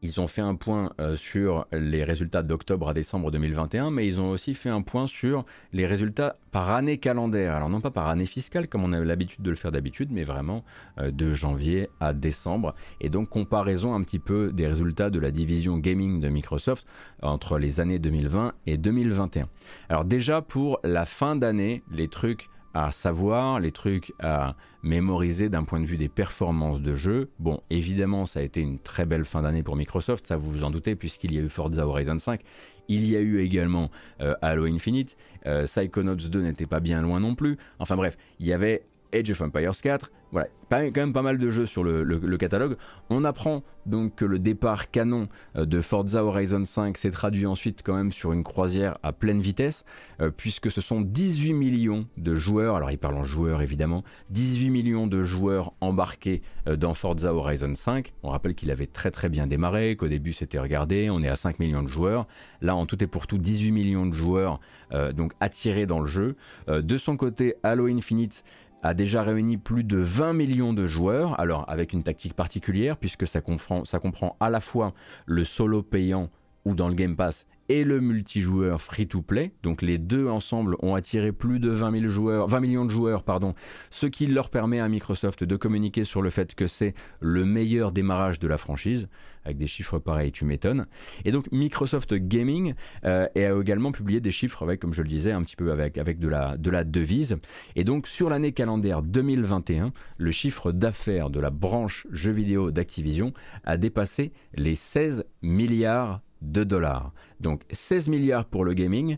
ils 0.01 0.19
ont 0.19 0.27
fait 0.27 0.41
un 0.41 0.55
point 0.55 0.91
euh, 0.99 1.15
sur 1.15 1.67
les 1.71 2.03
résultats 2.03 2.41
d'octobre 2.41 2.89
à 2.89 2.93
décembre 2.93 3.31
2021, 3.31 3.91
mais 3.91 4.07
ils 4.07 4.19
ont 4.19 4.31
aussi 4.31 4.55
fait 4.55 4.69
un 4.69 4.81
point 4.81 5.07
sur 5.07 5.45
les 5.73 5.85
résultats 5.85 6.37
par 6.51 6.71
année 6.71 6.97
calendaire. 6.97 7.53
Alors 7.53 7.69
non 7.69 7.81
pas 7.81 7.91
par 7.91 8.07
année 8.07 8.25
fiscale 8.25 8.67
comme 8.67 8.83
on 8.83 8.93
a 8.93 8.99
l'habitude 8.99 9.43
de 9.43 9.49
le 9.49 9.55
faire 9.55 9.71
d'habitude, 9.71 10.09
mais 10.11 10.23
vraiment 10.23 10.63
euh, 10.97 11.11
de 11.11 11.33
janvier 11.33 11.89
à 11.99 12.13
décembre. 12.13 12.73
Et 12.99 13.09
donc 13.09 13.29
comparaison 13.29 13.93
un 13.93 14.01
petit 14.01 14.19
peu 14.19 14.51
des 14.51 14.67
résultats 14.67 15.09
de 15.09 15.19
la 15.19 15.31
division 15.31 15.77
gaming 15.77 16.19
de 16.19 16.29
Microsoft 16.29 16.87
entre 17.21 17.59
les 17.59 17.79
années 17.79 17.99
2020 17.99 18.53
et 18.65 18.77
2021. 18.77 19.47
Alors 19.89 20.05
déjà 20.05 20.41
pour 20.41 20.79
la 20.83 21.05
fin 21.05 21.35
d'année, 21.35 21.83
les 21.91 22.07
trucs 22.07 22.49
à 22.74 22.91
savoir, 22.91 23.59
les 23.59 23.72
trucs 23.72 24.13
à 24.19 24.55
mémoriser 24.84 25.49
d'un 25.49 25.63
point 25.63 25.80
de 25.80 25.86
vue 25.86 25.97
des 25.97 26.09
performances 26.09 26.82
de 26.82 26.95
jeu. 26.95 27.30
Bon, 27.39 27.61
évidemment, 27.69 28.26
ça 28.26 28.39
a 28.39 28.43
été 28.43 28.61
une 28.61 28.80
très 28.80 29.05
belle 29.05 29.26
fin 29.26 29.41
d'année 29.41 29.63
pour 29.63 29.76
Microsoft, 29.76 30.28
ça 30.28 30.38
vous 30.38 30.51
vous 30.51 30.63
en 30.63 30.72
doutez, 30.72 30.95
puisqu'il 30.95 31.34
y 31.34 31.38
a 31.38 31.41
eu 31.41 31.49
Forza 31.49 31.86
Horizon 31.86 32.17
5. 32.17 32.41
Il 32.88 33.05
y 33.07 33.15
a 33.15 33.19
eu 33.19 33.39
également 33.39 33.89
euh, 34.22 34.36
Halo 34.41 34.65
Infinite. 34.65 35.15
Euh, 35.45 35.65
Psychonauts 35.65 36.15
2 36.15 36.41
n'était 36.41 36.65
pas 36.65 36.80
bien 36.80 37.01
loin 37.01 37.19
non 37.19 37.36
plus. 37.36 37.57
Enfin 37.80 37.95
bref, 37.95 38.17
il 38.39 38.47
y 38.47 38.53
avait 38.53 38.84
Age 39.14 39.32
of 39.32 39.41
Empires 39.41 39.82
4, 39.82 40.12
voilà, 40.32 40.47
quand 40.70 40.95
même 40.95 41.12
pas 41.12 41.22
mal 41.22 41.38
de 41.38 41.49
jeux 41.49 41.66
sur 41.66 41.84
le, 41.84 42.38
catalogue. 42.38 42.78
On 43.09 43.26
apprend 43.26 43.64
donc 43.86 44.16
que 44.16 44.26
le 44.26 44.39
départ 44.39 44.89
canon 44.89 45.28
euh, 45.55 45.66
de 45.66 45.82
Forza 45.82 46.24
Horizon 46.24 46.64
5 46.64 46.97
s'est 46.97 47.09
traduit 47.09 47.45
ensuite 47.45 47.82
quand 47.84 47.95
même 47.95 48.12
sur 48.12 48.32
une 48.32 48.43
croisière 48.43 48.97
à 49.03 49.12
pleine 49.12 49.41
vitesse, 49.41 49.84
euh, 50.22 50.32
puisque 50.36 50.72
ce 50.72 50.80
sont 50.80 51.01
18 51.01 51.53
millions 51.53 52.07
de 52.18 52.36
joueurs, 52.36 52.76
alors 52.76 52.91
il 52.91 52.97
parle 52.97 53.16
en 53.16 53.24
joueurs 53.24 53.62
évidemment, 53.62 54.03
18 54.30 54.70
millions 54.70 55.07
de 55.07 55.24
joueurs 55.24 55.74
embarqués 55.82 56.41
euh, 56.68 56.78
dans 56.78 56.93
Forza 56.93 57.34
Horizon 57.34 57.76
5. 57.76 58.14
On 58.24 58.30
rappelle 58.30 58.55
qu'il 58.55 58.72
avait 58.72 58.88
très 58.88 59.12
très 59.12 59.28
bien 59.28 59.47
démarré, 59.47 59.95
qu'au 59.97 60.07
début 60.07 60.32
c'était 60.32 60.59
regardé, 60.59 61.09
on 61.09 61.22
est 61.22 61.30
à 61.30 61.36
5 61.36 61.59
millions 61.59 61.84
de 61.84 61.89
joueurs. 61.89 62.28
Là 62.62 62.76
en 62.76 62.86
tout 62.86 63.03
et 63.03 63.07
pour 63.07 63.28
tout 63.28 63.38
18 63.38 63.72
millions 63.72 64.05
de 64.05 64.14
joueurs 64.14 64.59
donc 65.14 65.34
attirés 65.39 65.86
dans 65.86 65.99
le 65.99 66.07
jeu. 66.07 66.36
de 66.68 66.97
son 66.97 67.18
côté, 67.18 67.55
Halo 67.64 67.88
Infinite 67.88 68.43
a 68.84 68.93
déjà 68.93 69.23
réuni 69.23 69.57
plus 69.57 69.84
de 69.84 69.97
20 69.97 70.34
millions 70.34 70.73
de 70.73 70.88
joueurs, 70.88 71.39
alors 71.39 71.65
avec 71.69 71.93
une 71.93 72.03
tactique 72.03 72.34
particulière 72.34 72.97
puisque 72.97 73.27
ça 73.27 73.41
comprend, 73.41 74.36
à 74.39 74.49
la 74.49 74.59
fois 74.59 74.93
le 75.25 75.43
solo 75.43 75.84
payant 75.84 76.29
ou 76.65 76.75
dans 76.75 76.88
le 76.88 76.95
Game 76.95 77.15
Pass 77.15 77.45
et 77.72 77.86
le 77.86 78.01
multijoueur 78.01 78.82
free-to-play. 78.82 79.53
Donc 79.63 79.82
les 79.82 79.97
deux 79.97 80.28
ensemble 80.28 80.76
ont 80.80 80.93
attiré 80.93 81.32
plus 81.32 81.61
de 81.61 81.69
20, 81.69 82.09
joueurs, 82.09 82.47
20 82.49 82.59
millions 82.59 82.84
de 82.84 82.89
joueurs, 82.89 83.24
pardon, 83.24 83.55
ce 83.91 84.07
qui 84.07 84.28
leur 84.28 84.49
permet 84.49 84.82
à 84.82 84.89
Microsoft 84.89 85.45
de 85.45 85.55
communiquer 85.55 86.03
sur 86.03 86.22
le 86.22 86.32
fait 86.32 86.53
que 86.53 86.67
c'est 86.67 86.93
le 87.22 87.45
meilleur 87.45 87.93
démarrage 87.93 88.39
de 88.39 88.47
la 88.49 88.57
franchise. 88.57 89.07
Avec 89.45 89.57
des 89.57 89.67
chiffres 89.67 89.99
pareils, 89.99 90.34
tu 90.34 90.43
m'étonnes. 90.43 90.86
Et 91.24 91.32
donc 91.32 91.49
Microsoft 91.53 92.13
Gaming 92.13 92.76
euh, 93.05 93.28
a 93.34 93.61
également 93.61 93.93
publié 93.93 94.19
des 94.19 94.32
chiffres 94.32 94.63
avec, 94.63 94.82
comme 94.82 94.93
je 94.93 95.01
le 95.01 95.07
disais, 95.07 95.32
un 95.32 95.41
petit 95.41 95.55
peu 95.55 95.72
avec, 95.72 95.95
la, 95.95 96.57
de 96.57 96.69
la 96.69 96.84
devise. 96.84 97.38
Et 97.78 97.86
donc 97.86 98.05
sur 98.05 98.30
l'année 98.30 98.51
calendaire 98.51 99.01
2021, 99.01 99.93
le 100.17 100.32
chiffre 100.32 100.74
d'affaires 100.74 101.30
de 101.30 101.39
la 101.39 101.51
branche 101.51 102.05
jeux 102.11 102.34
vidéo 102.34 102.69
d'Activision 102.69 103.32
a 103.63 103.78
dépassé 103.78 104.34
les 104.55 104.76
16 104.76 105.24
milliards 105.41 106.19
de 106.41 106.63
dollars. 106.63 107.13
Donc 107.39 107.61
16 107.71 108.09
milliards 108.09 108.45
pour 108.45 108.65
le 108.65 108.73
gaming 108.73 109.17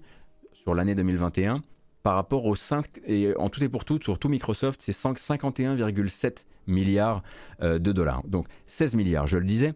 sur 0.53 0.75
l'année 0.75 0.95
2021 0.95 1.61
par 2.03 2.15
rapport 2.15 2.45
aux 2.45 2.55
5, 2.55 2.85
et 3.05 3.33
en 3.37 3.49
tout 3.49 3.63
et 3.63 3.69
pour 3.69 3.85
tout, 3.85 3.99
sur 4.01 4.19
tout 4.19 4.27
Microsoft, 4.27 4.81
c'est 4.83 4.91
51,7 4.91 6.45
milliards 6.67 7.23
euh, 7.61 7.79
de 7.79 7.91
dollars. 7.93 8.23
Donc 8.27 8.47
16 8.67 8.95
milliards, 8.95 9.25
je 9.25 9.37
le 9.37 9.45
disais, 9.45 9.73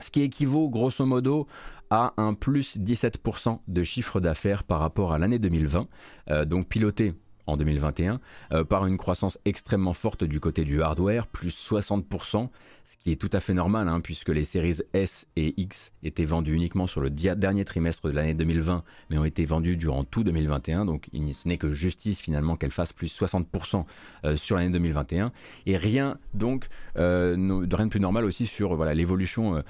ce 0.00 0.10
qui 0.10 0.22
équivaut 0.22 0.68
grosso 0.68 1.04
modo 1.04 1.48
à 1.90 2.14
un 2.16 2.34
plus 2.34 2.76
17% 2.76 3.58
de 3.66 3.82
chiffre 3.82 4.20
d'affaires 4.20 4.62
par 4.62 4.78
rapport 4.78 5.12
à 5.12 5.18
l'année 5.18 5.40
2020, 5.40 5.88
euh, 6.30 6.44
donc 6.44 6.68
piloté 6.68 7.14
en 7.48 7.56
2021 7.56 8.20
euh, 8.52 8.62
par 8.62 8.86
une 8.86 8.98
croissance 8.98 9.38
extrêmement 9.44 9.94
forte 9.94 10.22
du 10.22 10.38
côté 10.38 10.64
du 10.64 10.82
hardware, 10.82 11.26
plus 11.26 11.48
60%, 11.48 12.48
ce 12.84 12.96
qui 12.96 13.10
est 13.10 13.16
tout 13.16 13.30
à 13.32 13.40
fait 13.40 13.54
normal 13.54 13.88
hein, 13.88 14.00
puisque 14.00 14.28
les 14.28 14.44
séries 14.44 14.76
S 14.92 15.26
et 15.36 15.54
X 15.56 15.92
étaient 16.02 16.24
vendues 16.24 16.54
uniquement 16.54 16.86
sur 16.86 17.00
le 17.00 17.10
dernier 17.10 17.64
trimestre 17.64 18.06
de 18.08 18.12
l'année 18.12 18.34
2020 18.34 18.84
mais 19.10 19.18
ont 19.18 19.24
été 19.24 19.44
vendues 19.44 19.76
durant 19.76 20.04
tout 20.04 20.24
2021 20.24 20.84
donc 20.84 21.08
ce 21.12 21.48
n'est 21.48 21.56
que 21.56 21.72
justice 21.72 22.20
finalement 22.20 22.56
qu'elles 22.56 22.70
fassent 22.70 22.92
plus 22.92 23.14
60% 23.18 23.84
euh, 24.24 24.36
sur 24.36 24.56
l'année 24.56 24.70
2021 24.70 25.32
et 25.66 25.76
rien 25.76 26.18
donc 26.34 26.68
euh, 26.96 27.34
rien 27.72 27.86
de 27.86 27.90
plus 27.90 28.00
normal 28.00 28.24
aussi 28.24 28.46
sur 28.46 28.74
voilà 28.74 28.94
l'évolution 28.94 29.62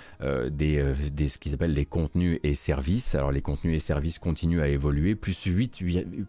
des, 0.51 0.95
des, 1.13 1.29
ce 1.29 1.39
qu'ils 1.39 1.55
appellent 1.55 1.73
les 1.73 1.87
contenus 1.87 2.41
et 2.43 2.55
services. 2.55 3.15
Alors 3.15 3.33
les 3.33 3.43
contenus 3.43 3.77
et 3.77 3.79
services 3.79 4.19
continuent 4.19 4.61
à 4.61 4.69
évoluer 4.69 5.15
plus 5.15 5.45
8 5.45 5.83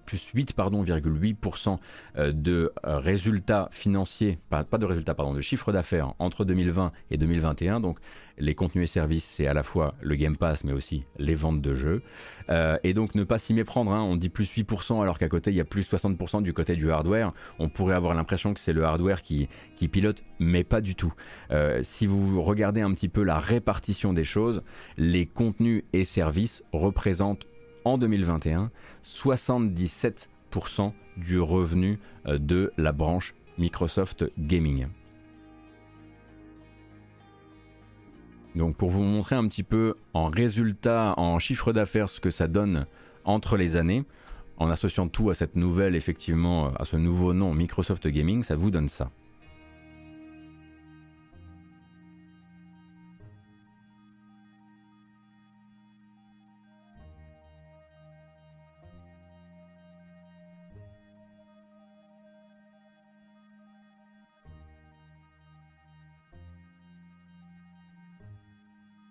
plus 0.06 0.30
8 0.34 0.54
pardon 0.54 0.84
8 0.84 1.39
euh, 2.18 2.32
de 2.32 2.72
euh, 2.86 3.00
résultats 3.00 3.70
financiers, 3.72 4.40
pas, 4.50 4.64
de 4.64 4.86
résultats, 4.86 5.14
pardon, 5.14 5.34
de 5.34 5.42
chiffre 5.42 5.72
d'affaires 5.72 6.14
entre 6.20 6.46
2020 6.46 6.92
et 7.12 7.18
2021. 7.18 7.80
Donc 7.80 8.00
les 8.38 8.56
contenus 8.56 8.90
et 8.90 8.92
services, 8.92 9.26
c'est 9.26 9.48
à 9.48 9.54
la 9.54 9.64
fois 9.64 9.96
le 10.02 10.16
Game 10.16 10.38
Pass, 10.38 10.64
mais 10.64 10.72
aussi 10.72 11.04
les 11.18 11.36
ventes 11.36 11.62
de 11.62 11.74
jeux. 11.74 12.02
Euh, 12.50 12.78
et 12.84 12.94
donc 12.94 13.16
ne 13.16 13.24
pas 13.24 13.38
s'y 13.38 13.54
méprendre, 13.54 13.92
hein. 13.92 14.02
on 14.02 14.16
dit 14.16 14.30
plus 14.30 14.52
8% 14.56 15.02
alors 15.02 15.20
qu'à 15.20 15.28
côté 15.28 15.52
il 15.52 15.58
y 15.58 15.62
a 15.62 15.66
plus 15.66 15.90
60% 15.90 16.42
du 16.42 16.54
côté 16.54 16.76
du 16.76 16.92
hardware. 16.92 17.34
On 17.60 17.70
pourrait 17.70 17.96
avoir 17.96 18.14
l'impression 18.14 18.54
que 18.54 18.60
c'est 18.60 18.74
le 18.74 18.84
hardware 18.84 19.22
qui, 19.22 19.50
qui, 19.76 19.88
pilote, 19.88 20.24
mais 20.40 20.64
pas 20.64 20.82
du 20.82 20.96
tout. 20.96 21.14
si 21.84 22.08
vous 22.08 22.42
regardez 22.42 22.82
un 22.82 22.94
petit 22.94 23.10
peu 23.10 23.24
la 23.24 23.40
répartition 23.40 24.14
des 24.14 24.24
choses, 24.24 24.64
les 24.98 25.26
contenus 25.26 25.84
et 25.94 26.04
services 26.04 26.64
représentent 26.72 27.46
en 27.86 27.98
2021 27.98 28.72
77% 29.06 30.28
du 31.18 31.40
revenu 31.40 32.00
euh, 32.28 32.38
de 32.38 32.72
la 32.78 32.92
branche 32.92 33.34
Microsoft 33.58 34.26
Gaming. 34.38 34.88
Donc 38.56 38.76
pour 38.76 38.90
vous 38.90 39.04
montrer 39.04 39.36
un 39.36 39.48
petit 39.48 39.64
peu 39.64 39.96
en 40.14 40.30
résultat, 40.30 41.14
en 41.18 41.40
chiffre 41.40 41.72
d'affaires, 41.72 42.10
ce 42.10 42.20
que 42.20 42.32
ça 42.32 42.48
donne 42.48 42.88
entre 43.26 43.58
les 43.58 43.76
années, 43.76 44.06
en 44.58 44.70
associant 44.70 45.08
tout 45.08 45.30
à 45.30 45.34
cette 45.34 45.56
nouvelle, 45.56 45.96
effectivement, 45.96 46.74
à 46.76 46.86
ce 46.86 46.98
nouveau 46.98 47.34
nom 47.34 47.54
Microsoft 47.54 48.08
Gaming, 48.08 48.44
ça 48.44 48.56
vous 48.56 48.72
donne 48.72 48.90
ça. 48.90 49.12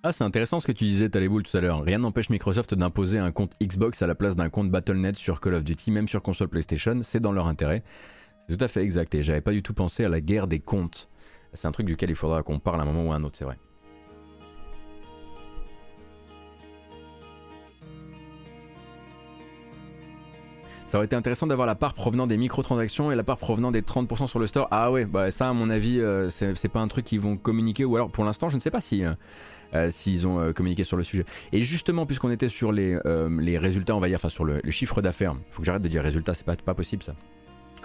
Ah, 0.04 0.12
c'est 0.12 0.22
intéressant 0.22 0.60
ce 0.60 0.66
que 0.68 0.70
tu 0.70 0.84
disais, 0.84 1.08
Taléboul, 1.08 1.42
tout 1.42 1.56
à 1.56 1.60
l'heure. 1.60 1.82
Rien 1.82 1.98
n'empêche 1.98 2.30
Microsoft 2.30 2.72
d'imposer 2.72 3.18
un 3.18 3.32
compte 3.32 3.54
Xbox 3.60 4.00
à 4.00 4.06
la 4.06 4.14
place 4.14 4.36
d'un 4.36 4.48
compte 4.48 4.70
Battle.net 4.70 5.16
sur 5.16 5.40
Call 5.40 5.54
of 5.54 5.64
Duty, 5.64 5.90
même 5.90 6.06
sur 6.06 6.22
console 6.22 6.46
PlayStation. 6.46 7.00
C'est 7.02 7.18
dans 7.18 7.32
leur 7.32 7.48
intérêt. 7.48 7.82
C'est 8.48 8.56
tout 8.56 8.64
à 8.64 8.68
fait 8.68 8.84
exact. 8.84 9.12
Et 9.16 9.24
j'avais 9.24 9.40
pas 9.40 9.50
du 9.50 9.60
tout 9.60 9.74
pensé 9.74 10.04
à 10.04 10.08
la 10.08 10.20
guerre 10.20 10.46
des 10.46 10.60
comptes. 10.60 11.08
C'est 11.52 11.66
un 11.66 11.72
truc 11.72 11.84
duquel 11.84 12.10
il 12.10 12.14
faudra 12.14 12.44
qu'on 12.44 12.60
parle 12.60 12.78
à 12.78 12.84
un 12.84 12.86
moment 12.86 13.08
ou 13.08 13.12
à 13.12 13.16
un 13.16 13.24
autre, 13.24 13.36
c'est 13.36 13.44
vrai. 13.44 13.58
Ça 20.86 20.98
aurait 20.98 21.06
été 21.06 21.16
intéressant 21.16 21.48
d'avoir 21.48 21.66
la 21.66 21.74
part 21.74 21.94
provenant 21.94 22.28
des 22.28 22.36
microtransactions 22.36 23.10
et 23.10 23.16
la 23.16 23.24
part 23.24 23.36
provenant 23.36 23.72
des 23.72 23.82
30% 23.82 24.28
sur 24.28 24.38
le 24.38 24.46
store. 24.46 24.68
Ah 24.70 24.92
ouais, 24.92 25.06
bah 25.06 25.32
ça 25.32 25.48
à 25.48 25.52
mon 25.52 25.70
avis, 25.70 26.00
euh, 26.00 26.30
c'est 26.30 26.68
pas 26.68 26.80
un 26.80 26.88
truc 26.88 27.04
qu'ils 27.04 27.20
vont 27.20 27.36
communiquer 27.36 27.84
ou 27.84 27.96
alors 27.96 28.10
pour 28.10 28.24
l'instant 28.24 28.48
je 28.48 28.54
ne 28.54 28.60
sais 28.60 28.70
pas 28.70 28.80
si... 28.80 29.04
Euh, 29.04 29.12
euh, 29.74 29.90
s'ils 29.90 30.26
ont 30.26 30.40
euh, 30.40 30.52
communiqué 30.52 30.84
sur 30.84 30.96
le 30.96 31.02
sujet. 31.02 31.24
Et 31.52 31.62
justement, 31.62 32.06
puisqu'on 32.06 32.30
était 32.30 32.48
sur 32.48 32.72
les, 32.72 32.98
euh, 33.04 33.58
résultats, 33.60 33.94
on 33.94 34.00
va 34.00 34.08
dire, 34.08 34.16
enfin 34.16 34.28
sur 34.28 34.44
le, 34.44 34.60
chiffre 34.70 35.02
d'affaires, 35.02 35.36
faut 35.50 35.60
que 35.60 35.66
j'arrête 35.66 35.82
de 35.82 35.88
dire 35.88 36.02
résultats, 36.02 36.34
c'est 36.34 36.46
pas, 36.46 36.56
pas 36.56 36.74
possible 36.74 37.02
ça, 37.02 37.14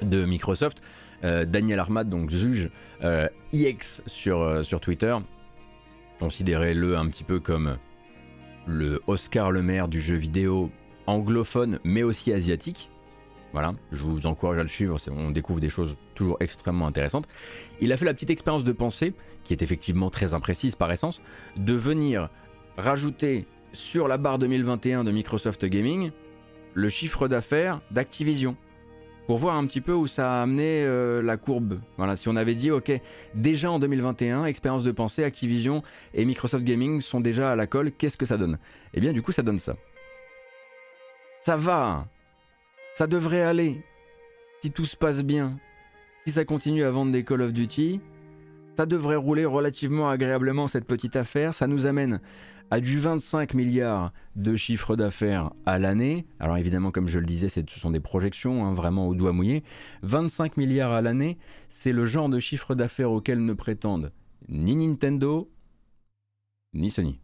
de 0.02 0.26
Microsoft, 0.26 0.82
Daniel 1.22 1.80
Armad, 1.80 2.10
donc 2.10 2.30
juge 2.30 2.70
IX 3.54 4.02
sur, 4.06 4.66
sur 4.66 4.82
Twitter, 4.82 5.16
considérez-le 6.20 6.98
un 6.98 7.08
petit 7.08 7.24
peu 7.24 7.40
comme 7.40 7.78
le 8.68 9.02
Oscar 9.08 9.52
Le 9.52 9.62
Maire 9.62 9.88
du 9.88 10.02
jeu 10.02 10.16
vidéo 10.16 10.70
anglophone, 11.08 11.80
mais 11.84 12.04
aussi 12.04 12.34
asiatique. 12.34 12.90
Voilà, 13.54 13.76
je 13.92 14.02
vous 14.04 14.26
encourage 14.26 14.58
à 14.58 14.64
le 14.64 14.68
suivre, 14.68 14.98
on 15.12 15.30
découvre 15.30 15.60
des 15.60 15.70
choses 15.70 15.96
toujours 16.16 16.38
extrêmement 16.40 16.88
intéressantes. 16.88 17.28
Il 17.80 17.92
a 17.92 17.98
fait 17.98 18.06
la 18.06 18.14
petite 18.14 18.32
expérience 18.32 18.64
de 18.64 18.72
pensée, 18.72 19.14
qui 19.44 19.54
est 19.54 19.62
effectivement 19.62 20.10
très 20.10 20.34
imprécise 20.34 20.76
par 20.76 20.92
essence, 20.92 21.22
de 21.56 21.74
venir 21.74 22.30
rajouter 22.78 23.46
sur 23.72 24.08
la 24.08 24.18
barre 24.18 24.40
2021 24.40 25.04
de 25.04 25.12
Microsoft 25.12 25.66
Gaming 25.66 26.12
le 26.74 26.90
chiffre 26.90 27.28
d'affaires 27.28 27.82
d'Activision. 27.92 28.56
Pour 29.28 29.38
voir 29.38 29.56
un 29.56 29.66
petit 29.66 29.80
peu 29.80 29.94
où 29.94 30.06
ça 30.08 30.40
a 30.40 30.42
amené 30.42 30.84
euh, 30.84 31.22
la 31.22 31.38
courbe. 31.38 31.80
Voilà, 31.98 32.18
si 32.18 32.28
on 32.28 32.36
avait 32.36 32.56
dit, 32.56 32.72
ok, 32.72 32.92
déjà 33.36 33.72
en 33.72 33.80
2021, 33.80 34.46
expérience 34.46 34.84
de 34.84 34.92
pensée, 34.92 35.24
Activision 35.24 35.82
et 36.14 36.26
Microsoft 36.26 36.66
Gaming 36.66 37.00
sont 37.00 37.22
déjà 37.22 37.52
à 37.52 37.56
la 37.56 37.66
colle, 37.66 37.92
qu'est-ce 37.94 38.18
que 38.18 38.26
ça 38.26 38.36
donne? 38.36 38.58
Eh 38.94 39.00
bien, 39.00 39.14
du 39.14 39.22
coup, 39.22 39.32
ça 39.32 39.42
donne 39.42 39.60
ça. 39.60 39.76
Ça 41.46 41.56
va 41.56 42.08
ça 42.96 43.08
devrait 43.08 43.42
aller. 43.42 43.84
Si 44.62 44.72
tout 44.72 44.86
se 44.86 44.96
passe 44.96 45.24
bien. 45.24 45.60
Si 46.26 46.32
ça 46.32 46.46
continue 46.46 46.84
à 46.84 46.92
vendre 46.92 47.12
des 47.12 47.24
Call 47.24 47.42
of 47.42 47.52
Duty, 47.52 48.00
ça 48.78 48.86
devrait 48.86 49.18
rouler 49.18 49.46
relativement 49.46 50.10
agréablement 50.10 50.68
cette 50.68 50.86
petite 50.86 51.16
affaire. 51.16 51.54
Ça 51.54 51.68
nous 51.68 51.86
amène 51.86 52.22
à 52.72 52.80
du 52.80 53.00
25 53.00 53.54
milliards 53.54 54.14
de 54.36 54.56
chiffre 54.56 54.96
d'affaires 54.96 55.52
à 55.66 55.80
l'année. 55.80 56.26
Alors 56.40 56.58
évidemment, 56.58 56.92
comme 56.92 57.08
je 57.08 57.20
le 57.20 57.26
disais, 57.26 57.50
ce 57.50 57.62
sont 57.68 57.92
des 57.92 58.00
projections, 58.00 58.66
hein, 58.66 58.74
vraiment 58.74 59.08
au 59.08 59.16
doigt 59.16 59.34
mouillé. 59.34 59.64
25 60.04 60.58
milliards 60.58 60.92
à 60.92 61.02
l'année, 61.02 61.38
c'est 61.70 61.92
le 61.92 62.06
genre 62.06 62.30
de 62.30 62.40
chiffre 62.40 62.74
d'affaires 62.74 63.12
auquel 63.12 63.44
ne 63.44 63.54
prétendent 63.54 64.12
ni 64.50 64.76
Nintendo, 64.76 65.50
ni 66.74 66.90
Sony. 66.90 67.20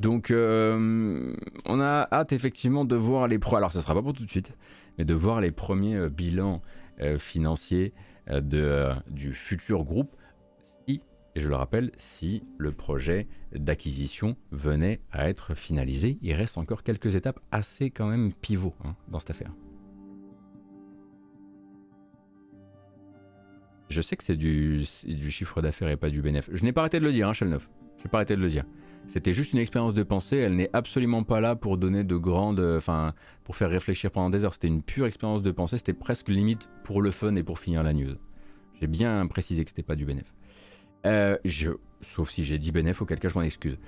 Donc, 0.00 0.30
euh, 0.30 1.34
on 1.64 1.80
a 1.80 2.08
hâte 2.12 2.32
effectivement 2.32 2.84
de 2.84 2.96
voir 2.96 3.28
les 3.28 3.38
pro. 3.38 3.56
Alors, 3.56 3.72
ce 3.72 3.80
sera 3.80 3.94
pas 3.94 4.02
pour 4.02 4.12
tout 4.12 4.24
de 4.24 4.30
suite, 4.30 4.52
mais 4.98 5.04
de 5.04 5.14
voir 5.14 5.40
les 5.40 5.50
premiers 5.50 5.96
euh, 5.96 6.08
bilans 6.08 6.62
euh, 7.00 7.18
financiers 7.18 7.92
du 9.08 9.32
futur 9.34 9.84
groupe. 9.84 10.16
Si, 10.88 11.00
et 11.36 11.40
je 11.40 11.48
le 11.48 11.54
rappelle, 11.54 11.92
si 11.96 12.42
le 12.58 12.72
projet 12.72 13.28
d'acquisition 13.54 14.36
venait 14.50 15.00
à 15.12 15.28
être 15.28 15.54
finalisé, 15.54 16.18
il 16.22 16.32
reste 16.34 16.58
encore 16.58 16.82
quelques 16.82 17.14
étapes 17.14 17.38
assez 17.52 17.90
quand 17.90 18.06
même 18.06 18.32
pivot 18.32 18.74
hein, 18.84 18.96
dans 19.08 19.20
cette 19.20 19.30
affaire. 19.30 19.52
Je 23.88 24.00
sais 24.00 24.16
que 24.16 24.24
c'est 24.24 24.36
du, 24.36 24.84
chiffre 25.28 25.62
d'affaires 25.62 25.88
et 25.88 25.96
pas 25.96 26.10
du 26.10 26.20
bénéfice. 26.20 26.52
Je 26.52 26.64
n'ai 26.64 26.72
pas 26.72 26.80
arrêté 26.80 26.98
de 26.98 27.04
le 27.04 27.12
dire, 27.12 27.28
hein. 27.28 27.32
Je 27.32 27.44
n'ai 27.44 27.58
pas 28.10 28.18
arrêté 28.18 28.34
de 28.34 28.40
le 28.40 28.50
dire. 28.50 28.64
C'était 29.06 29.32
juste 29.32 29.52
une 29.52 29.58
expérience 29.58 29.94
de 29.94 30.02
pensée. 30.02 30.36
Elle 30.36 30.56
n'est 30.56 30.70
absolument 30.72 31.22
pas 31.22 31.40
là 31.40 31.56
pour 31.56 31.78
donner 31.78 32.04
de 32.04 32.16
grandes, 32.16 32.60
enfin, 32.60 33.14
pour 33.44 33.56
faire 33.56 33.70
réfléchir 33.70 34.10
pendant 34.10 34.30
des 34.30 34.44
heures. 34.44 34.54
C'était 34.54 34.68
une 34.68 34.82
pure 34.82 35.06
expérience 35.06 35.42
de 35.42 35.50
pensée. 35.50 35.78
C'était 35.78 35.92
presque 35.92 36.28
limite 36.28 36.68
pour 36.84 37.00
le 37.00 37.10
fun 37.10 37.34
et 37.36 37.42
pour 37.42 37.58
finir 37.58 37.82
la 37.82 37.92
news. 37.92 38.16
J'ai 38.80 38.86
bien 38.86 39.26
précisé 39.26 39.64
que 39.64 39.70
c'était 39.70 39.82
pas 39.82 39.96
du 39.96 40.04
bénéf. 40.04 40.32
Euh, 41.06 41.36
je, 41.44 41.70
sauf 42.00 42.30
si 42.30 42.44
j'ai 42.44 42.58
dit 42.58 42.72
bénéf, 42.72 43.00
auquel 43.00 43.18
cas 43.18 43.28
je 43.28 43.34
m'en 43.34 43.42
excuse. 43.42 43.78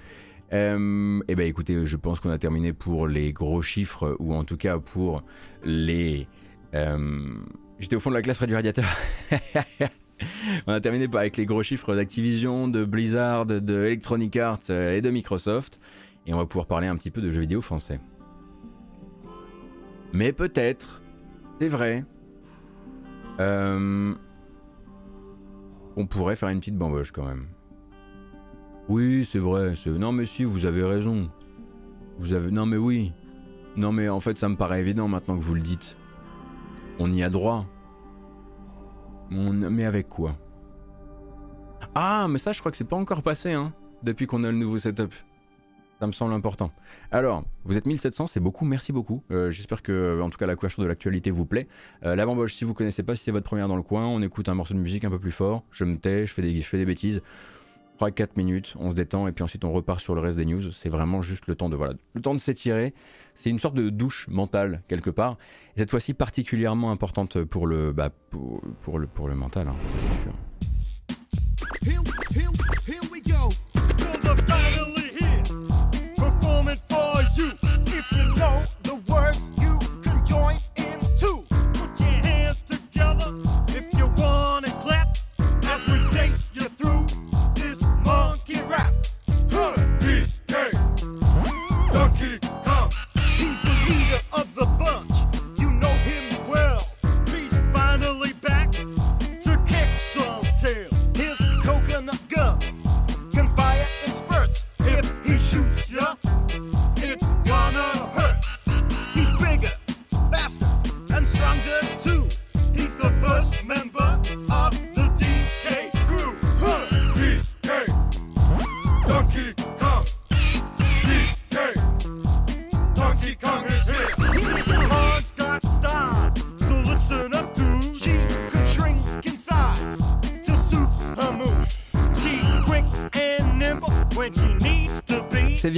Euh, 0.53 1.21
eh 1.29 1.35
ben 1.35 1.47
écoutez, 1.47 1.85
je 1.85 1.97
pense 1.97 2.21
qu'on 2.21 2.31
a 2.31 2.39
terminé 2.39 2.73
pour 2.73 3.07
les 3.07 3.33
gros 3.33 3.61
chiffres, 3.61 4.17
ou 4.19 4.35
en 4.35 4.45
tout 4.45 4.57
cas 4.57 4.79
pour 4.79 5.23
les. 5.65 6.27
Euh, 6.75 7.35
J'étais 7.79 7.97
au 7.97 8.01
fond 8.01 8.11
de 8.11 8.15
la 8.15 8.23
classe 8.23 8.39
près 8.39 8.47
du 8.47 8.55
radiateur. 8.55 8.87
On 10.67 10.73
a 10.73 10.81
terminé 10.81 11.09
avec 11.13 11.37
les 11.37 11.47
gros 11.47 11.63
chiffres 11.63 11.95
d'Activision, 11.95 12.69
de 12.69 12.85
Blizzard, 12.85 13.47
de 13.47 13.85
Electronic 13.85 14.37
Arts 14.37 14.59
euh, 14.71 14.97
et 14.97 15.01
de 15.01 15.11
Microsoft. 15.11 15.81
Et 16.27 16.35
on 16.35 16.39
va 16.39 16.47
pouvoir 16.47 16.67
parler 16.67 16.87
un 16.87 16.97
petit 16.97 17.11
peu 17.11 17.21
de 17.21 17.31
jeux 17.31 17.41
vidéo 17.41 17.63
français. 17.63 18.01
Mais 20.13 20.33
peut-être, 20.33 21.03
c'est 21.61 21.69
vrai, 21.69 22.05
euh, 23.41 24.15
on 25.97 26.07
pourrait 26.07 26.37
faire 26.37 26.49
une 26.49 26.61
petite 26.61 26.77
bamboche 26.77 27.13
quand 27.13 27.25
même. 27.25 27.47
Oui, 28.89 29.25
c'est 29.25 29.39
vrai. 29.39 29.75
Non 29.87 30.13
mais 30.13 30.25
si, 30.25 30.45
vous 30.45 30.67
avez 30.67 30.83
raison. 30.83 31.31
Vous 32.19 32.33
avez... 32.33 32.51
Non 32.51 32.67
mais 32.67 32.77
oui. 32.77 33.13
Non 33.77 33.93
mais 33.93 34.09
en 34.09 34.21
fait 34.21 34.39
ça 34.39 34.49
me 34.49 34.57
paraît 34.57 34.81
évident 34.81 35.09
maintenant 35.09 35.37
que 35.37 35.43
vous 35.43 35.55
le 35.55 35.61
dites. 35.61 35.97
On 36.99 37.13
y 37.13 37.23
a 37.23 37.31
droit. 37.31 37.67
Mais 39.31 39.85
avec 39.85 40.09
quoi? 40.09 40.37
Ah, 41.95 42.27
mais 42.29 42.39
ça, 42.39 42.53
je 42.53 42.61
crois 42.61 42.71
que 42.71 42.77
c'est 42.77 42.85
pas 42.85 42.97
encore 42.97 43.23
passé, 43.23 43.53
hein, 43.53 43.73
depuis 44.03 44.27
qu'on 44.27 44.45
a 44.45 44.51
le 44.51 44.57
nouveau 44.57 44.79
setup. 44.79 45.13
Ça 46.01 46.07
me 46.07 46.13
semble 46.13 46.33
important. 46.33 46.71
Alors, 47.11 47.43
vous 47.65 47.77
êtes 47.77 47.85
1700, 47.85 48.29
c'est 48.29 48.39
beaucoup, 48.39 48.65
merci 48.65 48.93
beaucoup. 48.93 49.25
Euh, 49.33 49.51
j'espère 49.51 49.83
que, 49.83 50.21
en 50.23 50.31
tout 50.31 50.39
cas, 50.39 50.47
la 50.47 50.55
couverture 50.55 50.85
de 50.85 50.89
l'actualité 50.89 51.33
vous 51.33 51.45
plaît. 51.45 51.67
Euh, 52.05 52.15
la 52.15 52.27
si 52.47 52.65
vous 52.65 52.73
connaissez 52.73 53.03
pas, 53.03 53.17
si 53.17 53.25
c'est 53.25 53.33
votre 53.33 53.47
première 53.47 53.67
dans 53.67 53.75
le 53.75 53.83
coin, 53.83 54.07
on 54.07 54.23
écoute 54.23 54.49
un 54.49 54.55
morceau 54.55 54.75
de 54.75 54.79
musique 54.79 55.05
un 55.05 55.11
peu 55.11 55.19
plus 55.19 55.33
fort. 55.33 55.65
Je 55.73 55.85
me 55.85 55.99
tais, 55.99 56.25
je 56.25 56.33
fais 56.33 56.43
des, 56.43 56.61
je 56.61 56.67
fais 56.67 56.79
des 56.79 56.85
bêtises. 56.85 57.21
3-4 57.99 58.29
minutes, 58.37 58.75
on 58.79 58.91
se 58.91 58.97
détend 58.97 59.27
et 59.29 59.33
puis 59.33 59.43
ensuite 59.45 59.65
on 59.65 59.73
repart 59.73 60.01
sur 60.01 60.15
le 60.15 60.21
reste 60.21 60.37
des 60.37 60.45
news. 60.45 60.73
C'est 60.73 60.89
vraiment 60.89 61.23
juste 61.23 61.47
le 61.47 61.55
temps 61.55 61.69
de 61.69 61.77
voilà, 61.77 61.95
le 62.15 62.23
temps 62.23 62.35
de 62.35 62.41
s'étirer. 62.41 62.95
C'est 63.35 63.51
une 63.51 63.59
sorte 63.59 63.75
de 63.75 63.91
douche 63.91 64.29
mentale 64.29 64.83
quelque 64.89 65.11
part. 65.11 65.37
Et 65.77 65.81
cette 65.81 65.91
fois-ci 65.91 66.15
particulièrement 66.15 66.91
importante 66.91 67.43
pour 67.45 67.67
le 67.67 67.93
bah, 67.93 68.11
pour, 68.31 68.61
pour, 68.83 68.99
le 68.99 69.07
pour 69.07 69.29
le 69.29 69.35
mental. 69.35 69.69
Hein, 69.69 69.75
c'est 69.93 70.23
sûr. 70.23 70.33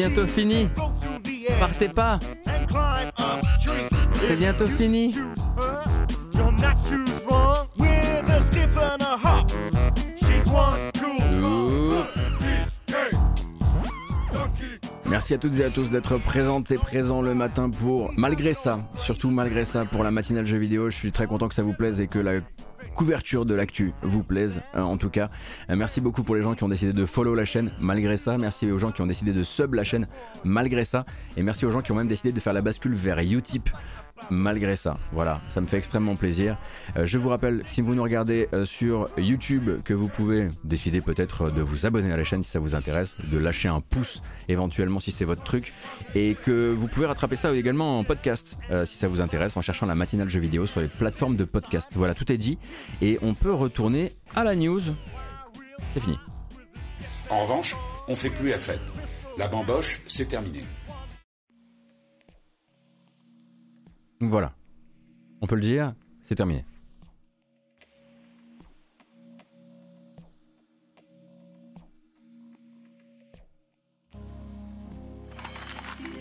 Bientôt 0.00 0.26
fini. 0.26 0.66
Partez 1.58 1.90
pas. 1.90 2.18
C'est 4.14 4.36
bientôt 4.36 4.66
fini. 4.66 5.14
Merci 15.04 15.34
à 15.34 15.38
toutes 15.38 15.60
et 15.60 15.64
à 15.64 15.70
tous 15.70 15.90
d'être 15.90 16.16
présentes 16.16 16.70
et 16.70 16.78
présents 16.78 17.20
le 17.20 17.34
matin 17.34 17.68
pour, 17.68 18.10
malgré 18.16 18.54
ça, 18.54 18.78
surtout 18.96 19.28
malgré 19.28 19.66
ça, 19.66 19.84
pour 19.84 20.02
la 20.02 20.10
matinale 20.10 20.46
jeux 20.46 20.56
vidéo. 20.56 20.88
Je 20.88 20.96
suis 20.96 21.12
très 21.12 21.26
content 21.26 21.46
que 21.48 21.54
ça 21.54 21.62
vous 21.62 21.74
plaise 21.74 22.00
et 22.00 22.06
que 22.06 22.18
la 22.18 22.40
couverture 23.00 23.46
de 23.46 23.54
l'actu 23.54 23.94
vous 24.02 24.22
plaise 24.22 24.60
euh, 24.74 24.82
en 24.82 24.98
tout 24.98 25.08
cas. 25.08 25.30
Euh, 25.70 25.74
merci 25.74 26.02
beaucoup 26.02 26.22
pour 26.22 26.34
les 26.34 26.42
gens 26.42 26.54
qui 26.54 26.64
ont 26.64 26.68
décidé 26.68 26.92
de 26.92 27.06
follow 27.06 27.34
la 27.34 27.46
chaîne 27.46 27.72
malgré 27.80 28.18
ça. 28.18 28.36
Merci 28.36 28.70
aux 28.70 28.76
gens 28.76 28.92
qui 28.92 29.00
ont 29.00 29.06
décidé 29.06 29.32
de 29.32 29.42
sub 29.42 29.72
la 29.72 29.84
chaîne 29.84 30.06
malgré 30.44 30.84
ça. 30.84 31.06
Et 31.38 31.42
merci 31.42 31.64
aux 31.64 31.70
gens 31.70 31.80
qui 31.80 31.92
ont 31.92 31.94
même 31.94 32.08
décidé 32.08 32.30
de 32.30 32.38
faire 32.40 32.52
la 32.52 32.60
bascule 32.60 32.94
vers 32.94 33.20
Utip 33.20 33.70
malgré 34.30 34.76
ça. 34.76 34.98
Voilà, 35.12 35.40
ça 35.48 35.60
me 35.60 35.66
fait 35.66 35.78
extrêmement 35.78 36.16
plaisir. 36.16 36.56
Euh, 36.96 37.06
je 37.06 37.18
vous 37.18 37.28
rappelle, 37.28 37.62
si 37.66 37.80
vous 37.80 37.94
nous 37.94 38.02
regardez 38.02 38.48
euh, 38.52 38.64
sur 38.64 39.08
YouTube, 39.16 39.82
que 39.84 39.94
vous 39.94 40.08
pouvez 40.08 40.48
décider 40.64 41.00
peut-être 41.00 41.50
de 41.50 41.62
vous 41.62 41.86
abonner 41.86 42.12
à 42.12 42.16
la 42.16 42.24
chaîne 42.24 42.44
si 42.44 42.50
ça 42.50 42.58
vous 42.58 42.74
intéresse, 42.74 43.14
de 43.30 43.38
lâcher 43.38 43.68
un 43.68 43.80
pouce 43.80 44.22
éventuellement 44.48 45.00
si 45.00 45.12
c'est 45.12 45.24
votre 45.24 45.42
truc, 45.42 45.72
et 46.14 46.34
que 46.34 46.72
vous 46.72 46.88
pouvez 46.88 47.06
rattraper 47.06 47.36
ça 47.36 47.54
également 47.54 47.98
en 47.98 48.04
podcast 48.04 48.58
euh, 48.70 48.84
si 48.84 48.96
ça 48.96 49.08
vous 49.08 49.20
intéresse, 49.20 49.56
en 49.56 49.62
cherchant 49.62 49.86
la 49.86 49.94
matinale 49.94 50.28
jeux 50.28 50.40
vidéo 50.40 50.66
sur 50.66 50.80
les 50.80 50.88
plateformes 50.88 51.36
de 51.36 51.44
podcast. 51.44 51.92
Voilà, 51.94 52.14
tout 52.14 52.30
est 52.32 52.38
dit, 52.38 52.58
et 53.00 53.18
on 53.22 53.34
peut 53.34 53.52
retourner 53.52 54.14
à 54.34 54.44
la 54.44 54.54
news. 54.54 54.82
C'est 55.94 56.00
fini. 56.00 56.18
En 57.30 57.42
revanche, 57.42 57.74
on 58.08 58.16
fait 58.16 58.30
plus 58.30 58.50
la 58.50 58.58
fête. 58.58 58.92
La 59.38 59.48
bamboche, 59.48 60.00
c'est 60.06 60.26
terminé. 60.26 60.64
Voilà. 64.20 64.52
On 65.40 65.46
peut 65.46 65.54
le 65.54 65.62
dire, 65.62 65.94
c'est 66.26 66.34
terminé. 66.34 66.64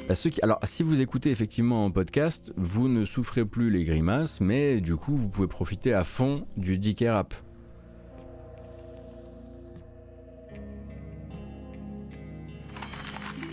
Bah, 0.07 0.15
alors, 0.41 0.59
si 0.63 0.81
vous 0.81 1.01
écoutez 1.01 1.29
effectivement 1.29 1.85
en 1.85 1.91
podcast, 1.91 2.51
vous 2.57 2.87
ne 2.87 3.05
souffrez 3.05 3.45
plus 3.45 3.69
les 3.69 3.83
grimaces, 3.83 4.41
mais 4.41 4.81
du 4.81 4.95
coup, 4.95 5.15
vous 5.15 5.29
pouvez 5.29 5.47
profiter 5.47 5.93
à 5.93 6.03
fond 6.03 6.47
du 6.57 6.79
Dicker 6.79 7.09
App. 7.09 7.35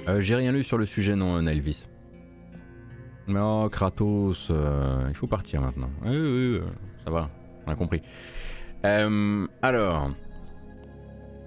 Euh, 0.09 0.21
j'ai 0.21 0.37
rien 0.37 0.53
lu 0.53 0.63
sur 0.63 0.79
le 0.79 0.87
sujet, 0.87 1.17
non, 1.17 1.43
Nelvis. 3.29 3.41
Oh, 3.41 3.69
Kratos, 3.71 4.49
euh, 4.51 5.07
il 5.09 5.15
faut 5.15 5.27
partir 5.27 5.61
maintenant. 5.61 5.91
Oui, 6.05 6.17
oui, 6.17 6.59
oui, 6.59 6.61
ça 7.05 7.11
va, 7.11 7.31
on 7.67 7.73
a 7.73 7.75
compris. 7.75 8.03
Euh, 8.85 9.47
alors, 9.63 10.11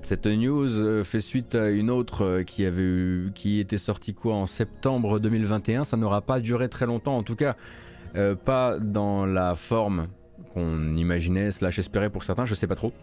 cette 0.01 0.26
news 0.27 0.80
euh, 0.80 1.03
fait 1.03 1.19
suite 1.19 1.56
à 1.56 1.69
une 1.69 1.89
autre 1.89 2.41
qui 2.41 2.65
avait 2.65 3.31
qui 3.34 3.60
était 3.60 3.77
sortie 3.77 4.14
quoi 4.14 4.35
en 4.35 4.45
septembre 4.45 5.19
2021. 5.19 5.84
Ça 5.84 5.97
n'aura 5.97 6.22
pas 6.22 6.39
duré 6.39 6.69
très 6.69 6.85
longtemps, 6.85 7.18
en 7.18 7.23
tout 7.23 7.35
cas, 7.35 7.56
pas 8.45 8.80
dans 8.80 9.26
la 9.26 9.56
forme 9.56 10.07
qu'on 10.53 10.95
imaginait 10.95 11.51
slash 11.51 11.80
espérait 11.80 12.10
pour 12.10 12.23
certains, 12.23 12.45
je 12.45 12.56
sais 12.56 12.68
pas 12.68 12.76
trop. 12.76 12.93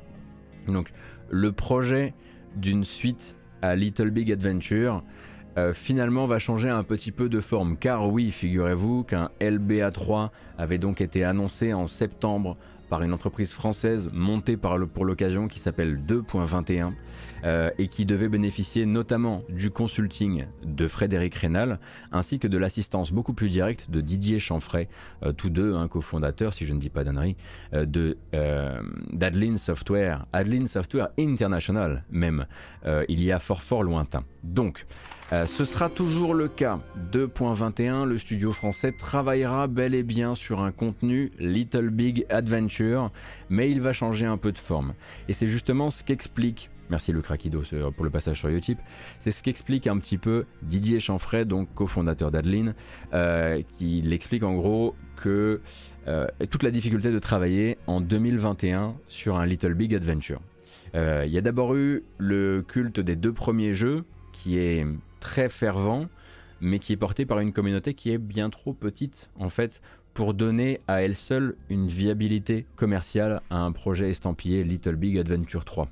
Donc, 0.67 0.93
le 1.31 1.53
projet 1.53 2.15
d'une 2.57 2.85
suite 2.85 3.37
à 3.63 3.77
Little 3.77 4.11
Big 4.11 4.33
Adventure 4.33 5.03
euh, 5.57 5.73
finalement 5.73 6.27
va 6.27 6.39
changer 6.39 6.69
un 6.69 6.83
petit 6.83 7.13
peu 7.13 7.29
de 7.29 7.41
forme. 7.41 7.77
Car 7.77 8.11
oui, 8.11 8.31
figurez-vous 8.31 9.05
qu'un 9.05 9.31
LBA3 9.41 10.31
avait 10.59 10.79
donc 10.79 11.01
été 11.01 11.25
annoncé 11.25 11.73
en 11.73 11.87
septembre 11.87 12.57
par 12.89 13.03
une 13.03 13.13
entreprise 13.13 13.53
française 13.53 14.11
montée 14.13 14.57
pour 14.57 15.05
l'occasion 15.05 15.49
qui 15.49 15.59
s'appelle 15.59 16.01
2.21 16.07 16.93
euh, 17.45 17.71
et 17.79 17.89
qui 17.89 18.07
devait 18.07 18.29
bénéficier 18.29 18.87
notamment 18.87 19.43
du 19.49 19.71
consulting 19.71 20.47
de 20.65 20.89
Frédéric 20.89 21.35
Rénal 21.35 21.79
ainsi 22.13 22.39
que 22.39 22.49
de 22.49 22.59
l'assistance 22.59 23.13
beaucoup 23.13 23.35
plus 23.35 23.49
directe 23.49 23.91
de 23.91 24.01
Didier 24.01 24.39
Chanfray, 24.39 24.89
euh, 25.25 25.33
tous 25.33 25.51
deux 25.51 25.75
un 25.75 25.89
cofondateurs, 25.89 26.55
si 26.55 26.65
je 26.65 26.73
ne 26.73 26.79
dis 26.79 26.91
pas 26.91 27.05
d'annerie, 27.05 27.37
euh, 27.75 27.87
de 27.87 28.17
d'Adeline 29.13 29.57
Software, 29.57 30.27
Adeline 30.33 30.67
Software 30.67 31.09
International 31.19 32.05
même, 32.11 32.47
il 33.09 33.23
y 33.23 33.33
a 33.33 33.39
fort 33.39 33.63
fort 33.63 33.83
lointain. 33.83 34.25
Donc, 34.43 34.87
ce 35.31 35.65
sera 35.65 35.89
toujours 35.89 36.35
le 36.35 36.49
cas. 36.49 36.79
2.21, 37.13 38.05
le 38.05 38.19
studio 38.19 38.53
français 38.53 38.93
travaillera 38.93 39.67
bel 39.67 39.95
et 39.95 40.03
bien 40.03 40.35
sur 40.35 40.61
un 40.61 40.73
contenu 40.73 41.33
Little 41.39 41.91
Big 41.91 42.27
Adventure, 42.29 43.11
mais 43.49 43.71
il 43.71 43.81
va 43.81 43.93
changer 43.93 44.27
un 44.27 44.37
peu 44.37 44.53
de 44.53 44.59
forme. 44.59 44.95
Et 45.29 45.33
c'est 45.33 45.49
justement 45.49 45.91
ce 45.91 46.05
qu'explique 46.05 46.71
Merci 46.91 47.13
le 47.13 47.21
Craquido 47.21 47.63
pour 47.97 48.05
le 48.05 48.11
passage 48.11 48.39
sur 48.39 48.49
Utip. 48.49 48.79
C'est 49.19 49.31
ce 49.31 49.43
qu'explique 49.43 49.87
un 49.87 49.99
petit 49.99 50.19
peu 50.19 50.45
Didier 50.63 51.01
Chanfray, 51.01 51.45
donc 51.45 51.73
cofondateur 51.75 52.31
d'Adeline, 52.31 52.75
euh, 53.13 53.61
qui 53.77 54.03
l'explique 54.03 54.45
en 54.45 54.55
gros 54.55 54.95
que 55.17 55.61
euh, 56.07 56.27
toute 56.51 56.63
la 56.63 56.71
difficulté 56.71 57.11
de 57.11 57.19
travailler 57.19 57.79
en 57.87 58.01
2021 58.01 58.95
sur 59.09 59.37
un 59.37 59.47
Little 59.47 59.75
Big 59.75 59.95
Adventure. 59.95 60.41
Euh, 60.95 61.25
il 61.27 61.33
y 61.33 61.39
a 61.39 61.41
d'abord 61.41 61.75
eu 61.75 62.05
le 62.19 62.63
culte 62.67 63.01
des 63.01 63.17
deux 63.17 63.33
premiers 63.33 63.75
jeux, 63.75 64.05
qui 64.33 64.59
est 64.59 64.87
très 65.27 65.49
fervent, 65.49 66.07
mais 66.61 66.79
qui 66.79 66.93
est 66.93 66.97
porté 66.97 67.27
par 67.27 67.41
une 67.41 67.53
communauté 67.53 67.95
qui 67.95 68.13
est 68.13 68.19
bien 68.19 68.49
trop 68.49 68.73
petite 68.73 69.29
en 69.41 69.51
fait 69.51 69.83
pour 70.15 70.35
donner 70.35 70.81
à 70.87 71.03
elle 71.03 71.17
seule 71.17 71.57
une 71.69 71.89
viabilité 71.89 72.65
commerciale 72.77 73.43
à 73.51 73.59
un 73.59 73.73
projet 73.73 74.09
estampillé 74.09 74.63
Little 74.63 74.95
Big 74.95 75.19
Adventure 75.19 75.65
3. 75.65 75.89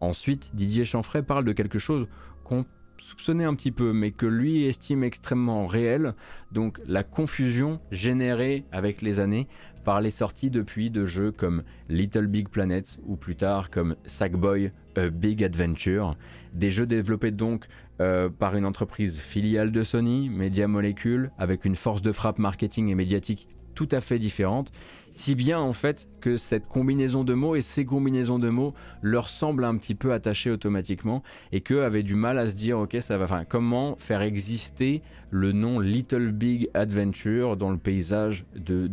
Ensuite, 0.00 0.50
Didier 0.54 0.84
Chanfray 0.84 1.22
parle 1.22 1.44
de 1.44 1.52
quelque 1.52 1.78
chose 1.78 2.08
qu'on 2.42 2.66
soupçonnait 2.98 3.44
un 3.44 3.54
petit 3.54 3.70
peu, 3.70 3.92
mais 3.92 4.10
que 4.10 4.26
lui 4.26 4.64
estime 4.64 5.04
extrêmement 5.04 5.68
réel, 5.68 6.14
donc 6.50 6.80
la 6.84 7.04
confusion 7.04 7.80
générée 7.92 8.64
avec 8.72 9.00
les 9.00 9.20
années 9.20 9.46
par 9.84 10.00
les 10.00 10.10
sorties 10.10 10.50
depuis 10.50 10.90
de 10.90 11.06
jeux 11.06 11.30
comme 11.30 11.62
Little 11.88 12.26
Big 12.26 12.48
Planet 12.48 12.98
ou 13.04 13.16
plus 13.16 13.36
tard 13.36 13.70
comme 13.70 13.96
Sackboy 14.04 14.72
A 14.96 15.08
Big 15.08 15.42
Adventure, 15.42 16.16
des 16.52 16.70
jeux 16.70 16.86
développés 16.86 17.30
donc 17.30 17.66
euh, 18.00 18.28
par 18.28 18.56
une 18.56 18.64
entreprise 18.64 19.18
filiale 19.18 19.70
de 19.72 19.82
Sony, 19.82 20.28
Media 20.28 20.66
Molecule, 20.66 21.30
avec 21.38 21.64
une 21.64 21.76
force 21.76 22.02
de 22.02 22.12
frappe 22.12 22.38
marketing 22.38 22.88
et 22.88 22.94
médiatique 22.94 23.48
tout 23.74 23.88
à 23.90 24.00
fait 24.00 24.18
différente, 24.18 24.72
si 25.10 25.34
bien 25.34 25.58
en 25.58 25.72
fait 25.72 26.08
que 26.20 26.36
cette 26.36 26.66
combinaison 26.66 27.24
de 27.24 27.34
mots 27.34 27.56
et 27.56 27.60
ces 27.60 27.84
combinaisons 27.84 28.38
de 28.38 28.48
mots 28.48 28.74
leur 29.02 29.28
semblent 29.28 29.64
un 29.64 29.76
petit 29.76 29.94
peu 29.94 30.12
attachées 30.12 30.50
automatiquement 30.50 31.22
et 31.52 31.60
qu'eux 31.60 31.84
avaient 31.84 32.02
du 32.02 32.14
mal 32.14 32.38
à 32.38 32.46
se 32.46 32.52
dire 32.52 32.78
ok 32.78 32.96
ça 33.00 33.18
va, 33.18 33.24
enfin 33.24 33.44
comment 33.44 33.96
faire 33.98 34.22
exister 34.22 35.02
le 35.30 35.52
nom 35.52 35.80
Little 35.80 36.32
Big 36.32 36.68
Adventure 36.74 37.56
dans 37.56 37.70
le 37.70 37.78
paysage 37.78 38.44
de, 38.54 38.88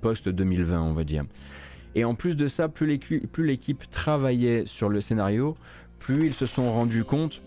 post 0.00 0.28
2020 0.28 0.82
on 0.82 0.92
va 0.92 1.04
dire. 1.04 1.24
Et 1.94 2.04
en 2.04 2.14
plus 2.14 2.36
de 2.36 2.46
ça, 2.46 2.68
plus 2.68 3.00
l'équipe 3.38 3.90
travaillait 3.90 4.64
sur 4.66 4.90
le 4.90 5.00
scénario, 5.00 5.56
plus 5.98 6.26
ils 6.26 6.34
se 6.34 6.44
sont 6.44 6.70
rendus 6.70 7.04
compte 7.04 7.40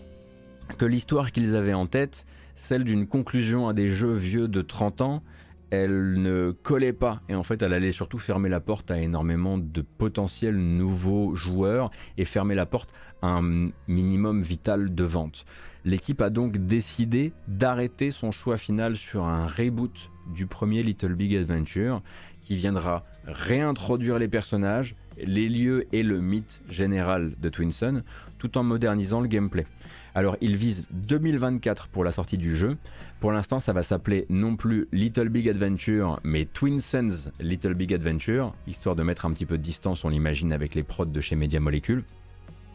que 0.78 0.84
l'histoire 0.84 1.32
qu'ils 1.32 1.56
avaient 1.56 1.74
en 1.74 1.86
tête, 1.86 2.26
celle 2.54 2.84
d'une 2.84 3.06
conclusion 3.06 3.68
à 3.68 3.72
des 3.72 3.88
jeux 3.88 4.14
vieux 4.14 4.48
de 4.48 4.62
30 4.62 5.00
ans, 5.00 5.22
elle 5.70 6.20
ne 6.20 6.50
collait 6.50 6.92
pas 6.92 7.22
et 7.28 7.34
en 7.34 7.44
fait 7.44 7.62
elle 7.62 7.72
allait 7.72 7.92
surtout 7.92 8.18
fermer 8.18 8.48
la 8.48 8.60
porte 8.60 8.90
à 8.90 9.00
énormément 9.00 9.56
de 9.56 9.82
potentiels 9.82 10.56
nouveaux 10.56 11.34
joueurs 11.36 11.90
et 12.18 12.24
fermer 12.24 12.56
la 12.56 12.66
porte 12.66 12.92
à 13.22 13.28
un 13.38 13.70
minimum 13.86 14.42
vital 14.42 14.94
de 14.94 15.04
vente. 15.04 15.44
L'équipe 15.84 16.20
a 16.20 16.28
donc 16.28 16.58
décidé 16.58 17.32
d'arrêter 17.48 18.10
son 18.10 18.32
choix 18.32 18.58
final 18.58 18.96
sur 18.96 19.24
un 19.24 19.46
reboot 19.46 20.10
du 20.34 20.46
premier 20.46 20.82
Little 20.82 21.14
Big 21.14 21.34
Adventure 21.36 22.02
qui 22.42 22.56
viendra 22.56 23.04
réintroduire 23.26 24.18
les 24.18 24.28
personnages, 24.28 24.96
les 25.16 25.48
lieux 25.48 25.86
et 25.92 26.02
le 26.02 26.20
mythe 26.20 26.60
général 26.68 27.32
de 27.40 27.48
Twinson 27.48 28.02
tout 28.38 28.58
en 28.58 28.64
modernisant 28.64 29.20
le 29.20 29.28
gameplay. 29.28 29.66
Alors 30.14 30.36
il 30.40 30.56
vise 30.56 30.86
2024 30.90 31.88
pour 31.88 32.04
la 32.04 32.12
sortie 32.12 32.38
du 32.38 32.56
jeu. 32.56 32.76
Pour 33.20 33.32
l'instant 33.32 33.60
ça 33.60 33.72
va 33.72 33.82
s'appeler 33.82 34.26
non 34.28 34.56
plus 34.56 34.88
Little 34.92 35.28
Big 35.28 35.48
Adventure 35.48 36.18
mais 36.24 36.44
Twin 36.44 36.80
Sons 36.80 37.30
Little 37.40 37.74
Big 37.74 37.94
Adventure, 37.94 38.54
histoire 38.66 38.96
de 38.96 39.02
mettre 39.02 39.26
un 39.26 39.32
petit 39.32 39.46
peu 39.46 39.58
de 39.58 39.62
distance 39.62 40.04
on 40.04 40.08
l'imagine 40.08 40.52
avec 40.52 40.74
les 40.74 40.82
prods 40.82 41.06
de 41.06 41.20
chez 41.20 41.36
Media 41.36 41.60
Molecule. 41.60 42.04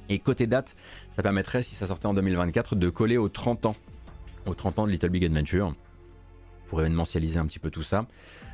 Et 0.08 0.20
côté 0.20 0.46
date, 0.46 0.76
ça 1.12 1.24
permettrait 1.24 1.64
si 1.64 1.76
ça 1.76 1.88
sortait 1.88 2.06
en 2.06 2.14
2024 2.14 2.76
de 2.76 2.90
coller 2.90 3.18
aux 3.18 3.30
30 3.30 3.66
ans. 3.66 3.76
Aux 4.46 4.54
30 4.54 4.80
ans 4.80 4.86
de 4.86 4.92
Little 4.92 5.10
Big 5.10 5.26
Adventure. 5.26 5.76
Pour 6.68 6.80
événementialiser 6.80 7.40
un 7.40 7.46
petit 7.48 7.60
peu 7.60 7.72
tout 7.72 7.84
ça. 7.84 8.06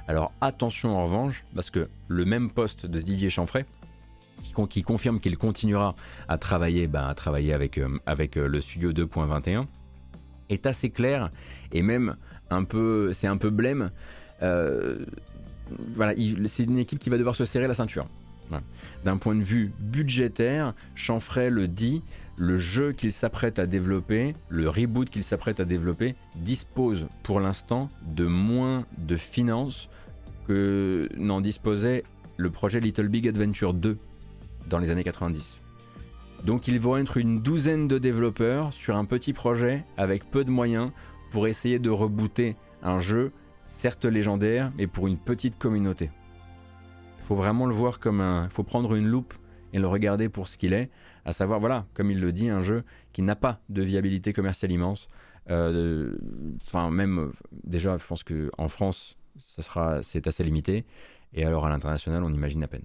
Alors 0.07 0.31
attention 0.41 0.97
en 0.97 1.05
revanche, 1.05 1.43
parce 1.53 1.69
que 1.69 1.87
le 2.07 2.25
même 2.25 2.49
poste 2.49 2.85
de 2.85 3.01
Didier 3.01 3.29
Chanfray, 3.29 3.65
qui, 4.69 4.83
confirme 4.83 5.19
qu'il 5.19 5.37
continuera 5.37 5.95
à 6.27 6.37
travailler, 6.37 6.87
ben, 6.87 7.05
à 7.05 7.13
travailler 7.15 7.53
avec, 7.53 7.77
euh, 7.77 7.99
avec 8.05 8.37
euh, 8.37 8.47
le 8.47 8.61
studio 8.61 8.91
2.21 8.91 9.65
est 10.49 10.65
assez 10.65 10.89
clair 10.89 11.29
et 11.71 11.81
même 11.81 12.15
un 12.49 12.63
peu, 12.63 13.13
c'est 13.13 13.27
un 13.27 13.37
peu 13.37 13.49
blême. 13.49 13.91
Euh, 14.41 15.05
voilà, 15.95 16.13
c'est 16.45 16.63
une 16.63 16.79
équipe 16.79 16.99
qui 16.99 17.09
va 17.09 17.17
devoir 17.17 17.35
se 17.35 17.45
serrer 17.45 17.67
la 17.67 17.73
ceinture. 17.73 18.05
D'un 19.05 19.15
point 19.15 19.35
de 19.35 19.43
vue 19.43 19.71
budgétaire, 19.79 20.73
Chanfray 20.93 21.49
le 21.49 21.69
dit, 21.69 22.03
le 22.37 22.57
jeu 22.57 22.91
qu'il 22.91 23.13
s'apprête 23.13 23.59
à 23.59 23.65
développer, 23.65 24.35
le 24.49 24.67
reboot 24.67 25.09
qu'il 25.09 25.23
s'apprête 25.23 25.61
à 25.61 25.65
développer, 25.65 26.15
dispose 26.35 27.07
pour 27.23 27.39
l'instant 27.39 27.87
de 28.05 28.25
moins 28.25 28.85
de 28.97 29.15
finances 29.15 29.87
que 30.47 31.07
n'en 31.15 31.39
disposait 31.39 32.03
le 32.35 32.49
projet 32.49 32.81
Little 32.81 33.07
Big 33.07 33.27
Adventure 33.27 33.73
2 33.73 33.97
dans 34.67 34.79
les 34.79 34.91
années 34.91 35.03
90. 35.03 35.59
Donc 36.45 36.67
ils 36.67 36.79
vont 36.79 36.97
être 36.97 37.17
une 37.17 37.39
douzaine 37.39 37.87
de 37.87 37.97
développeurs 37.97 38.73
sur 38.73 38.95
un 38.95 39.05
petit 39.05 39.33
projet 39.33 39.83
avec 39.97 40.29
peu 40.29 40.43
de 40.43 40.49
moyens 40.49 40.91
pour 41.29 41.47
essayer 41.47 41.79
de 41.79 41.89
rebooter 41.89 42.55
un 42.81 42.99
jeu, 42.99 43.31
certes 43.65 44.05
légendaire, 44.05 44.71
mais 44.77 44.87
pour 44.87 45.07
une 45.07 45.17
petite 45.17 45.57
communauté. 45.57 46.09
Il 47.19 47.25
faut 47.25 47.35
vraiment 47.35 47.65
le 47.65 47.73
voir 47.73 47.99
comme 47.99 48.21
un... 48.21 48.45
Il 48.45 48.49
faut 48.49 48.63
prendre 48.63 48.95
une 48.95 49.07
loupe 49.07 49.33
et 49.73 49.79
le 49.79 49.87
regarder 49.87 50.29
pour 50.29 50.47
ce 50.47 50.57
qu'il 50.57 50.73
est, 50.73 50.89
à 51.23 51.31
savoir, 51.31 51.59
voilà, 51.59 51.85
comme 51.93 52.11
il 52.11 52.19
le 52.19 52.31
dit, 52.31 52.49
un 52.49 52.61
jeu 52.61 52.83
qui 53.13 53.21
n'a 53.21 53.35
pas 53.35 53.59
de 53.69 53.81
viabilité 53.81 54.33
commerciale 54.33 54.71
immense. 54.71 55.07
Euh, 55.49 56.13
enfin, 56.65 56.89
même, 56.89 57.31
déjà, 57.63 57.97
je 57.97 58.05
pense 58.05 58.23
qu'en 58.23 58.67
France, 58.67 59.17
c'est 60.01 60.27
assez 60.27 60.43
limité. 60.43 60.85
Et 61.33 61.45
alors 61.45 61.65
à 61.65 61.69
l'international, 61.69 62.23
on 62.23 62.33
imagine 62.33 62.63
à 62.63 62.67
peine. 62.67 62.83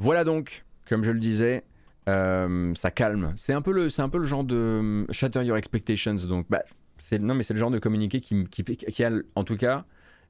Voilà 0.00 0.24
donc, 0.24 0.64
comme 0.88 1.04
je 1.04 1.10
le 1.10 1.20
disais, 1.20 1.62
euh, 2.08 2.74
ça 2.74 2.90
calme. 2.90 3.34
C'est 3.36 3.52
un 3.52 3.60
peu 3.60 3.70
le, 3.70 3.88
un 4.00 4.08
peu 4.08 4.16
le 4.16 4.24
genre 4.24 4.44
de 4.44 4.56
euh, 4.56 5.04
shatter 5.10 5.44
your 5.44 5.58
expectations. 5.58 6.14
Donc, 6.14 6.46
bah, 6.48 6.62
c'est 6.96 7.18
non, 7.18 7.34
mais 7.34 7.42
c'est 7.42 7.52
le 7.52 7.60
genre 7.60 7.70
de 7.70 7.78
communiqué 7.78 8.20
qui, 8.20 8.46
qui, 8.46 9.04
a, 9.04 9.10
en 9.34 9.44
tout 9.44 9.58
cas, 9.58 9.84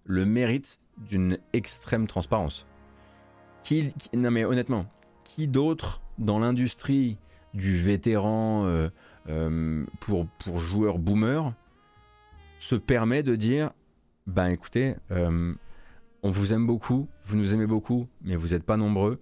le 0.04 0.26
mérite 0.26 0.80
d'une 1.08 1.38
extrême 1.52 2.08
transparence. 2.08 2.66
Qui, 3.62 3.94
non, 4.12 4.32
mais 4.32 4.44
honnêtement, 4.44 4.86
qui 5.22 5.46
d'autre 5.46 6.00
dans 6.18 6.40
l'industrie 6.40 7.16
du 7.54 7.78
vétéran 7.78 8.64
euh, 9.28 9.84
pour, 10.00 10.26
pour 10.26 10.58
joueurs 10.58 10.98
boomers 10.98 11.54
se 12.58 12.74
permet 12.74 13.22
de 13.22 13.36
dire, 13.36 13.70
ben 14.26 14.48
écoutez, 14.48 14.96
on 15.10 16.30
vous 16.30 16.52
aime 16.52 16.66
beaucoup, 16.66 17.08
vous 17.24 17.36
nous 17.36 17.54
aimez 17.54 17.66
beaucoup, 17.66 18.08
mais 18.22 18.34
vous 18.34 18.48
n'êtes 18.48 18.64
pas 18.64 18.76
nombreux 18.76 19.20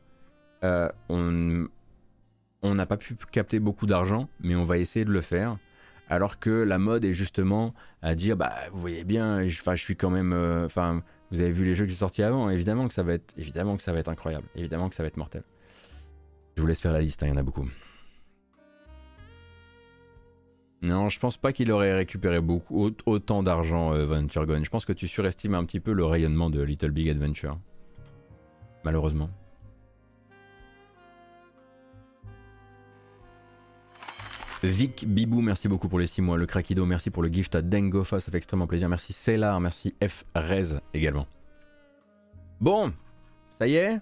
euh, 0.64 0.89
on 1.09 2.74
n'a 2.74 2.86
pas 2.86 2.97
pu 2.97 3.16
capter 3.30 3.60
beaucoup 3.60 3.86
d'argent, 3.86 4.28
mais 4.40 4.55
on 4.56 4.64
va 4.64 4.78
essayer 4.78 5.05
de 5.05 5.10
le 5.10 5.20
faire. 5.20 5.59
Alors 6.09 6.39
que 6.39 6.51
la 6.51 6.78
mode 6.78 7.05
est 7.05 7.12
justement 7.12 7.74
à 8.01 8.14
dire, 8.14 8.36
bah 8.36 8.55
vous 8.72 8.80
voyez 8.80 9.05
bien, 9.05 9.47
je, 9.47 9.62
je 9.62 9.82
suis 9.82 9.97
quand 9.97 10.10
même, 10.10 10.32
euh, 10.32 10.64
enfin 10.64 11.02
vous 11.30 11.40
avez 11.40 11.51
vu 11.52 11.64
les 11.64 11.74
jeux 11.74 11.85
qui 11.85 11.93
sont 11.93 12.06
sortis 12.06 12.22
avant, 12.22 12.48
évidemment 12.48 12.89
que 12.89 12.94
ça 12.94 13.02
va 13.02 13.12
être, 13.12 13.35
évidemment 13.36 13.76
que 13.76 13.82
ça 13.82 13.93
va 13.93 13.98
être 13.98 14.09
incroyable, 14.09 14.47
évidemment 14.56 14.89
que 14.89 14.94
ça 14.94 15.02
va 15.02 15.09
être 15.09 15.18
mortel. 15.18 15.43
Je 16.56 16.62
vous 16.62 16.66
laisse 16.66 16.80
faire 16.80 16.93
la 16.93 17.02
liste, 17.02 17.22
hein, 17.22 17.26
il 17.26 17.30
y 17.30 17.32
en 17.32 17.36
a 17.36 17.43
beaucoup. 17.43 17.68
Non, 20.80 21.09
je 21.09 21.18
pense 21.18 21.36
pas 21.36 21.52
qu'il 21.52 21.72
aurait 21.72 21.93
récupéré 21.93 22.40
beaucoup, 22.40 22.90
autant 23.05 23.43
d'argent, 23.43 23.93
euh, 23.93 24.06
Gone. 24.06 24.64
Je 24.64 24.70
pense 24.70 24.85
que 24.85 24.93
tu 24.93 25.09
surestimes 25.09 25.55
un 25.55 25.64
petit 25.64 25.80
peu 25.80 25.93
le 25.93 26.05
rayonnement 26.05 26.51
de 26.51 26.62
Little 26.62 26.93
Big 26.93 27.09
Adventure. 27.09 27.59
Malheureusement. 28.85 29.28
Vic 34.64 35.06
Bibou, 35.06 35.40
merci 35.40 35.68
beaucoup 35.68 35.89
pour 35.89 36.01
les 36.01 36.09
6 36.09 36.20
mois. 36.20 36.36
Le 36.36 36.44
Craquido, 36.44 36.85
merci 36.85 37.10
pour 37.10 37.22
le 37.22 37.28
gift 37.28 37.55
à 37.55 37.62
Dengofa, 37.62 38.18
ça 38.18 38.32
fait 38.32 38.39
extrêmement 38.39 38.66
plaisir. 38.66 38.89
Merci 38.89 39.12
Cellar, 39.12 39.60
merci 39.60 39.94
F 40.05 40.24
Rez 40.35 40.80
également. 40.94 41.26
Bon, 42.60 42.93
ça 43.56 43.68
y 43.68 43.76
est? 43.76 44.01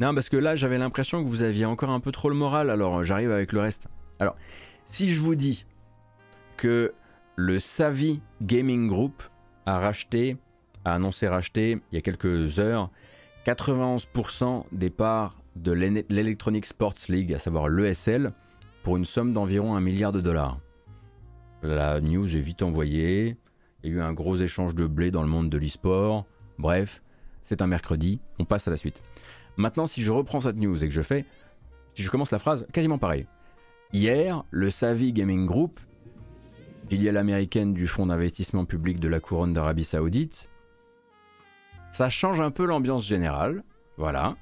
Non, 0.00 0.14
parce 0.14 0.28
que 0.28 0.36
là, 0.36 0.56
j'avais 0.56 0.78
l'impression 0.78 1.22
que 1.22 1.28
vous 1.28 1.42
aviez 1.42 1.64
encore 1.64 1.90
un 1.90 2.00
peu 2.00 2.10
trop 2.10 2.28
le 2.28 2.34
moral, 2.34 2.70
alors 2.70 3.04
j'arrive 3.04 3.30
avec 3.30 3.52
le 3.52 3.60
reste. 3.60 3.86
Alors, 4.18 4.34
si 4.84 5.12
je 5.12 5.20
vous 5.20 5.36
dis 5.36 5.64
que 6.56 6.92
le 7.36 7.60
Savvy 7.60 8.20
Gaming 8.42 8.88
Group 8.88 9.22
a 9.64 9.78
racheté, 9.78 10.36
a 10.84 10.94
annoncé 10.94 11.28
racheter 11.28 11.78
il 11.92 11.94
y 11.94 11.98
a 11.98 12.02
quelques 12.02 12.58
heures 12.58 12.90
91% 13.46 14.64
des 14.72 14.90
parts 14.90 15.36
de 15.54 15.70
l'Electronic 15.70 16.66
Sports 16.66 16.94
League, 17.08 17.32
à 17.32 17.38
savoir 17.38 17.68
l'ESL, 17.68 18.32
pour 18.82 18.96
une 18.96 19.04
somme 19.04 19.32
d'environ 19.32 19.74
un 19.76 19.80
milliard 19.80 20.12
de 20.12 20.20
dollars. 20.20 20.58
La 21.62 22.00
news 22.00 22.36
est 22.36 22.40
vite 22.40 22.62
envoyée, 22.62 23.36
il 23.82 23.90
y 23.90 23.92
a 23.92 23.96
eu 23.96 24.00
un 24.00 24.12
gros 24.12 24.36
échange 24.36 24.74
de 24.74 24.86
blé 24.86 25.10
dans 25.10 25.22
le 25.22 25.28
monde 25.28 25.50
de 25.50 25.58
l'e-sport, 25.58 26.26
bref, 26.58 27.02
c'est 27.44 27.62
un 27.62 27.66
mercredi, 27.66 28.20
on 28.38 28.44
passe 28.44 28.66
à 28.66 28.70
la 28.70 28.76
suite. 28.76 29.02
Maintenant, 29.56 29.86
si 29.86 30.02
je 30.02 30.10
reprends 30.10 30.40
cette 30.40 30.56
news 30.56 30.82
et 30.82 30.88
que 30.88 30.94
je 30.94 31.02
fais, 31.02 31.24
si 31.94 32.02
je 32.02 32.10
commence 32.10 32.30
la 32.30 32.38
phrase, 32.38 32.66
quasiment 32.72 32.98
pareil. 32.98 33.26
Hier, 33.92 34.44
le 34.50 34.70
Savvy 34.70 35.12
Gaming 35.12 35.46
Group, 35.46 35.78
filiale 36.88 37.16
américaine 37.16 37.74
du 37.74 37.86
fonds 37.86 38.06
d'investissement 38.06 38.64
public 38.64 38.98
de 38.98 39.08
la 39.08 39.20
couronne 39.20 39.52
d'Arabie 39.52 39.84
Saoudite, 39.84 40.48
ça 41.90 42.08
change 42.08 42.40
un 42.40 42.50
peu 42.50 42.64
l'ambiance 42.64 43.06
générale, 43.06 43.62
voilà. 43.98 44.36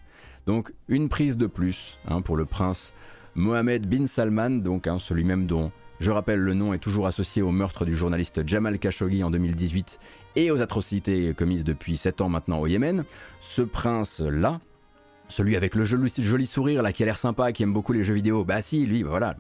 Donc 0.47 0.73
une 0.89 1.09
prise 1.09 1.37
de 1.37 1.47
plus 1.47 1.99
hein, 2.09 2.23
pour 2.23 2.37
le 2.37 2.47
prince 2.47 2.95
Mohamed 3.41 3.87
bin 3.87 4.07
Salman, 4.07 4.51
donc 4.51 4.87
hein, 4.87 4.99
celui 4.99 5.25
même 5.25 5.47
dont 5.47 5.73
je 5.99 6.11
rappelle 6.11 6.41
le 6.41 6.55
nom 6.55 6.75
est 6.75 6.79
toujours 6.79 7.07
associé 7.07 7.43
au 7.43 7.51
meurtre 7.51 7.85
du 7.85 7.97
journaliste 7.97 8.47
Jamal 8.47 8.79
Khashoggi 8.79 9.25
en 9.25 9.31
2018 9.31 9.99
et 10.37 10.51
aux 10.51 10.61
atrocités 10.61 11.35
commises 11.35 11.65
depuis 11.65 11.97
7 11.97 12.21
ans 12.21 12.29
maintenant 12.29 12.61
au 12.61 12.67
Yémen. 12.67 13.05
Ce 13.41 13.63
prince-là, 13.63 14.61
celui 15.29 15.57
avec 15.57 15.75
le 15.75 15.85
joli, 15.85 16.47
sourire 16.47 16.83
là 16.83 16.93
qui 16.93 17.03
a 17.03 17.07
l'air 17.07 17.19
sympa, 17.19 17.53
qui 17.53 17.63
aime 17.63 17.73
beaucoup 17.73 17.93
les 17.93 18.05
jeux 18.05 18.15
vidéo, 18.15 18.45
bah 18.45 18.61
si, 18.61 18.85
lui, 18.85 19.03
bah 19.03 19.11
voilà, 19.11 19.37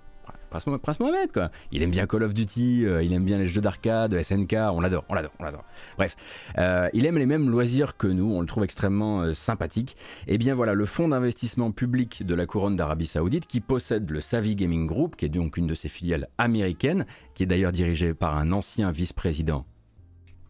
Prince, 0.50 0.66
Mohamed, 1.00 1.32
quoi. 1.32 1.50
Il 1.70 1.82
aime 1.82 1.90
bien 1.90 2.06
Call 2.06 2.24
of 2.24 2.34
Duty, 2.34 2.84
euh, 2.84 3.02
il 3.02 3.12
aime 3.12 3.24
bien 3.24 3.38
les 3.38 3.46
jeux 3.46 3.60
d'arcade, 3.60 4.20
SNK, 4.20 4.54
on 4.72 4.80
l'adore, 4.80 5.04
on 5.08 5.14
l'adore, 5.14 5.30
on 5.38 5.44
l'adore. 5.44 5.64
Bref, 5.96 6.16
euh, 6.58 6.88
il 6.92 7.06
aime 7.06 7.18
les 7.18 7.26
mêmes 7.26 7.48
loisirs 7.48 7.96
que 7.96 8.08
nous, 8.08 8.32
on 8.34 8.40
le 8.40 8.46
trouve 8.46 8.64
extrêmement 8.64 9.22
euh, 9.22 9.34
sympathique. 9.34 9.96
Et 10.26 10.34
eh 10.34 10.38
bien 10.38 10.54
voilà, 10.56 10.74
le 10.74 10.84
fonds 10.86 11.08
d'investissement 11.08 11.70
public 11.70 12.26
de 12.26 12.34
la 12.34 12.46
couronne 12.46 12.74
d'Arabie 12.74 13.06
Saoudite, 13.06 13.46
qui 13.46 13.60
possède 13.60 14.10
le 14.10 14.20
Savvy 14.20 14.56
Gaming 14.56 14.86
Group, 14.86 15.14
qui 15.16 15.24
est 15.24 15.28
donc 15.28 15.56
une 15.56 15.68
de 15.68 15.74
ses 15.74 15.88
filiales 15.88 16.28
américaines, 16.36 17.06
qui 17.34 17.44
est 17.44 17.46
d'ailleurs 17.46 17.72
dirigée 17.72 18.12
par 18.12 18.36
un 18.36 18.50
ancien 18.50 18.90
vice-président 18.90 19.64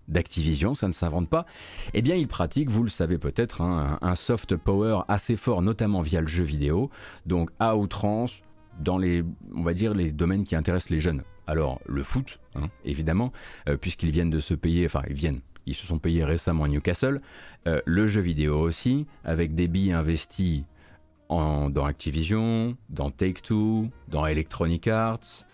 d'Activision, 0.09 0.75
ça 0.75 0.89
ne 0.89 0.93
s'invente 0.93 1.29
pas, 1.29 1.47
eh 1.95 2.03
bien 2.03 2.17
il 2.17 2.27
pratique, 2.27 2.69
vous 2.69 2.83
le 2.83 2.89
savez 2.89 3.17
peut-être, 3.17 3.61
hein, 3.61 3.99
un 4.03 4.15
soft 4.17 4.57
power 4.57 5.03
assez 5.07 5.37
fort, 5.37 5.63
notamment 5.63 6.03
via 6.03 6.21
le 6.21 6.27
jeu 6.27 6.43
vidéo, 6.43 6.91
donc 7.27 7.51
à 7.61 7.77
outrance, 7.77 8.43
dans 8.81 8.99
les, 8.99 9.25
on 9.55 9.63
va 9.63 9.75
dire, 9.75 9.95
les 9.95 10.13
domaines 10.13 10.45
qui 10.45 10.57
intéressent 10.57 10.91
les 10.91 11.01
jeunes. 11.01 11.23
Alors, 11.47 11.81
le 11.87 12.03
foot, 12.03 12.39
hein, 12.55 12.69
évidemment, 12.85 13.33
euh, 13.69 13.77
puisqu'ils 13.77 14.11
viennent 14.11 14.31
de 14.31 14.41
se 14.41 14.55
payer, 14.55 14.87
enfin, 14.87 15.03
ils 15.09 15.15
viennent, 15.15 15.41
ils 15.67 15.75
se 15.75 15.87
sont 15.87 15.99
payés 15.99 16.25
récemment 16.25 16.65
à 16.65 16.69
Newcastle. 16.69 17.21
Euh, 17.67 17.81
le 17.85 18.07
jeu 18.07 18.21
vidéo 18.21 18.59
aussi, 18.59 19.07
avec 19.25 19.55
des 19.55 19.69
billes 19.69 19.93
investis 19.93 20.63
en, 21.29 21.71
dans 21.71 21.85
Activision, 21.85 22.77
dans 22.89 23.11
Take-Two, 23.11 23.89
dans 24.09 24.27
Electronic 24.27 24.89
Arts, 24.89 25.45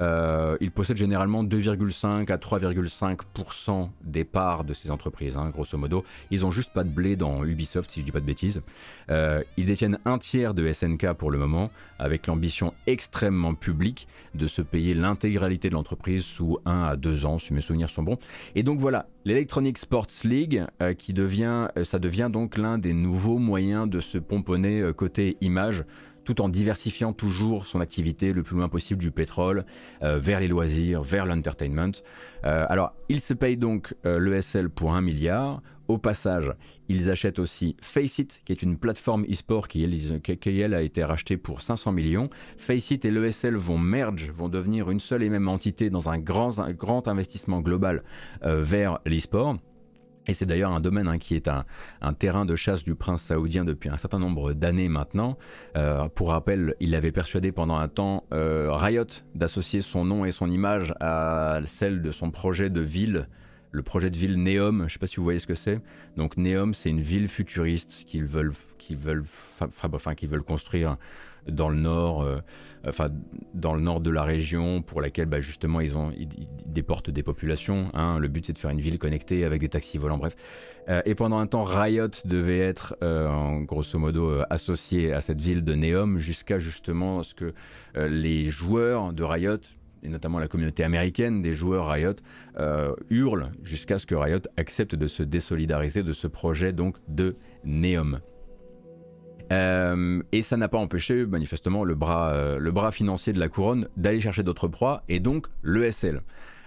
euh, 0.00 0.56
il 0.60 0.70
possède 0.70 0.96
généralement 0.96 1.42
2,5 1.44 2.30
à 2.30 2.36
3,5% 2.36 3.88
des 4.02 4.24
parts 4.24 4.64
de 4.64 4.74
ces 4.74 4.90
entreprises, 4.90 5.36
hein, 5.36 5.50
grosso 5.50 5.76
modo. 5.78 6.04
Ils 6.30 6.44
ont 6.44 6.50
juste 6.50 6.72
pas 6.72 6.84
de 6.84 6.88
blé 6.88 7.16
dans 7.16 7.44
Ubisoft, 7.44 7.90
si 7.90 8.00
je 8.00 8.04
dis 8.04 8.12
pas 8.12 8.20
de 8.20 8.26
bêtises. 8.26 8.62
Euh, 9.10 9.42
ils 9.56 9.66
détiennent 9.66 9.98
un 10.04 10.18
tiers 10.18 10.54
de 10.54 10.70
SNK 10.70 11.12
pour 11.14 11.30
le 11.30 11.38
moment, 11.38 11.70
avec 11.98 12.26
l'ambition 12.26 12.74
extrêmement 12.86 13.54
publique 13.54 14.06
de 14.34 14.46
se 14.46 14.62
payer 14.62 14.94
l'intégralité 14.94 15.68
de 15.68 15.74
l'entreprise 15.74 16.24
sous 16.24 16.58
1 16.66 16.82
à 16.82 16.96
2 16.96 17.24
ans, 17.24 17.38
si 17.38 17.54
mes 17.54 17.62
souvenirs 17.62 17.90
sont 17.90 18.02
bons. 18.02 18.18
Et 18.54 18.62
donc 18.62 18.78
voilà, 18.78 19.06
l'Electronic 19.24 19.78
Sports 19.78 20.06
League, 20.24 20.64
euh, 20.82 20.94
qui 20.94 21.12
devient, 21.12 21.68
ça 21.84 21.98
devient 21.98 22.28
donc 22.30 22.56
l'un 22.56 22.78
des 22.78 22.92
nouveaux 22.92 23.38
moyens 23.38 23.88
de 23.88 24.00
se 24.00 24.18
pomponner 24.18 24.90
côté 24.96 25.36
image 25.40 25.84
tout 26.26 26.42
en 26.42 26.50
diversifiant 26.50 27.14
toujours 27.14 27.66
son 27.66 27.80
activité 27.80 28.32
le 28.34 28.42
plus 28.42 28.56
loin 28.56 28.68
possible 28.68 29.00
du 29.00 29.10
pétrole, 29.10 29.64
euh, 30.02 30.18
vers 30.18 30.40
les 30.40 30.48
loisirs, 30.48 31.02
vers 31.02 31.24
l'entertainment. 31.24 31.92
Euh, 32.44 32.66
alors, 32.68 32.92
ils 33.08 33.20
se 33.20 33.32
payent 33.32 33.56
donc 33.56 33.94
euh, 34.04 34.18
l'ESL 34.18 34.68
pour 34.68 34.94
un 34.94 35.00
milliard. 35.00 35.62
Au 35.88 35.98
passage, 35.98 36.52
ils 36.88 37.10
achètent 37.10 37.38
aussi 37.38 37.76
Faceit, 37.80 38.26
qui 38.44 38.50
est 38.50 38.60
une 38.60 38.76
plateforme 38.76 39.24
e-sport 39.30 39.68
qui, 39.68 40.20
qui, 40.20 40.60
elle, 40.60 40.74
a 40.74 40.82
été 40.82 41.04
rachetée 41.04 41.36
pour 41.36 41.62
500 41.62 41.92
millions. 41.92 42.28
Faceit 42.58 42.98
et 43.04 43.10
l'ESL 43.12 43.54
vont 43.54 43.78
merge, 43.78 44.28
vont 44.32 44.48
devenir 44.48 44.90
une 44.90 44.98
seule 44.98 45.22
et 45.22 45.28
même 45.28 45.46
entité 45.46 45.88
dans 45.88 46.10
un 46.10 46.18
grand, 46.18 46.58
un 46.58 46.72
grand 46.72 47.06
investissement 47.06 47.60
global 47.60 48.02
vers 48.42 48.98
l'e-sport. 49.06 49.58
Et 50.26 50.34
c'est 50.34 50.46
d'ailleurs 50.46 50.72
un 50.72 50.80
domaine 50.80 51.08
hein, 51.08 51.18
qui 51.18 51.34
est 51.34 51.48
un, 51.48 51.64
terrain 52.14 52.44
de 52.44 52.56
chasse 52.56 52.82
du 52.82 52.94
prince 52.94 53.22
saoudien 53.22 53.64
depuis 53.64 53.88
un 53.88 53.96
certain 53.96 54.18
nombre 54.18 54.52
d'années 54.52 54.88
maintenant. 54.88 55.38
Euh, 55.76 56.08
pour 56.08 56.30
rappel, 56.30 56.74
il 56.80 56.94
avait 56.94 57.12
persuadé 57.12 57.52
pendant 57.52 57.76
un 57.76 57.88
temps 57.88 58.24
euh, 58.32 58.68
Riot 58.72 59.04
d'associer 59.34 59.80
son 59.80 60.04
nom 60.04 60.24
et 60.24 60.32
son 60.32 60.50
image 60.50 60.94
à 61.00 61.60
celle 61.66 62.02
de 62.02 62.10
son 62.12 62.30
projet 62.30 62.70
de 62.70 62.80
ville, 62.80 63.28
le 63.70 63.82
projet 63.82 64.10
de 64.10 64.16
ville 64.16 64.42
Neom. 64.42 64.80
Je 64.80 64.84
ne 64.84 64.88
sais 64.88 64.98
pas 64.98 65.06
si 65.06 65.16
vous 65.16 65.24
voyez 65.24 65.38
ce 65.38 65.46
que 65.46 65.54
c'est. 65.54 65.80
Donc 66.16 66.36
Neom, 66.36 66.74
c'est 66.74 66.90
une 66.90 67.00
ville 67.00 67.28
futuriste 67.28 68.04
qu'ils 68.06 68.24
veulent, 68.24 68.52
veulent, 68.90 69.24
enfin, 69.60 70.14
qu'ils 70.14 70.28
veulent 70.28 70.42
construire 70.42 70.96
dans 71.48 71.68
le 71.68 71.76
nord, 71.76 72.22
euh, 72.22 72.38
enfin 72.86 73.10
dans 73.54 73.74
le 73.74 73.80
nord 73.80 74.00
de 74.00 74.10
la 74.10 74.22
région, 74.22 74.82
pour 74.82 75.00
laquelle 75.00 75.26
bah, 75.26 75.40
justement 75.40 75.80
ils 75.80 75.96
ont 75.96 76.12
déportent 76.66 77.10
des 77.10 77.22
populations. 77.22 77.90
Hein. 77.94 78.18
Le 78.18 78.28
but 78.28 78.46
c'est 78.46 78.52
de 78.52 78.58
faire 78.58 78.70
une 78.70 78.80
ville 78.80 78.98
connectée 78.98 79.44
avec 79.44 79.60
des 79.60 79.68
taxis 79.68 79.98
volants, 79.98 80.18
bref. 80.18 80.36
Euh, 80.88 81.02
et 81.04 81.14
pendant 81.14 81.38
un 81.38 81.46
temps, 81.46 81.64
Riot 81.64 82.08
devait 82.24 82.60
être 82.60 82.96
euh, 83.02 83.60
grosso 83.60 83.98
modo 83.98 84.42
associé 84.50 85.12
à 85.12 85.20
cette 85.20 85.40
ville 85.40 85.64
de 85.64 85.74
Neom 85.74 86.18
jusqu'à 86.18 86.58
justement 86.58 87.22
ce 87.22 87.34
que 87.34 87.52
les 87.96 88.46
joueurs 88.46 89.12
de 89.12 89.24
Riot 89.24 89.58
et 90.02 90.08
notamment 90.08 90.38
la 90.38 90.46
communauté 90.46 90.84
américaine 90.84 91.42
des 91.42 91.54
joueurs 91.54 91.88
Riot, 91.88 92.16
hurlent 93.10 93.50
jusqu'à 93.64 93.98
ce 93.98 94.06
que 94.06 94.14
Riot 94.14 94.42
accepte 94.56 94.94
de 94.94 95.08
se 95.08 95.22
désolidariser 95.22 96.02
de 96.02 96.12
ce 96.12 96.26
projet 96.28 96.72
donc 96.72 96.96
de 97.08 97.34
Neom. 97.64 98.20
Euh, 99.52 100.22
et 100.32 100.42
ça 100.42 100.56
n'a 100.56 100.68
pas 100.68 100.78
empêché 100.78 101.24
manifestement 101.24 101.84
le 101.84 101.94
bras, 101.94 102.32
euh, 102.32 102.58
le 102.58 102.72
bras 102.72 102.90
financier 102.90 103.32
de 103.32 103.38
la 103.38 103.48
couronne 103.48 103.88
d'aller 103.96 104.20
chercher 104.20 104.42
d'autres 104.42 104.68
proies 104.68 105.02
et 105.08 105.20
donc 105.20 105.46
l'ESL. 105.62 106.22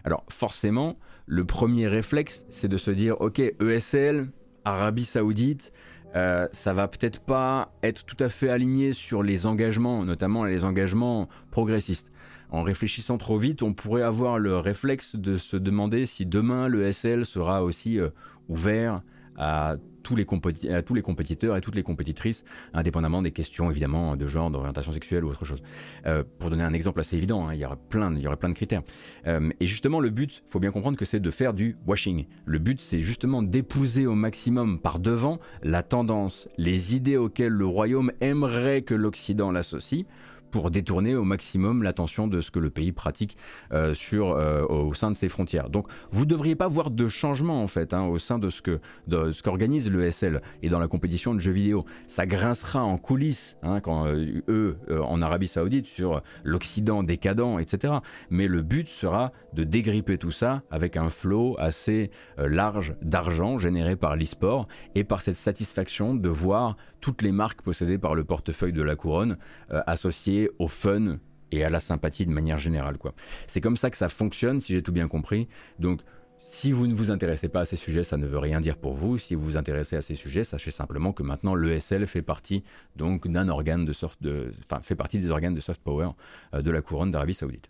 Alors 0.06 0.24
forcément, 0.30 0.98
le 1.26 1.44
premier 1.46 1.88
réflexe, 1.88 2.46
c'est 2.50 2.70
de 2.70 2.78
se 2.78 2.92
dire, 2.92 3.20
ok, 3.20 3.40
ESL, 3.40 4.30
Arabie 4.64 5.06
Saoudite, 5.06 5.74
euh, 6.16 6.48
ça 6.54 6.74
va 6.74 6.88
peut-être 6.88 7.20
pas 7.20 7.74
être 7.84 8.06
tout 8.06 8.18
à 8.24 8.30
fait 8.30 8.50
aligné 8.50 8.94
sur 8.94 9.24
les 9.24 9.46
engagements, 9.46 10.04
notamment 10.06 10.46
les 10.46 10.64
engagements 10.64 11.28
progressistes. 11.52 12.12
En 12.50 12.64
réfléchissant 12.64 13.20
trop 13.20 13.38
vite, 13.38 13.62
on 13.62 13.74
pourrait 13.74 14.02
avoir 14.02 14.40
le 14.40 14.58
réflexe 14.58 15.16
de 15.16 15.38
se 15.38 15.56
demander 15.56 16.08
si 16.08 16.26
demain 16.26 16.68
l'ESL 16.68 17.26
sera 17.28 17.64
aussi 17.64 18.00
ouvert 18.48 19.04
à 19.40 19.78
tous, 20.04 20.16
les 20.16 20.26
compétiteurs 20.26 21.56
et 21.56 21.62
toutes 21.62 21.76
les 21.76 21.84
compétitrices, 21.84 22.44
indépendamment 22.74 23.22
des 23.22 23.32
questions 23.32 23.70
évidemment 23.70 24.16
de 24.16 24.26
genre, 24.26 24.50
d'orientation 24.50 24.92
sexuelle 24.92 25.24
ou 25.24 25.30
autre 25.30 25.46
chose. 25.46 25.62
Euh, 26.06 26.24
pour 26.40 26.50
donner 26.50 26.64
un 26.64 26.74
exemple 26.74 27.00
assez 27.00 27.16
évident, 27.16 27.48
hein, 27.48 27.54
il, 27.54 27.60
y 27.60 27.66
aurait 27.66 27.78
plein, 27.90 28.14
il 28.14 28.22
y 28.22 28.28
aurait 28.28 28.38
plein 28.38 28.50
de 28.50 28.54
critères. 28.54 28.82
Euh, 29.28 29.50
et 29.60 29.68
justement, 29.68 30.00
le 30.00 30.10
but, 30.10 30.44
faut 30.48 30.60
bien 30.60 30.72
comprendre 30.72 30.98
que 30.98 31.06
c'est 31.06 31.20
de 31.20 31.32
faire 31.32 31.54
du 31.54 31.78
washing. 31.86 32.26
Le 32.46 32.60
but, 32.60 32.82
c'est 32.82 33.02
justement 33.02 33.44
d'épouser 33.44 34.08
au 34.08 34.16
maximum 34.16 34.80
par 34.80 35.00
devant 35.00 35.40
la 35.64 35.84
tendance, 35.84 36.50
les 36.58 36.96
idées 36.96 37.18
auxquelles 37.18 37.54
le 37.54 37.66
royaume 37.66 38.12
aimerait 38.22 38.82
que 38.82 38.96
l'Occident 38.96 39.52
l'associe 39.52 40.06
pour 40.52 40.72
détourner 40.72 41.16
au 41.16 41.24
maximum 41.24 41.84
l'attention 41.84 42.28
de 42.28 42.42
ce 42.42 42.52
que 42.52 42.60
le 42.60 42.70
pays 42.70 42.92
pratique 42.92 43.38
euh, 43.72 43.94
sur, 43.94 44.32
euh, 44.32 44.66
au 44.68 44.94
sein 44.94 45.12
de 45.12 45.18
ses 45.18 45.30
frontières. 45.30 45.70
Donc 45.70 45.88
vous 46.12 46.22
ne 46.22 46.30
devriez 46.30 46.56
pas 46.56 46.68
voir 46.68 46.92
de 46.92 47.08
changement 47.08 47.64
en 47.64 47.68
fait 47.68 47.94
hein, 47.94 48.04
au 48.04 48.18
sein 48.18 48.40
de 48.40 48.50
ce 48.50 49.42
qu'organise 49.42 49.92
l'ESL 49.92 50.42
et 50.64 50.70
dans 50.70 50.80
la 50.80 50.88
compétition 50.88 51.34
de 51.34 51.40
jeux 51.40 51.52
vidéo. 51.52 51.86
Ça 52.08 52.26
grincera 52.26 52.84
en 52.84 52.98
coulisses 52.98 53.58
hein, 53.64 53.80
quand 53.80 54.08
euh, 54.08 54.42
eux 54.48 54.78
en 54.90 55.22
Arabie 55.22 55.48
Saoudite 55.48 55.86
sur 55.86 56.22
l'Occident 56.44 57.04
décadent, 57.04 57.60
etc. 57.60 57.96
Mais 58.30 58.48
le 58.48 58.62
but 58.62 58.88
sera 58.88 59.32
de 59.54 59.64
dégripper 59.64 60.18
tout 60.18 60.32
ça 60.32 60.64
avec 60.72 60.98
un 60.98 61.10
flot 61.10 61.56
assez 61.60 62.12
large 62.38 62.96
d'argent 63.02 63.58
généré 63.58 63.96
par 63.96 64.16
l'e-sport 64.16 64.68
et 64.96 65.04
par 65.04 65.22
cette 65.22 65.36
satisfaction 65.36 66.16
de 66.16 66.30
voir 66.30 66.76
toutes 67.02 67.22
les 67.22 67.32
marques 67.32 67.62
possédées 67.62 67.98
par 67.98 68.16
le 68.16 68.24
portefeuille 68.24 68.74
de 68.74 68.82
la 68.82 68.96
couronne 68.96 69.38
associées 69.70 70.50
au 70.60 70.68
fun 70.68 71.18
et 71.52 71.64
à 71.64 71.70
la 71.70 71.80
sympathie 71.80 72.26
de 72.26 72.32
manière 72.32 72.58
générale. 72.58 72.98
quoi. 72.98 73.14
C'est 73.48 73.62
comme 73.62 73.78
ça 73.78 73.90
que 73.90 73.98
ça 73.98 74.10
fonctionne, 74.10 74.62
si 74.62 74.74
j'ai 74.74 74.84
tout 74.84 74.92
bien 74.92 75.08
compris. 75.08 75.48
Donc, 75.80 76.02
si 76.42 76.72
vous 76.72 76.88
ne 76.88 76.94
vous 76.94 77.12
intéressez 77.12 77.50
pas 77.50 77.62
à 77.62 77.66
ces 77.66 77.76
sujets, 77.76 78.04
ça 78.04 78.18
ne 78.18 78.26
veut 78.26 78.38
rien 78.38 78.62
dire 78.62 78.78
pour 78.78 78.94
vous. 78.94 79.18
Si 79.18 79.36
vous 79.36 79.44
vous 79.44 79.58
intéressez 79.58 79.98
à 79.98 80.02
ces 80.02 80.16
sujets, 80.16 80.44
sachez 80.44 80.72
simplement 80.72 81.12
que 81.12 81.22
maintenant 81.22 81.54
l'ESL 81.54 82.08
fait 82.08 82.22
partie 82.22 82.64
donc 82.96 83.28
d'un 83.28 83.46
de 83.46 84.52
fait 84.82 84.96
partie 84.96 85.20
des 85.20 85.30
organes 85.30 85.54
de 85.54 85.62
soft 85.62 85.82
power 85.82 86.10
euh, 86.54 86.62
de 86.62 86.72
la 86.72 86.82
couronne 86.82 87.12
d'Arabie 87.12 87.34
Saoudite. 87.34 87.70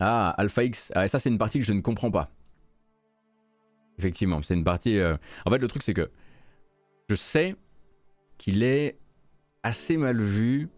Ah, 0.00 0.30
Alpha 0.38 0.64
X. 0.64 0.90
Ah, 0.94 1.06
ça, 1.08 1.18
c'est 1.18 1.28
une 1.28 1.38
partie 1.38 1.58
que 1.58 1.64
je 1.64 1.72
ne 1.72 1.80
comprends 1.80 2.10
pas. 2.10 2.30
Effectivement, 3.98 4.42
c'est 4.42 4.54
une 4.54 4.64
partie. 4.64 4.98
Euh, 4.98 5.16
en 5.44 5.50
fait, 5.50 5.58
le 5.58 5.68
truc, 5.68 5.82
c'est 5.82 5.94
que 5.94 6.10
je 7.10 7.14
sais 7.14 7.54
qu'il 8.38 8.62
est 8.62 8.98
assez 9.62 9.98
mal 9.98 10.20
vu. 10.20 10.70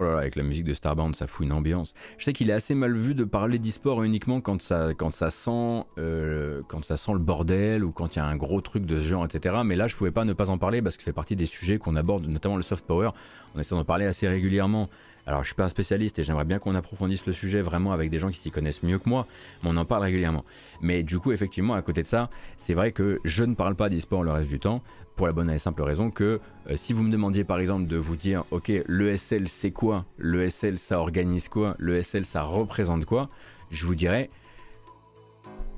Oh 0.00 0.04
là 0.04 0.12
là, 0.12 0.18
avec 0.18 0.36
la 0.36 0.44
musique 0.44 0.64
de 0.64 0.74
Starbound, 0.74 1.16
ça 1.16 1.26
fout 1.26 1.44
une 1.44 1.52
ambiance. 1.52 1.92
Je 2.18 2.24
sais 2.24 2.32
qu'il 2.32 2.50
est 2.50 2.52
assez 2.52 2.74
mal 2.74 2.94
vu 2.96 3.14
de 3.14 3.24
parler 3.24 3.58
d'e-sport 3.58 4.04
uniquement 4.04 4.40
quand 4.40 4.60
ça, 4.60 4.90
euh, 4.92 6.62
sent 6.70 7.12
le 7.12 7.18
bordel 7.18 7.82
ou 7.82 7.90
quand 7.90 8.14
il 8.14 8.18
y 8.18 8.22
a 8.22 8.26
un 8.26 8.36
gros 8.36 8.60
truc 8.60 8.86
de 8.86 9.00
ce 9.00 9.06
genre, 9.06 9.24
etc. 9.24 9.56
Mais 9.64 9.74
là, 9.74 9.88
je 9.88 9.96
pouvais 9.96 10.12
pas 10.12 10.24
ne 10.24 10.34
pas 10.34 10.50
en 10.50 10.58
parler 10.58 10.82
parce 10.82 10.96
que 10.96 11.02
ça 11.02 11.06
fait 11.06 11.12
partie 11.12 11.34
des 11.34 11.46
sujets 11.46 11.78
qu'on 11.78 11.96
aborde, 11.96 12.26
notamment 12.28 12.56
le 12.56 12.62
soft 12.62 12.86
power. 12.86 13.10
On 13.56 13.58
essaie 13.58 13.74
d'en 13.74 13.84
parler 13.84 14.06
assez 14.06 14.28
régulièrement. 14.28 14.88
Alors, 15.28 15.42
je 15.42 15.48
suis 15.48 15.54
pas 15.54 15.64
un 15.64 15.68
spécialiste 15.68 16.18
et 16.18 16.24
j'aimerais 16.24 16.46
bien 16.46 16.58
qu'on 16.58 16.74
approfondisse 16.74 17.26
le 17.26 17.34
sujet 17.34 17.60
vraiment 17.60 17.92
avec 17.92 18.08
des 18.08 18.18
gens 18.18 18.30
qui 18.30 18.38
s'y 18.38 18.50
connaissent 18.50 18.82
mieux 18.82 18.98
que 18.98 19.10
moi, 19.10 19.26
mais 19.62 19.68
on 19.70 19.76
en 19.76 19.84
parle 19.84 20.04
régulièrement. 20.04 20.42
Mais 20.80 21.02
du 21.02 21.18
coup, 21.18 21.32
effectivement, 21.32 21.74
à 21.74 21.82
côté 21.82 22.00
de 22.00 22.06
ça, 22.06 22.30
c'est 22.56 22.72
vrai 22.72 22.92
que 22.92 23.20
je 23.24 23.44
ne 23.44 23.54
parle 23.54 23.74
pas 23.74 23.90
d'e-sport 23.90 24.22
le 24.22 24.30
reste 24.30 24.48
du 24.48 24.58
temps, 24.58 24.82
pour 25.16 25.26
la 25.26 25.34
bonne 25.34 25.50
et 25.50 25.58
simple 25.58 25.82
raison 25.82 26.10
que 26.10 26.40
euh, 26.70 26.76
si 26.76 26.94
vous 26.94 27.02
me 27.02 27.12
demandiez 27.12 27.44
par 27.44 27.58
exemple 27.60 27.86
de 27.86 27.98
vous 27.98 28.16
dire, 28.16 28.44
ok, 28.52 28.72
l'ESL 28.86 29.48
c'est 29.48 29.70
quoi? 29.70 30.06
L'ESL 30.18 30.78
ça 30.78 30.98
organise 30.98 31.50
quoi? 31.50 31.76
L'ESL 31.78 32.24
ça 32.24 32.44
représente 32.44 33.04
quoi? 33.04 33.28
Je 33.70 33.84
vous 33.84 33.94
dirais, 33.94 34.30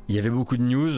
il 0.08 0.14
y 0.14 0.18
avait 0.20 0.30
beaucoup 0.30 0.58
de 0.58 0.62
news, 0.62 0.92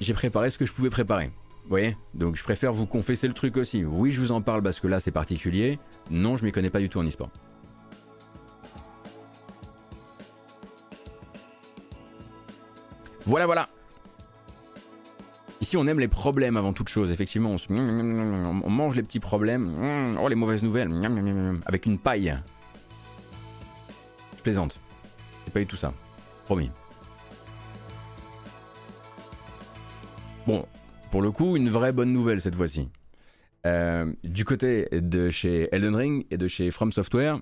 j'ai 0.00 0.14
préparé 0.14 0.50
ce 0.50 0.58
que 0.58 0.66
je 0.66 0.72
pouvais 0.72 0.90
préparer. 0.90 1.32
Vous 1.64 1.70
voyez? 1.70 1.96
Donc 2.14 2.36
je 2.36 2.44
préfère 2.44 2.72
vous 2.72 2.86
confesser 2.86 3.26
le 3.26 3.34
truc 3.34 3.56
aussi. 3.56 3.84
Oui, 3.84 4.12
je 4.12 4.20
vous 4.20 4.30
en 4.30 4.42
parle 4.42 4.62
parce 4.62 4.78
que 4.78 4.86
là 4.86 5.00
c'est 5.00 5.10
particulier. 5.10 5.80
Non, 6.08 6.36
je 6.36 6.44
m'y 6.44 6.52
connais 6.52 6.70
pas 6.70 6.78
du 6.78 6.88
tout 6.88 7.00
en 7.00 7.04
e-sport. 7.04 7.30
Voilà, 13.26 13.46
voilà. 13.46 13.68
Ici, 15.60 15.76
on 15.76 15.86
aime 15.86 15.98
les 15.98 16.08
problèmes 16.08 16.56
avant 16.56 16.72
toute 16.72 16.88
chose. 16.88 17.10
Effectivement, 17.10 17.54
on, 17.70 18.70
mange 18.70 18.94
les 18.94 19.02
petits 19.02 19.20
problèmes. 19.20 20.16
Oh, 20.20 20.28
les 20.28 20.34
mauvaises 20.34 20.62
nouvelles. 20.62 20.90
Avec 21.66 21.86
une 21.86 21.98
paille. 21.98 22.38
Je 24.36 24.42
plaisante. 24.42 24.78
C'est 25.44 25.52
pas 25.52 25.60
du 25.60 25.66
tout 25.66 25.76
ça. 25.76 25.92
Promis. 26.44 26.70
Bon, 30.46 30.64
pour 31.10 31.22
le 31.22 31.32
coup, 31.32 31.56
une 31.56 31.70
vraie 31.70 31.92
bonne 31.92 32.12
nouvelle 32.12 32.40
cette 32.40 32.54
fois-ci. 32.54 32.88
Euh, 33.66 34.12
du 34.22 34.44
côté 34.44 34.86
de 34.92 35.30
chez 35.30 35.68
Elden 35.72 35.96
Ring 35.96 36.26
et 36.30 36.36
de 36.36 36.46
chez 36.46 36.70
From 36.70 36.92
Software, 36.92 37.40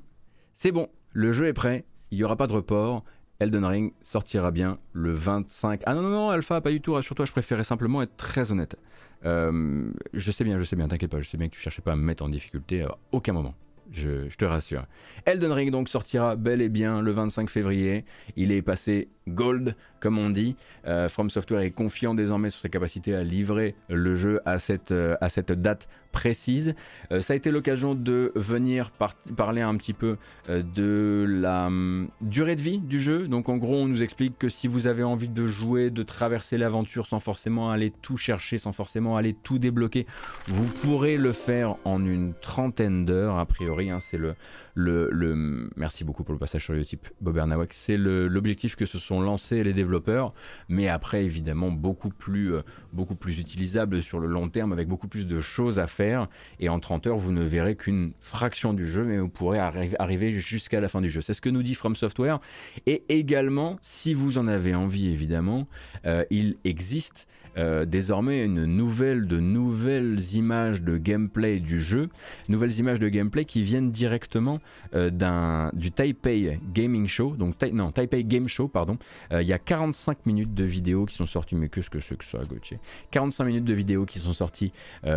c'est 0.54 0.72
bon, 0.72 0.88
le 1.12 1.32
jeu 1.32 1.46
est 1.46 1.52
prêt, 1.52 1.84
il 2.10 2.16
n'y 2.16 2.24
aura 2.24 2.36
pas 2.36 2.46
de 2.46 2.52
report, 2.52 3.04
Elden 3.40 3.64
Ring 3.64 3.92
sortira 4.02 4.50
bien 4.50 4.78
le 4.92 5.12
25. 5.12 5.82
Ah 5.86 5.94
non, 5.94 6.02
non, 6.02 6.10
non, 6.10 6.30
Alpha, 6.30 6.60
pas 6.60 6.70
du 6.70 6.80
tout, 6.80 6.94
rassure-toi, 6.94 7.26
je 7.26 7.32
préférais 7.32 7.64
simplement 7.64 8.02
être 8.02 8.16
très 8.16 8.52
honnête. 8.52 8.76
Euh, 9.24 9.90
je 10.12 10.30
sais 10.30 10.44
bien, 10.44 10.58
je 10.58 10.64
sais 10.64 10.76
bien, 10.76 10.88
t'inquiète 10.88 11.10
pas, 11.10 11.20
je 11.20 11.28
sais 11.28 11.36
bien 11.36 11.48
que 11.48 11.54
tu 11.54 11.60
cherchais 11.60 11.82
pas 11.82 11.92
à 11.92 11.96
me 11.96 12.02
mettre 12.02 12.22
en 12.24 12.28
difficulté 12.28 12.82
à 12.82 12.96
aucun 13.12 13.32
moment. 13.32 13.54
Je, 13.92 14.28
je, 14.28 14.36
te 14.36 14.44
rassure. 14.44 14.86
Elden 15.26 15.52
Ring 15.52 15.70
donc 15.70 15.88
sortira 15.88 16.36
bel 16.36 16.62
et 16.62 16.68
bien 16.68 17.02
le 17.02 17.12
25 17.12 17.50
février. 17.50 18.04
Il 18.34 18.50
est 18.50 18.62
passé 18.62 19.08
gold, 19.28 19.76
comme 20.00 20.18
on 20.18 20.30
dit. 20.30 20.56
Euh, 20.86 21.08
From 21.08 21.30
Software 21.30 21.60
est 21.60 21.70
confiant 21.70 22.14
désormais 22.14 22.50
sur 22.50 22.60
sa 22.60 22.68
capacité 22.68 23.14
à 23.14 23.22
livrer 23.22 23.74
le 23.88 24.14
jeu 24.14 24.40
à 24.44 24.58
cette, 24.58 24.92
euh, 24.92 25.16
date 25.56 25.88
précise. 26.12 26.74
Euh, 27.10 27.20
ça 27.20 27.32
a 27.32 27.36
été 27.36 27.50
l'occasion 27.50 27.94
de 27.94 28.32
venir 28.34 28.92
parler 29.36 29.62
un 29.62 29.76
petit 29.76 29.94
peu 29.94 30.16
de 30.48 31.26
la 31.28 31.66
hum, 31.66 32.08
durée 32.20 32.56
de 32.56 32.60
vie 32.60 32.78
du 32.78 33.00
jeu. 33.00 33.26
Donc 33.26 33.48
en 33.48 33.56
gros, 33.56 33.76
on 33.76 33.86
nous 33.86 34.02
explique 34.02 34.38
que 34.38 34.48
si 34.48 34.68
vous 34.68 34.86
avez 34.86 35.02
envie 35.02 35.28
de 35.28 35.46
jouer, 35.46 35.90
de 35.90 36.02
traverser 36.02 36.58
l'aventure 36.58 37.06
sans 37.06 37.20
forcément 37.20 37.70
aller 37.70 37.92
tout 38.02 38.16
chercher, 38.16 38.58
sans 38.58 38.72
forcément 38.72 39.16
aller 39.16 39.34
tout 39.34 39.58
débloquer, 39.58 40.06
vous 40.48 40.66
pourrez 40.82 41.16
le 41.16 41.32
faire 41.32 41.76
en 41.84 42.04
une 42.04 42.34
trentaine 42.34 43.04
d'heures, 43.04 43.38
a 43.38 43.46
priori. 43.46 43.90
Hein, 43.90 43.98
c'est 44.00 44.18
le, 44.18 44.34
le, 44.74 45.70
merci 45.76 46.04
beaucoup 46.04 46.24
pour 46.24 46.32
le 46.32 46.38
passage 46.38 46.64
sur 46.64 46.74
Utip, 46.74 47.08
Bob 47.20 47.36
Ernawak. 47.36 47.72
C'est 47.72 47.96
l'objectif 47.96 48.76
que 48.76 48.86
se 48.86 48.98
sont 48.98 49.20
lancés 49.20 49.62
les 49.62 49.72
développeurs, 49.72 50.34
mais 50.68 50.88
après 50.88 51.24
évidemment 51.24 51.70
beaucoup 51.70 52.10
plus, 52.10 52.54
euh, 52.54 52.62
beaucoup 52.92 53.14
plus 53.14 53.38
utilisable 53.38 54.02
sur 54.02 54.18
le 54.18 54.26
long 54.26 54.48
terme 54.48 54.72
avec 54.72 54.88
beaucoup 54.88 55.08
plus 55.08 55.26
de 55.26 55.40
choses 55.40 55.78
à 55.78 55.86
faire. 55.86 56.28
Et 56.60 56.68
en 56.68 56.80
30 56.80 57.06
heures, 57.06 57.18
vous 57.18 57.32
ne 57.32 57.44
verrez 57.44 57.76
qu'une 57.76 58.12
fraction 58.20 58.72
du 58.74 58.86
jeu, 58.86 59.04
mais 59.04 59.18
vous 59.18 59.28
pourrez 59.28 59.58
arriver 59.58 60.32
jusqu'à 60.32 60.80
la 60.80 60.88
fin 60.88 61.00
du 61.00 61.08
jeu. 61.08 61.20
C'est 61.20 61.34
ce 61.34 61.40
que 61.40 61.50
nous 61.50 61.62
dit 61.62 61.74
From 61.74 61.94
Software. 61.96 62.40
Et 62.86 63.04
également, 63.08 63.78
si 63.82 64.14
vous 64.14 64.38
en 64.38 64.48
avez 64.48 64.74
envie 64.74 65.08
évidemment, 65.08 65.68
euh, 66.06 66.24
il 66.30 66.56
existe 66.64 67.28
euh, 67.56 67.84
désormais 67.84 68.44
une 68.44 68.64
nouvelle 68.64 69.26
de 69.26 69.38
nouvelles 69.38 70.20
images 70.34 70.82
de 70.82 70.96
gameplay 70.96 71.60
du 71.60 71.80
jeu, 71.80 72.08
nouvelles 72.48 72.78
images 72.78 72.98
de 72.98 73.08
gameplay 73.08 73.44
qui 73.44 73.62
viennent 73.62 73.92
directement 73.92 74.60
d'un 74.92 75.70
du 75.72 75.92
Taipei 75.92 76.58
Gaming 76.72 77.06
Show, 77.06 77.34
donc 77.36 77.54
non 77.72 77.92
Taipei 77.92 78.24
Game 78.24 78.48
Show 78.48 78.68
pardon. 78.68 78.98
Euh, 79.32 79.42
il 79.42 79.48
y 79.48 79.52
a 79.52 79.58
45 79.58 80.26
minutes 80.26 80.54
de 80.54 80.64
vidéos 80.64 81.06
qui 81.06 81.14
sont 81.14 81.26
sorties, 81.26 81.56
mais 81.56 81.68
qu'est-ce 81.68 81.90
que 81.90 82.00
c'est 82.00 82.16
que 82.16 82.24
ça, 82.24 82.38
Gauthier 82.48 82.78
45 83.10 83.44
minutes 83.44 83.64
de 83.64 83.74
vidéos 83.74 84.04
qui 84.04 84.18
sont 84.18 84.32
sorties 84.32 84.72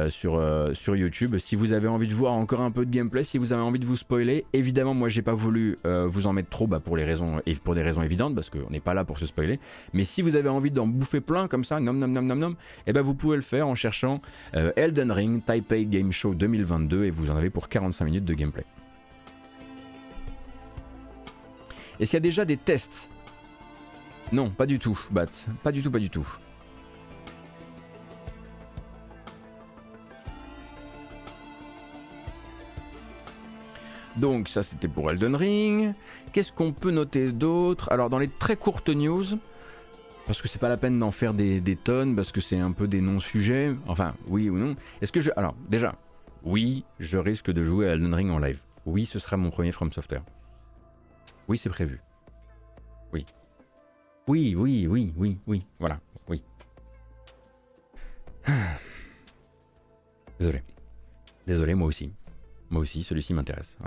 sur 0.09 0.41
sur 0.73 0.95
YouTube. 0.95 1.37
Si 1.37 1.55
vous 1.55 1.71
avez 1.71 1.87
envie 1.87 2.07
de 2.07 2.13
voir 2.13 2.33
encore 2.33 2.61
un 2.61 2.71
peu 2.71 2.85
de 2.85 2.91
gameplay, 2.91 3.23
si 3.23 3.37
vous 3.37 3.53
avez 3.53 3.61
envie 3.61 3.79
de 3.79 3.85
vous 3.85 3.95
spoiler, 3.95 4.45
évidemment 4.53 4.93
moi 4.93 5.09
j'ai 5.09 5.21
pas 5.21 5.33
voulu 5.33 5.77
vous 5.83 6.27
en 6.27 6.33
mettre 6.33 6.49
trop, 6.49 6.67
bah, 6.67 6.79
pour 6.79 6.97
les 6.97 7.05
raisons 7.05 7.41
pour 7.63 7.75
des 7.75 7.81
raisons 7.81 8.01
évidentes 8.01 8.35
parce 8.35 8.49
qu'on 8.49 8.69
n'est 8.69 8.79
pas 8.79 8.93
là 8.93 9.03
pour 9.03 9.17
se 9.17 9.25
spoiler. 9.25 9.59
Mais 9.93 10.03
si 10.03 10.21
vous 10.21 10.35
avez 10.35 10.49
envie 10.49 10.71
d'en 10.71 10.87
bouffer 10.87 11.21
plein 11.21 11.47
comme 11.47 11.63
ça, 11.63 11.79
nom 11.79 11.93
nom 11.93 12.07
nom 12.07 12.35
nom 12.35 12.51
et 12.51 12.55
eh 12.87 12.93
ben 12.93 13.01
vous 13.01 13.13
pouvez 13.13 13.35
le 13.35 13.41
faire 13.41 13.67
en 13.67 13.75
cherchant 13.75 14.21
euh, 14.55 14.71
Elden 14.75 15.11
Ring 15.11 15.43
Taipei 15.43 15.85
Game 15.85 16.11
Show 16.11 16.33
2022 16.33 17.05
et 17.05 17.09
vous 17.09 17.29
en 17.31 17.35
avez 17.35 17.49
pour 17.49 17.69
45 17.69 18.05
minutes 18.05 18.25
de 18.25 18.33
gameplay. 18.33 18.65
Est-ce 21.99 22.11
qu'il 22.11 22.17
y 22.17 22.17
a 22.17 22.21
déjà 22.21 22.45
des 22.45 22.57
tests? 22.57 23.09
Non, 24.31 24.49
pas 24.49 24.65
du 24.65 24.79
tout, 24.79 24.99
Bat. 25.09 25.25
Pas 25.63 25.71
du 25.71 25.81
tout, 25.81 25.91
pas 25.91 25.99
du 25.99 26.09
tout. 26.09 26.27
Donc 34.17 34.49
ça 34.49 34.63
c'était 34.63 34.87
pour 34.87 35.11
Elden 35.11 35.35
Ring. 35.35 35.93
Qu'est-ce 36.33 36.51
qu'on 36.51 36.73
peut 36.73 36.91
noter 36.91 37.31
d'autre? 37.31 37.91
Alors 37.91 38.09
dans 38.09 38.17
les 38.17 38.27
très 38.27 38.55
courtes 38.55 38.89
news, 38.89 39.25
parce 40.27 40.41
que 40.41 40.47
c'est 40.49 40.59
pas 40.59 40.69
la 40.69 40.77
peine 40.77 40.99
d'en 40.99 41.11
faire 41.11 41.33
des, 41.33 41.79
tonnes, 41.81 42.15
parce 42.15 42.33
que 42.33 42.41
c'est 42.41 42.59
un 42.59 42.73
peu 42.73 42.87
des 42.87 42.99
non-sujets. 42.99 43.73
Enfin, 43.87 44.13
oui 44.27 44.49
ou 44.49 44.57
non. 44.57 44.75
Est-ce 45.01 45.13
que 45.13 45.21
je. 45.21 45.31
Alors, 45.37 45.55
déjà, 45.69 45.95
oui, 46.43 46.83
je 46.99 47.17
risque 47.17 47.49
de 47.49 47.63
jouer 47.63 47.87
à 47.87 47.93
Elden 47.93 48.13
Ring 48.13 48.29
en 48.29 48.37
live. 48.37 48.59
Oui, 48.85 49.05
ce 49.05 49.19
sera 49.19 49.37
mon 49.37 49.51
premier 49.51 49.71
From 49.71 49.91
Software. 49.91 50.23
Oui, 51.47 51.57
c'est 51.57 51.69
prévu. 51.69 51.99
Oui. 53.13 53.25
Oui, 54.27 54.55
oui, 54.55 54.87
oui, 54.87 55.13
oui, 55.15 55.37
oui. 55.47 55.65
Voilà, 55.79 55.99
oui. 56.27 56.41
Désolé. 60.39 60.63
Désolé, 61.45 61.73
moi 61.75 61.87
aussi. 61.87 62.11
Moi 62.69 62.81
aussi, 62.81 63.03
celui-ci 63.03 63.33
m'intéresse. 63.33 63.77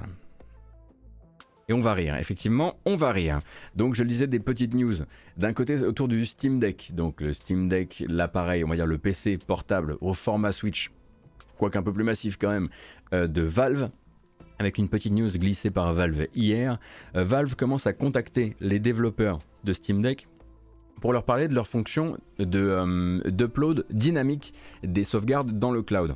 Et 1.69 1.73
on 1.73 1.81
va 1.81 1.95
rire, 1.95 2.17
effectivement, 2.17 2.77
on 2.85 2.97
va 2.97 3.13
rire. 3.13 3.39
Donc 3.77 3.95
je 3.95 4.03
lisais 4.03 4.27
des 4.27 4.41
petites 4.41 4.75
news. 4.75 4.97
D'un 5.37 5.53
côté 5.53 5.81
autour 5.83 6.09
du 6.09 6.27
Steam 6.27 6.59
Deck, 6.59 6.91
donc 6.95 7.21
le 7.21 7.33
Steam 7.33 7.69
Deck, 7.69 8.03
l'appareil, 8.09 8.65
on 8.65 8.69
va 8.69 8.75
dire 8.75 8.87
le 8.87 8.99
PC 8.99 9.39
portable 9.39 9.97
au 10.01 10.13
format 10.13 10.51
Switch, 10.51 10.91
quoique 11.59 11.79
un 11.79 11.83
peu 11.83 11.93
plus 11.93 12.03
massif 12.03 12.39
quand 12.39 12.51
même, 12.51 12.71
euh, 13.13 13.29
de 13.29 13.43
Valve. 13.43 13.91
Avec 14.61 14.77
une 14.77 14.91
petite 14.91 15.15
news 15.15 15.31
glissée 15.31 15.71
par 15.71 15.95
Valve 15.95 16.27
hier, 16.35 16.79
euh, 17.17 17.25
Valve 17.25 17.57
commence 17.57 17.87
à 17.87 17.95
contacter 17.95 18.57
les 18.61 18.79
développeurs 18.79 19.39
de 19.65 19.73
Steam 19.73 20.03
Deck 20.03 20.29
pour 21.01 21.15
leur 21.15 21.25
parler 21.25 21.49
de 21.49 21.55
leur 21.55 21.67
fonction 21.67 22.19
de 22.39 22.59
euh, 22.59 23.23
d'upload 23.31 23.87
dynamique 23.89 24.53
des 24.83 25.03
sauvegardes 25.03 25.59
dans 25.59 25.73
le 25.73 25.83
cloud. 25.83 26.15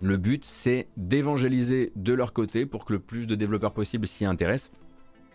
Le 0.00 0.16
but, 0.16 0.46
c'est 0.46 0.88
d'évangéliser 0.96 1.92
de 1.94 2.14
leur 2.14 2.32
côté 2.32 2.64
pour 2.64 2.86
que 2.86 2.94
le 2.94 3.00
plus 3.00 3.26
de 3.26 3.34
développeurs 3.34 3.74
possible 3.74 4.06
s'y 4.06 4.24
intéressent. 4.24 4.70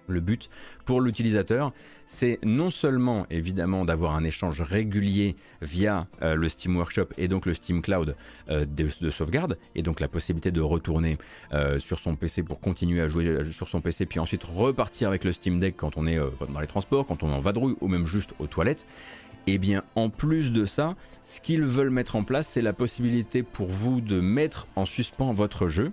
Le 0.08 0.20
but 0.20 0.50
pour 0.86 1.02
l'utilisateur, 1.02 1.72
c'est 2.08 2.40
non 2.44 2.70
seulement 2.70 3.26
évidemment 3.30 3.86
d'avoir 3.86 4.16
un 4.16 4.24
échange 4.24 4.62
régulier 4.62 5.36
via 5.62 6.08
euh, 6.22 6.36
le 6.36 6.50
Steam 6.50 6.76
Workshop 6.76 7.08
et 7.18 7.28
donc 7.28 7.46
le 7.46 7.54
Steam 7.54 7.82
Cloud 7.82 8.16
euh, 8.50 8.66
de, 8.66 9.10
sauvegarde, 9.10 9.58
et 9.76 9.82
donc 9.82 10.00
la 10.00 10.08
possibilité 10.08 10.52
de 10.52 10.62
retourner 10.62 11.18
euh, 11.54 11.80
sur 11.80 12.00
son 12.00 12.16
PC 12.16 12.44
pour 12.44 12.60
continuer 12.60 13.02
à 13.02 13.08
jouer 13.08 13.44
sur 13.52 13.70
son 13.70 13.82
PC, 13.82 14.06
puis 14.06 14.20
ensuite 14.20 14.44
repartir 14.44 15.08
avec 15.08 15.24
le 15.24 15.32
Steam 15.32 15.60
Deck 15.60 15.76
quand 15.78 15.98
on 15.98 16.06
est 16.06 16.20
dans 16.52 16.60
les 16.60 16.68
transports, 16.68 17.06
quand 17.06 17.24
on 17.24 17.30
est 17.30 17.36
en 17.36 17.40
vadrouille 17.40 17.76
ou 17.82 17.88
même 17.88 18.06
juste 18.06 18.34
aux 18.40 18.48
toilettes. 18.48 18.86
Et 19.46 19.56
eh 19.56 19.58
bien 19.58 19.84
en 19.96 20.10
plus 20.10 20.54
de 20.54 20.64
ça, 20.64 20.96
ce 21.22 21.42
qu'ils 21.42 21.66
veulent 21.66 21.90
mettre 21.90 22.16
en 22.16 22.24
place, 22.24 22.48
c'est 22.48 22.62
la 22.62 22.72
possibilité 22.72 23.44
pour 23.44 23.68
vous 23.68 24.00
de 24.00 24.22
mettre 24.22 24.68
en 24.78 24.86
suspens 24.86 25.34
votre 25.34 25.68
jeu. 25.68 25.92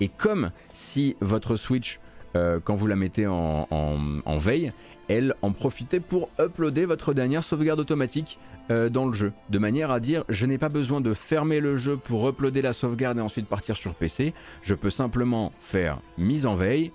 Et 0.00 0.08
comme 0.08 0.50
si 0.74 1.16
votre 1.20 1.56
Switch 1.56 1.98
euh, 2.36 2.60
quand 2.62 2.74
vous 2.74 2.86
la 2.86 2.96
mettez 2.96 3.26
en, 3.26 4.38
veille, 4.38 4.72
elle 5.08 5.34
en 5.42 5.52
profitait 5.52 6.00
pour 6.00 6.28
uploader 6.38 6.84
votre 6.84 7.14
dernière 7.14 7.44
sauvegarde 7.44 7.80
automatique 7.80 8.38
euh, 8.70 8.88
dans 8.88 9.06
le 9.06 9.12
jeu, 9.12 9.32
de 9.48 9.58
manière 9.58 9.90
à 9.90 10.00
dire 10.00 10.24
je 10.28 10.46
n'ai 10.46 10.58
pas 10.58 10.68
besoin 10.68 11.00
de 11.00 11.12
fermer 11.14 11.60
le 11.60 11.76
jeu 11.76 11.96
pour 11.96 12.28
uploader 12.28 12.62
la 12.62 12.72
sauvegarde 12.72 13.18
et 13.18 13.20
ensuite 13.20 13.46
partir 13.46 13.76
sur 13.76 13.94
PC, 13.94 14.32
je 14.62 14.74
peux 14.74 14.90
simplement 14.90 15.52
faire 15.58 16.00
mise 16.18 16.46
en 16.46 16.54
veille, 16.54 16.92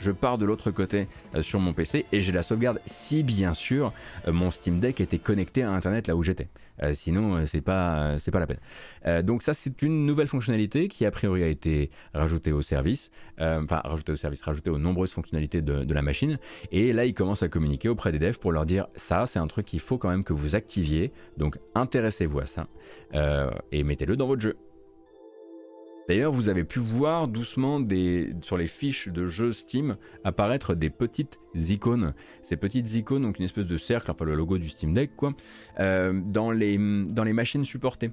je 0.00 0.10
pars 0.10 0.38
de 0.38 0.46
l'autre 0.46 0.70
côté 0.70 1.08
euh, 1.34 1.42
sur 1.42 1.60
mon 1.60 1.72
PC 1.72 2.06
et 2.10 2.22
j'ai 2.22 2.32
la 2.32 2.42
sauvegarde. 2.42 2.80
Si 2.86 3.22
bien 3.22 3.54
sûr 3.54 3.92
mon 4.26 4.50
Steam 4.50 4.80
Deck 4.80 5.00
était 5.00 5.18
connecté 5.18 5.62
à 5.62 5.70
Internet 5.70 6.08
là 6.08 6.16
où 6.16 6.22
j'étais. 6.22 6.48
Euh, 6.82 6.92
sinon, 6.94 7.44
c'est 7.46 7.60
pas, 7.60 8.18
c'est 8.18 8.30
pas 8.30 8.40
la 8.40 8.46
peine. 8.46 9.22
donc 9.22 9.42
ça, 9.42 9.54
c'est 9.54 9.82
une 9.82 10.06
nouvelle 10.06 10.28
fonctionnalité 10.28 10.88
qui 10.88 11.04
a 11.06 11.10
priori 11.10 11.42
a 11.42 11.48
été 11.48 11.90
rajoutée 12.14 12.52
au 12.52 12.62
service, 12.62 13.10
enfin 13.38 13.80
rajoutée 13.84 14.12
au 14.12 14.16
service, 14.16 14.42
rajoutée 14.42 14.70
aux 14.70 14.78
nombreuses 14.78 15.12
fonctionnalités 15.12 15.62
de, 15.62 15.84
de, 15.84 15.94
la 15.94 16.02
machine. 16.02 16.38
Et 16.72 16.92
là, 16.92 17.04
ils 17.04 17.14
commencent 17.14 17.42
à 17.42 17.48
communiquer 17.48 17.88
auprès 17.88 18.12
des 18.12 18.18
devs 18.18 18.38
pour 18.38 18.52
leur 18.52 18.66
dire 18.66 18.86
ça, 18.94 19.26
c'est 19.26 19.38
un 19.38 19.46
truc 19.46 19.66
qu'il 19.66 19.80
faut 19.80 19.98
quand 19.98 20.10
même 20.10 20.24
que 20.24 20.32
vous 20.32 20.56
activiez. 20.56 21.12
Donc 21.36 21.58
intéressez-vous 21.74 22.40
à 22.40 22.46
ça 22.46 22.66
et 23.72 23.82
mettez-le 23.82 24.16
dans 24.16 24.26
votre 24.26 24.42
jeu. 24.42 24.56
D'ailleurs, 26.10 26.32
vous 26.32 26.48
avez 26.48 26.64
pu 26.64 26.80
voir 26.80 27.28
doucement 27.28 27.80
sur 28.40 28.56
les 28.56 28.66
fiches 28.66 29.06
de 29.06 29.28
jeux 29.28 29.52
Steam 29.52 29.96
apparaître 30.24 30.74
des 30.74 30.90
petites 30.90 31.38
icônes. 31.54 32.14
Ces 32.42 32.56
petites 32.56 32.96
icônes, 32.96 33.22
donc 33.22 33.38
une 33.38 33.44
espèce 33.44 33.66
de 33.66 33.76
cercle, 33.76 34.10
enfin 34.10 34.24
le 34.24 34.34
logo 34.34 34.58
du 34.58 34.70
Steam 34.70 34.92
Deck, 34.92 35.12
quoi, 35.14 35.34
euh, 35.78 36.20
dans, 36.20 36.50
les, 36.50 36.78
dans 36.78 37.22
les 37.22 37.32
machines 37.32 37.64
supportées. 37.64 38.10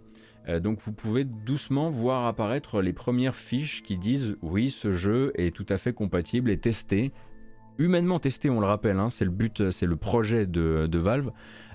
Euh, 0.47 0.59
donc 0.59 0.79
vous 0.81 0.91
pouvez 0.91 1.23
doucement 1.23 1.89
voir 1.89 2.27
apparaître 2.27 2.83
les 2.83 2.93
premières 2.93 3.35
fiches 3.35 3.81
qui 3.81 3.97
disent 3.97 4.37
oui, 4.43 4.69
ce 4.69 4.93
jeu 4.93 5.31
est 5.33 5.49
tout 5.49 5.65
à 5.67 5.79
fait 5.79 5.93
compatible 5.93 6.51
et 6.51 6.59
testé. 6.59 7.11
Humainement 7.79 8.19
testé, 8.19 8.51
on 8.51 8.59
le 8.59 8.67
rappelle, 8.67 8.99
hein, 8.99 9.09
c'est 9.09 9.25
le 9.25 9.31
but, 9.31 9.71
c'est 9.71 9.87
le 9.87 9.95
projet 9.95 10.45
de, 10.45 10.97
Valve. 10.99 11.31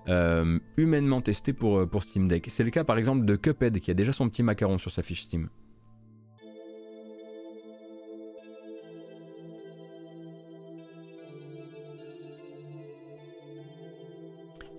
Euh, 0.07 0.61
humainement 0.77 1.21
testé 1.21 1.53
pour, 1.53 1.85
pour 1.89 2.05
Steam 2.05 2.29
Deck. 2.29 2.47
C'est 2.47 2.63
le 2.63 2.71
cas 2.71 2.85
par 2.85 2.97
exemple 2.97 3.25
de 3.25 3.35
Cuphead 3.35 3.81
qui 3.81 3.91
a 3.91 3.95
déjà 3.95 4.13
son 4.13 4.29
petit 4.29 4.45
macaron 4.45 4.79
sur 4.79 4.93
sa 4.93 5.03
fiche 5.03 5.25
Steam. 5.25 5.49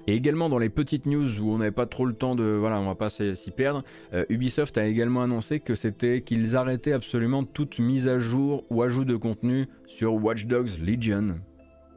Et 0.08 0.16
également 0.16 0.50
dans 0.50 0.58
les 0.58 0.70
petites 0.70 1.06
news 1.06 1.40
où 1.40 1.52
on 1.52 1.60
n'avait 1.60 1.72
pas 1.72 1.86
trop 1.86 2.06
le 2.06 2.14
temps 2.14 2.36
de, 2.36 2.44
voilà, 2.44 2.80
on 2.80 2.86
va 2.86 2.96
pas 2.96 3.10
s'y 3.10 3.52
perdre, 3.52 3.84
euh, 4.14 4.26
Ubisoft 4.30 4.78
a 4.78 4.86
également 4.86 5.22
annoncé 5.22 5.60
que 5.60 5.76
c'était 5.76 6.22
qu'ils 6.22 6.56
arrêtaient 6.56 6.92
absolument 6.92 7.44
toute 7.44 7.80
mise 7.80 8.08
à 8.08 8.20
jour 8.20 8.66
ou 8.70 8.84
ajout 8.84 9.06
de 9.06 9.16
contenu 9.16 9.68
sur 9.88 10.14
Watch 10.16 10.46
Dogs 10.46 10.78
Legion. 10.82 11.40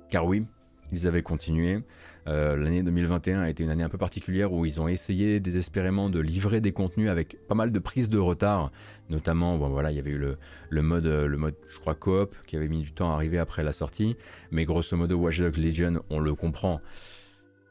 Car 0.09 0.25
oui, 0.25 0.45
ils 0.93 1.09
avaient 1.09 1.23
continué. 1.23 1.81
Euh, 2.29 2.57
l'année 2.57 2.83
2021 2.83 3.41
a 3.41 3.51
été 3.51 3.63
une 3.63 3.71
année 3.71 3.85
un 3.85 3.89
peu 3.89 3.99
particulière 3.99 4.53
où 4.53 4.65
ils 4.67 4.81
ont 4.81 4.89
essayé 4.89 5.39
désespérément 5.39 6.11
de 6.11 6.19
livrer 6.19 6.61
des 6.61 6.73
contenus 6.73 7.09
avec 7.09 7.37
pas 7.47 7.55
mal 7.55 7.71
de 7.71 7.79
prises 7.79 8.09
de 8.09 8.19
retard, 8.19 8.73
notamment 9.11 9.57
voilà 9.57 9.93
il 9.93 9.97
y 9.97 10.01
avait 10.01 10.11
eu 10.11 10.19
le, 10.19 10.83
mode 10.83 11.07
le 11.07 11.37
mode 11.37 11.55
je 11.69 11.79
crois 11.79 11.95
coop 11.95 12.35
qui 12.49 12.57
avait 12.57 12.67
mis 12.67 12.83
du 12.83 12.91
temps 12.91 13.13
à 13.13 13.15
arriver 13.15 13.39
après 13.39 13.63
la 13.63 13.73
sortie, 13.73 14.17
mais 14.51 14.65
grosso 14.65 14.97
modo 14.97 15.17
Watch 15.17 15.39
Dogs 15.39 15.57
Legion 15.57 16.03
on 16.11 16.19
le 16.19 16.35
comprend 16.35 16.81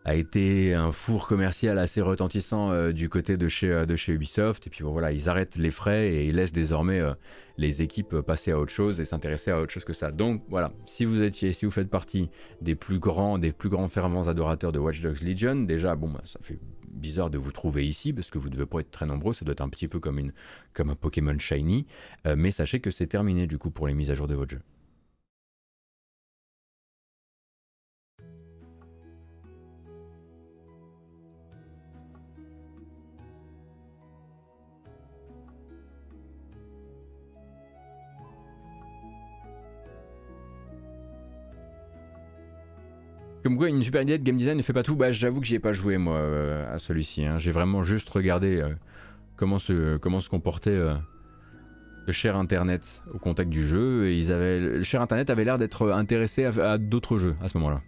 a 0.05 0.13
été 0.13 0.75
un 0.75 0.91
four 0.91 1.27
commercial 1.27 1.79
assez 1.79 1.99
retentissant 1.99 2.71
euh, 2.71 2.91
du 2.91 3.09
côté 3.09 3.37
de 3.37 3.47
chez, 3.47 3.71
euh, 3.71 3.85
de 3.87 3.95
chez 3.95 4.13
Ubisoft. 4.13 4.67
Et 4.67 4.69
puis 4.69 4.83
voilà, 4.83 5.11
ils 5.11 5.27
arrêtent 5.29 5.55
les 5.55 5.71
frais 5.71 6.13
et 6.13 6.25
ils 6.27 6.35
laissent 6.35 6.53
désormais 6.53 6.99
euh, 6.99 7.13
les 7.57 7.81
équipes 7.81 8.21
passer 8.21 8.51
à 8.51 8.59
autre 8.59 8.71
chose 8.71 8.99
et 9.01 9.05
s'intéresser 9.05 9.49
à 9.49 9.59
autre 9.59 9.73
chose 9.73 9.83
que 9.83 9.93
ça. 9.93 10.11
Donc 10.11 10.43
voilà, 10.47 10.71
si 10.85 11.05
vous 11.05 11.23
étiez, 11.23 11.51
si 11.53 11.65
vous 11.65 11.71
faites 11.71 11.89
partie 11.89 12.29
des 12.61 12.75
plus 12.75 12.99
grands, 12.99 13.39
des 13.39 13.51
plus 13.51 13.69
grands 13.69 13.87
fervents 13.87 14.27
adorateurs 14.27 14.71
de 14.71 14.77
Watch 14.77 15.01
Dogs 15.01 15.23
Legion, 15.23 15.55
déjà 15.55 15.95
bon, 15.95 16.09
bah, 16.09 16.21
ça 16.23 16.39
fait 16.43 16.59
bizarre 16.87 17.31
de 17.31 17.39
vous 17.39 17.51
trouver 17.51 17.87
ici 17.87 18.13
parce 18.13 18.29
que 18.29 18.37
vous 18.37 18.49
ne 18.49 18.53
devez 18.53 18.67
pas 18.67 18.81
être 18.81 18.91
très 18.91 19.07
nombreux. 19.07 19.33
Ça 19.33 19.43
doit 19.43 19.53
être 19.53 19.61
un 19.61 19.69
petit 19.69 19.87
peu 19.87 19.99
comme 19.99 20.31
un 20.77 20.95
Pokémon 20.95 21.37
shiny. 21.39 21.87
mais 22.37 22.51
sachez 22.51 22.79
que 22.79 22.91
c'est 22.91 23.07
terminé 23.07 23.47
du 23.47 23.57
coup 23.57 23.71
pour 23.71 23.87
les 23.87 23.95
mises 23.95 24.11
à 24.11 24.15
jour 24.15 24.27
de 24.27 24.35
votre 24.35 24.51
jeu. 24.51 24.61
Comme 43.45 43.57
quoi, 43.57 43.69
une 43.69 43.83
super 43.83 44.01
idée 44.01 44.17
de 44.17 44.23
game 44.23 44.37
design 44.37 44.57
ne 44.57 44.63
fait 44.63 44.73
pas 44.73 44.81
tout. 44.81 44.95
Bah, 44.95 45.11
j'avoue 45.11 45.39
que 45.39 45.45
j'y 45.45 45.53
ai 45.53 45.59
pas 45.59 45.71
joué 45.71 45.99
moi 45.99 46.15
euh, 46.15 46.73
à 46.73 46.79
celui-ci. 46.79 47.23
Hein. 47.23 47.37
J'ai 47.37 47.51
vraiment 47.51 47.83
juste 47.83 48.09
regardé 48.09 48.59
euh, 48.59 48.73
comment, 49.35 49.59
se, 49.59 49.97
comment 49.97 50.19
se 50.19 50.29
comportait 50.29 50.71
euh, 50.71 50.95
le 52.07 52.11
cher 52.11 52.37
Internet 52.37 53.03
au 53.13 53.19
contact 53.19 53.51
du 53.51 53.67
jeu. 53.67 54.07
Et 54.07 54.17
ils 54.17 54.31
avaient, 54.31 54.59
le 54.59 54.81
cher 54.81 54.99
Internet 54.99 55.29
avait 55.29 55.43
l'air 55.43 55.59
d'être 55.59 55.91
intéressé 55.91 56.45
à, 56.45 56.79
d'autres 56.79 57.19
jeux 57.19 57.35
à 57.39 57.47
ce 57.47 57.55
moment-là. 57.59 57.83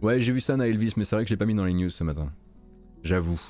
Ouais, 0.00 0.20
j'ai 0.20 0.30
vu 0.30 0.38
ça, 0.38 0.54
Elvis, 0.54 0.92
mais 0.96 1.02
c'est 1.02 1.16
vrai 1.16 1.24
que 1.24 1.28
je 1.28 1.34
l'ai 1.34 1.38
pas 1.38 1.44
mis 1.44 1.56
dans 1.56 1.64
les 1.64 1.74
news 1.74 1.90
ce 1.90 2.04
matin. 2.04 2.30
J'avoue. 3.02 3.40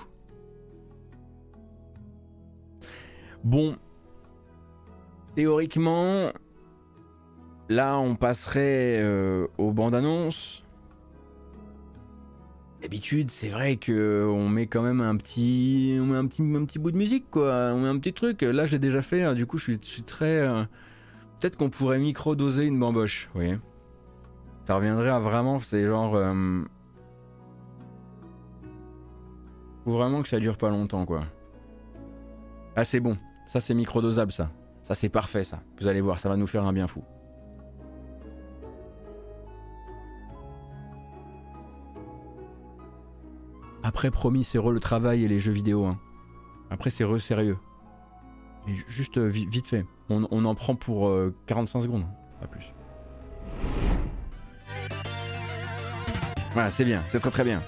Bon. 3.44 3.76
Théoriquement, 5.34 6.32
Là, 7.68 7.98
on 7.98 8.14
passerait 8.14 8.96
euh, 8.98 9.46
aux 9.58 9.72
bandes 9.72 9.94
annonces. 9.94 10.62
D'habitude, 12.80 13.30
c'est 13.30 13.48
vrai 13.48 13.76
que 13.76 14.26
on 14.32 14.48
met 14.48 14.68
quand 14.68 14.82
même 14.82 15.00
un 15.00 15.16
petit, 15.16 15.98
un 16.00 16.26
petit, 16.26 16.78
bout 16.78 16.92
de 16.92 16.96
musique, 16.96 17.28
quoi. 17.30 17.72
On 17.74 17.80
met 17.80 17.88
un 17.88 17.98
petit 17.98 18.12
truc. 18.12 18.42
Là, 18.42 18.64
je 18.66 18.72
l'ai 18.72 18.78
déjà 18.78 19.02
fait. 19.02 19.22
Hein. 19.22 19.34
Du 19.34 19.46
coup, 19.46 19.58
je 19.58 19.76
suis, 19.82 20.02
très. 20.02 20.38
Euh, 20.38 20.64
peut-être 21.40 21.56
qu'on 21.56 21.70
pourrait 21.70 21.98
micro-doser 21.98 22.64
une 22.64 22.78
bamboche, 22.78 23.28
vous 23.34 23.40
voyez. 23.40 23.58
Ça 24.62 24.76
reviendrait 24.76 25.10
à 25.10 25.18
vraiment, 25.18 25.58
c'est 25.58 25.84
genre. 25.84 26.14
Euh... 26.14 26.62
Faut 29.84 29.92
vraiment 29.92 30.22
que 30.22 30.28
ça 30.28 30.38
dure 30.38 30.56
pas 30.56 30.70
longtemps, 30.70 31.04
quoi. 31.04 31.20
Ah, 32.76 32.84
c'est 32.84 33.00
bon. 33.00 33.18
Ça, 33.48 33.60
c'est 33.60 33.74
micro-dosable, 33.74 34.30
ça. 34.30 34.52
Ça, 34.84 34.94
c'est 34.94 35.08
parfait, 35.08 35.42
ça. 35.42 35.62
Vous 35.80 35.88
allez 35.88 36.00
voir, 36.00 36.18
ça 36.20 36.28
va 36.28 36.36
nous 36.36 36.46
faire 36.46 36.64
un 36.64 36.72
bien 36.72 36.86
fou. 36.86 37.02
Après, 43.88 44.10
promis, 44.10 44.44
c'est 44.44 44.58
re 44.58 44.70
le 44.70 44.80
travail 44.80 45.24
et 45.24 45.28
les 45.28 45.38
jeux 45.38 45.50
vidéo. 45.50 45.86
Hein. 45.86 45.98
Après, 46.70 46.90
c'est 46.90 47.04
re 47.04 47.18
sérieux. 47.18 47.56
Mais 48.66 48.74
juste 48.86 49.16
euh, 49.16 49.26
vite 49.26 49.66
fait. 49.66 49.86
On, 50.10 50.44
en 50.44 50.54
prend 50.54 50.74
pour 50.74 51.10
45 51.46 51.78
euh, 51.78 51.82
secondes, 51.82 52.04
pas 52.38 52.46
plus. 52.46 52.74
Voilà, 56.50 56.70
c'est 56.70 56.84
bien, 56.84 57.02
c'est 57.06 57.18
très 57.18 57.30
très 57.30 57.44
bien. 57.44 57.62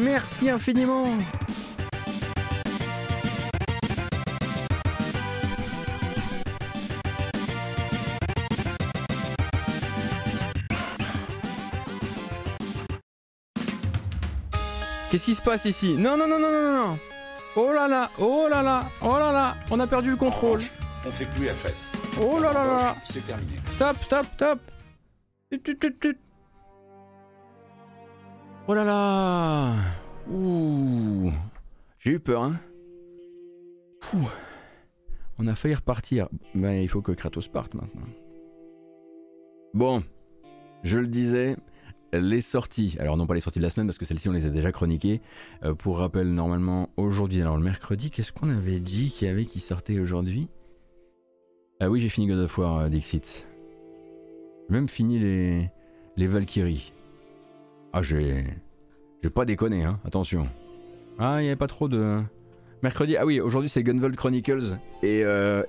Merci 0.00 0.48
infiniment. 0.48 1.04
Qu'est-ce 15.10 15.24
qui 15.24 15.34
se 15.34 15.42
passe 15.42 15.66
ici? 15.66 15.92
Non, 15.92 16.16
non, 16.16 16.26
non, 16.26 16.38
non, 16.38 16.50
non, 16.50 16.86
non. 16.88 16.98
Oh 17.54 17.70
là 17.70 17.86
là, 17.86 18.10
oh 18.18 18.48
là 18.48 18.62
là, 18.62 18.84
oh 19.02 19.18
là 19.18 19.30
là, 19.30 19.56
on 19.70 19.78
a 19.78 19.86
perdu 19.86 20.08
le 20.08 20.16
contrôle. 20.16 20.62
On 21.06 21.10
fait 21.10 21.26
plus 21.26 21.44
la 21.44 21.52
fête. 21.52 21.76
Oh 22.18 22.40
là 22.40 22.52
là 22.54 22.64
là. 22.64 22.96
C'est 23.04 23.26
terminé. 23.26 23.56
Stop, 23.74 23.96
stop, 24.04 24.26
stop. 24.34 24.58
Oh 28.68 28.74
là 28.74 28.84
là. 28.84 29.74
Ouh. 30.30 31.32
J'ai 31.98 32.12
eu 32.12 32.20
peur, 32.20 32.42
hein. 32.44 32.60
On 35.38 35.46
a 35.48 35.54
failli 35.56 35.74
repartir. 35.74 36.28
Mais 36.54 36.84
il 36.84 36.88
faut 36.88 37.02
que 37.02 37.12
Kratos 37.12 37.48
parte 37.48 37.74
maintenant. 37.74 38.06
Bon, 39.74 40.04
je 40.84 40.98
le 40.98 41.08
disais, 41.08 41.56
les 42.12 42.40
sorties, 42.40 42.96
alors 43.00 43.16
non 43.16 43.26
pas 43.26 43.34
les 43.34 43.40
sorties 43.40 43.58
de 43.58 43.64
la 43.64 43.70
semaine 43.70 43.86
parce 43.86 43.98
que 43.98 44.04
celles-ci 44.04 44.28
on 44.28 44.32
les 44.32 44.46
a 44.46 44.50
déjà 44.50 44.70
chroniquées. 44.70 45.20
Euh, 45.64 45.74
pour 45.74 45.98
rappel, 45.98 46.32
normalement 46.32 46.90
aujourd'hui, 46.96 47.40
alors 47.40 47.56
le 47.56 47.64
mercredi, 47.64 48.10
qu'est-ce 48.10 48.32
qu'on 48.32 48.50
avait 48.50 48.80
dit 48.80 49.10
qu'il 49.10 49.26
avait 49.28 49.46
qui 49.46 49.58
sortait 49.58 49.98
aujourd'hui? 49.98 50.48
Ah 51.80 51.90
oui, 51.90 52.00
j'ai 52.00 52.08
fini 52.08 52.28
God 52.28 52.38
of 52.38 52.58
War, 52.58 52.78
euh, 52.78 52.88
Dixit. 52.88 53.44
Même 54.68 54.88
fini 54.88 55.18
les 55.18 56.26
Valkyries. 56.28 56.92
Ah, 57.92 58.02
j'ai. 58.02 58.44
J'ai 59.22 59.30
pas 59.30 59.44
déconné, 59.44 59.84
hein, 59.84 60.00
attention. 60.04 60.48
Ah, 61.18 61.36
il 61.38 61.42
n'y 61.42 61.48
avait 61.48 61.56
pas 61.56 61.66
trop 61.66 61.88
de. 61.88 62.20
Mercredi, 62.82 63.16
ah 63.16 63.24
oui, 63.24 63.38
aujourd'hui 63.40 63.68
c'est 63.68 63.84
Gunvolt 63.84 64.16
Chronicles 64.16 64.76
et, 65.04 65.22
euh. 65.22 65.62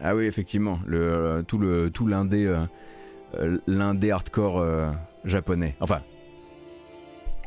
Ah 0.00 0.16
oui, 0.16 0.24
effectivement, 0.24 0.78
le, 0.86 1.44
tout 1.46 1.58
le 1.58 1.90
tout 1.90 2.06
l'indé 2.06 2.50
l'indé 3.66 4.10
hardcore 4.10 4.64
japonais. 5.24 5.74
Enfin, 5.80 6.00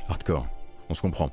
hardcore, 0.08 0.48
on 0.90 0.94
se 0.94 1.02
comprend. 1.02 1.32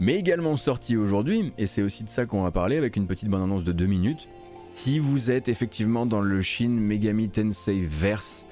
Mais 0.00 0.16
également 0.16 0.56
sorti 0.56 0.96
aujourd'hui, 0.96 1.52
et 1.56 1.66
c'est 1.66 1.82
aussi 1.82 2.04
de 2.04 2.08
ça 2.08 2.26
qu'on 2.26 2.42
va 2.42 2.50
parler 2.50 2.76
avec 2.76 2.96
une 2.96 3.06
petite 3.06 3.28
bande-annonce 3.28 3.64
de 3.64 3.72
2 3.72 3.86
minutes. 3.86 4.28
Si 4.74 4.98
vous 4.98 5.30
êtes 5.30 5.48
effectivement 5.48 6.04
dans 6.04 6.20
le 6.20 6.42
Shin 6.42 6.68
Megami 6.68 7.28
Tensei 7.28 7.86
Verse, 7.86 8.44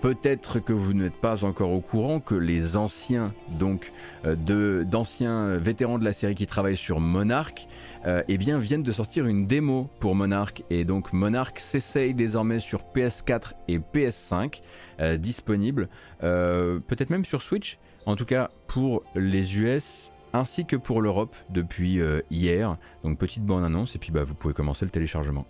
peut-être 0.00 0.60
que 0.60 0.72
vous 0.72 0.92
n'êtes 0.92 1.14
pas 1.14 1.44
encore 1.44 1.70
au 1.72 1.80
courant 1.80 2.20
que 2.20 2.34
les 2.34 2.76
anciens, 2.76 3.32
donc 3.58 3.92
euh, 4.24 4.84
d'anciens 4.84 5.56
vétérans 5.56 5.98
de 5.98 6.04
la 6.04 6.12
série 6.12 6.34
qui 6.34 6.46
travaillent 6.46 6.76
sur 6.76 7.00
Monarch, 7.00 7.66
euh, 8.06 8.22
eh 8.28 8.38
bien, 8.38 8.58
viennent 8.58 8.82
de 8.82 8.92
sortir 8.92 9.26
une 9.26 9.46
démo 9.46 9.90
pour 10.00 10.14
Monarch. 10.14 10.62
Et 10.70 10.84
donc 10.84 11.12
Monarch 11.12 11.58
s'essaye 11.58 12.14
désormais 12.14 12.60
sur 12.60 12.82
PS4 12.94 13.52
et 13.68 13.78
PS5 13.78 14.60
euh, 15.00 15.16
disponible, 15.16 15.88
peut-être 16.20 17.10
même 17.10 17.24
sur 17.24 17.42
Switch, 17.42 17.78
en 18.06 18.16
tout 18.16 18.24
cas 18.24 18.50
pour 18.66 19.02
les 19.14 19.58
US 19.58 20.12
ainsi 20.32 20.64
que 20.64 20.76
pour 20.76 21.02
l'Europe 21.02 21.34
depuis 21.50 22.00
hier. 22.30 22.76
Donc 23.04 23.18
petite 23.18 23.44
bonne 23.44 23.64
annonce 23.64 23.96
et 23.96 23.98
puis 23.98 24.12
bah, 24.12 24.24
vous 24.24 24.34
pouvez 24.34 24.54
commencer 24.54 24.84
le 24.84 24.90
téléchargement. 24.90 25.46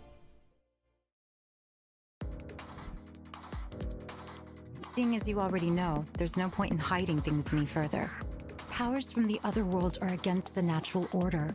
Seeing 5.01 5.17
as 5.17 5.27
you 5.27 5.41
already 5.41 5.71
know, 5.71 6.05
there's 6.19 6.37
no 6.37 6.51
point 6.51 6.73
in 6.73 6.79
hiding 6.79 7.23
things 7.23 7.55
any 7.55 7.65
further. 7.65 8.11
Powers 8.71 9.11
from 9.11 9.25
the 9.25 9.41
other 9.45 9.65
world 9.65 9.97
are 10.03 10.13
against 10.13 10.55
the 10.55 10.61
natural 10.61 11.09
order. 11.15 11.55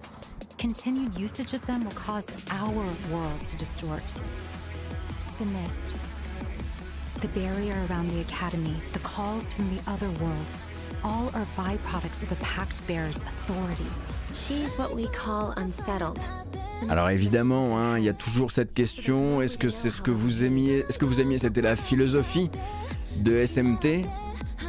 Continued 0.57 1.15
usage 1.15 1.53
of 1.53 1.63
them 1.67 1.85
will 1.85 1.91
cause 1.91 2.25
our 2.49 2.73
world 3.11 3.45
to 3.45 3.55
distort. 3.57 4.01
The 5.37 5.45
mist, 5.45 5.95
the 7.21 7.27
barrier 7.39 7.75
around 7.87 8.09
the 8.09 8.21
Academy, 8.21 8.77
the 8.93 8.99
calls 9.05 9.53
from 9.53 9.69
the 9.75 9.91
other 9.91 10.09
world, 10.19 10.47
all 11.03 11.27
are 11.35 11.45
byproducts 11.55 12.23
of 12.23 12.29
the 12.29 12.43
Pact 12.43 12.87
Bear's 12.87 13.17
authority. 13.17 13.91
She's 14.33 14.75
what 14.79 14.95
we 14.95 15.07
call 15.09 15.51
unsettled. 15.57 16.27
Alors 16.89 17.09
évidemment, 17.09 17.77
hein, 17.77 17.97
il 17.97 18.03
y 18.03 18.09
a 18.09 18.13
toujours 18.13 18.51
cette 18.51 18.73
question 18.73 19.41
est-ce 19.41 19.57
que 19.57 19.69
c'est 19.69 19.89
ce 19.89 20.01
que 20.01 20.11
vous 20.11 20.43
aimiez 20.43 20.85
Est-ce 20.89 20.99
que 20.99 21.05
vous 21.05 21.21
aimiez 21.21 21.37
C'était 21.37 21.61
la 21.61 21.75
philosophie 21.75 22.51
de 23.17 23.45
SMT 23.45 24.05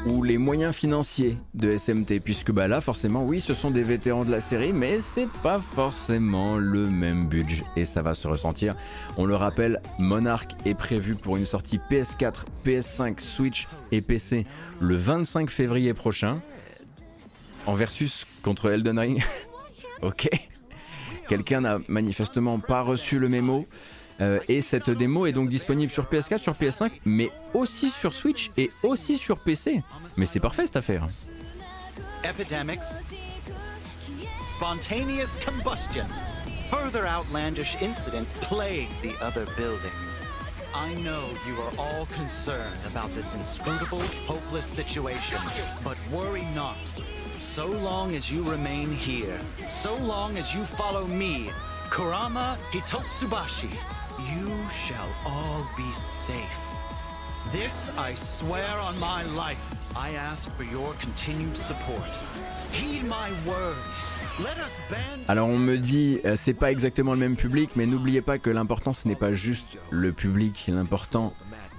ou 0.06 0.22
les 0.22 0.38
moyens 0.38 0.74
financiers 0.74 1.36
de 1.54 1.76
SMT, 1.76 2.20
puisque 2.22 2.52
bah 2.52 2.68
là 2.68 2.80
forcément 2.80 3.24
oui 3.24 3.40
ce 3.40 3.54
sont 3.54 3.70
des 3.70 3.82
vétérans 3.82 4.24
de 4.24 4.30
la 4.30 4.40
série, 4.40 4.72
mais 4.72 5.00
c'est 5.00 5.28
pas 5.42 5.60
forcément 5.74 6.56
le 6.56 6.88
même 6.88 7.26
budget 7.26 7.64
et 7.76 7.84
ça 7.84 8.02
va 8.02 8.14
se 8.14 8.28
ressentir. 8.28 8.74
On 9.16 9.24
le 9.24 9.34
rappelle, 9.34 9.80
Monarch 9.98 10.48
est 10.64 10.74
prévu 10.74 11.14
pour 11.14 11.36
une 11.36 11.46
sortie 11.46 11.80
PS4, 11.90 12.44
PS5, 12.64 13.20
Switch 13.20 13.66
et 13.92 14.00
PC 14.00 14.46
le 14.80 14.96
25 14.96 15.50
février 15.50 15.94
prochain, 15.94 16.40
en 17.66 17.74
versus 17.74 18.26
contre 18.42 18.70
Elden 18.70 18.98
Ring. 18.98 19.24
ok. 20.02 20.28
Quelqu'un 21.28 21.62
n'a 21.62 21.80
manifestement 21.88 22.60
pas 22.60 22.82
reçu 22.82 23.18
le 23.18 23.28
mémo. 23.28 23.66
Euh, 24.20 24.40
et 24.48 24.60
cette 24.60 24.90
démo 24.90 25.26
est 25.26 25.32
donc 25.32 25.48
disponible 25.48 25.92
sur 25.92 26.04
PS4, 26.04 26.38
sur 26.38 26.54
PS5, 26.54 26.90
mais 27.04 27.30
aussi 27.54 27.90
sur 27.90 28.12
Switch 28.12 28.50
et 28.56 28.70
aussi 28.82 29.18
sur 29.18 29.38
PC. 29.38 29.82
Mais 30.16 30.26
c'est 30.26 30.40
parfait 30.40 30.66
cette 30.66 30.76
affaire. 30.76 31.06
Epidemics, 32.24 32.84
spontaneous 34.46 35.36
combustion, 35.44 36.04
further 36.70 37.04
outlandish 37.06 37.76
incidents 37.82 38.32
plague 38.40 38.88
the 39.02 39.14
other 39.22 39.44
buildings. 39.56 40.26
I 40.74 40.94
know 40.96 41.24
you 41.46 41.54
are 41.62 41.72
all 41.78 42.06
concerned 42.06 42.80
about 42.86 43.14
this 43.14 43.34
inscrutable, 43.34 44.02
hopeless 44.26 44.66
situation, 44.66 45.40
but 45.82 45.96
worry 46.12 46.44
not. 46.54 46.76
So 47.38 47.66
long 47.66 48.14
as 48.14 48.30
you 48.30 48.42
remain 48.42 48.90
here, 48.90 49.38
so 49.70 49.96
long 49.96 50.36
as 50.36 50.54
you 50.54 50.64
follow 50.64 51.06
me, 51.06 51.50
Kurama 51.90 52.58
Hitotsubashi, 52.72 53.70
you 54.18 54.50
shall 54.70 55.08
all 55.24 55.66
be 55.76 55.90
safe. 55.92 56.36
This 57.52 57.90
I 57.98 58.14
swear 58.14 58.66
on 58.80 58.98
my 58.98 59.22
life. 59.36 59.74
I 59.96 60.14
ask 60.14 60.50
for 60.56 60.64
your 60.64 60.94
continued 60.98 61.56
support. 61.56 62.08
Heed 62.72 63.04
my 63.04 63.30
words. 63.46 64.14
Let 64.40 64.58
us 64.64 64.80
band 64.90 65.24
Alors 65.28 65.48
on 65.48 65.58
me 65.58 65.76
dit, 65.76 66.18
euh, 66.24 66.34
c'est 66.36 66.54
pas 66.54 66.72
exactement 66.72 67.12
le 67.12 67.20
même 67.20 67.36
public, 67.36 67.70
mais 67.76 67.86
n'oubliez 67.86 68.20
pas 68.20 68.38
que 68.38 68.50
l'important 68.50 68.92
ce 68.92 69.06
n'est 69.06 69.16
pas 69.16 69.32
juste 69.32 69.78
le 69.90 70.12
public, 70.12 70.66
l'important 70.68 71.32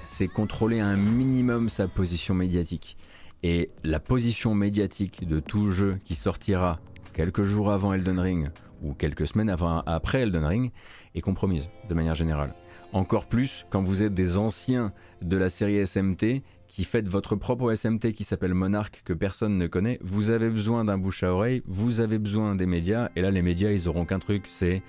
c'est 0.07 0.27
contrôler 0.27 0.79
un 0.79 0.95
minimum 0.95 1.69
sa 1.69 1.87
position 1.87 2.33
médiatique. 2.33 2.97
Et 3.43 3.69
la 3.83 3.99
position 3.99 4.55
médiatique 4.55 5.27
de 5.27 5.39
tout 5.39 5.71
jeu 5.71 5.99
qui 6.05 6.15
sortira 6.15 6.79
quelques 7.13 7.43
jours 7.43 7.71
avant 7.71 7.93
Elden 7.93 8.19
Ring 8.19 8.49
ou 8.81 8.93
quelques 8.93 9.27
semaines 9.27 9.55
après 9.85 10.21
Elden 10.21 10.45
Ring 10.45 10.71
est 11.17 11.21
compromise 11.21 11.69
de 11.89 11.93
manière 11.93 12.15
générale. 12.15 12.53
Encore 12.93 13.25
plus 13.25 13.65
quand 13.69 13.83
vous 13.83 14.03
êtes 14.03 14.13
des 14.13 14.37
anciens 14.37 14.93
de 15.21 15.37
la 15.37 15.49
série 15.49 15.85
SMT 15.85 16.41
qui 16.67 16.83
faites 16.83 17.07
votre 17.07 17.35
propre 17.35 17.73
SMT 17.73 18.13
qui 18.13 18.23
s'appelle 18.23 18.53
Monarch 18.53 19.01
que 19.03 19.13
personne 19.13 19.57
ne 19.57 19.67
connaît, 19.67 19.99
vous 20.01 20.29
avez 20.29 20.49
besoin 20.49 20.85
d'un 20.85 20.97
bouche 20.97 21.23
à 21.23 21.33
oreille, 21.33 21.63
vous 21.65 22.01
avez 22.01 22.17
besoin 22.17 22.55
des 22.55 22.65
médias, 22.65 23.09
et 23.15 23.21
là 23.21 23.31
les 23.31 23.41
médias 23.41 23.71
ils 23.71 23.89
auront 23.89 24.05
qu'un 24.05 24.19
truc, 24.19 24.45
c'est 24.47 24.83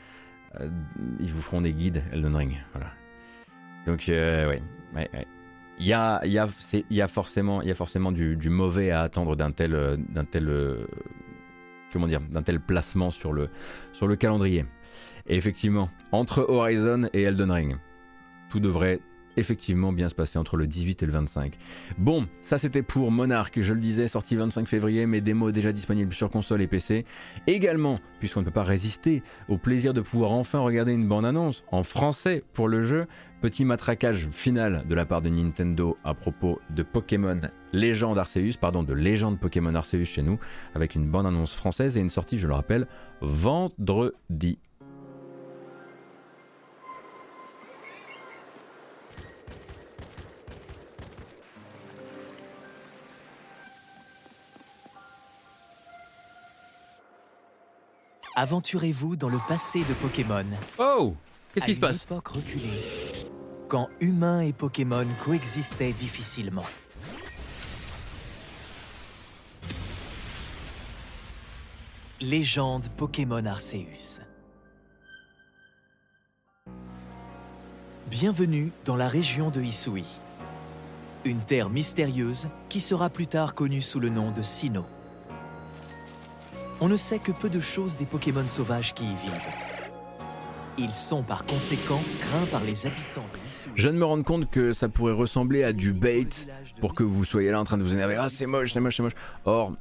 euh, 0.61 0.69
ils 1.21 1.33
vous 1.33 1.41
feront 1.41 1.61
des 1.61 1.73
guides 1.73 2.03
Elden 2.13 2.37
Ring. 2.37 2.57
Voilà. 2.73 2.93
Donc 3.87 4.09
euh, 4.09 4.49
ouais, 4.49 5.11
Il 5.79 5.87
y 5.87 5.93
a, 5.93 6.21
il 6.25 7.09
forcément, 7.09 7.63
il 7.63 7.69
y 7.69 7.71
a 7.71 7.75
forcément 7.75 8.13
du, 8.13 8.37
du 8.37 8.51
mauvais 8.51 8.91
à 8.91 9.03
attendre 9.03 9.35
d'un 9.35 9.51
tel, 9.51 9.75
euh, 9.75 9.97
d'un 9.97 10.25
tel, 10.25 10.51
comment 11.93 12.07
dire, 12.07 12.21
d'un 12.21 12.43
tel 12.43 12.61
placement 12.61 13.11
sur 13.11 13.33
le, 13.33 13.49
sur 13.93 14.07
le 14.07 14.17
calendrier. 14.17 14.67
Et 15.27 15.37
effectivement, 15.37 15.91
entre 16.13 16.47
Horizon 16.49 17.09
et 17.13 17.23
Elden 17.23 17.51
Ring, 17.51 17.77
tout 18.51 18.61
devrait 18.61 19.01
effectivement 19.39 19.93
bien 19.93 20.09
se 20.09 20.15
passer 20.15 20.39
entre 20.39 20.57
le 20.57 20.67
18 20.67 21.03
et 21.03 21.07
le 21.07 21.13
25. 21.13 21.57
Bon, 21.97 22.27
ça 22.43 22.59
c'était 22.59 22.83
pour 22.83 23.11
Monarch, 23.11 23.53
je 23.61 23.75
le 23.75 23.81
disais, 23.81 24.09
sorti 24.09 24.35
le 24.35 24.41
25 24.41 24.69
février, 24.69 25.07
mais 25.07 25.21
démos 25.21 25.53
déjà 25.53 25.73
disponibles 25.73 26.13
sur 26.13 26.31
console 26.31 26.63
et 26.63 26.67
PC. 26.67 27.05
Également, 27.47 28.01
puisqu'on 28.19 28.41
ne 28.41 28.45
peut 28.45 28.51
pas 28.51 28.65
résister 28.65 29.23
au 29.49 29.57
plaisir 29.57 29.95
de 29.95 30.01
pouvoir 30.01 30.33
enfin 30.33 30.59
regarder 30.59 30.93
une 30.93 31.07
bande-annonce 31.07 31.65
en 31.71 31.83
français 31.83 32.43
pour 32.53 32.69
le 32.69 32.85
jeu, 32.85 33.07
petit 33.41 33.65
matraquage 33.65 34.29
final 34.33 34.85
de 34.89 34.95
la 34.95 35.07
part 35.07 35.23
de 35.23 35.29
Nintendo 35.29 35.97
à 36.05 36.15
propos 36.15 36.61
de 36.71 36.83
Pokémon 36.83 37.41
Légende 37.73 38.19
Arceus, 38.19 38.57
pardon, 38.61 38.83
de 38.83 38.95
Légende 38.95 39.39
Pokémon 39.39 39.75
Arceus 39.75 40.05
chez 40.05 40.23
nous, 40.23 40.39
avec 40.75 40.95
une 40.95 41.09
bande-annonce 41.09 41.55
française 41.55 41.97
et 41.97 42.01
une 42.01 42.11
sortie, 42.11 42.39
je 42.39 42.49
le 42.49 42.55
rappelle, 42.55 42.87
vendredi. 43.21 44.59
Aventurez-vous 58.41 59.17
dans 59.17 59.31
le 59.31 59.39
passé 59.49 59.81
de 59.81 59.95
Pokémon. 59.95 60.45
Oh 60.79 61.17
Qu'est-ce 61.53 61.65
qui 61.65 61.75
se 61.75 61.81
passe 61.81 62.05
époque 62.05 62.29
reculée, 62.29 62.85
quand 63.67 63.89
humains 63.99 64.43
et 64.43 64.53
Pokémon 64.53 65.09
coexistaient 65.25 65.93
difficilement. 65.93 66.65
Légende 72.21 72.87
Pokémon 72.97 73.45
Arceus. 73.45 74.21
Bienvenue 78.09 78.71
dans 78.85 78.95
la 78.95 79.09
région 79.09 79.51
de 79.51 79.61
Hisui. 79.61 80.05
Une 81.25 81.41
terre 81.41 81.71
mystérieuse 81.71 82.47
qui 82.69 82.81
sera 82.81 83.11
plus 83.11 83.27
tard 83.27 83.57
connue 83.57 83.83
sous 83.83 83.99
le 83.99 84.11
nom 84.11 84.31
de 84.31 84.43
Sinnoh. 84.43 84.87
On 86.81 86.89
ne 86.89 86.97
sait 86.97 87.19
que 87.19 87.33
peu 87.33 87.51
de 87.51 87.59
choses 87.59 87.97
des 87.97 88.05
Pokémon 88.05 88.47
sauvages 88.47 88.95
qui 88.95 89.05
y 89.05 89.09
vivent. 89.09 89.49
Ils 90.79 90.95
sont 90.95 91.25
par 91.25 91.45
conséquent 91.45 92.01
craints 92.21 92.47
par 92.53 92.63
les 92.63 92.87
habitants. 92.87 93.27
Je 93.75 93.89
de 93.89 93.95
me 93.95 94.05
rendre 94.05 94.23
compte 94.23 94.49
que 94.49 94.73
ça 94.73 94.89
pourrait 94.89 95.13
ressembler 95.13 95.65
à 95.65 95.73
du 95.73 95.93
bait 95.93 96.29
pour 96.81 96.95
que 96.95 97.03
vous 97.03 97.25
soyez 97.25 97.51
là 97.51 97.61
en 97.61 97.65
train 97.65 97.79
de 97.79 97.83
vous 97.83 97.95
énerver. 97.95 98.15
Ah, 98.17 98.29
c'est 98.29 98.47
moche, 98.47 98.73
c'est 98.73 98.79
moche, 98.79 98.97
c'est 98.97 99.03
moche. 99.03 99.17
Or, 99.45 99.73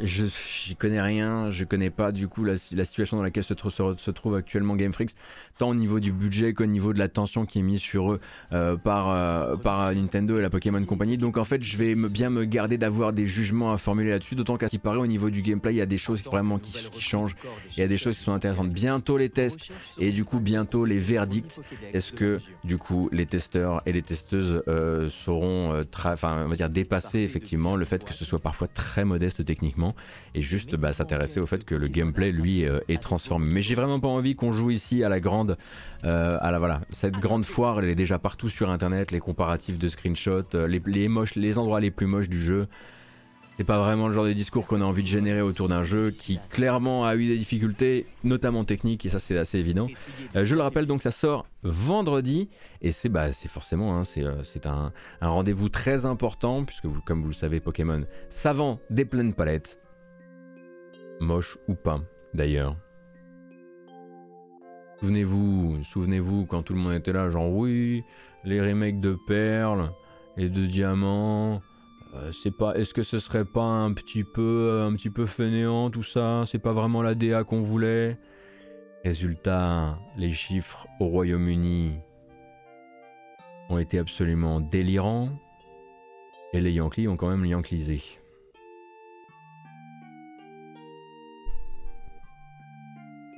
je 0.00 0.24
j'y 0.64 0.74
connais 0.74 1.02
rien, 1.02 1.50
je 1.50 1.64
connais 1.64 1.90
pas 1.90 2.12
du 2.12 2.28
coup 2.28 2.44
la, 2.44 2.56
situation 2.56 3.18
dans 3.18 3.22
laquelle 3.22 3.44
se, 3.44 3.54
se, 3.54 3.94
se 3.98 4.10
trouve 4.10 4.34
actuellement 4.34 4.74
Game 4.74 4.94
Freak, 4.94 5.14
tant 5.58 5.70
au 5.70 5.74
niveau 5.74 6.00
du 6.00 6.12
budget 6.12 6.54
qu'au 6.54 6.66
niveau 6.66 6.92
de 6.92 6.98
l'attention 6.98 7.46
qui 7.46 7.58
est 7.58 7.62
mise 7.62 7.80
sur 7.80 8.12
eux 8.12 8.20
euh, 8.52 8.76
par, 8.76 9.10
euh, 9.10 9.56
par 9.56 9.92
Nintendo 9.92 10.38
et 10.38 10.42
la 10.42 10.50
Pokémon 10.50 10.82
Company. 10.84 11.18
Donc 11.18 11.36
en 11.36 11.44
fait, 11.44 11.62
je 11.62 11.76
vais 11.76 11.94
bien 11.94 12.30
me 12.30 12.44
garder 12.44 12.78
d'avoir 12.78 13.12
des 13.12 13.26
jugements 13.26 13.72
à 13.72 13.78
formuler 13.78 14.10
là-dessus, 14.10 14.34
d'autant 14.34 14.56
qu'à 14.56 14.66
ce 14.66 14.72
qui 14.72 14.78
paraît 14.78 14.98
au 14.98 15.06
niveau 15.06 15.30
du 15.30 15.42
gameplay, 15.42 15.74
il 15.74 15.78
y 15.78 15.82
a 15.82 15.86
des 15.86 15.98
choses 15.98 16.22
qui, 16.22 16.28
vraiment 16.28 16.58
qui, 16.58 16.72
qui 16.90 17.00
changent, 17.00 17.36
il 17.76 17.80
y 17.80 17.82
a 17.82 17.88
des 17.88 17.98
choses 17.98 18.16
qui 18.16 18.24
sont 18.24 18.32
intéressantes. 18.32 18.70
Bientôt 18.70 19.18
les 19.18 19.28
tests 19.28 19.70
et 19.98 20.12
du 20.12 20.24
coup 20.24 20.40
bientôt 20.40 20.84
les 20.84 20.98
verdicts. 20.98 21.60
Est-ce 21.92 22.12
que 22.12 22.38
du 22.64 22.78
coup 22.78 23.08
les 23.12 23.26
testeurs 23.26 23.82
et 23.86 23.92
les 23.92 24.02
testeuses 24.02 24.62
euh, 24.68 25.08
euh, 25.28 25.84
enfin 26.04 26.44
on 26.44 26.48
va 26.48 26.56
dire 26.56 26.68
dépasser 26.68 27.20
effectivement 27.20 27.76
le 27.76 27.84
fait 27.84 28.04
que 28.04 28.12
ce 28.12 28.24
soit 28.24 28.38
parfois 28.38 28.68
très 28.68 29.04
modeste 29.04 29.44
techniquement 29.44 29.94
et 30.34 30.42
juste 30.42 30.76
bah, 30.76 30.92
s'intéresser 30.92 31.40
au 31.40 31.46
fait 31.46 31.64
que 31.64 31.74
le 31.74 31.88
gameplay 31.88 32.32
lui 32.32 32.64
euh, 32.64 32.80
est 32.88 33.02
transformé. 33.02 33.52
Mais 33.52 33.62
j'ai 33.62 33.74
vraiment 33.74 34.00
pas 34.00 34.08
envie 34.08 34.34
qu'on 34.34 34.52
joue 34.52 34.70
ici 34.70 35.02
à 35.04 35.08
la 35.08 35.20
grande, 35.20 35.47
euh, 36.04 36.38
à 36.40 36.50
la 36.50 36.58
voilà, 36.58 36.80
cette 36.90 37.14
grande 37.14 37.44
foire, 37.44 37.80
elle 37.80 37.88
est 37.88 37.94
déjà 37.94 38.18
partout 38.18 38.48
sur 38.48 38.70
internet, 38.70 39.10
les 39.12 39.20
comparatifs 39.20 39.78
de 39.78 39.88
screenshots, 39.88 40.54
euh, 40.54 40.66
les, 40.66 41.58
endroits 41.58 41.80
les 41.80 41.90
plus 41.90 42.06
moches 42.06 42.28
du 42.28 42.40
jeu. 42.40 42.68
C'est 43.58 43.64
pas 43.64 43.80
vraiment 43.80 44.06
le 44.06 44.14
genre 44.14 44.24
de 44.24 44.32
discours 44.32 44.68
qu'on 44.68 44.80
a 44.82 44.84
envie 44.84 45.02
de 45.02 45.08
générer 45.08 45.40
autour 45.40 45.68
d'un 45.68 45.82
jeu 45.82 46.12
qui 46.12 46.38
clairement 46.48 47.04
a 47.04 47.16
eu 47.16 47.26
des 47.26 47.36
difficultés, 47.36 48.06
notamment 48.22 48.64
techniques, 48.64 49.04
et 49.04 49.08
ça 49.08 49.18
c'est 49.18 49.36
assez 49.36 49.58
évident. 49.58 49.88
Euh, 50.36 50.44
je 50.44 50.54
le 50.54 50.62
rappelle 50.62 50.86
donc, 50.86 51.02
ça 51.02 51.10
sort 51.10 51.44
vendredi, 51.64 52.48
et 52.82 52.92
c'est 52.92 53.08
bah, 53.08 53.32
forcément 53.32 53.98
hein, 53.98 54.04
c'est 54.04 54.24
euh, 54.24 54.42
un, 54.64 55.28
rendez-vous 55.28 55.70
très 55.70 56.06
important, 56.06 56.64
puisque 56.64 56.86
comme 57.04 57.20
vous 57.22 57.28
le 57.28 57.34
savez, 57.34 57.58
Pokémon 57.58 58.04
savant 58.30 58.78
des 58.90 59.04
pleines 59.04 59.34
palettes, 59.34 59.80
moche 61.18 61.58
ou 61.66 61.74
pas 61.74 62.00
d'ailleurs. 62.34 62.76
Souvenez-vous, 65.00 65.84
souvenez-vous 65.84 66.46
quand 66.46 66.62
tout 66.62 66.74
le 66.74 66.80
monde 66.80 66.94
était 66.94 67.12
là, 67.12 67.30
genre 67.30 67.50
oui, 67.50 68.02
les 68.42 68.60
remakes 68.60 69.00
de 69.00 69.16
perles 69.28 69.92
et 70.36 70.48
de 70.48 70.66
diamants. 70.66 71.62
Euh, 72.14 72.32
c'est 72.32 72.56
pas 72.56 72.74
est-ce 72.74 72.94
que 72.94 73.04
ce 73.04 73.20
serait 73.20 73.44
pas 73.44 73.62
un 73.62 73.92
petit 73.92 74.24
peu 74.24 74.82
un 74.82 74.92
petit 74.94 75.10
peu 75.10 75.26
fainéant 75.26 75.90
tout 75.90 76.02
ça? 76.02 76.42
C'est 76.46 76.58
pas 76.58 76.72
vraiment 76.72 77.02
la 77.02 77.14
DA 77.14 77.44
qu'on 77.44 77.62
voulait? 77.62 78.18
Résultat 79.04 79.98
les 80.16 80.30
chiffres 80.30 80.88
au 80.98 81.06
Royaume-Uni 81.06 82.00
ont 83.68 83.78
été 83.78 84.00
absolument 84.00 84.60
délirants 84.60 85.30
et 86.52 86.60
les 86.60 86.72
Yankees 86.72 87.06
ont 87.06 87.16
quand 87.16 87.28
même 87.28 87.44
yanklisé 87.44 88.02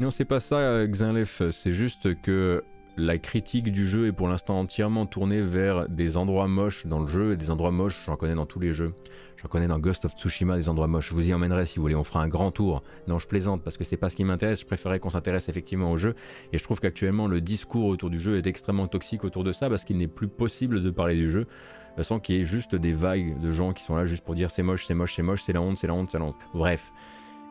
non 0.01 0.11
c'est 0.11 0.25
pas 0.25 0.41
ça 0.41 0.57
euh, 0.57 0.87
Xinlef 0.87 1.43
c'est 1.51 1.75
juste 1.75 2.21
que 2.23 2.65
la 2.97 3.19
critique 3.19 3.73
du 3.73 3.87
jeu 3.87 4.09
est 4.09 4.13
pour 4.13 4.29
l'instant 4.29 4.59
entièrement 4.59 5.07
tournée 5.07 5.41
vers 5.41 5.89
des 5.89 6.17
endroits 6.17 6.49
moches 6.49 6.87
dans 6.87 6.99
le 6.99 7.07
jeu 7.07 7.33
et 7.33 7.37
des 7.37 7.51
endroits 7.51 7.71
moches, 7.71 8.05
j'en 8.05 8.17
connais 8.17 8.35
dans 8.35 8.47
tous 8.47 8.61
les 8.61 8.73
jeux. 8.73 8.93
J'en 9.41 9.49
connais 9.49 9.69
dans 9.69 9.79
Ghost 9.79 10.05
of 10.05 10.13
Tsushima 10.13 10.59
des 10.59 10.69
endroits 10.69 10.87
moches. 10.87 11.09
Je 11.09 11.15
vous 11.15 11.27
y 11.27 11.33
emmènerai 11.33 11.65
si 11.65 11.77
vous 11.77 11.83
voulez, 11.83 11.95
on 11.95 12.05
fera 12.05 12.21
un 12.21 12.29
grand 12.29 12.51
tour. 12.51 12.83
Non, 13.09 13.19
je 13.19 13.27
plaisante 13.27 13.63
parce 13.63 13.79
que 13.79 13.85
c'est 13.85 13.97
pas 13.97 14.11
ce 14.11 14.17
qui 14.17 14.25
m'intéresse. 14.25 14.61
Je 14.61 14.67
préférais 14.67 14.99
qu'on 14.99 15.09
s'intéresse 15.09 15.49
effectivement 15.49 15.91
au 15.91 15.97
jeu. 15.97 16.15
Et 16.53 16.59
je 16.59 16.63
trouve 16.63 16.79
qu'actuellement, 16.79 17.27
le 17.27 17.41
discours 17.41 17.87
autour 17.87 18.11
du 18.11 18.19
jeu 18.19 18.37
est 18.37 18.47
extrêmement 18.47 18.87
toxique 18.87 19.25
autour 19.25 19.43
de 19.43 19.53
ça 19.53 19.71
parce 19.71 19.85
qu'il 19.87 19.97
n'est 19.97 20.09
plus 20.09 20.29
possible 20.29 20.83
de 20.83 20.91
parler 20.91 21.15
du 21.15 21.31
jeu 21.31 21.47
euh, 21.99 22.03
sans 22.03 22.21
qu'il 22.21 22.37
y 22.37 22.41
ait 22.41 22.45
juste 22.45 22.75
des 22.75 22.93
vagues 22.93 23.41
de 23.41 23.51
gens 23.51 23.73
qui 23.73 23.83
sont 23.83 23.97
là 23.97 24.05
juste 24.05 24.25
pour 24.25 24.35
dire 24.35 24.51
c'est 24.51 24.63
moche, 24.63 24.85
c'est 24.85 24.95
moche, 24.95 25.15
c'est 25.15 25.23
moche, 25.23 25.43
c'est 25.43 25.55
la 25.55 25.63
honte, 25.63 25.79
c'est 25.79 25.87
la 25.87 25.95
honte, 25.95 26.11
c'est 26.11 26.19
la 26.19 26.25
honte. 26.25 26.37
Bref. 26.53 26.93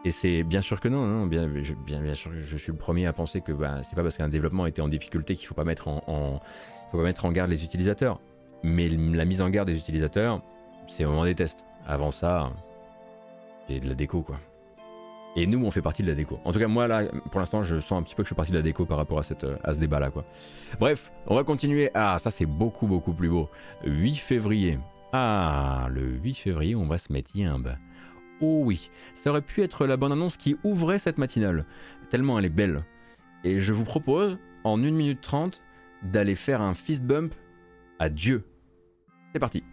Et 0.06 0.12
c'est 0.12 0.44
bien 0.44 0.62
sûr 0.62 0.80
que 0.80 0.88
non, 0.88 1.26
bien, 1.26 1.48
bien, 1.48 2.02
bien 2.02 2.14
sûr, 2.14 2.32
je 2.34 2.58
suis 2.58 2.72
le 2.72 2.78
premier 2.78 3.06
à 3.06 3.14
penser 3.14 3.42
que 3.42 3.52
bah, 3.52 3.82
c'est 3.84 3.96
pas 3.96 4.04
parce 4.04 4.18
qu'un 4.18 4.30
développement 4.30 4.66
était 4.66 4.82
en 4.82 4.88
difficulté 4.88 5.36
qu'il 5.36 5.46
faut 5.46 5.56
pas 5.56 5.66
mettre 5.66 5.90
en, 5.90 6.40
faut 6.92 6.98
pas 6.98 7.04
mettre 7.04 7.26
en 7.26 7.32
garde 7.32 7.50
les 7.50 7.66
utilisateurs. 7.66 8.22
Mais 8.64 8.88
la 8.88 9.26
mise 9.26 9.42
en 9.42 9.50
garde 9.50 9.68
des 9.68 9.78
utilisateurs, 9.78 10.42
c'est 10.88 11.06
au 11.06 11.10
moment 11.10 11.26
des 11.26 11.36
tests. 11.36 11.66
Avant 11.86 12.12
ça, 12.12 12.52
c'est 13.68 13.80
de 13.80 13.90
la 13.90 13.96
déco 13.96 14.22
quoi. 14.22 14.40
Et 15.36 15.46
nous, 15.46 15.64
on 15.64 15.70
fait 15.70 15.82
partie 15.82 16.02
de 16.02 16.08
la 16.08 16.16
déco. 16.16 16.40
En 16.44 16.52
tout 16.52 16.60
cas, 16.60 16.68
moi 16.68 16.88
là, 16.88 17.06
pour 17.32 17.40
l'instant, 17.40 17.62
je 17.62 17.80
sens 17.80 18.00
un 18.00 18.04
petit 18.04 18.16
peu 18.16 18.24
que 18.24 18.28
je 18.28 18.30
fais 18.30 18.36
partie 18.36 18.52
de 18.52 18.58
la 18.58 18.64
déco 18.64 18.86
par 18.86 18.98
rapport 18.98 19.20
à 19.20 19.24
ce 19.24 19.80
débat 19.80 20.00
là 20.00 20.12
quoi. 20.12 20.24
Bref, 20.80 21.12
on 21.28 21.36
va 21.36 21.44
continuer. 21.44 21.92
Ah, 21.94 22.18
ça 22.20 22.32
c'est 22.32 22.46
beaucoup 22.46 22.88
beaucoup 22.88 23.14
plus 23.14 23.30
beau. 23.30 23.50
8 23.86 24.16
février. 24.16 24.80
Ah, 25.12 25.88
le 25.92 26.02
8 26.02 26.36
février, 26.36 26.76
on 26.76 26.86
va 26.86 26.98
se 26.98 27.12
mettre 27.12 27.36
yimbe. 27.36 27.76
Oh 28.41 28.61
oui, 28.64 28.90
ça 29.16 29.32
aurait 29.32 29.41
pu 29.41 29.61
être 29.61 29.86
la 29.86 29.98
bonne 29.98 30.11
annonce 30.11 30.38
qui 30.38 30.56
ouvrait 30.64 30.99
cette 30.99 31.18
matinale, 31.18 31.66
tellement 32.10 32.40
elle 32.40 32.45
est 32.45 32.49
belle. 32.49 32.84
Et 33.44 33.60
je 33.60 33.74
vous 33.74 33.84
propose, 33.84 34.38
en 34.64 34.82
1 34.82 34.91
minute 34.91 35.22
30, 35.22 35.61
d'aller 36.03 36.36
faire 36.36 36.61
un 36.61 36.74
fist 36.74 37.03
bump 37.03 37.34
à 37.99 38.10
Dieu. 38.10 38.45
C'est 39.34 39.40
parti. 39.40 39.64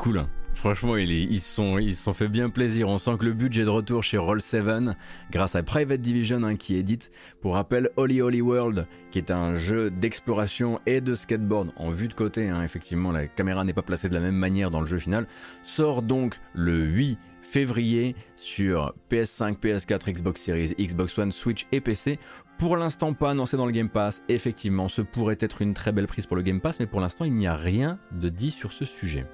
Cool. 0.00 0.24
Franchement, 0.54 0.96
ils, 0.96 1.40
se 1.40 1.92
sont 1.92 2.14
fait 2.14 2.28
bien 2.28 2.48
plaisir. 2.48 2.88
On 2.88 2.96
sent 2.96 3.18
que 3.18 3.26
le 3.26 3.34
budget 3.34 3.64
de 3.64 3.68
retour 3.68 4.02
chez 4.02 4.16
Roll7 4.16 4.94
grâce 5.30 5.54
à 5.54 5.62
Private 5.62 6.00
Division 6.00 6.42
hein, 6.42 6.56
qui 6.56 6.76
édite, 6.76 7.10
pour 7.42 7.54
rappel, 7.54 7.90
Holy 7.96 8.22
Holy 8.22 8.40
World, 8.40 8.86
qui 9.10 9.18
est 9.18 9.30
un 9.30 9.56
jeu 9.56 9.90
d'exploration 9.90 10.80
et 10.86 11.02
de 11.02 11.14
skateboard 11.14 11.72
en 11.76 11.90
vue 11.90 12.08
de 12.08 12.14
côté. 12.14 12.48
Hein. 12.48 12.62
Effectivement, 12.62 13.12
la 13.12 13.26
caméra 13.26 13.62
n'est 13.62 13.74
pas 13.74 13.82
placée 13.82 14.08
de 14.08 14.14
la 14.14 14.20
même 14.20 14.36
manière 14.36 14.70
dans 14.70 14.80
le 14.80 14.86
jeu 14.86 14.98
final. 14.98 15.26
Sort 15.64 16.00
donc 16.00 16.40
le 16.54 16.78
8 16.78 17.18
février 17.42 18.16
sur 18.36 18.94
PS5, 19.10 19.58
PS4, 19.58 20.12
Xbox 20.12 20.40
Series, 20.40 20.74
Xbox 20.78 21.18
One, 21.18 21.30
Switch 21.30 21.66
et 21.72 21.80
PC. 21.82 22.18
Pour 22.58 22.78
l'instant 22.78 23.12
pas 23.12 23.30
annoncé 23.30 23.58
dans 23.58 23.66
le 23.66 23.72
Game 23.72 23.90
Pass. 23.90 24.22
Effectivement, 24.30 24.88
ce 24.88 25.02
pourrait 25.02 25.38
être 25.40 25.60
une 25.60 25.74
très 25.74 25.92
belle 25.92 26.06
prise 26.06 26.24
pour 26.24 26.36
le 26.36 26.42
Game 26.42 26.60
Pass, 26.60 26.80
mais 26.80 26.86
pour 26.86 27.00
l'instant 27.00 27.26
il 27.26 27.34
n'y 27.34 27.46
a 27.46 27.56
rien 27.56 27.98
de 28.12 28.30
dit 28.30 28.50
sur 28.50 28.72
ce 28.72 28.86
sujet. 28.86 29.26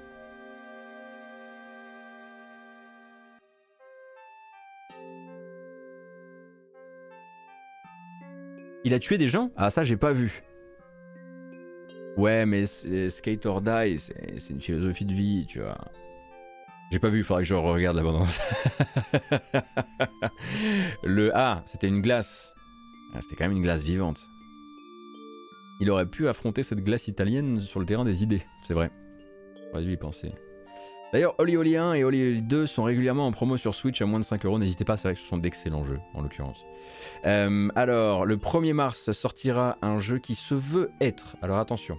Il 8.87 8.93
a 8.93 8.99
tué 8.99 9.17
des 9.17 9.27
gens? 9.27 9.51
Ah 9.57 9.69
ça 9.69 9.83
j'ai 9.83 9.97
pas 9.97 10.13
vu. 10.13 10.43
Ouais 12.15 12.45
mais 12.45 12.65
Skate 12.65 13.45
or 13.45 13.61
Die, 13.61 13.97
c'est 13.97 14.49
une 14.49 14.61
philosophie 14.61 15.03
de 15.03 15.13
vie, 15.13 15.45
tu 15.45 15.59
vois. 15.59 15.77
J'ai 16.89 16.99
pas 16.99 17.09
vu, 17.09 17.21
faudrait 17.25 17.43
que 17.43 17.49
je 17.49 17.55
regarde 17.55 17.97
l'abondance. 17.97 18.39
le 21.03 21.35
A, 21.35 21.63
c'était 21.65 21.89
une 21.89 22.01
glace. 22.01 22.55
Ah, 23.13 23.19
c'était 23.19 23.35
quand 23.35 23.43
même 23.43 23.57
une 23.57 23.61
glace 23.61 23.83
vivante. 23.83 24.25
Il 25.81 25.91
aurait 25.91 26.05
pu 26.05 26.29
affronter 26.29 26.63
cette 26.63 26.79
glace 26.79 27.09
italienne 27.09 27.59
sur 27.59 27.81
le 27.81 27.85
terrain 27.85 28.05
des 28.05 28.23
idées, 28.23 28.45
c'est 28.63 28.73
vrai. 28.73 28.89
On 29.73 29.81
dû 29.81 29.91
y 29.91 29.97
penser. 29.97 30.31
D'ailleurs, 31.13 31.35
Oli 31.37 31.55
Oli 31.55 31.77
1 31.77 31.93
et 31.93 32.03
Oli 32.03 32.21
Oli 32.21 32.41
2 32.41 32.65
sont 32.65 32.83
régulièrement 32.83 33.27
en 33.27 33.31
promo 33.31 33.55
sur 33.55 33.73
Switch 33.73 34.01
à 34.01 34.05
moins 34.05 34.19
de 34.19 34.25
5 34.25 34.45
euros. 34.45 34.59
N'hésitez 34.59 34.83
pas, 34.83 34.97
c'est 34.97 35.07
vrai 35.07 35.15
que 35.15 35.21
ce 35.21 35.27
sont 35.27 35.37
d'excellents 35.37 35.83
jeux 35.83 35.99
en 36.13 36.21
l'occurrence. 36.21 36.65
Euh, 37.25 37.69
alors, 37.75 38.25
le 38.25 38.35
1er 38.35 38.73
mars 38.73 39.11
sortira 39.13 39.77
un 39.81 39.99
jeu 39.99 40.17
qui 40.17 40.35
se 40.35 40.53
veut 40.53 40.91
être. 40.99 41.37
Alors 41.41 41.59
attention, 41.59 41.97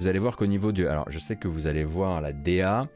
vous 0.00 0.08
allez 0.08 0.18
voir 0.18 0.36
qu'au 0.36 0.46
niveau 0.46 0.72
du. 0.72 0.88
Alors, 0.88 1.04
je 1.08 1.20
sais 1.20 1.36
que 1.36 1.46
vous 1.46 1.68
allez 1.68 1.84
voir 1.84 2.20
la 2.20 2.32
DA 2.32 2.88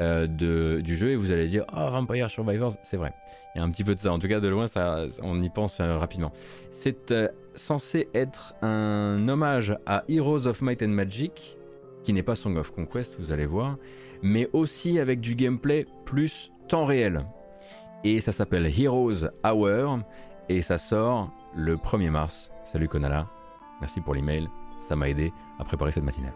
euh, 0.00 0.26
de, 0.26 0.80
du 0.82 0.96
jeu 0.96 1.10
et 1.10 1.16
vous 1.16 1.30
allez 1.30 1.46
dire 1.46 1.64
Ah, 1.68 1.90
Vampire 1.90 2.28
Survivors, 2.28 2.74
c'est 2.82 2.96
vrai. 2.96 3.12
Il 3.54 3.58
y 3.58 3.60
a 3.60 3.64
un 3.64 3.70
petit 3.70 3.84
peu 3.84 3.94
de 3.94 3.98
ça. 4.00 4.12
En 4.12 4.18
tout 4.18 4.28
cas, 4.28 4.40
de 4.40 4.48
loin, 4.48 4.66
ça, 4.66 5.06
on 5.22 5.40
y 5.40 5.48
pense 5.48 5.78
euh, 5.78 5.96
rapidement. 5.96 6.32
C'est 6.72 7.14
censé 7.54 8.08
être 8.14 8.54
un 8.62 9.28
hommage 9.28 9.76
à 9.86 10.02
Heroes 10.08 10.48
of 10.48 10.60
Might 10.60 10.82
and 10.82 10.88
Magic, 10.88 11.56
qui 12.02 12.12
n'est 12.12 12.22
pas 12.22 12.34
Song 12.34 12.56
of 12.56 12.72
Conquest, 12.72 13.16
vous 13.18 13.32
allez 13.32 13.46
voir 13.46 13.76
mais 14.22 14.48
aussi 14.52 14.98
avec 14.98 15.20
du 15.20 15.34
gameplay 15.34 15.86
plus 16.04 16.50
temps 16.68 16.84
réel. 16.84 17.20
Et 18.04 18.20
ça 18.20 18.32
s'appelle 18.32 18.66
Heroes 18.66 19.28
Hour 19.44 20.00
et 20.48 20.62
ça 20.62 20.78
sort 20.78 21.30
le 21.54 21.76
1er 21.76 22.10
mars. 22.10 22.50
Salut 22.64 22.88
Konala, 22.88 23.28
merci 23.80 24.00
pour 24.00 24.14
l'email, 24.14 24.48
ça 24.86 24.96
m'a 24.96 25.08
aidé 25.08 25.32
à 25.58 25.64
préparer 25.64 25.92
cette 25.92 26.04
matinale. 26.04 26.34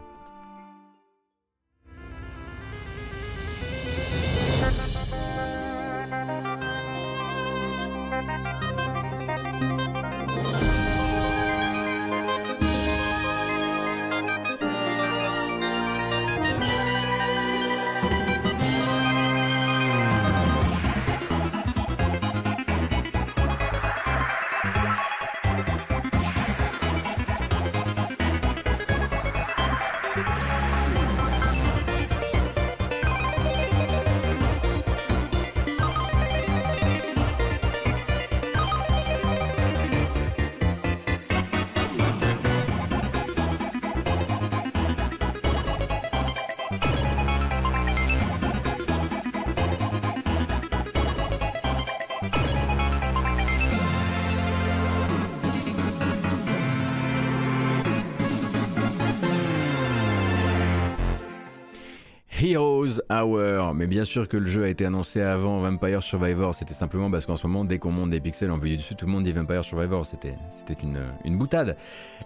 Hour, 63.13 63.73
mais 63.75 63.85
bien 63.85 64.05
sûr 64.05 64.27
que 64.27 64.37
le 64.37 64.47
jeu 64.47 64.63
a 64.63 64.69
été 64.69 64.85
annoncé 64.85 65.21
avant 65.21 65.59
Vampire 65.59 66.01
Survivor, 66.01 66.55
c'était 66.55 66.73
simplement 66.73 67.11
parce 67.11 67.25
qu'en 67.25 67.35
ce 67.35 67.45
moment, 67.45 67.63
dès 67.63 67.77
qu'on 67.77 67.91
monte 67.91 68.09
des 68.09 68.19
pixels 68.19 68.49
en 68.49 68.57
vue 68.57 68.69
du 68.69 68.77
dessus, 68.77 68.95
tout 68.95 69.05
le 69.05 69.11
monde 69.11 69.23
dit 69.23 69.31
Vampire 69.31 69.63
Survivor, 69.63 70.05
c'était 70.05 70.35
une, 70.81 71.37
boutade. 71.37 71.75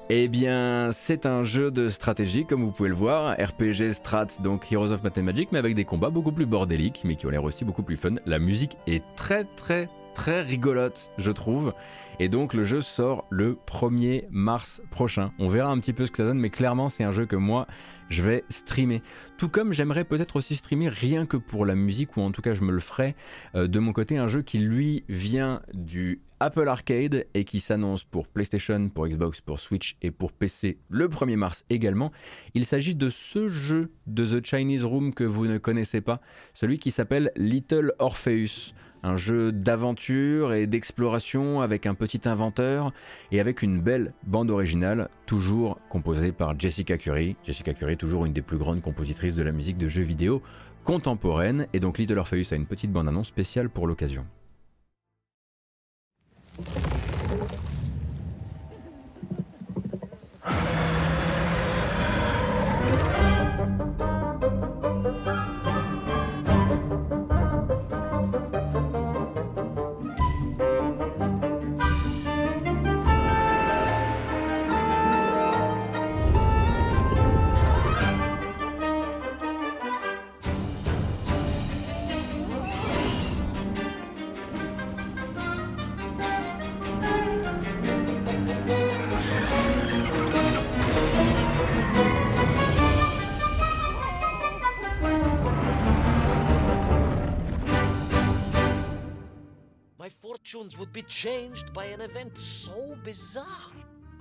Eh 0.10 0.28
bien, 0.28 0.92
c'est 0.94 1.26
un 1.26 1.44
jeu 1.44 1.72
de 1.72 1.90
stratégie, 1.90 2.46
comme 2.46 2.64
vous 2.64 2.72
pouvez 2.72 2.90
le 2.90 2.96
voir, 2.96 3.34
RPG 3.34 3.92
strat, 3.92 4.28
donc 4.42 4.72
Heroes 4.72 4.92
of 4.92 5.04
Might 5.04 5.18
Magic, 5.18 5.50
mais 5.52 5.60
avec 5.60 5.76
des 5.76 5.86
combats 5.86 6.10
beaucoup 6.10 6.32
plus 6.32 6.46
bordéliques, 6.46 7.02
mais 7.04 7.16
qui 7.16 7.26
ont 7.26 7.30
l'air 7.30 7.44
aussi 7.44 7.66
beaucoup 7.66 7.84
plus 7.84 7.98
fun. 7.98 8.16
La 8.26 8.40
musique 8.40 8.78
est 8.88 9.04
très 9.16 9.44
très 9.44 9.90
très 10.18 10.42
rigolote, 10.42 11.12
je 11.20 11.30
trouve. 11.30 11.74
Et 12.20 12.28
donc 12.28 12.56
le 12.56 12.64
jeu 12.64 12.82
sort 12.82 13.28
le 13.30 13.56
1er 13.68 14.26
mars 14.32 14.82
prochain. 14.90 15.32
On 15.38 15.48
verra 15.48 15.70
un 15.70 15.80
petit 15.80 15.94
peu 15.94 16.08
ce 16.08 16.12
que 16.12 16.18
ça 16.18 16.24
donne, 16.24 16.40
mais 16.40 16.50
clairement 16.50 16.90
c'est 16.90 17.04
un 17.04 17.14
jeu 17.14 17.28
que 17.28 17.36
moi 17.36 17.68
je 18.10 18.24
vais 18.24 18.44
streamer. 18.50 19.04
Tout 19.38 19.48
comme 19.48 19.74
j'aimerais 19.74 20.06
peut-être 20.06 20.38
aussi 20.38 20.56
streamer 20.56 20.90
rien 20.90 21.28
que 21.28 21.38
pour 21.38 21.68
la 21.68 21.76
musique, 21.76 22.18
ou 22.18 22.22
en 22.22 22.32
tout 22.32 22.42
cas 22.42 22.56
je 22.56 22.64
me 22.64 22.72
le 22.72 22.80
ferai 22.80 23.16
euh, 23.54 23.68
de 23.68 23.78
mon 23.78 23.94
côté, 23.94 24.18
un 24.18 24.28
jeu 24.28 24.42
qui 24.42 24.58
lui 24.58 25.04
vient 25.08 25.62
du 25.76 26.20
Apple 26.40 26.68
Arcade 26.68 27.28
et 27.36 27.44
qui 27.44 27.60
s'annonce 27.60 28.04
pour 28.04 28.28
PlayStation, 28.28 28.90
pour 28.90 29.08
Xbox, 29.08 29.40
pour 29.40 29.60
Switch 29.60 29.98
et 30.02 30.10
pour 30.10 30.32
PC 30.32 30.80
le 30.90 31.08
1er 31.10 31.36
mars 31.36 31.64
également. 31.70 32.12
Il 32.56 32.66
s'agit 32.66 32.96
de 32.96 33.12
ce 33.12 33.50
jeu 33.50 33.92
de 34.08 34.40
The 34.40 34.44
Chinese 34.44 34.84
Room 34.84 35.14
que 35.14 35.24
vous 35.24 35.46
ne 35.46 35.60
connaissez 35.60 36.02
pas, 36.02 36.22
celui 36.56 36.80
qui 36.80 36.90
s'appelle 36.90 37.32
Little 37.36 37.94
Orpheus 38.00 38.74
un 39.04 39.18
jeu 39.18 39.52
d'aventure 39.52 40.54
et 40.54 40.68
d'exploration 40.68 41.62
avec 41.62 41.86
un 41.86 41.94
petit 41.94 42.22
inventeur 42.28 42.94
et 43.32 43.40
avec 43.40 43.62
une 43.62 43.80
belle 43.80 44.14
bande 44.24 44.50
originale, 44.50 45.10
toujours 45.26 45.80
composée 45.90 46.32
par 46.32 46.60
Jessica 46.60 46.98
Curry. 46.98 47.36
Jessica 47.44 47.74
Curry, 47.74 47.98
toujours 47.98 48.26
une 48.26 48.34
des 48.34 48.42
plus 48.42 48.58
grandes 48.58 48.82
compositrices 48.82 49.36
de 49.36 49.44
la 49.44 49.52
musique 49.52 49.78
de 49.78 49.90
jeux 49.90 50.04
vidéo 50.04 50.42
contemporaine, 50.84 51.68
et 51.74 51.82
donc 51.82 51.98
Little 51.98 52.18
Orpheus 52.18 52.54
a 52.54 52.56
une 52.56 52.66
petite 52.66 52.94
bande-annonce 52.94 53.28
spéciale 53.28 53.70
pour 53.70 53.88
l'occasion. 53.88 54.26
Changed 101.08 101.74
by 101.74 101.86
an 101.86 102.02
event 102.02 102.38
so 102.38 102.96
bizarre. 103.04 103.46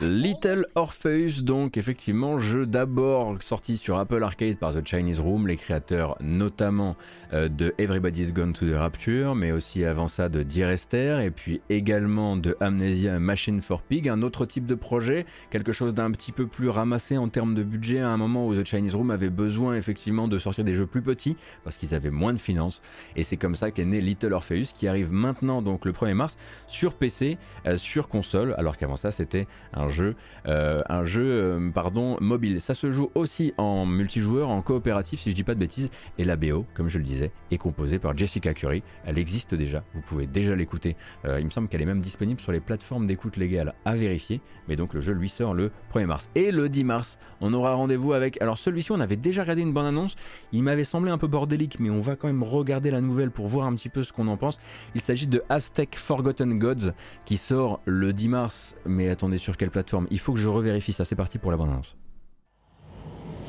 Little 0.02 0.66
Orpheus, 0.74 1.40
donc 1.40 1.78
effectivement, 1.78 2.38
jeu 2.38 2.66
d'abord 2.66 3.42
sorti 3.42 3.78
sur 3.78 3.96
Apple 3.96 4.22
Arcade 4.22 4.58
par 4.58 4.74
The 4.74 4.86
Chinese 4.86 5.20
Room, 5.20 5.46
les 5.46 5.56
créateurs 5.56 6.18
notamment 6.20 6.96
euh, 7.32 7.48
de 7.48 7.74
Everybody's 7.78 8.30
Gone 8.30 8.52
to 8.52 8.66
the 8.66 8.74
Rapture, 8.74 9.34
mais 9.34 9.52
aussi 9.52 9.86
avant 9.86 10.06
ça 10.06 10.28
de 10.28 10.42
Dear 10.42 10.68
Esther, 10.68 11.20
et 11.20 11.30
puis 11.30 11.62
également 11.70 12.36
de 12.36 12.58
Amnesia 12.60 13.18
Machine 13.18 13.62
for 13.62 13.80
Pig, 13.80 14.06
un 14.10 14.20
autre 14.20 14.44
type 14.44 14.66
de 14.66 14.74
projet, 14.74 15.24
quelque 15.50 15.72
chose 15.72 15.94
d'un 15.94 16.10
petit 16.10 16.32
peu 16.32 16.46
plus 16.46 16.68
ramassé 16.68 17.16
en 17.16 17.30
termes 17.30 17.54
de 17.54 17.62
budget 17.62 18.00
à 18.00 18.10
un 18.10 18.18
moment 18.18 18.46
où 18.46 18.54
The 18.54 18.66
Chinese 18.66 18.94
Room 18.94 19.10
avait 19.10 19.30
besoin 19.30 19.76
effectivement 19.76 20.28
de 20.28 20.38
sortir 20.38 20.64
des 20.64 20.74
jeux 20.74 20.86
plus 20.86 21.02
petits 21.02 21.38
parce 21.64 21.78
qu'ils 21.78 21.94
avaient 21.94 22.10
moins 22.10 22.34
de 22.34 22.38
finances, 22.38 22.82
et 23.16 23.22
c'est 23.22 23.38
comme 23.38 23.54
ça 23.54 23.70
qu'est 23.70 23.86
né 23.86 24.02
Little 24.02 24.34
Orpheus 24.34 24.74
qui 24.74 24.88
arrive 24.88 25.10
maintenant 25.10 25.62
donc 25.62 25.86
le 25.86 25.92
1er 25.92 26.12
mars 26.12 26.36
sur 26.66 26.92
PC, 26.92 27.38
euh, 27.66 27.78
sur 27.78 28.08
console, 28.08 28.54
alors 28.58 28.76
qu'avant 28.76 28.96
ça 28.96 29.10
c'était 29.10 29.46
un 29.72 29.85
un 29.86 29.88
jeu, 29.88 30.16
euh, 30.46 30.82
un 30.88 31.04
jeu 31.04 31.24
euh, 31.24 31.70
pardon, 31.70 32.16
mobile. 32.20 32.60
Ça 32.60 32.74
se 32.74 32.90
joue 32.90 33.10
aussi 33.14 33.54
en 33.56 33.86
multijoueur, 33.86 34.48
en 34.48 34.62
coopératif, 34.62 35.20
si 35.20 35.30
je 35.30 35.34
dis 35.34 35.44
pas 35.44 35.54
de 35.54 35.60
bêtises. 35.60 35.90
Et 36.18 36.24
la 36.24 36.36
BO, 36.36 36.66
comme 36.74 36.88
je 36.88 36.98
le 36.98 37.04
disais, 37.04 37.30
est 37.50 37.58
composée 37.58 37.98
par 37.98 38.16
Jessica 38.16 38.52
Curry. 38.52 38.82
Elle 39.04 39.18
existe 39.18 39.54
déjà, 39.54 39.84
vous 39.94 40.00
pouvez 40.00 40.26
déjà 40.26 40.54
l'écouter. 40.56 40.96
Euh, 41.24 41.38
il 41.40 41.46
me 41.46 41.50
semble 41.50 41.68
qu'elle 41.68 41.82
est 41.82 41.86
même 41.86 42.00
disponible 42.00 42.40
sur 42.40 42.52
les 42.52 42.60
plateformes 42.60 43.06
d'écoute 43.06 43.36
légales 43.36 43.74
à 43.84 43.94
vérifier. 43.94 44.40
Mais 44.68 44.76
donc 44.76 44.94
le 44.94 45.00
jeu 45.00 45.12
lui 45.12 45.28
sort 45.28 45.54
le 45.54 45.70
1er 45.94 46.06
mars. 46.06 46.30
Et 46.34 46.50
le 46.50 46.68
10 46.68 46.84
mars, 46.84 47.18
on 47.40 47.54
aura 47.54 47.74
rendez-vous 47.74 48.12
avec. 48.12 48.40
Alors 48.42 48.58
celui-ci, 48.58 48.92
on 48.92 49.00
avait 49.00 49.16
déjà 49.16 49.42
regardé 49.42 49.62
une 49.62 49.72
bonne 49.72 49.86
annonce. 49.86 50.16
Il 50.52 50.62
m'avait 50.62 50.84
semblé 50.84 51.10
un 51.10 51.18
peu 51.18 51.28
bordélique, 51.28 51.78
mais 51.78 51.90
on 51.90 52.00
va 52.00 52.16
quand 52.16 52.26
même 52.26 52.42
regarder 52.42 52.90
la 52.90 53.00
nouvelle 53.00 53.30
pour 53.30 53.46
voir 53.46 53.66
un 53.66 53.74
petit 53.74 53.88
peu 53.88 54.02
ce 54.02 54.12
qu'on 54.12 54.26
en 54.26 54.36
pense. 54.36 54.58
Il 54.94 55.00
s'agit 55.00 55.28
de 55.28 55.42
Aztec 55.48 55.96
Forgotten 55.96 56.58
Gods 56.58 56.92
qui 57.24 57.36
sort 57.36 57.80
le 57.84 58.12
10 58.12 58.28
mars. 58.28 58.76
Mais 58.84 59.08
attendez, 59.08 59.38
sur 59.38 59.56
quelle 59.56 59.70
Il 60.10 60.18
faut 60.18 60.32
que 60.32 60.38
je 60.38 60.48
revérifie 60.48 60.92
ça. 60.92 61.04
C'est 61.04 61.16
parti 61.16 61.38
pour 61.38 61.50
l'abondance. 61.50 61.96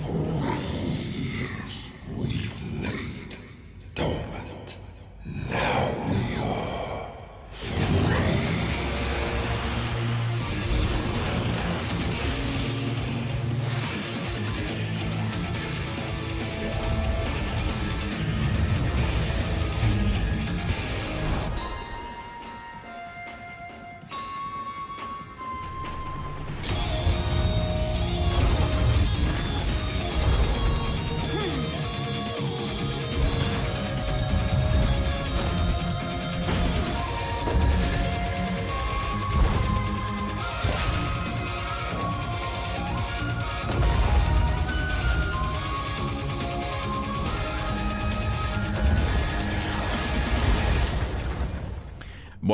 Bon 0.01 0.76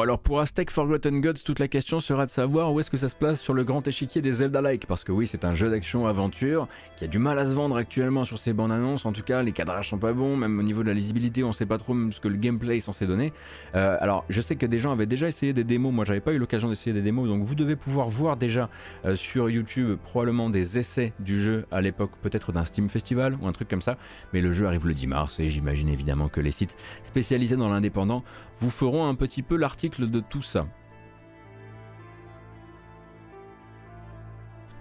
alors 0.03 0.19
pour 0.19 0.41
Aztec 0.41 0.69
Forgotten 0.69 1.21
Gods, 1.21 1.43
toute 1.45 1.59
la 1.59 1.69
question 1.69 2.01
sera 2.01 2.25
de 2.25 2.29
savoir 2.29 2.73
où 2.73 2.79
est-ce 2.81 2.91
que 2.91 2.97
ça 2.97 3.07
se 3.07 3.15
place 3.15 3.39
sur 3.39 3.53
le 3.53 3.63
grand 3.63 3.87
échiquier 3.87 4.21
des 4.21 4.33
Zelda-like, 4.33 4.85
parce 4.85 5.05
que 5.05 5.13
oui 5.13 5.27
c'est 5.27 5.45
un 5.45 5.55
jeu 5.55 5.69
d'action-aventure 5.69 6.67
qui 6.97 7.05
a 7.05 7.07
du 7.07 7.19
mal 7.19 7.39
à 7.39 7.45
se 7.45 7.53
vendre 7.53 7.77
actuellement 7.77 8.25
sur 8.25 8.37
ses 8.37 8.51
bandes 8.51 8.73
annonces, 8.73 9.05
en 9.05 9.13
tout 9.13 9.23
cas 9.23 9.41
les 9.43 9.53
cadrages 9.53 9.87
sont 9.87 9.97
pas 9.97 10.11
bons, 10.11 10.35
même 10.35 10.59
au 10.59 10.61
niveau 10.61 10.83
de 10.83 10.89
la 10.89 10.93
lisibilité 10.93 11.45
on 11.45 11.53
sait 11.53 11.65
pas 11.65 11.77
trop 11.77 11.95
ce 12.11 12.19
que 12.19 12.27
le 12.27 12.35
gameplay 12.35 12.77
est 12.77 12.81
censé 12.81 13.07
donner. 13.07 13.31
Euh, 13.75 13.95
alors 14.01 14.25
je 14.27 14.41
sais 14.41 14.57
que 14.57 14.65
des 14.65 14.77
gens 14.77 14.91
avaient 14.91 15.05
déjà 15.05 15.29
essayé 15.29 15.53
des 15.53 15.63
démos, 15.63 15.93
moi 15.93 16.03
j'avais 16.03 16.19
pas 16.19 16.33
eu 16.33 16.37
l'occasion 16.37 16.67
d'essayer 16.67 16.91
des 16.91 17.01
démos, 17.01 17.29
donc 17.29 17.45
vous 17.45 17.55
devez 17.55 17.77
pouvoir 17.77 18.09
voir 18.09 18.35
déjà 18.35 18.69
euh, 19.05 19.15
sur 19.15 19.49
YouTube 19.49 19.97
probablement 20.03 20.49
des 20.49 20.77
essais 20.77 21.13
du 21.21 21.39
jeu 21.39 21.65
à 21.71 21.79
l'époque 21.79 22.11
peut-être 22.21 22.51
d'un 22.51 22.65
Steam 22.65 22.89
Festival 22.89 23.37
ou 23.41 23.47
un 23.47 23.53
truc 23.53 23.69
comme 23.69 23.81
ça, 23.81 23.95
mais 24.33 24.41
le 24.41 24.51
jeu 24.51 24.67
arrive 24.67 24.85
le 24.85 24.95
10 24.95 25.07
mars 25.07 25.39
et 25.39 25.47
j'imagine 25.47 25.87
évidemment 25.87 26.27
que 26.27 26.41
les 26.41 26.51
sites 26.51 26.75
spécialisés 27.05 27.55
dans 27.55 27.69
l'indépendant 27.69 28.21
vous 28.59 28.69
feront 28.69 29.07
un 29.07 29.15
petit 29.15 29.41
peu 29.41 29.55
l'article 29.55 29.92
de 30.01 30.19
tout 30.19 30.41
ça. 30.41 30.67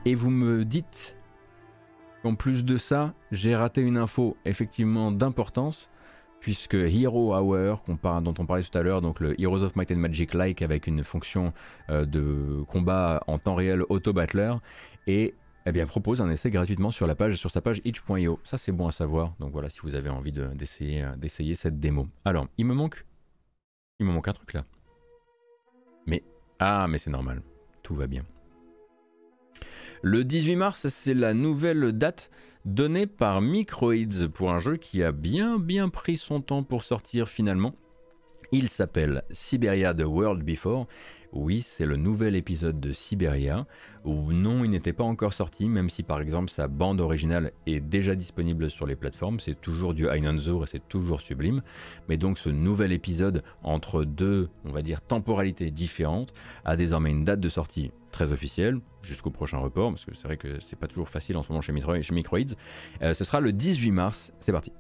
Et 0.05 0.15
vous 0.15 0.31
me 0.31 0.65
dites 0.65 1.17
qu'en 2.23 2.35
plus 2.35 2.65
de 2.65 2.77
ça, 2.77 3.15
j'ai 3.31 3.55
raté 3.55 3.81
une 3.83 3.97
info 3.97 4.37
effectivement 4.45 5.13
d'importance, 5.13 5.89
puisque 6.41 6.75
Hero 6.75 7.35
Hour, 7.37 7.85
dont 7.87 8.35
on 8.39 8.47
parlait 8.47 8.65
tout 8.65 8.77
à 8.77 8.83
l'heure, 8.83 9.01
donc 9.01 9.21
le 9.21 9.41
Heroes 9.41 9.63
of 9.63 9.77
Might 9.77 9.93
and 9.93 9.97
Magic 9.97 10.35
like 10.35 10.61
avec 10.61 10.89
une 10.89 11.05
fonction 11.05 11.53
euh, 11.91 12.05
de 12.05 12.65
combat 12.67 13.23
en 13.29 13.39
temps 13.39 13.55
réel 13.55 13.85
auto-battler, 13.89 14.55
et 15.07 15.35
eh 15.65 15.71
bien, 15.71 15.87
propose 15.87 16.21
un 16.21 16.29
essai 16.29 16.51
gratuitement 16.51 16.91
sur, 16.91 17.07
la 17.07 17.15
page, 17.15 17.37
sur 17.37 17.53
sa 17.53 17.61
page 17.61 17.81
itch.io. 17.85 18.41
Ça, 18.43 18.59
c'est 18.59 18.73
bon 18.73 18.89
à 18.89 18.93
savoir. 18.93 19.35
Donc 19.39 19.53
voilà, 19.53 19.71
si 19.71 19.79
vous 19.85 19.95
avez 19.95 20.09
envie 20.09 20.33
d'essayer 20.33 21.03
de, 21.03 21.15
d'essayer 21.15 21.55
cette 21.55 21.79
démo. 21.79 22.09
Alors, 22.25 22.49
il 22.59 22.67
me 22.67 22.75
manque 22.75 23.05
il 24.03 24.07
me 24.07 24.13
manque 24.13 24.27
un 24.27 24.33
truc 24.33 24.55
là. 24.55 24.65
Ah, 26.65 26.87
mais 26.89 26.99
c'est 26.99 27.11
normal. 27.11 27.43
Tout 27.83 27.97
va 27.97 28.07
bien. 28.07 28.23
Le 30.01 30.23
18 30.23 30.55
mars, 30.55 30.87
c'est 30.87 31.13
la 31.13 31.35
nouvelle 31.35 31.91
date 31.91 32.31
donnée 32.65 33.09
par 33.09 33.41
Microids 33.41 34.29
pour 34.33 34.53
un 34.53 34.61
jeu 34.61 34.77
qui 34.77 35.03
a 35.03 35.11
bien 35.11 35.59
bien 35.59 35.89
pris 35.89 36.17
son 36.17 36.41
temps 36.41 36.63
pour 36.63 36.85
sortir 36.85 37.29
finalement. 37.29 37.75
Il 38.53 38.69
s'appelle 38.69 39.25
Siberia 39.33 39.93
The 39.93 40.05
World 40.05 40.45
Before 40.45 40.87
oui, 41.33 41.63
c'est 41.63 41.87
le 41.87 41.97
nouvel 41.97 42.37
épisode 42.37 42.81
de 42.81 42.93
Siberia, 42.93 43.67
où 44.05 44.33
non, 44.33 44.65
il 44.65 44.71
n'était 44.71 44.93
pas 44.93 45.05
encore 45.05 45.35
sorti, 45.35 45.69
même 45.69 45.89
si 45.89 46.03
par 46.03 46.21
exemple 46.21 46.51
sa 46.51 46.69
bande 46.69 47.01
originale 47.01 47.53
est 47.67 47.81
déjà 47.81 48.15
disponible 48.15 48.71
sur 48.71 48.87
les 48.87 48.97
plateformes, 48.97 49.41
c'est 49.41 49.61
toujours 49.61 49.95
du 49.95 50.07
Einanzur 50.09 50.65
et 50.65 50.67
c'est 50.67 50.89
toujours 50.89 51.21
sublime, 51.21 51.63
mais 52.09 52.17
donc 52.17 52.39
ce 52.39 52.51
nouvel 52.51 52.93
épisode 52.93 53.43
entre 53.63 54.05
deux, 54.05 54.51
on 54.65 54.73
va 54.73 54.83
dire, 54.83 55.01
temporalités 55.01 55.71
différentes, 55.71 56.35
a 56.65 56.77
désormais 56.77 57.11
une 57.11 57.25
date 57.25 57.41
de 57.41 57.49
sortie 57.49 57.93
très 58.11 58.31
officielle, 58.31 58.81
jusqu'au 59.03 59.31
prochain 59.31 59.59
report, 59.59 59.91
parce 59.91 60.05
que 60.05 60.15
c'est 60.15 60.27
vrai 60.27 60.37
que 60.37 60.61
c'est 60.61 60.79
pas 60.79 60.87
toujours 60.87 61.09
facile 61.09 61.37
en 61.37 61.43
ce 61.43 61.49
moment 61.49 61.63
chez, 61.63 61.73
Microids. 61.73 62.41
Euh, 63.01 63.15
ce 63.15 63.25
sera 63.25 63.41
le 63.41 63.53
18 63.53 63.91
mars, 63.91 64.33
c'est 64.41 64.53
parti. 64.53 64.73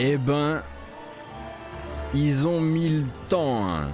Eh 0.00 0.16
ben, 0.16 0.62
ils 2.14 2.46
ont 2.46 2.60
mis 2.60 2.88
le 2.88 3.04
temps. 3.28 3.66
Hein. 3.66 3.88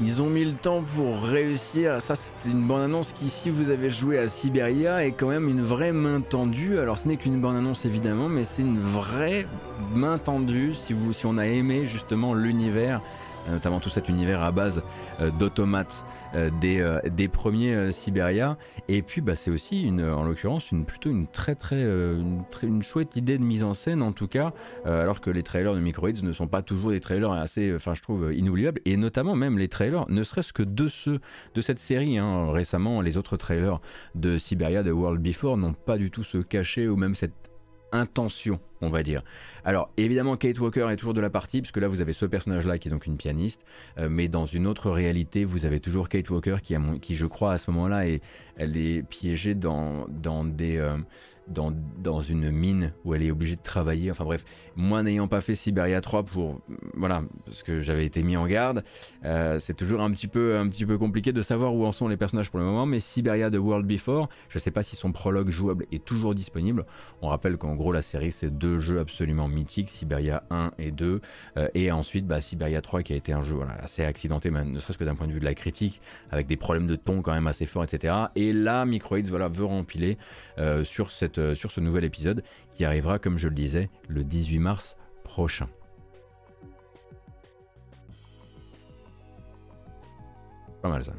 Ils 0.00 0.22
ont 0.22 0.30
mis 0.30 0.46
le 0.46 0.54
temps 0.54 0.82
pour 0.96 1.20
réussir. 1.20 2.00
Ça, 2.00 2.14
c'est 2.14 2.48
une 2.48 2.66
bande-annonce 2.66 3.12
qui, 3.12 3.28
si 3.28 3.50
vous 3.50 3.68
avez 3.68 3.90
joué 3.90 4.18
à 4.18 4.28
Siberia, 4.28 5.04
est 5.04 5.12
quand 5.12 5.28
même 5.28 5.50
une 5.50 5.60
vraie 5.60 5.92
main 5.92 6.22
tendue. 6.22 6.78
Alors, 6.78 6.96
ce 6.96 7.06
n'est 7.06 7.18
qu'une 7.18 7.38
bande-annonce 7.38 7.84
évidemment, 7.84 8.30
mais 8.30 8.46
c'est 8.46 8.62
une 8.62 8.78
vraie 8.78 9.46
main 9.94 10.16
tendue 10.16 10.74
si, 10.74 10.94
si 11.12 11.26
on 11.26 11.36
a 11.36 11.46
aimé 11.46 11.86
justement 11.86 12.32
l'univers 12.32 13.02
notamment 13.50 13.80
tout 13.80 13.88
cet 13.88 14.08
univers 14.08 14.42
à 14.42 14.52
base 14.52 14.82
euh, 15.20 15.30
d'automates 15.30 16.04
euh, 16.34 16.50
des, 16.60 16.80
euh, 16.80 17.00
des, 17.10 17.28
premiers 17.28 17.92
Siberia. 17.92 18.56
Et 18.88 19.02
puis 19.02 19.20
bah, 19.20 19.36
c'est 19.36 19.50
aussi 19.50 19.82
une, 19.82 20.04
en 20.04 20.22
l'occurrence 20.22 20.70
une, 20.70 20.84
plutôt 20.84 21.10
une 21.10 21.26
très 21.26 21.54
très, 21.54 21.82
une 21.82 22.82
chouette 22.82 23.16
idée 23.16 23.38
de 23.38 23.42
mise 23.42 23.64
en 23.64 23.74
scène 23.74 24.02
en 24.02 24.12
tout 24.12 24.28
cas, 24.28 24.52
alors 24.84 25.20
que 25.20 25.30
les 25.30 25.42
trailers 25.42 25.74
de 25.74 25.80
Microids 25.80 26.12
ne 26.22 26.32
sont 26.32 26.46
pas 26.46 26.62
toujours 26.62 26.90
des 26.90 27.00
trailers 27.00 27.32
assez, 27.32 27.74
enfin 27.74 27.94
je 27.94 28.02
trouve, 28.02 28.32
inoubliables. 28.32 28.80
Et 28.84 28.96
notamment 28.96 29.34
même 29.34 29.58
les 29.58 29.68
trailers, 29.68 30.04
ne 30.08 30.22
serait-ce 30.22 30.52
que 30.52 30.62
de 30.62 30.88
ceux 30.88 31.20
de 31.54 31.60
cette 31.60 31.78
série, 31.78 32.18
hein, 32.18 32.50
récemment 32.50 33.00
les 33.00 33.16
autres 33.16 33.36
trailers 33.36 33.80
de 34.14 34.38
Siberia, 34.38 34.82
de 34.82 34.90
World 34.90 35.22
Before, 35.22 35.56
n'ont 35.56 35.74
pas 35.74 35.98
du 35.98 36.10
tout 36.10 36.24
ce 36.24 36.38
cachet 36.38 36.88
ou 36.88 36.96
même 36.96 37.14
cette 37.14 37.51
intention, 37.92 38.60
on 38.80 38.90
va 38.90 39.02
dire. 39.02 39.22
Alors 39.64 39.90
évidemment, 39.96 40.36
Kate 40.36 40.58
Walker 40.58 40.88
est 40.90 40.96
toujours 40.96 41.14
de 41.14 41.20
la 41.20 41.30
partie, 41.30 41.60
puisque 41.60 41.76
là 41.76 41.88
vous 41.88 42.00
avez 42.00 42.12
ce 42.12 42.26
personnage-là 42.26 42.78
qui 42.78 42.88
est 42.88 42.90
donc 42.90 43.06
une 43.06 43.16
pianiste, 43.16 43.64
euh, 43.98 44.08
mais 44.10 44.28
dans 44.28 44.46
une 44.46 44.66
autre 44.66 44.90
réalité, 44.90 45.44
vous 45.44 45.66
avez 45.66 45.80
toujours 45.80 46.08
Kate 46.08 46.28
Walker 46.30 46.56
qui, 46.62 46.74
a, 46.74 46.80
qui 47.00 47.16
je 47.16 47.26
crois 47.26 47.52
à 47.52 47.58
ce 47.58 47.70
moment-là, 47.70 48.08
est, 48.08 48.22
elle 48.56 48.76
est 48.76 49.02
piégée 49.02 49.54
dans, 49.54 50.06
dans 50.08 50.44
des... 50.44 50.78
Euh, 50.78 50.96
dans, 51.48 51.72
dans, 51.98 52.22
une 52.22 52.52
mine 52.52 52.92
où 53.04 53.14
elle 53.14 53.22
est 53.24 53.32
obligée 53.32 53.56
de 53.56 53.62
travailler. 53.62 54.12
Enfin 54.12 54.24
bref, 54.24 54.44
moi 54.76 55.02
n'ayant 55.02 55.28
pas 55.28 55.40
fait 55.40 55.54
Siberia 55.54 56.00
3 56.00 56.24
pour 56.24 56.60
voilà 56.94 57.22
parce 57.44 57.62
que 57.62 57.82
j'avais 57.82 58.06
été 58.06 58.22
mis 58.22 58.36
en 58.36 58.46
garde, 58.46 58.84
euh, 59.24 59.58
c'est 59.58 59.74
toujours 59.74 60.00
un 60.00 60.10
petit 60.10 60.28
peu 60.28 60.56
un 60.56 60.68
petit 60.68 60.86
peu 60.86 60.98
compliqué 60.98 61.32
de 61.32 61.42
savoir 61.42 61.74
où 61.74 61.84
en 61.84 61.92
sont 61.92 62.08
les 62.08 62.16
personnages 62.16 62.50
pour 62.50 62.58
le 62.58 62.64
moment. 62.64 62.86
Mais 62.86 63.00
Siberia 63.00 63.50
The 63.50 63.56
World 63.56 63.86
Before, 63.86 64.28
je 64.48 64.58
sais 64.58 64.70
pas 64.70 64.82
si 64.82 64.96
son 64.96 65.12
prologue 65.12 65.50
jouable 65.50 65.86
est 65.92 66.04
toujours 66.04 66.34
disponible. 66.34 66.86
On 67.20 67.28
rappelle 67.28 67.56
qu'en 67.56 67.74
gros 67.74 67.92
la 67.92 68.02
série 68.02 68.32
c'est 68.32 68.56
deux 68.56 68.78
jeux 68.78 69.00
absolument 69.00 69.48
mythiques, 69.48 69.90
Siberia 69.90 70.42
1 70.50 70.72
et 70.78 70.90
2, 70.90 71.20
euh, 71.56 71.68
et 71.74 71.92
ensuite 71.92 72.26
bah, 72.26 72.40
Siberia 72.40 72.80
3 72.80 73.02
qui 73.02 73.12
a 73.12 73.16
été 73.16 73.32
un 73.32 73.42
jeu 73.42 73.56
assez 73.80 74.04
accidenté, 74.04 74.50
ne 74.50 74.78
serait-ce 74.78 74.98
que 74.98 75.04
d'un 75.04 75.14
point 75.14 75.26
de 75.26 75.32
vue 75.32 75.40
de 75.40 75.44
la 75.44 75.54
critique, 75.54 76.00
avec 76.30 76.46
des 76.46 76.56
problèmes 76.56 76.86
de 76.86 76.96
ton 76.96 77.22
quand 77.22 77.32
même 77.32 77.46
assez 77.46 77.66
forts, 77.66 77.84
etc. 77.84 78.14
Et 78.36 78.52
là 78.52 78.84
Microids 78.84 79.22
voilà 79.28 79.48
veut 79.48 79.64
rempiler 79.64 80.18
euh, 80.58 80.84
sur 80.84 81.10
cette 81.10 81.54
sur 81.54 81.70
ce 81.70 81.80
nouvel 81.80 82.04
épisode 82.04 82.42
qui 82.74 82.84
arrivera, 82.84 83.18
comme 83.18 83.38
je 83.38 83.48
le 83.48 83.54
disais, 83.54 83.90
le 84.08 84.24
18 84.24 84.58
mars 84.58 84.96
prochain. 85.24 85.68
Pas 90.82 90.88
mal 90.88 91.04
ça. 91.04 91.12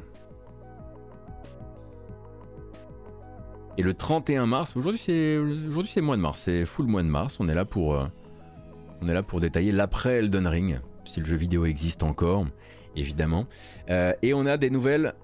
Et 3.76 3.82
le 3.82 3.92
31 3.92 4.46
mars, 4.46 4.76
aujourd'hui 4.76 5.00
c'est 5.00 5.36
aujourd'hui 5.36 5.90
c'est 5.92 6.00
mois 6.00 6.16
de 6.16 6.20
mars, 6.20 6.42
c'est 6.42 6.64
full 6.64 6.86
mois 6.86 7.02
de 7.02 7.08
mars. 7.08 7.38
On 7.40 7.48
est 7.48 7.54
là 7.54 7.64
pour 7.64 7.94
euh, 7.94 9.40
détailler 9.40 9.72
l'après 9.72 10.18
Elden 10.18 10.46
Ring, 10.46 10.80
si 11.04 11.18
le 11.18 11.26
jeu 11.26 11.36
vidéo 11.36 11.64
existe 11.64 12.04
encore, 12.04 12.46
évidemment. 12.94 13.46
Euh, 13.90 14.12
et 14.22 14.32
on 14.32 14.46
a 14.46 14.58
des 14.58 14.70
nouvelles, 14.70 15.14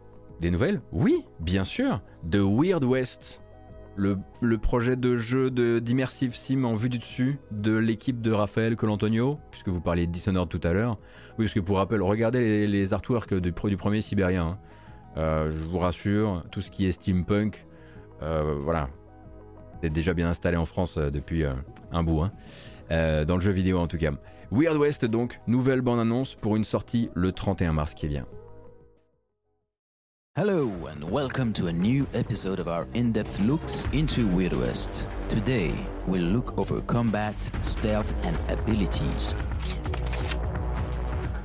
des 0.40 0.50
nouvelles, 0.50 0.80
oui, 0.90 1.24
bien 1.38 1.64
sûr, 1.64 2.00
de 2.24 2.40
Weird 2.40 2.82
West 2.82 3.40
le, 4.00 4.58
projet 4.58 4.96
de 4.96 5.16
jeu 5.16 5.50
d'immersive 5.80 6.34
sim 6.34 6.64
en 6.64 6.74
vue 6.74 6.88
du 6.88 6.98
dessus 6.98 7.38
de 7.50 7.76
l'équipe 7.76 8.20
de 8.20 8.32
Raphaël 8.32 8.76
Colantonio, 8.76 9.38
puisque 9.50 9.68
vous 9.68 9.80
parliez 9.80 10.06
de 10.06 10.12
Dishonored 10.12 10.48
tout 10.48 10.60
à 10.64 10.72
l'heure. 10.72 10.98
Oui, 11.38 11.44
parce 11.44 11.54
que 11.54 11.60
pour 11.60 11.76
rappel, 11.76 12.02
regardez 12.02 12.66
les, 12.66 12.94
artworks 12.94 13.34
du, 13.34 13.52
premier 13.52 14.00
Sibérien. 14.00 14.46
Hein. 14.46 14.58
Euh, 15.16 15.50
je 15.50 15.64
vous 15.64 15.78
rassure, 15.78 16.44
tout 16.50 16.60
ce 16.60 16.70
qui 16.70 16.86
est 16.86 16.92
steampunk, 16.92 17.66
euh, 18.22 18.56
voilà, 18.62 18.88
c'est 19.82 19.90
déjà 19.90 20.14
bien 20.14 20.28
installé 20.28 20.56
en 20.56 20.66
France 20.66 20.96
euh, 20.98 21.10
depuis 21.10 21.44
un 21.92 22.02
bout, 22.02 22.22
hein. 22.22 22.32
dans 23.24 23.34
le 23.34 23.40
jeu 23.40 23.52
vidéo 23.52 23.78
en 23.78 23.86
tout 23.86 23.98
cas. 23.98 24.12
Weird 24.52 24.76
West 24.76 25.04
donc, 25.04 25.40
nouvelle 25.46 25.80
bande-annonce 25.80 26.34
pour 26.34 26.56
une 26.56 26.64
sortie 26.64 27.10
le 27.14 27.32
31 27.32 27.72
mars 27.72 27.94
qui 27.94 28.08
vient. 28.08 28.26
Hello 30.36 30.86
and 30.86 31.02
welcome 31.10 31.52
to 31.54 31.66
a 31.66 31.72
new 31.72 32.06
episode 32.14 32.60
of 32.60 32.68
our 32.68 32.86
in-depth 32.94 33.40
looks 33.40 33.84
into 33.90 34.28
Weird 34.28 34.52
West. 34.52 35.04
Today, 35.28 35.74
we'll 36.06 36.22
look 36.22 36.56
over 36.56 36.80
combat, 36.82 37.50
stealth 37.62 38.14
and 38.22 38.38
abilities. 38.48 39.34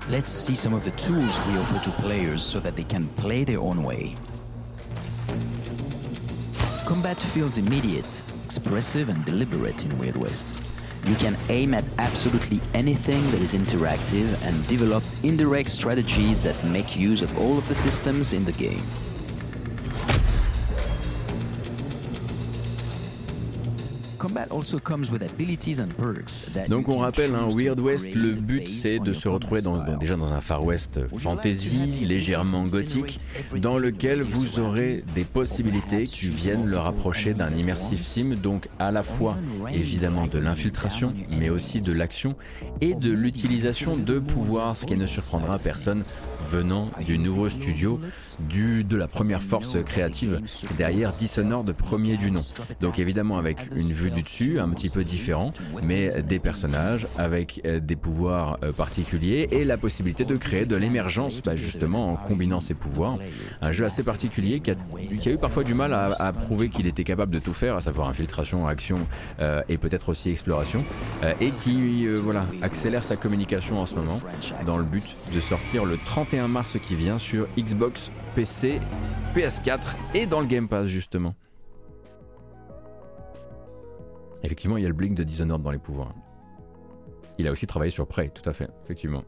Let's 0.07 0.29
see 0.29 0.53
some 0.53 0.75
of 0.75 0.83
the 0.83 0.91
tools 0.91 1.41
we 1.47 1.57
offer 1.57 1.79
to 1.79 1.91
players 1.93 2.43
so 2.43 2.59
that 2.59 2.75
they 2.75 2.83
can 2.83 3.07
play 3.07 3.43
their 3.43 3.59
own 3.59 3.81
way. 3.81 4.15
Combat 6.85 7.19
feels 7.19 7.57
immediate, 7.57 8.21
expressive 8.43 9.09
and 9.09 9.25
deliberate 9.25 9.83
in 9.83 9.97
Weird 9.97 10.17
West. 10.17 10.53
You 11.05 11.15
can 11.15 11.37
aim 11.49 11.75
at 11.75 11.83
absolutely 11.99 12.59
anything 12.73 13.29
that 13.29 13.39
is 13.39 13.53
interactive 13.53 14.41
and 14.41 14.67
develop 14.67 15.03
indirect 15.21 15.69
strategies 15.69 16.41
that 16.41 16.61
make 16.65 16.95
use 16.95 17.21
of 17.21 17.37
all 17.37 17.59
of 17.59 17.67
the 17.67 17.75
systems 17.75 18.33
in 18.33 18.43
the 18.43 18.51
game. 18.53 18.81
Donc 26.69 26.89
on 26.89 26.97
rappelle, 26.97 27.33
hein, 27.35 27.47
Weird 27.49 27.79
West, 27.79 28.13
le 28.15 28.33
but 28.33 28.69
c'est 28.69 28.99
de 28.99 29.13
se 29.13 29.27
retrouver 29.27 29.61
dans, 29.61 29.97
déjà 29.97 30.15
dans 30.15 30.31
un 30.31 30.41
Far 30.41 30.63
West 30.63 30.99
fantasy, 31.17 32.05
légèrement 32.05 32.65
gothique, 32.65 33.19
dans 33.57 33.77
lequel 33.77 34.21
vous 34.21 34.59
aurez 34.59 35.03
des 35.13 35.23
possibilités 35.23 36.05
qui 36.05 36.29
viennent 36.29 36.67
le 36.67 36.77
rapprocher 36.77 37.33
d'un 37.33 37.53
immersive 37.55 38.03
sim, 38.03 38.35
donc 38.41 38.69
à 38.79 38.91
la 38.91 39.03
fois 39.03 39.37
évidemment 39.73 40.27
de 40.27 40.39
l'infiltration, 40.39 41.13
mais 41.29 41.49
aussi 41.49 41.81
de 41.81 41.93
l'action 41.93 42.35
et 42.81 42.93
de 42.93 43.11
l'utilisation 43.11 43.97
de 43.97 44.19
pouvoirs, 44.19 44.77
ce 44.77 44.85
qui 44.85 44.95
ne 44.95 45.05
surprendra 45.05 45.59
personne 45.59 46.03
venant 46.49 46.89
du 47.05 47.17
nouveau 47.17 47.49
studio, 47.49 47.99
du, 48.39 48.83
de 48.83 48.95
la 48.95 49.07
première 49.07 49.41
force 49.41 49.77
créative 49.83 50.41
derrière 50.77 51.11
Dishonored 51.13 51.71
premier 51.73 52.17
du 52.17 52.31
nom. 52.31 52.41
Donc 52.81 52.99
évidemment 52.99 53.37
avec 53.37 53.57
une 53.75 53.93
vue 53.93 54.04
du 54.09 54.21
dessus, 54.21 54.59
un 54.59 54.69
petit 54.69 54.89
peu 54.89 55.03
différent, 55.03 55.53
mais 55.83 56.09
des 56.21 56.39
personnages 56.39 57.07
avec 57.17 57.61
euh, 57.65 57.79
des 57.79 57.95
pouvoirs 57.95 58.57
euh, 58.63 58.71
particuliers 58.71 59.47
et 59.51 59.63
la 59.65 59.77
possibilité 59.77 60.25
de 60.25 60.35
créer 60.37 60.65
de 60.65 60.75
l'émergence 60.75 61.41
bah, 61.41 61.55
justement 61.55 62.11
en 62.11 62.15
combinant 62.15 62.59
ces 62.59 62.73
pouvoirs. 62.73 63.17
Un 63.61 63.71
jeu 63.71 63.85
assez 63.85 64.03
particulier 64.03 64.59
qui 64.59 64.71
a, 64.71 64.75
eu 65.31 65.37
parfois 65.37 65.63
du 65.63 65.73
mal 65.73 65.93
à, 65.93 66.33
prouver 66.33 66.69
qu'il 66.69 66.87
était 66.87 67.03
capable 67.03 67.33
de 67.33 67.39
tout 67.39 67.53
faire, 67.53 67.75
à 67.75 67.81
savoir 67.81 68.09
infiltration, 68.09 68.67
action 68.67 69.07
euh, 69.39 69.61
et 69.69 69.77
peut-être 69.77 70.09
aussi 70.09 70.29
exploration, 70.29 70.83
et 71.39 71.51
qui 71.51 72.07
voilà 72.07 72.45
accélère 72.61 73.03
sa 73.03 73.15
communication 73.15 73.79
en 73.79 73.85
ce 73.85 73.95
moment 73.95 74.19
dans 74.65 74.77
le 74.77 74.83
but 74.83 75.15
de 75.33 75.39
sortir 75.39 75.85
le 75.85 75.97
31 76.05 76.47
mars 76.47 76.77
qui 76.87 76.95
vient 76.95 77.17
sur 77.17 77.47
Xbox, 77.57 78.11
PC, 78.35 78.79
PS4 79.35 79.79
et 80.13 80.25
dans 80.25 80.41
le 80.41 80.47
Game 80.47 80.67
Pass 80.67 80.87
justement. 80.87 81.35
Effectivement, 84.45 84.77
il 84.77 84.83
y 84.83 84.85
a 84.85 84.89
le 84.89 84.93
blink 84.93 85.15
de 85.15 85.23
Dishonored 85.23 85.63
dans 85.63 85.71
les 85.71 85.79
pouvoirs. 85.79 86.13
Il 87.39 87.47
a 87.47 87.51
aussi 87.51 87.65
travaillé 87.65 87.91
sur 87.91 88.05
Prey, 88.05 88.29
tout 88.29 88.47
à 88.47 88.53
fait, 88.53 88.69
effectivement. 88.83 89.23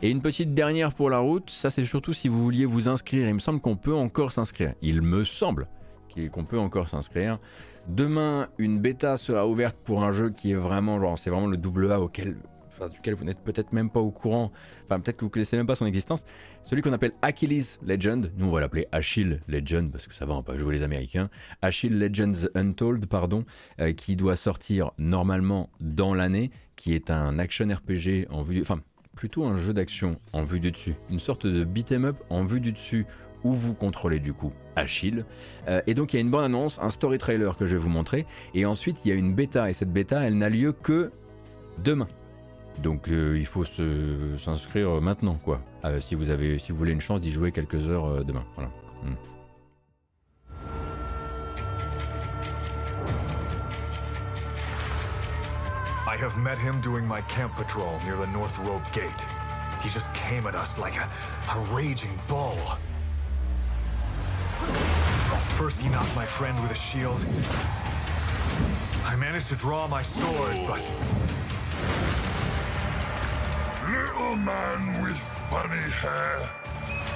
Et 0.00 0.10
une 0.10 0.22
petite 0.22 0.54
dernière 0.54 0.94
pour 0.94 1.10
la 1.10 1.18
route, 1.18 1.50
ça 1.50 1.70
c'est 1.70 1.84
surtout 1.84 2.12
si 2.12 2.28
vous 2.28 2.42
vouliez 2.42 2.66
vous 2.66 2.88
inscrire. 2.88 3.28
Il 3.28 3.34
me 3.34 3.40
semble 3.40 3.60
qu'on 3.60 3.76
peut 3.76 3.94
encore 3.94 4.30
s'inscrire. 4.30 4.74
Il 4.80 5.02
me 5.02 5.24
semble 5.24 5.66
qu'on 6.32 6.44
peut 6.44 6.58
encore 6.58 6.88
s'inscrire. 6.88 7.38
Demain, 7.88 8.48
une 8.58 8.80
bêta 8.80 9.16
sera 9.16 9.46
ouverte 9.48 9.76
pour 9.84 10.04
un 10.04 10.12
jeu 10.12 10.30
qui 10.30 10.52
est 10.52 10.56
vraiment 10.56 11.16
c'est 11.16 11.30
vraiment 11.30 11.48
le 11.48 11.56
double 11.56 11.90
A 11.90 12.00
auquel 12.00 12.36
duquel 12.92 13.14
vous 13.14 13.24
n'êtes 13.24 13.40
peut-être 13.40 13.72
même 13.72 13.90
pas 13.90 14.00
au 14.00 14.10
courant, 14.10 14.52
enfin 14.84 15.00
peut-être 15.00 15.16
que 15.16 15.20
vous 15.22 15.28
ne 15.28 15.32
connaissez 15.32 15.56
même 15.56 15.66
pas 15.66 15.74
son 15.74 15.86
existence, 15.86 16.24
celui 16.64 16.82
qu'on 16.82 16.92
appelle 16.92 17.12
Achilles 17.22 17.78
Legend, 17.82 18.30
nous 18.36 18.46
on 18.46 18.50
va 18.50 18.60
l'appeler 18.60 18.86
Achille 18.92 19.40
Legend 19.48 19.90
parce 19.90 20.06
que 20.06 20.14
ça 20.14 20.26
va, 20.26 20.34
on 20.34 20.42
pas 20.42 20.58
jouer 20.58 20.74
les 20.74 20.82
Américains, 20.82 21.30
Achilles 21.60 21.98
Legends 21.98 22.48
Untold, 22.54 23.06
pardon, 23.06 23.44
euh, 23.80 23.92
qui 23.92 24.16
doit 24.16 24.36
sortir 24.36 24.92
normalement 24.98 25.70
dans 25.80 26.14
l'année, 26.14 26.50
qui 26.76 26.94
est 26.94 27.10
un 27.10 27.38
action 27.38 27.68
RPG 27.68 28.26
en 28.30 28.42
vue, 28.42 28.60
enfin 28.60 28.80
plutôt 29.16 29.44
un 29.44 29.58
jeu 29.58 29.72
d'action 29.72 30.18
en 30.32 30.42
vue 30.42 30.60
du 30.60 30.72
dessus, 30.72 30.94
une 31.10 31.20
sorte 31.20 31.46
de 31.46 31.64
beat'em 31.64 32.06
up 32.06 32.16
en 32.30 32.44
vue 32.44 32.60
du 32.60 32.72
dessus 32.72 33.06
où 33.44 33.52
vous 33.52 33.74
contrôlez 33.74 34.20
du 34.20 34.32
coup 34.32 34.52
Achille. 34.76 35.24
Euh, 35.68 35.80
et 35.86 35.94
donc 35.94 36.12
il 36.12 36.16
y 36.16 36.18
a 36.18 36.20
une 36.20 36.30
bonne 36.30 36.44
annonce, 36.44 36.78
un 36.80 36.90
story 36.90 37.18
trailer 37.18 37.56
que 37.56 37.66
je 37.66 37.76
vais 37.76 37.82
vous 37.82 37.90
montrer, 37.90 38.26
et 38.54 38.64
ensuite 38.64 39.04
il 39.04 39.08
y 39.08 39.12
a 39.12 39.14
une 39.14 39.34
bêta, 39.34 39.68
et 39.68 39.72
cette 39.72 39.92
bêta 39.92 40.22
elle 40.22 40.38
n'a 40.38 40.48
lieu 40.48 40.72
que 40.72 41.12
demain. 41.78 42.08
Donc 42.80 43.08
euh, 43.08 43.38
il 43.38 43.46
faut 43.46 43.64
s'inscrire 43.64 45.00
maintenant, 45.00 45.38
quoi. 45.44 45.60
Euh, 45.84 46.00
si, 46.00 46.14
vous 46.14 46.30
avez, 46.30 46.58
si 46.58 46.72
vous 46.72 46.78
voulez 46.78 46.92
une 46.92 47.00
chance 47.00 47.20
d'y 47.20 47.30
jouer 47.30 47.52
quelques 47.52 47.86
heures 47.86 48.06
euh, 48.06 48.24
demain. 48.24 48.44
Voilà. 48.54 48.70
Mm. 49.02 49.14
I 56.06 56.16
have 56.16 56.36
met 56.38 56.58
him 56.58 56.80
doing 56.80 57.06
my 57.06 57.20
camp 57.28 57.54
patrol 57.56 57.98
near 58.04 58.16
the 58.16 58.30
North 58.32 58.58
Road 58.60 58.82
Gate. 58.92 59.26
He 59.82 59.88
just 59.88 60.12
came 60.14 60.46
at 60.46 60.54
us 60.54 60.78
like 60.78 60.96
a, 60.96 61.08
a 61.50 61.74
raging 61.74 62.16
bull. 62.28 62.56
First 65.56 65.80
he 65.80 65.88
knocked 65.88 66.14
my 66.14 66.26
friend 66.26 66.60
with 66.62 66.70
a 66.70 66.74
shield. 66.74 67.24
I 69.04 69.16
managed 69.16 69.48
to 69.48 69.56
draw 69.56 69.88
my 69.88 70.02
sword, 70.02 70.56
but 70.66 70.86
Little 73.92 74.36
man 74.36 75.02
with 75.02 75.18
funny 75.18 75.90
hair. 76.00 76.48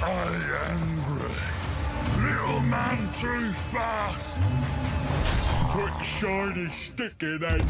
I 0.02 0.28
angry. 0.68 1.32
Little 2.22 2.60
man 2.60 3.10
too 3.14 3.50
fast. 3.50 4.42
Quick 5.70 5.94
shiny 6.02 6.68
stick 6.68 7.22
in 7.22 7.42
it. 7.42 7.66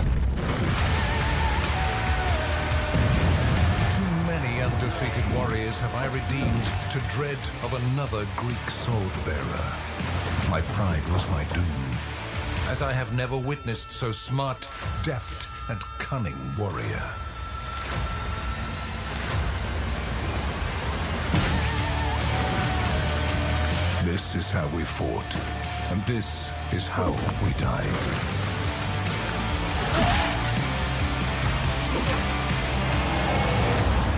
Too 3.95 4.13
many 4.27 4.61
undefeated 4.61 5.37
warriors 5.37 5.79
have 5.79 5.95
I 5.95 6.07
redeemed 6.07 6.65
to 6.91 6.99
dread 7.15 7.39
of 7.63 7.75
another 7.75 8.27
Greek 8.37 8.71
sword 8.71 9.13
bearer. 9.25 9.73
My 10.51 10.63
pride 10.73 11.07
was 11.13 11.25
my 11.31 11.45
doom, 11.55 11.91
as 12.67 12.83
I 12.83 12.93
have 12.93 13.15
never 13.15 13.37
witnessed 13.37 13.93
so 13.93 14.11
smart, 14.11 14.69
deft, 15.05 15.71
and 15.71 15.81
cunning 16.01 16.39
warrior. 16.59 17.09
This 24.07 24.37
is 24.37 24.53
how 24.53 24.69
we 24.69 24.85
fought, 24.85 25.37
and 25.91 26.01
this 26.07 26.49
is 26.73 26.87
how 26.87 27.11
we 27.45 27.51
died. 27.55 27.85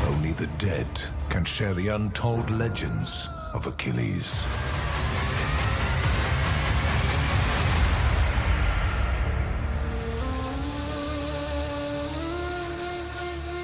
Only 0.09 0.32
the 0.32 0.47
dead 0.59 0.86
can 1.31 1.43
share 1.47 1.73
the 1.73 1.89
untold 1.89 2.51
legends 2.51 3.31
of 3.55 3.66
Achilles. 3.66 4.31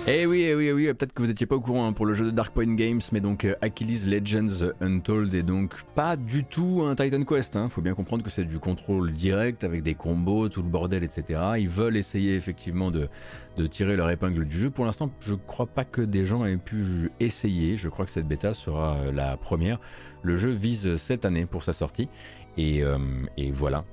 Eh 0.07 0.27
oui, 0.27 0.43
eh 0.43 0.55
oui, 0.55 0.67
eh 0.67 0.73
oui, 0.75 0.85
peut-être 0.93 1.15
que 1.15 1.23
vous 1.23 1.29
n'étiez 1.29 1.47
pas 1.47 1.57
au 1.57 1.63
courant 1.63 1.87
hein, 1.87 1.95
pour 1.95 2.05
le 2.05 2.13
jeu 2.13 2.27
de 2.27 2.31
Dark 2.31 2.53
Point 2.53 2.75
Games, 2.75 3.01
mais 3.11 3.23
donc 3.23 3.47
euh, 3.47 3.55
Achilles 3.63 4.11
Legends 4.11 4.69
Untold 4.83 5.35
est 5.35 5.43
donc 5.43 5.73
pas 5.95 6.19
du 6.19 6.45
tout 6.45 6.83
un 6.85 6.95
Titan 6.95 7.25
Quest. 7.25 7.57
Hein. 7.57 7.71
Faut 7.71 7.81
bien 7.81 7.95
comprendre 7.95 8.23
que 8.23 8.29
c'est 8.29 8.45
du 8.45 8.59
contrôle 8.59 9.15
direct 9.15 9.65
avec 9.65 9.83
des 9.83 9.95
combos, 9.95 10.51
tout 10.51 10.61
le 10.61 10.69
bordel, 10.69 11.05
etc. 11.05 11.41
Ils 11.59 11.71
veulent 11.71 11.97
essayer 11.97 12.35
effectivement 12.35 12.91
de, 12.91 13.09
de 13.57 13.67
tirer 13.67 13.97
leur 13.97 14.11
épingle 14.11 14.45
du 14.45 14.59
jeu. 14.59 14.69
Pour 14.69 14.85
l'instant, 14.85 15.11
je 15.21 15.35
crois 15.35 15.67
pas 15.67 15.87
que 15.87 16.03
des 16.03 16.27
gens 16.27 16.45
aient 16.45 16.59
pu 16.59 17.11
essayer. 17.19 17.79
Je 17.79 17.89
crois 17.89 18.05
que 18.05 18.13
cette 18.13 18.29
bêta 18.29 18.53
sera 18.53 18.97
euh, 18.97 19.11
la 19.11 19.39
première. 19.39 19.81
Le 20.23 20.37
jeu 20.37 20.51
vise 20.51 20.97
cette 20.97 21.25
année 21.25 21.47
pour 21.47 21.63
sa 21.63 21.73
sortie. 21.73 22.11
Et, 22.59 22.85
euh, 22.85 22.99
et 23.39 23.51
voilà, 23.51 23.85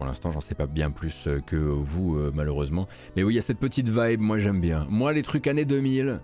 pour 0.00 0.06
l'instant, 0.06 0.32
j'en 0.32 0.40
sais 0.40 0.54
pas 0.54 0.66
bien 0.66 0.90
plus 0.90 1.26
euh, 1.26 1.40
que 1.46 1.56
vous, 1.56 2.16
euh, 2.16 2.32
malheureusement. 2.34 2.88
Mais 3.16 3.22
oui, 3.22 3.34
il 3.34 3.36
y 3.36 3.38
a 3.38 3.42
cette 3.42 3.58
petite 3.58 3.90
vibe, 3.90 4.20
moi 4.20 4.38
j'aime 4.38 4.58
bien. 4.58 4.86
Moi, 4.88 5.12
les 5.12 5.22
trucs 5.22 5.46
années 5.46 5.66
2000, 5.66 6.20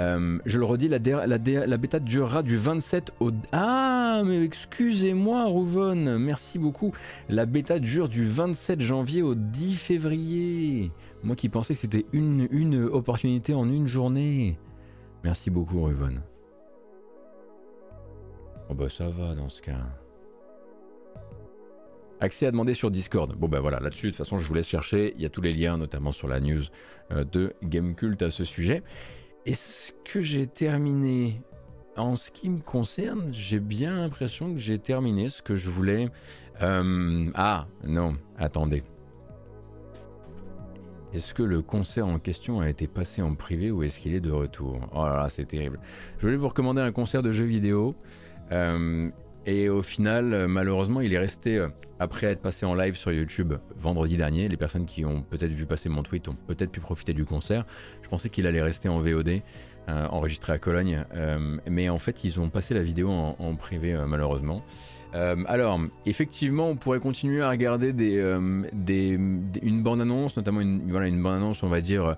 euh, 0.00 0.38
je 0.44 0.58
le 0.58 0.64
redis, 0.66 0.88
la, 0.88 0.98
bêta 0.98 1.98
durera 1.98 2.42
du 2.42 2.58
27 2.58 3.12
au... 3.20 3.30
Ah, 3.52 4.20
mais 4.26 4.44
excusez-moi, 4.44 5.46
Rouvon, 5.46 6.18
merci 6.18 6.58
beaucoup. 6.58 6.92
La 7.30 7.46
bêta 7.46 7.78
dure 7.78 8.10
du 8.10 8.26
27 8.26 8.82
janvier 8.82 9.22
au 9.22 9.34
10 9.34 9.76
février. 9.76 10.92
Moi 11.22 11.36
qui 11.36 11.48
pensais 11.48 11.72
que 11.72 11.80
c'était 11.80 12.04
une, 12.12 12.48
une 12.50 12.84
opportunité 12.84 13.54
en 13.54 13.66
une 13.66 13.86
journée. 13.86 14.58
Merci 15.24 15.48
beaucoup, 15.48 15.80
Rouvon. 15.80 16.16
Oh 18.68 18.74
bah 18.74 18.90
ça 18.90 19.08
va 19.08 19.34
dans 19.34 19.48
ce 19.48 19.62
cas. 19.62 19.86
Accès 22.20 22.46
à 22.46 22.50
demander 22.50 22.74
sur 22.74 22.90
Discord. 22.90 23.34
Bon 23.34 23.48
ben 23.48 23.60
voilà, 23.60 23.80
là-dessus, 23.80 24.06
de 24.06 24.10
toute 24.10 24.18
façon, 24.18 24.38
je 24.38 24.46
vous 24.46 24.52
laisse 24.52 24.68
chercher. 24.68 25.14
Il 25.16 25.22
y 25.22 25.26
a 25.26 25.30
tous 25.30 25.40
les 25.40 25.54
liens, 25.54 25.78
notamment 25.78 26.12
sur 26.12 26.28
la 26.28 26.38
news 26.38 26.62
euh, 27.12 27.24
de 27.24 27.54
Gamecult 27.62 28.20
à 28.20 28.30
ce 28.30 28.44
sujet. 28.44 28.82
Est-ce 29.46 29.92
que 30.04 30.20
j'ai 30.20 30.46
terminé? 30.46 31.40
En 31.96 32.16
ce 32.16 32.30
qui 32.30 32.50
me 32.50 32.60
concerne, 32.60 33.30
j'ai 33.32 33.58
bien 33.58 33.94
l'impression 33.94 34.52
que 34.52 34.58
j'ai 34.58 34.78
terminé 34.78 35.28
ce 35.28 35.42
que 35.42 35.56
je 35.56 35.70
voulais. 35.70 36.08
Euh, 36.62 37.30
ah, 37.34 37.66
non, 37.84 38.16
attendez. 38.38 38.82
Est-ce 41.12 41.34
que 41.34 41.42
le 41.42 41.62
concert 41.62 42.06
en 42.06 42.18
question 42.18 42.60
a 42.60 42.68
été 42.68 42.86
passé 42.86 43.22
en 43.22 43.34
privé 43.34 43.70
ou 43.70 43.82
est-ce 43.82 43.98
qu'il 43.98 44.14
est 44.14 44.20
de 44.20 44.30
retour? 44.30 44.78
Oh 44.92 45.06
là 45.06 45.16
là, 45.16 45.28
c'est 45.30 45.46
terrible. 45.46 45.80
Je 46.18 46.26
voulais 46.26 46.36
vous 46.36 46.48
recommander 46.48 46.82
un 46.82 46.92
concert 46.92 47.22
de 47.22 47.32
jeux 47.32 47.46
vidéo. 47.46 47.96
Euh, 48.52 49.10
et 49.46 49.68
au 49.68 49.82
final, 49.82 50.46
malheureusement, 50.48 51.00
il 51.00 51.12
est 51.14 51.18
resté, 51.18 51.66
après 52.00 52.28
être 52.28 52.40
passé 52.40 52.64
en 52.64 52.74
live 52.74 52.94
sur 52.96 53.12
YouTube 53.12 53.54
vendredi 53.76 54.16
dernier, 54.16 54.48
les 54.48 54.56
personnes 54.56 54.86
qui 54.86 55.04
ont 55.04 55.22
peut-être 55.22 55.52
vu 55.52 55.66
passer 55.66 55.90
mon 55.90 56.02
tweet 56.02 56.28
ont 56.28 56.36
peut-être 56.46 56.72
pu 56.72 56.80
profiter 56.80 57.12
du 57.12 57.26
concert. 57.26 57.66
Je 58.02 58.08
pensais 58.08 58.30
qu'il 58.30 58.46
allait 58.46 58.62
rester 58.62 58.88
en 58.88 59.00
VOD, 59.00 59.42
euh, 59.88 60.06
enregistré 60.08 60.54
à 60.54 60.58
Cologne, 60.58 61.04
euh, 61.14 61.58
mais 61.68 61.90
en 61.90 61.98
fait, 61.98 62.24
ils 62.24 62.40
ont 62.40 62.48
passé 62.48 62.72
la 62.72 62.82
vidéo 62.82 63.10
en, 63.10 63.54
privé, 63.56 63.92
euh, 63.92 64.06
malheureusement. 64.06 64.62
alors, 65.12 65.80
effectivement, 66.06 66.70
on 66.70 66.76
pourrait 66.76 67.00
continuer 67.00 67.42
à 67.42 67.50
regarder 67.50 67.90
une 67.92 69.82
bande-annonce, 69.82 70.36
notamment 70.36 70.60
une, 70.60 70.90
voilà, 70.90 71.06
une 71.08 71.22
bande-annonce, 71.22 71.62
on 71.62 71.68
va 71.68 71.80
dire, 71.80 72.16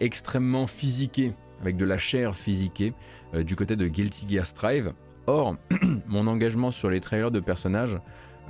extrêmement 0.00 0.66
physiquée, 0.66 1.34
avec 1.60 1.76
de 1.76 1.84
la 1.84 1.98
chair 1.98 2.34
physiquée, 2.34 2.94
du 3.34 3.54
côté 3.56 3.76
de 3.76 3.86
Guilty 3.86 4.26
Gear 4.26 4.46
Strive. 4.46 4.92
Or, 5.26 5.56
mon 6.06 6.26
engagement 6.26 6.70
sur 6.70 6.90
les 6.90 7.00
trailers 7.00 7.30
de 7.30 7.40
personnages, 7.40 7.98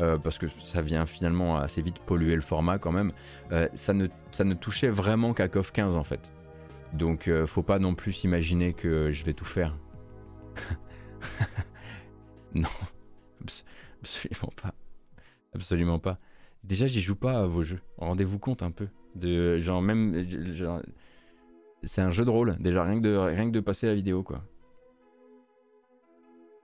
euh, 0.01 0.17
parce 0.17 0.39
que 0.39 0.47
ça 0.65 0.81
vient 0.81 1.05
finalement 1.05 1.59
assez 1.59 1.83
vite 1.83 1.99
polluer 1.99 2.35
le 2.35 2.41
format 2.41 2.79
quand 2.79 2.93
même, 2.93 3.13
euh, 3.53 3.69
ça, 3.75 3.93
ne, 3.93 4.55
touchait 4.55 4.89
vraiment 4.89 5.35
qu'à 5.35 5.49
KOF 5.49 5.73
15 5.73 5.97
en 5.97 6.05
fait. 6.05 6.31
Donc 6.95 7.29
euh, 7.29 7.47
faut 7.47 7.63
pas 7.63 7.79
non 7.79 7.95
plus 7.95 8.25
imaginer 8.25 8.73
que 8.73 9.13
je 9.13 9.25
vais 9.25 9.35
tout 9.35 9.45
faire. 9.45 9.77
non, 12.55 12.69
absolument 14.01 14.53
pas. 14.63 14.75
Absolument 15.55 15.99
pas. 15.99 16.19
Déjà, 16.65 16.87
j'y 16.87 17.01
joue 17.01 17.17
pas 17.17 17.41
à 17.41 17.47
vos 17.47 17.63
jeux. 17.63 17.81
Rendez-vous 17.99 18.39
compte 18.39 18.63
un 18.63 18.71
peu. 18.71 18.89
De, 19.15 19.59
genre, 19.61 19.83
même. 19.83 20.27
c'est 21.83 22.03
un 22.03 22.11
jeu 22.11 22.25
de 22.25 22.31
rôle. 22.31 22.57
Déjà, 22.61 22.85
rien 22.85 23.01
que 23.01 23.51
de 23.51 23.61
passer 23.61 23.87
la 23.87 23.95
vidéo, 23.95 24.23
quoi. 24.23 24.43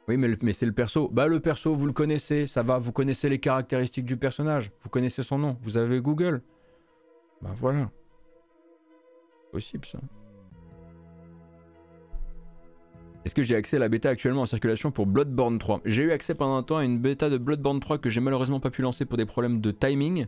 Oui, 0.08 0.16
mais, 0.16 0.52
c'est 0.52 0.66
le 0.66 0.72
perso. 0.72 1.08
Bah, 1.08 1.26
le 1.26 1.40
perso, 1.40 1.74
vous 1.74 1.86
le 1.86 1.92
connaissez, 1.92 2.46
ça 2.46 2.62
va, 2.62 2.78
vous 2.78 2.92
connaissez 2.92 3.28
les 3.28 3.40
caractéristiques 3.40 4.06
du 4.06 4.16
personnage, 4.16 4.70
vous 4.82 4.88
connaissez 4.88 5.22
son 5.22 5.38
nom, 5.38 5.56
vous 5.62 5.78
avez 5.78 6.00
Google. 6.00 6.42
Bah 7.42 7.50
voilà. 7.56 7.90
Possible 9.52 9.84
ça. 9.84 9.98
Est-ce 13.24 13.34
que 13.34 13.42
j'ai 13.42 13.56
accès 13.56 13.76
à 13.76 13.80
la 13.80 13.88
bêta 13.88 14.08
actuellement 14.08 14.42
en 14.42 14.46
circulation 14.46 14.92
pour 14.92 15.06
Bloodborne 15.06 15.58
3 15.58 15.80
J'ai 15.84 16.04
eu 16.04 16.12
accès 16.12 16.36
pendant 16.36 16.56
un 16.56 16.62
temps 16.62 16.76
à 16.76 16.84
une 16.84 17.00
bêta 17.00 17.28
de 17.28 17.38
Bloodborne 17.38 17.80
3 17.80 17.98
que 17.98 18.08
j'ai 18.08 18.20
malheureusement 18.20 18.60
pas 18.60 18.70
pu 18.70 18.82
lancer 18.82 19.04
pour 19.04 19.16
des 19.16 19.26
problèmes 19.26 19.60
de 19.60 19.72
timing. 19.72 20.26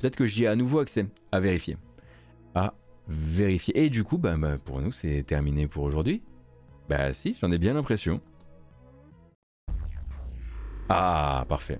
Peut-être 0.00 0.16
que 0.16 0.26
j'y 0.26 0.44
ai 0.44 0.46
à 0.48 0.56
nouveau 0.56 0.80
accès. 0.80 1.06
À 1.30 1.38
vérifier. 1.38 1.76
À 2.56 2.74
vérifier. 3.06 3.84
Et 3.84 3.90
du 3.90 4.02
coup, 4.02 4.18
bah, 4.18 4.34
bah 4.36 4.56
pour 4.64 4.80
nous, 4.80 4.90
c'est 4.90 5.22
terminé 5.22 5.68
pour 5.68 5.84
aujourd'hui. 5.84 6.22
Bah 6.88 7.12
si, 7.12 7.36
j'en 7.40 7.52
ai 7.52 7.58
bien 7.58 7.74
l'impression. 7.74 8.20
Ah, 10.88 11.44
parfait. 11.48 11.78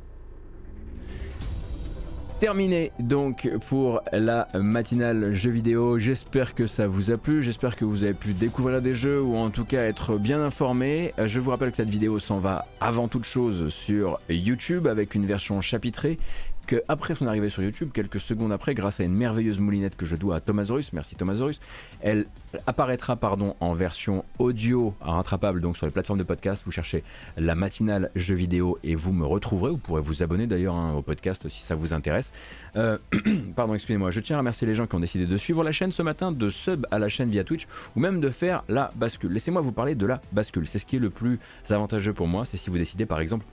Terminé 2.42 2.90
donc 2.98 3.48
pour 3.68 4.02
la 4.10 4.48
matinale 4.52 5.32
jeux 5.32 5.52
vidéo. 5.52 5.98
J'espère 5.98 6.56
que 6.56 6.66
ça 6.66 6.88
vous 6.88 7.12
a 7.12 7.16
plu. 7.16 7.40
J'espère 7.40 7.76
que 7.76 7.84
vous 7.84 8.02
avez 8.02 8.14
pu 8.14 8.32
découvrir 8.32 8.82
des 8.82 8.96
jeux 8.96 9.22
ou 9.22 9.36
en 9.36 9.50
tout 9.50 9.64
cas 9.64 9.84
être 9.84 10.18
bien 10.18 10.42
informé. 10.42 11.14
Je 11.24 11.38
vous 11.38 11.50
rappelle 11.50 11.70
que 11.70 11.76
cette 11.76 11.88
vidéo 11.88 12.18
s'en 12.18 12.38
va 12.38 12.66
avant 12.80 13.06
toute 13.06 13.26
chose 13.26 13.72
sur 13.72 14.18
YouTube 14.28 14.88
avec 14.88 15.14
une 15.14 15.24
version 15.24 15.60
chapitrée 15.60 16.18
que 16.66 16.82
après 16.88 17.14
son 17.14 17.26
arrivée 17.26 17.48
sur 17.48 17.62
YouTube, 17.62 17.90
quelques 17.92 18.20
secondes 18.20 18.52
après, 18.52 18.74
grâce 18.74 19.00
à 19.00 19.04
une 19.04 19.14
merveilleuse 19.14 19.58
moulinette 19.58 19.96
que 19.96 20.06
je 20.06 20.16
dois 20.16 20.36
à 20.36 20.40
Thomasaurus, 20.40 20.92
merci 20.92 21.16
Thomasaurus, 21.16 21.60
elle 22.00 22.26
apparaîtra 22.66 23.18
en 23.60 23.74
version 23.74 24.24
audio 24.38 24.94
rattrapable 25.00 25.60
donc 25.60 25.76
sur 25.76 25.86
les 25.86 25.92
plateformes 25.92 26.18
de 26.18 26.24
podcast. 26.24 26.62
Vous 26.64 26.72
cherchez 26.72 27.02
la 27.36 27.54
matinale 27.54 28.10
jeux 28.14 28.34
vidéo 28.34 28.78
et 28.82 28.94
vous 28.94 29.12
me 29.12 29.24
retrouverez. 29.24 29.70
Vous 29.70 29.78
pourrez 29.78 30.02
vous 30.02 30.22
abonner 30.22 30.46
d'ailleurs 30.46 30.74
hein, 30.74 30.94
au 30.94 31.02
podcast 31.02 31.48
si 31.48 31.62
ça 31.62 31.74
vous 31.74 31.94
intéresse. 31.94 32.32
Euh, 32.76 32.98
pardon, 33.56 33.74
excusez-moi. 33.74 34.10
Je 34.10 34.20
tiens 34.20 34.36
à 34.36 34.38
remercier 34.40 34.66
les 34.66 34.74
gens 34.74 34.86
qui 34.86 34.94
ont 34.94 35.00
décidé 35.00 35.26
de 35.26 35.36
suivre 35.36 35.62
la 35.64 35.72
chaîne 35.72 35.92
ce 35.92 36.02
matin, 36.02 36.32
de 36.32 36.50
sub 36.50 36.86
à 36.90 36.98
la 36.98 37.08
chaîne 37.08 37.30
via 37.30 37.44
Twitch 37.44 37.66
ou 37.96 38.00
même 38.00 38.20
de 38.20 38.30
faire 38.30 38.64
la 38.68 38.90
bascule. 38.96 39.32
Laissez-moi 39.32 39.62
vous 39.62 39.72
parler 39.72 39.94
de 39.94 40.06
la 40.06 40.20
bascule. 40.32 40.66
C'est 40.66 40.78
ce 40.78 40.86
qui 40.86 40.96
est 40.96 41.00
le 41.00 41.10
plus 41.10 41.38
avantageux 41.70 42.12
pour 42.12 42.26
moi. 42.26 42.44
C'est 42.44 42.56
si 42.56 42.70
vous 42.70 42.78
décidez 42.78 43.06
par 43.06 43.20
exemple 43.20 43.44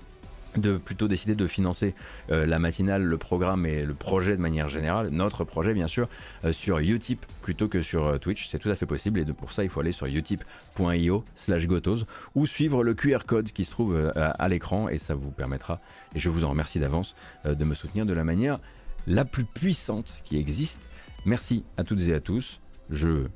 de 0.58 0.78
plutôt 0.78 1.08
décider 1.08 1.36
de 1.36 1.48
financer 1.48 1.94
euh, 2.32 2.46
la 2.46 2.60
matinale, 2.60 3.04
le 3.04 3.18
programme 3.18 3.66
et 3.66 3.84
le 3.84 3.94
projet 3.94 4.36
de 4.36 4.42
manière 4.42 4.70
générale, 4.70 5.10
notre 5.10 5.44
projet 5.44 5.74
bien 5.74 5.88
sûr, 5.88 6.10
euh, 6.44 6.52
sur 6.52 6.80
Utip 6.80 7.26
plutôt 7.42 7.68
que 7.68 7.82
sur 7.82 8.06
euh, 8.06 8.18
Twitch. 8.18 8.50
C'est 8.50 8.60
tout 8.60 8.70
à 8.70 8.76
fait 8.76 8.86
possible 8.86 9.20
et 9.20 9.26
pour 9.26 9.52
ça 9.52 9.64
il 9.64 9.70
faut 9.70 9.80
aller 9.80 9.92
sur 9.92 10.08
utip.io 10.08 11.24
slash 11.36 11.68
gotos 11.68 12.06
ou 12.36 12.46
suivre 12.46 12.84
le 12.84 12.94
QR 12.94 13.20
code 13.26 13.52
qui 13.52 13.66
se 13.66 13.72
trouve 13.72 14.12
à, 14.16 14.48
l'écran 14.48 14.90
et 14.90 14.98
ça 14.98 15.16
vous 15.16 15.32
permettra, 15.32 15.80
et 16.16 16.20
je 16.20 16.30
vous 16.30 16.44
en 16.44 16.50
remercie 16.50 16.80
d'avance, 16.80 17.16
de 17.46 17.64
me 17.64 17.76
soutenir 17.76 18.06
de 18.06 18.14
la 18.14 18.24
manière 18.24 18.60
la 19.08 19.26
plus 19.26 19.46
puissante 19.46 20.22
qui 20.24 20.38
existe. 20.38 20.90
Merci 21.26 21.64
à 21.78 21.84
toutes 21.84 22.02
et 22.02 22.14
à 22.14 22.20
tous. 22.20 22.60
Je 22.90 23.28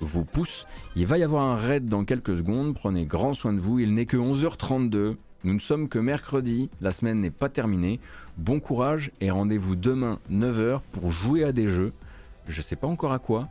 vous 0.00 0.24
pousse. 0.24 0.66
Il 0.96 1.06
va 1.06 1.18
y 1.18 1.22
avoir 1.22 1.44
un 1.44 1.56
raid 1.56 1.86
dans 1.86 2.04
quelques 2.04 2.36
secondes. 2.36 2.74
Prenez 2.74 3.04
grand 3.04 3.34
soin 3.34 3.52
de 3.52 3.60
vous. 3.60 3.78
Il 3.78 3.94
n'est 3.94 4.06
que 4.06 4.16
11h32. 4.16 5.16
Nous 5.44 5.54
ne 5.54 5.58
sommes 5.58 5.88
que 5.88 5.98
mercredi, 5.98 6.70
la 6.80 6.92
semaine 6.92 7.20
n'est 7.20 7.30
pas 7.30 7.48
terminée. 7.48 7.98
Bon 8.36 8.60
courage 8.60 9.10
et 9.20 9.30
rendez-vous 9.30 9.74
demain 9.74 10.20
9h 10.30 10.80
pour 10.92 11.10
jouer 11.10 11.42
à 11.42 11.52
des 11.52 11.66
jeux. 11.66 11.92
Je 12.46 12.60
ne 12.60 12.64
sais 12.64 12.76
pas 12.76 12.86
encore 12.86 13.12
à 13.12 13.18
quoi, 13.18 13.48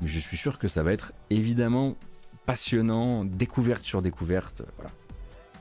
mais 0.00 0.08
je 0.08 0.18
suis 0.18 0.38
sûr 0.38 0.58
que 0.58 0.68
ça 0.68 0.82
va 0.82 0.92
être 0.92 1.12
évidemment 1.28 1.96
passionnant, 2.46 3.24
découverte 3.24 3.84
sur 3.84 4.00
découverte. 4.00 4.62
Voilà. 4.76 4.90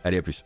Allez, 0.06 0.18
à 0.18 0.22
plus. 0.22 0.46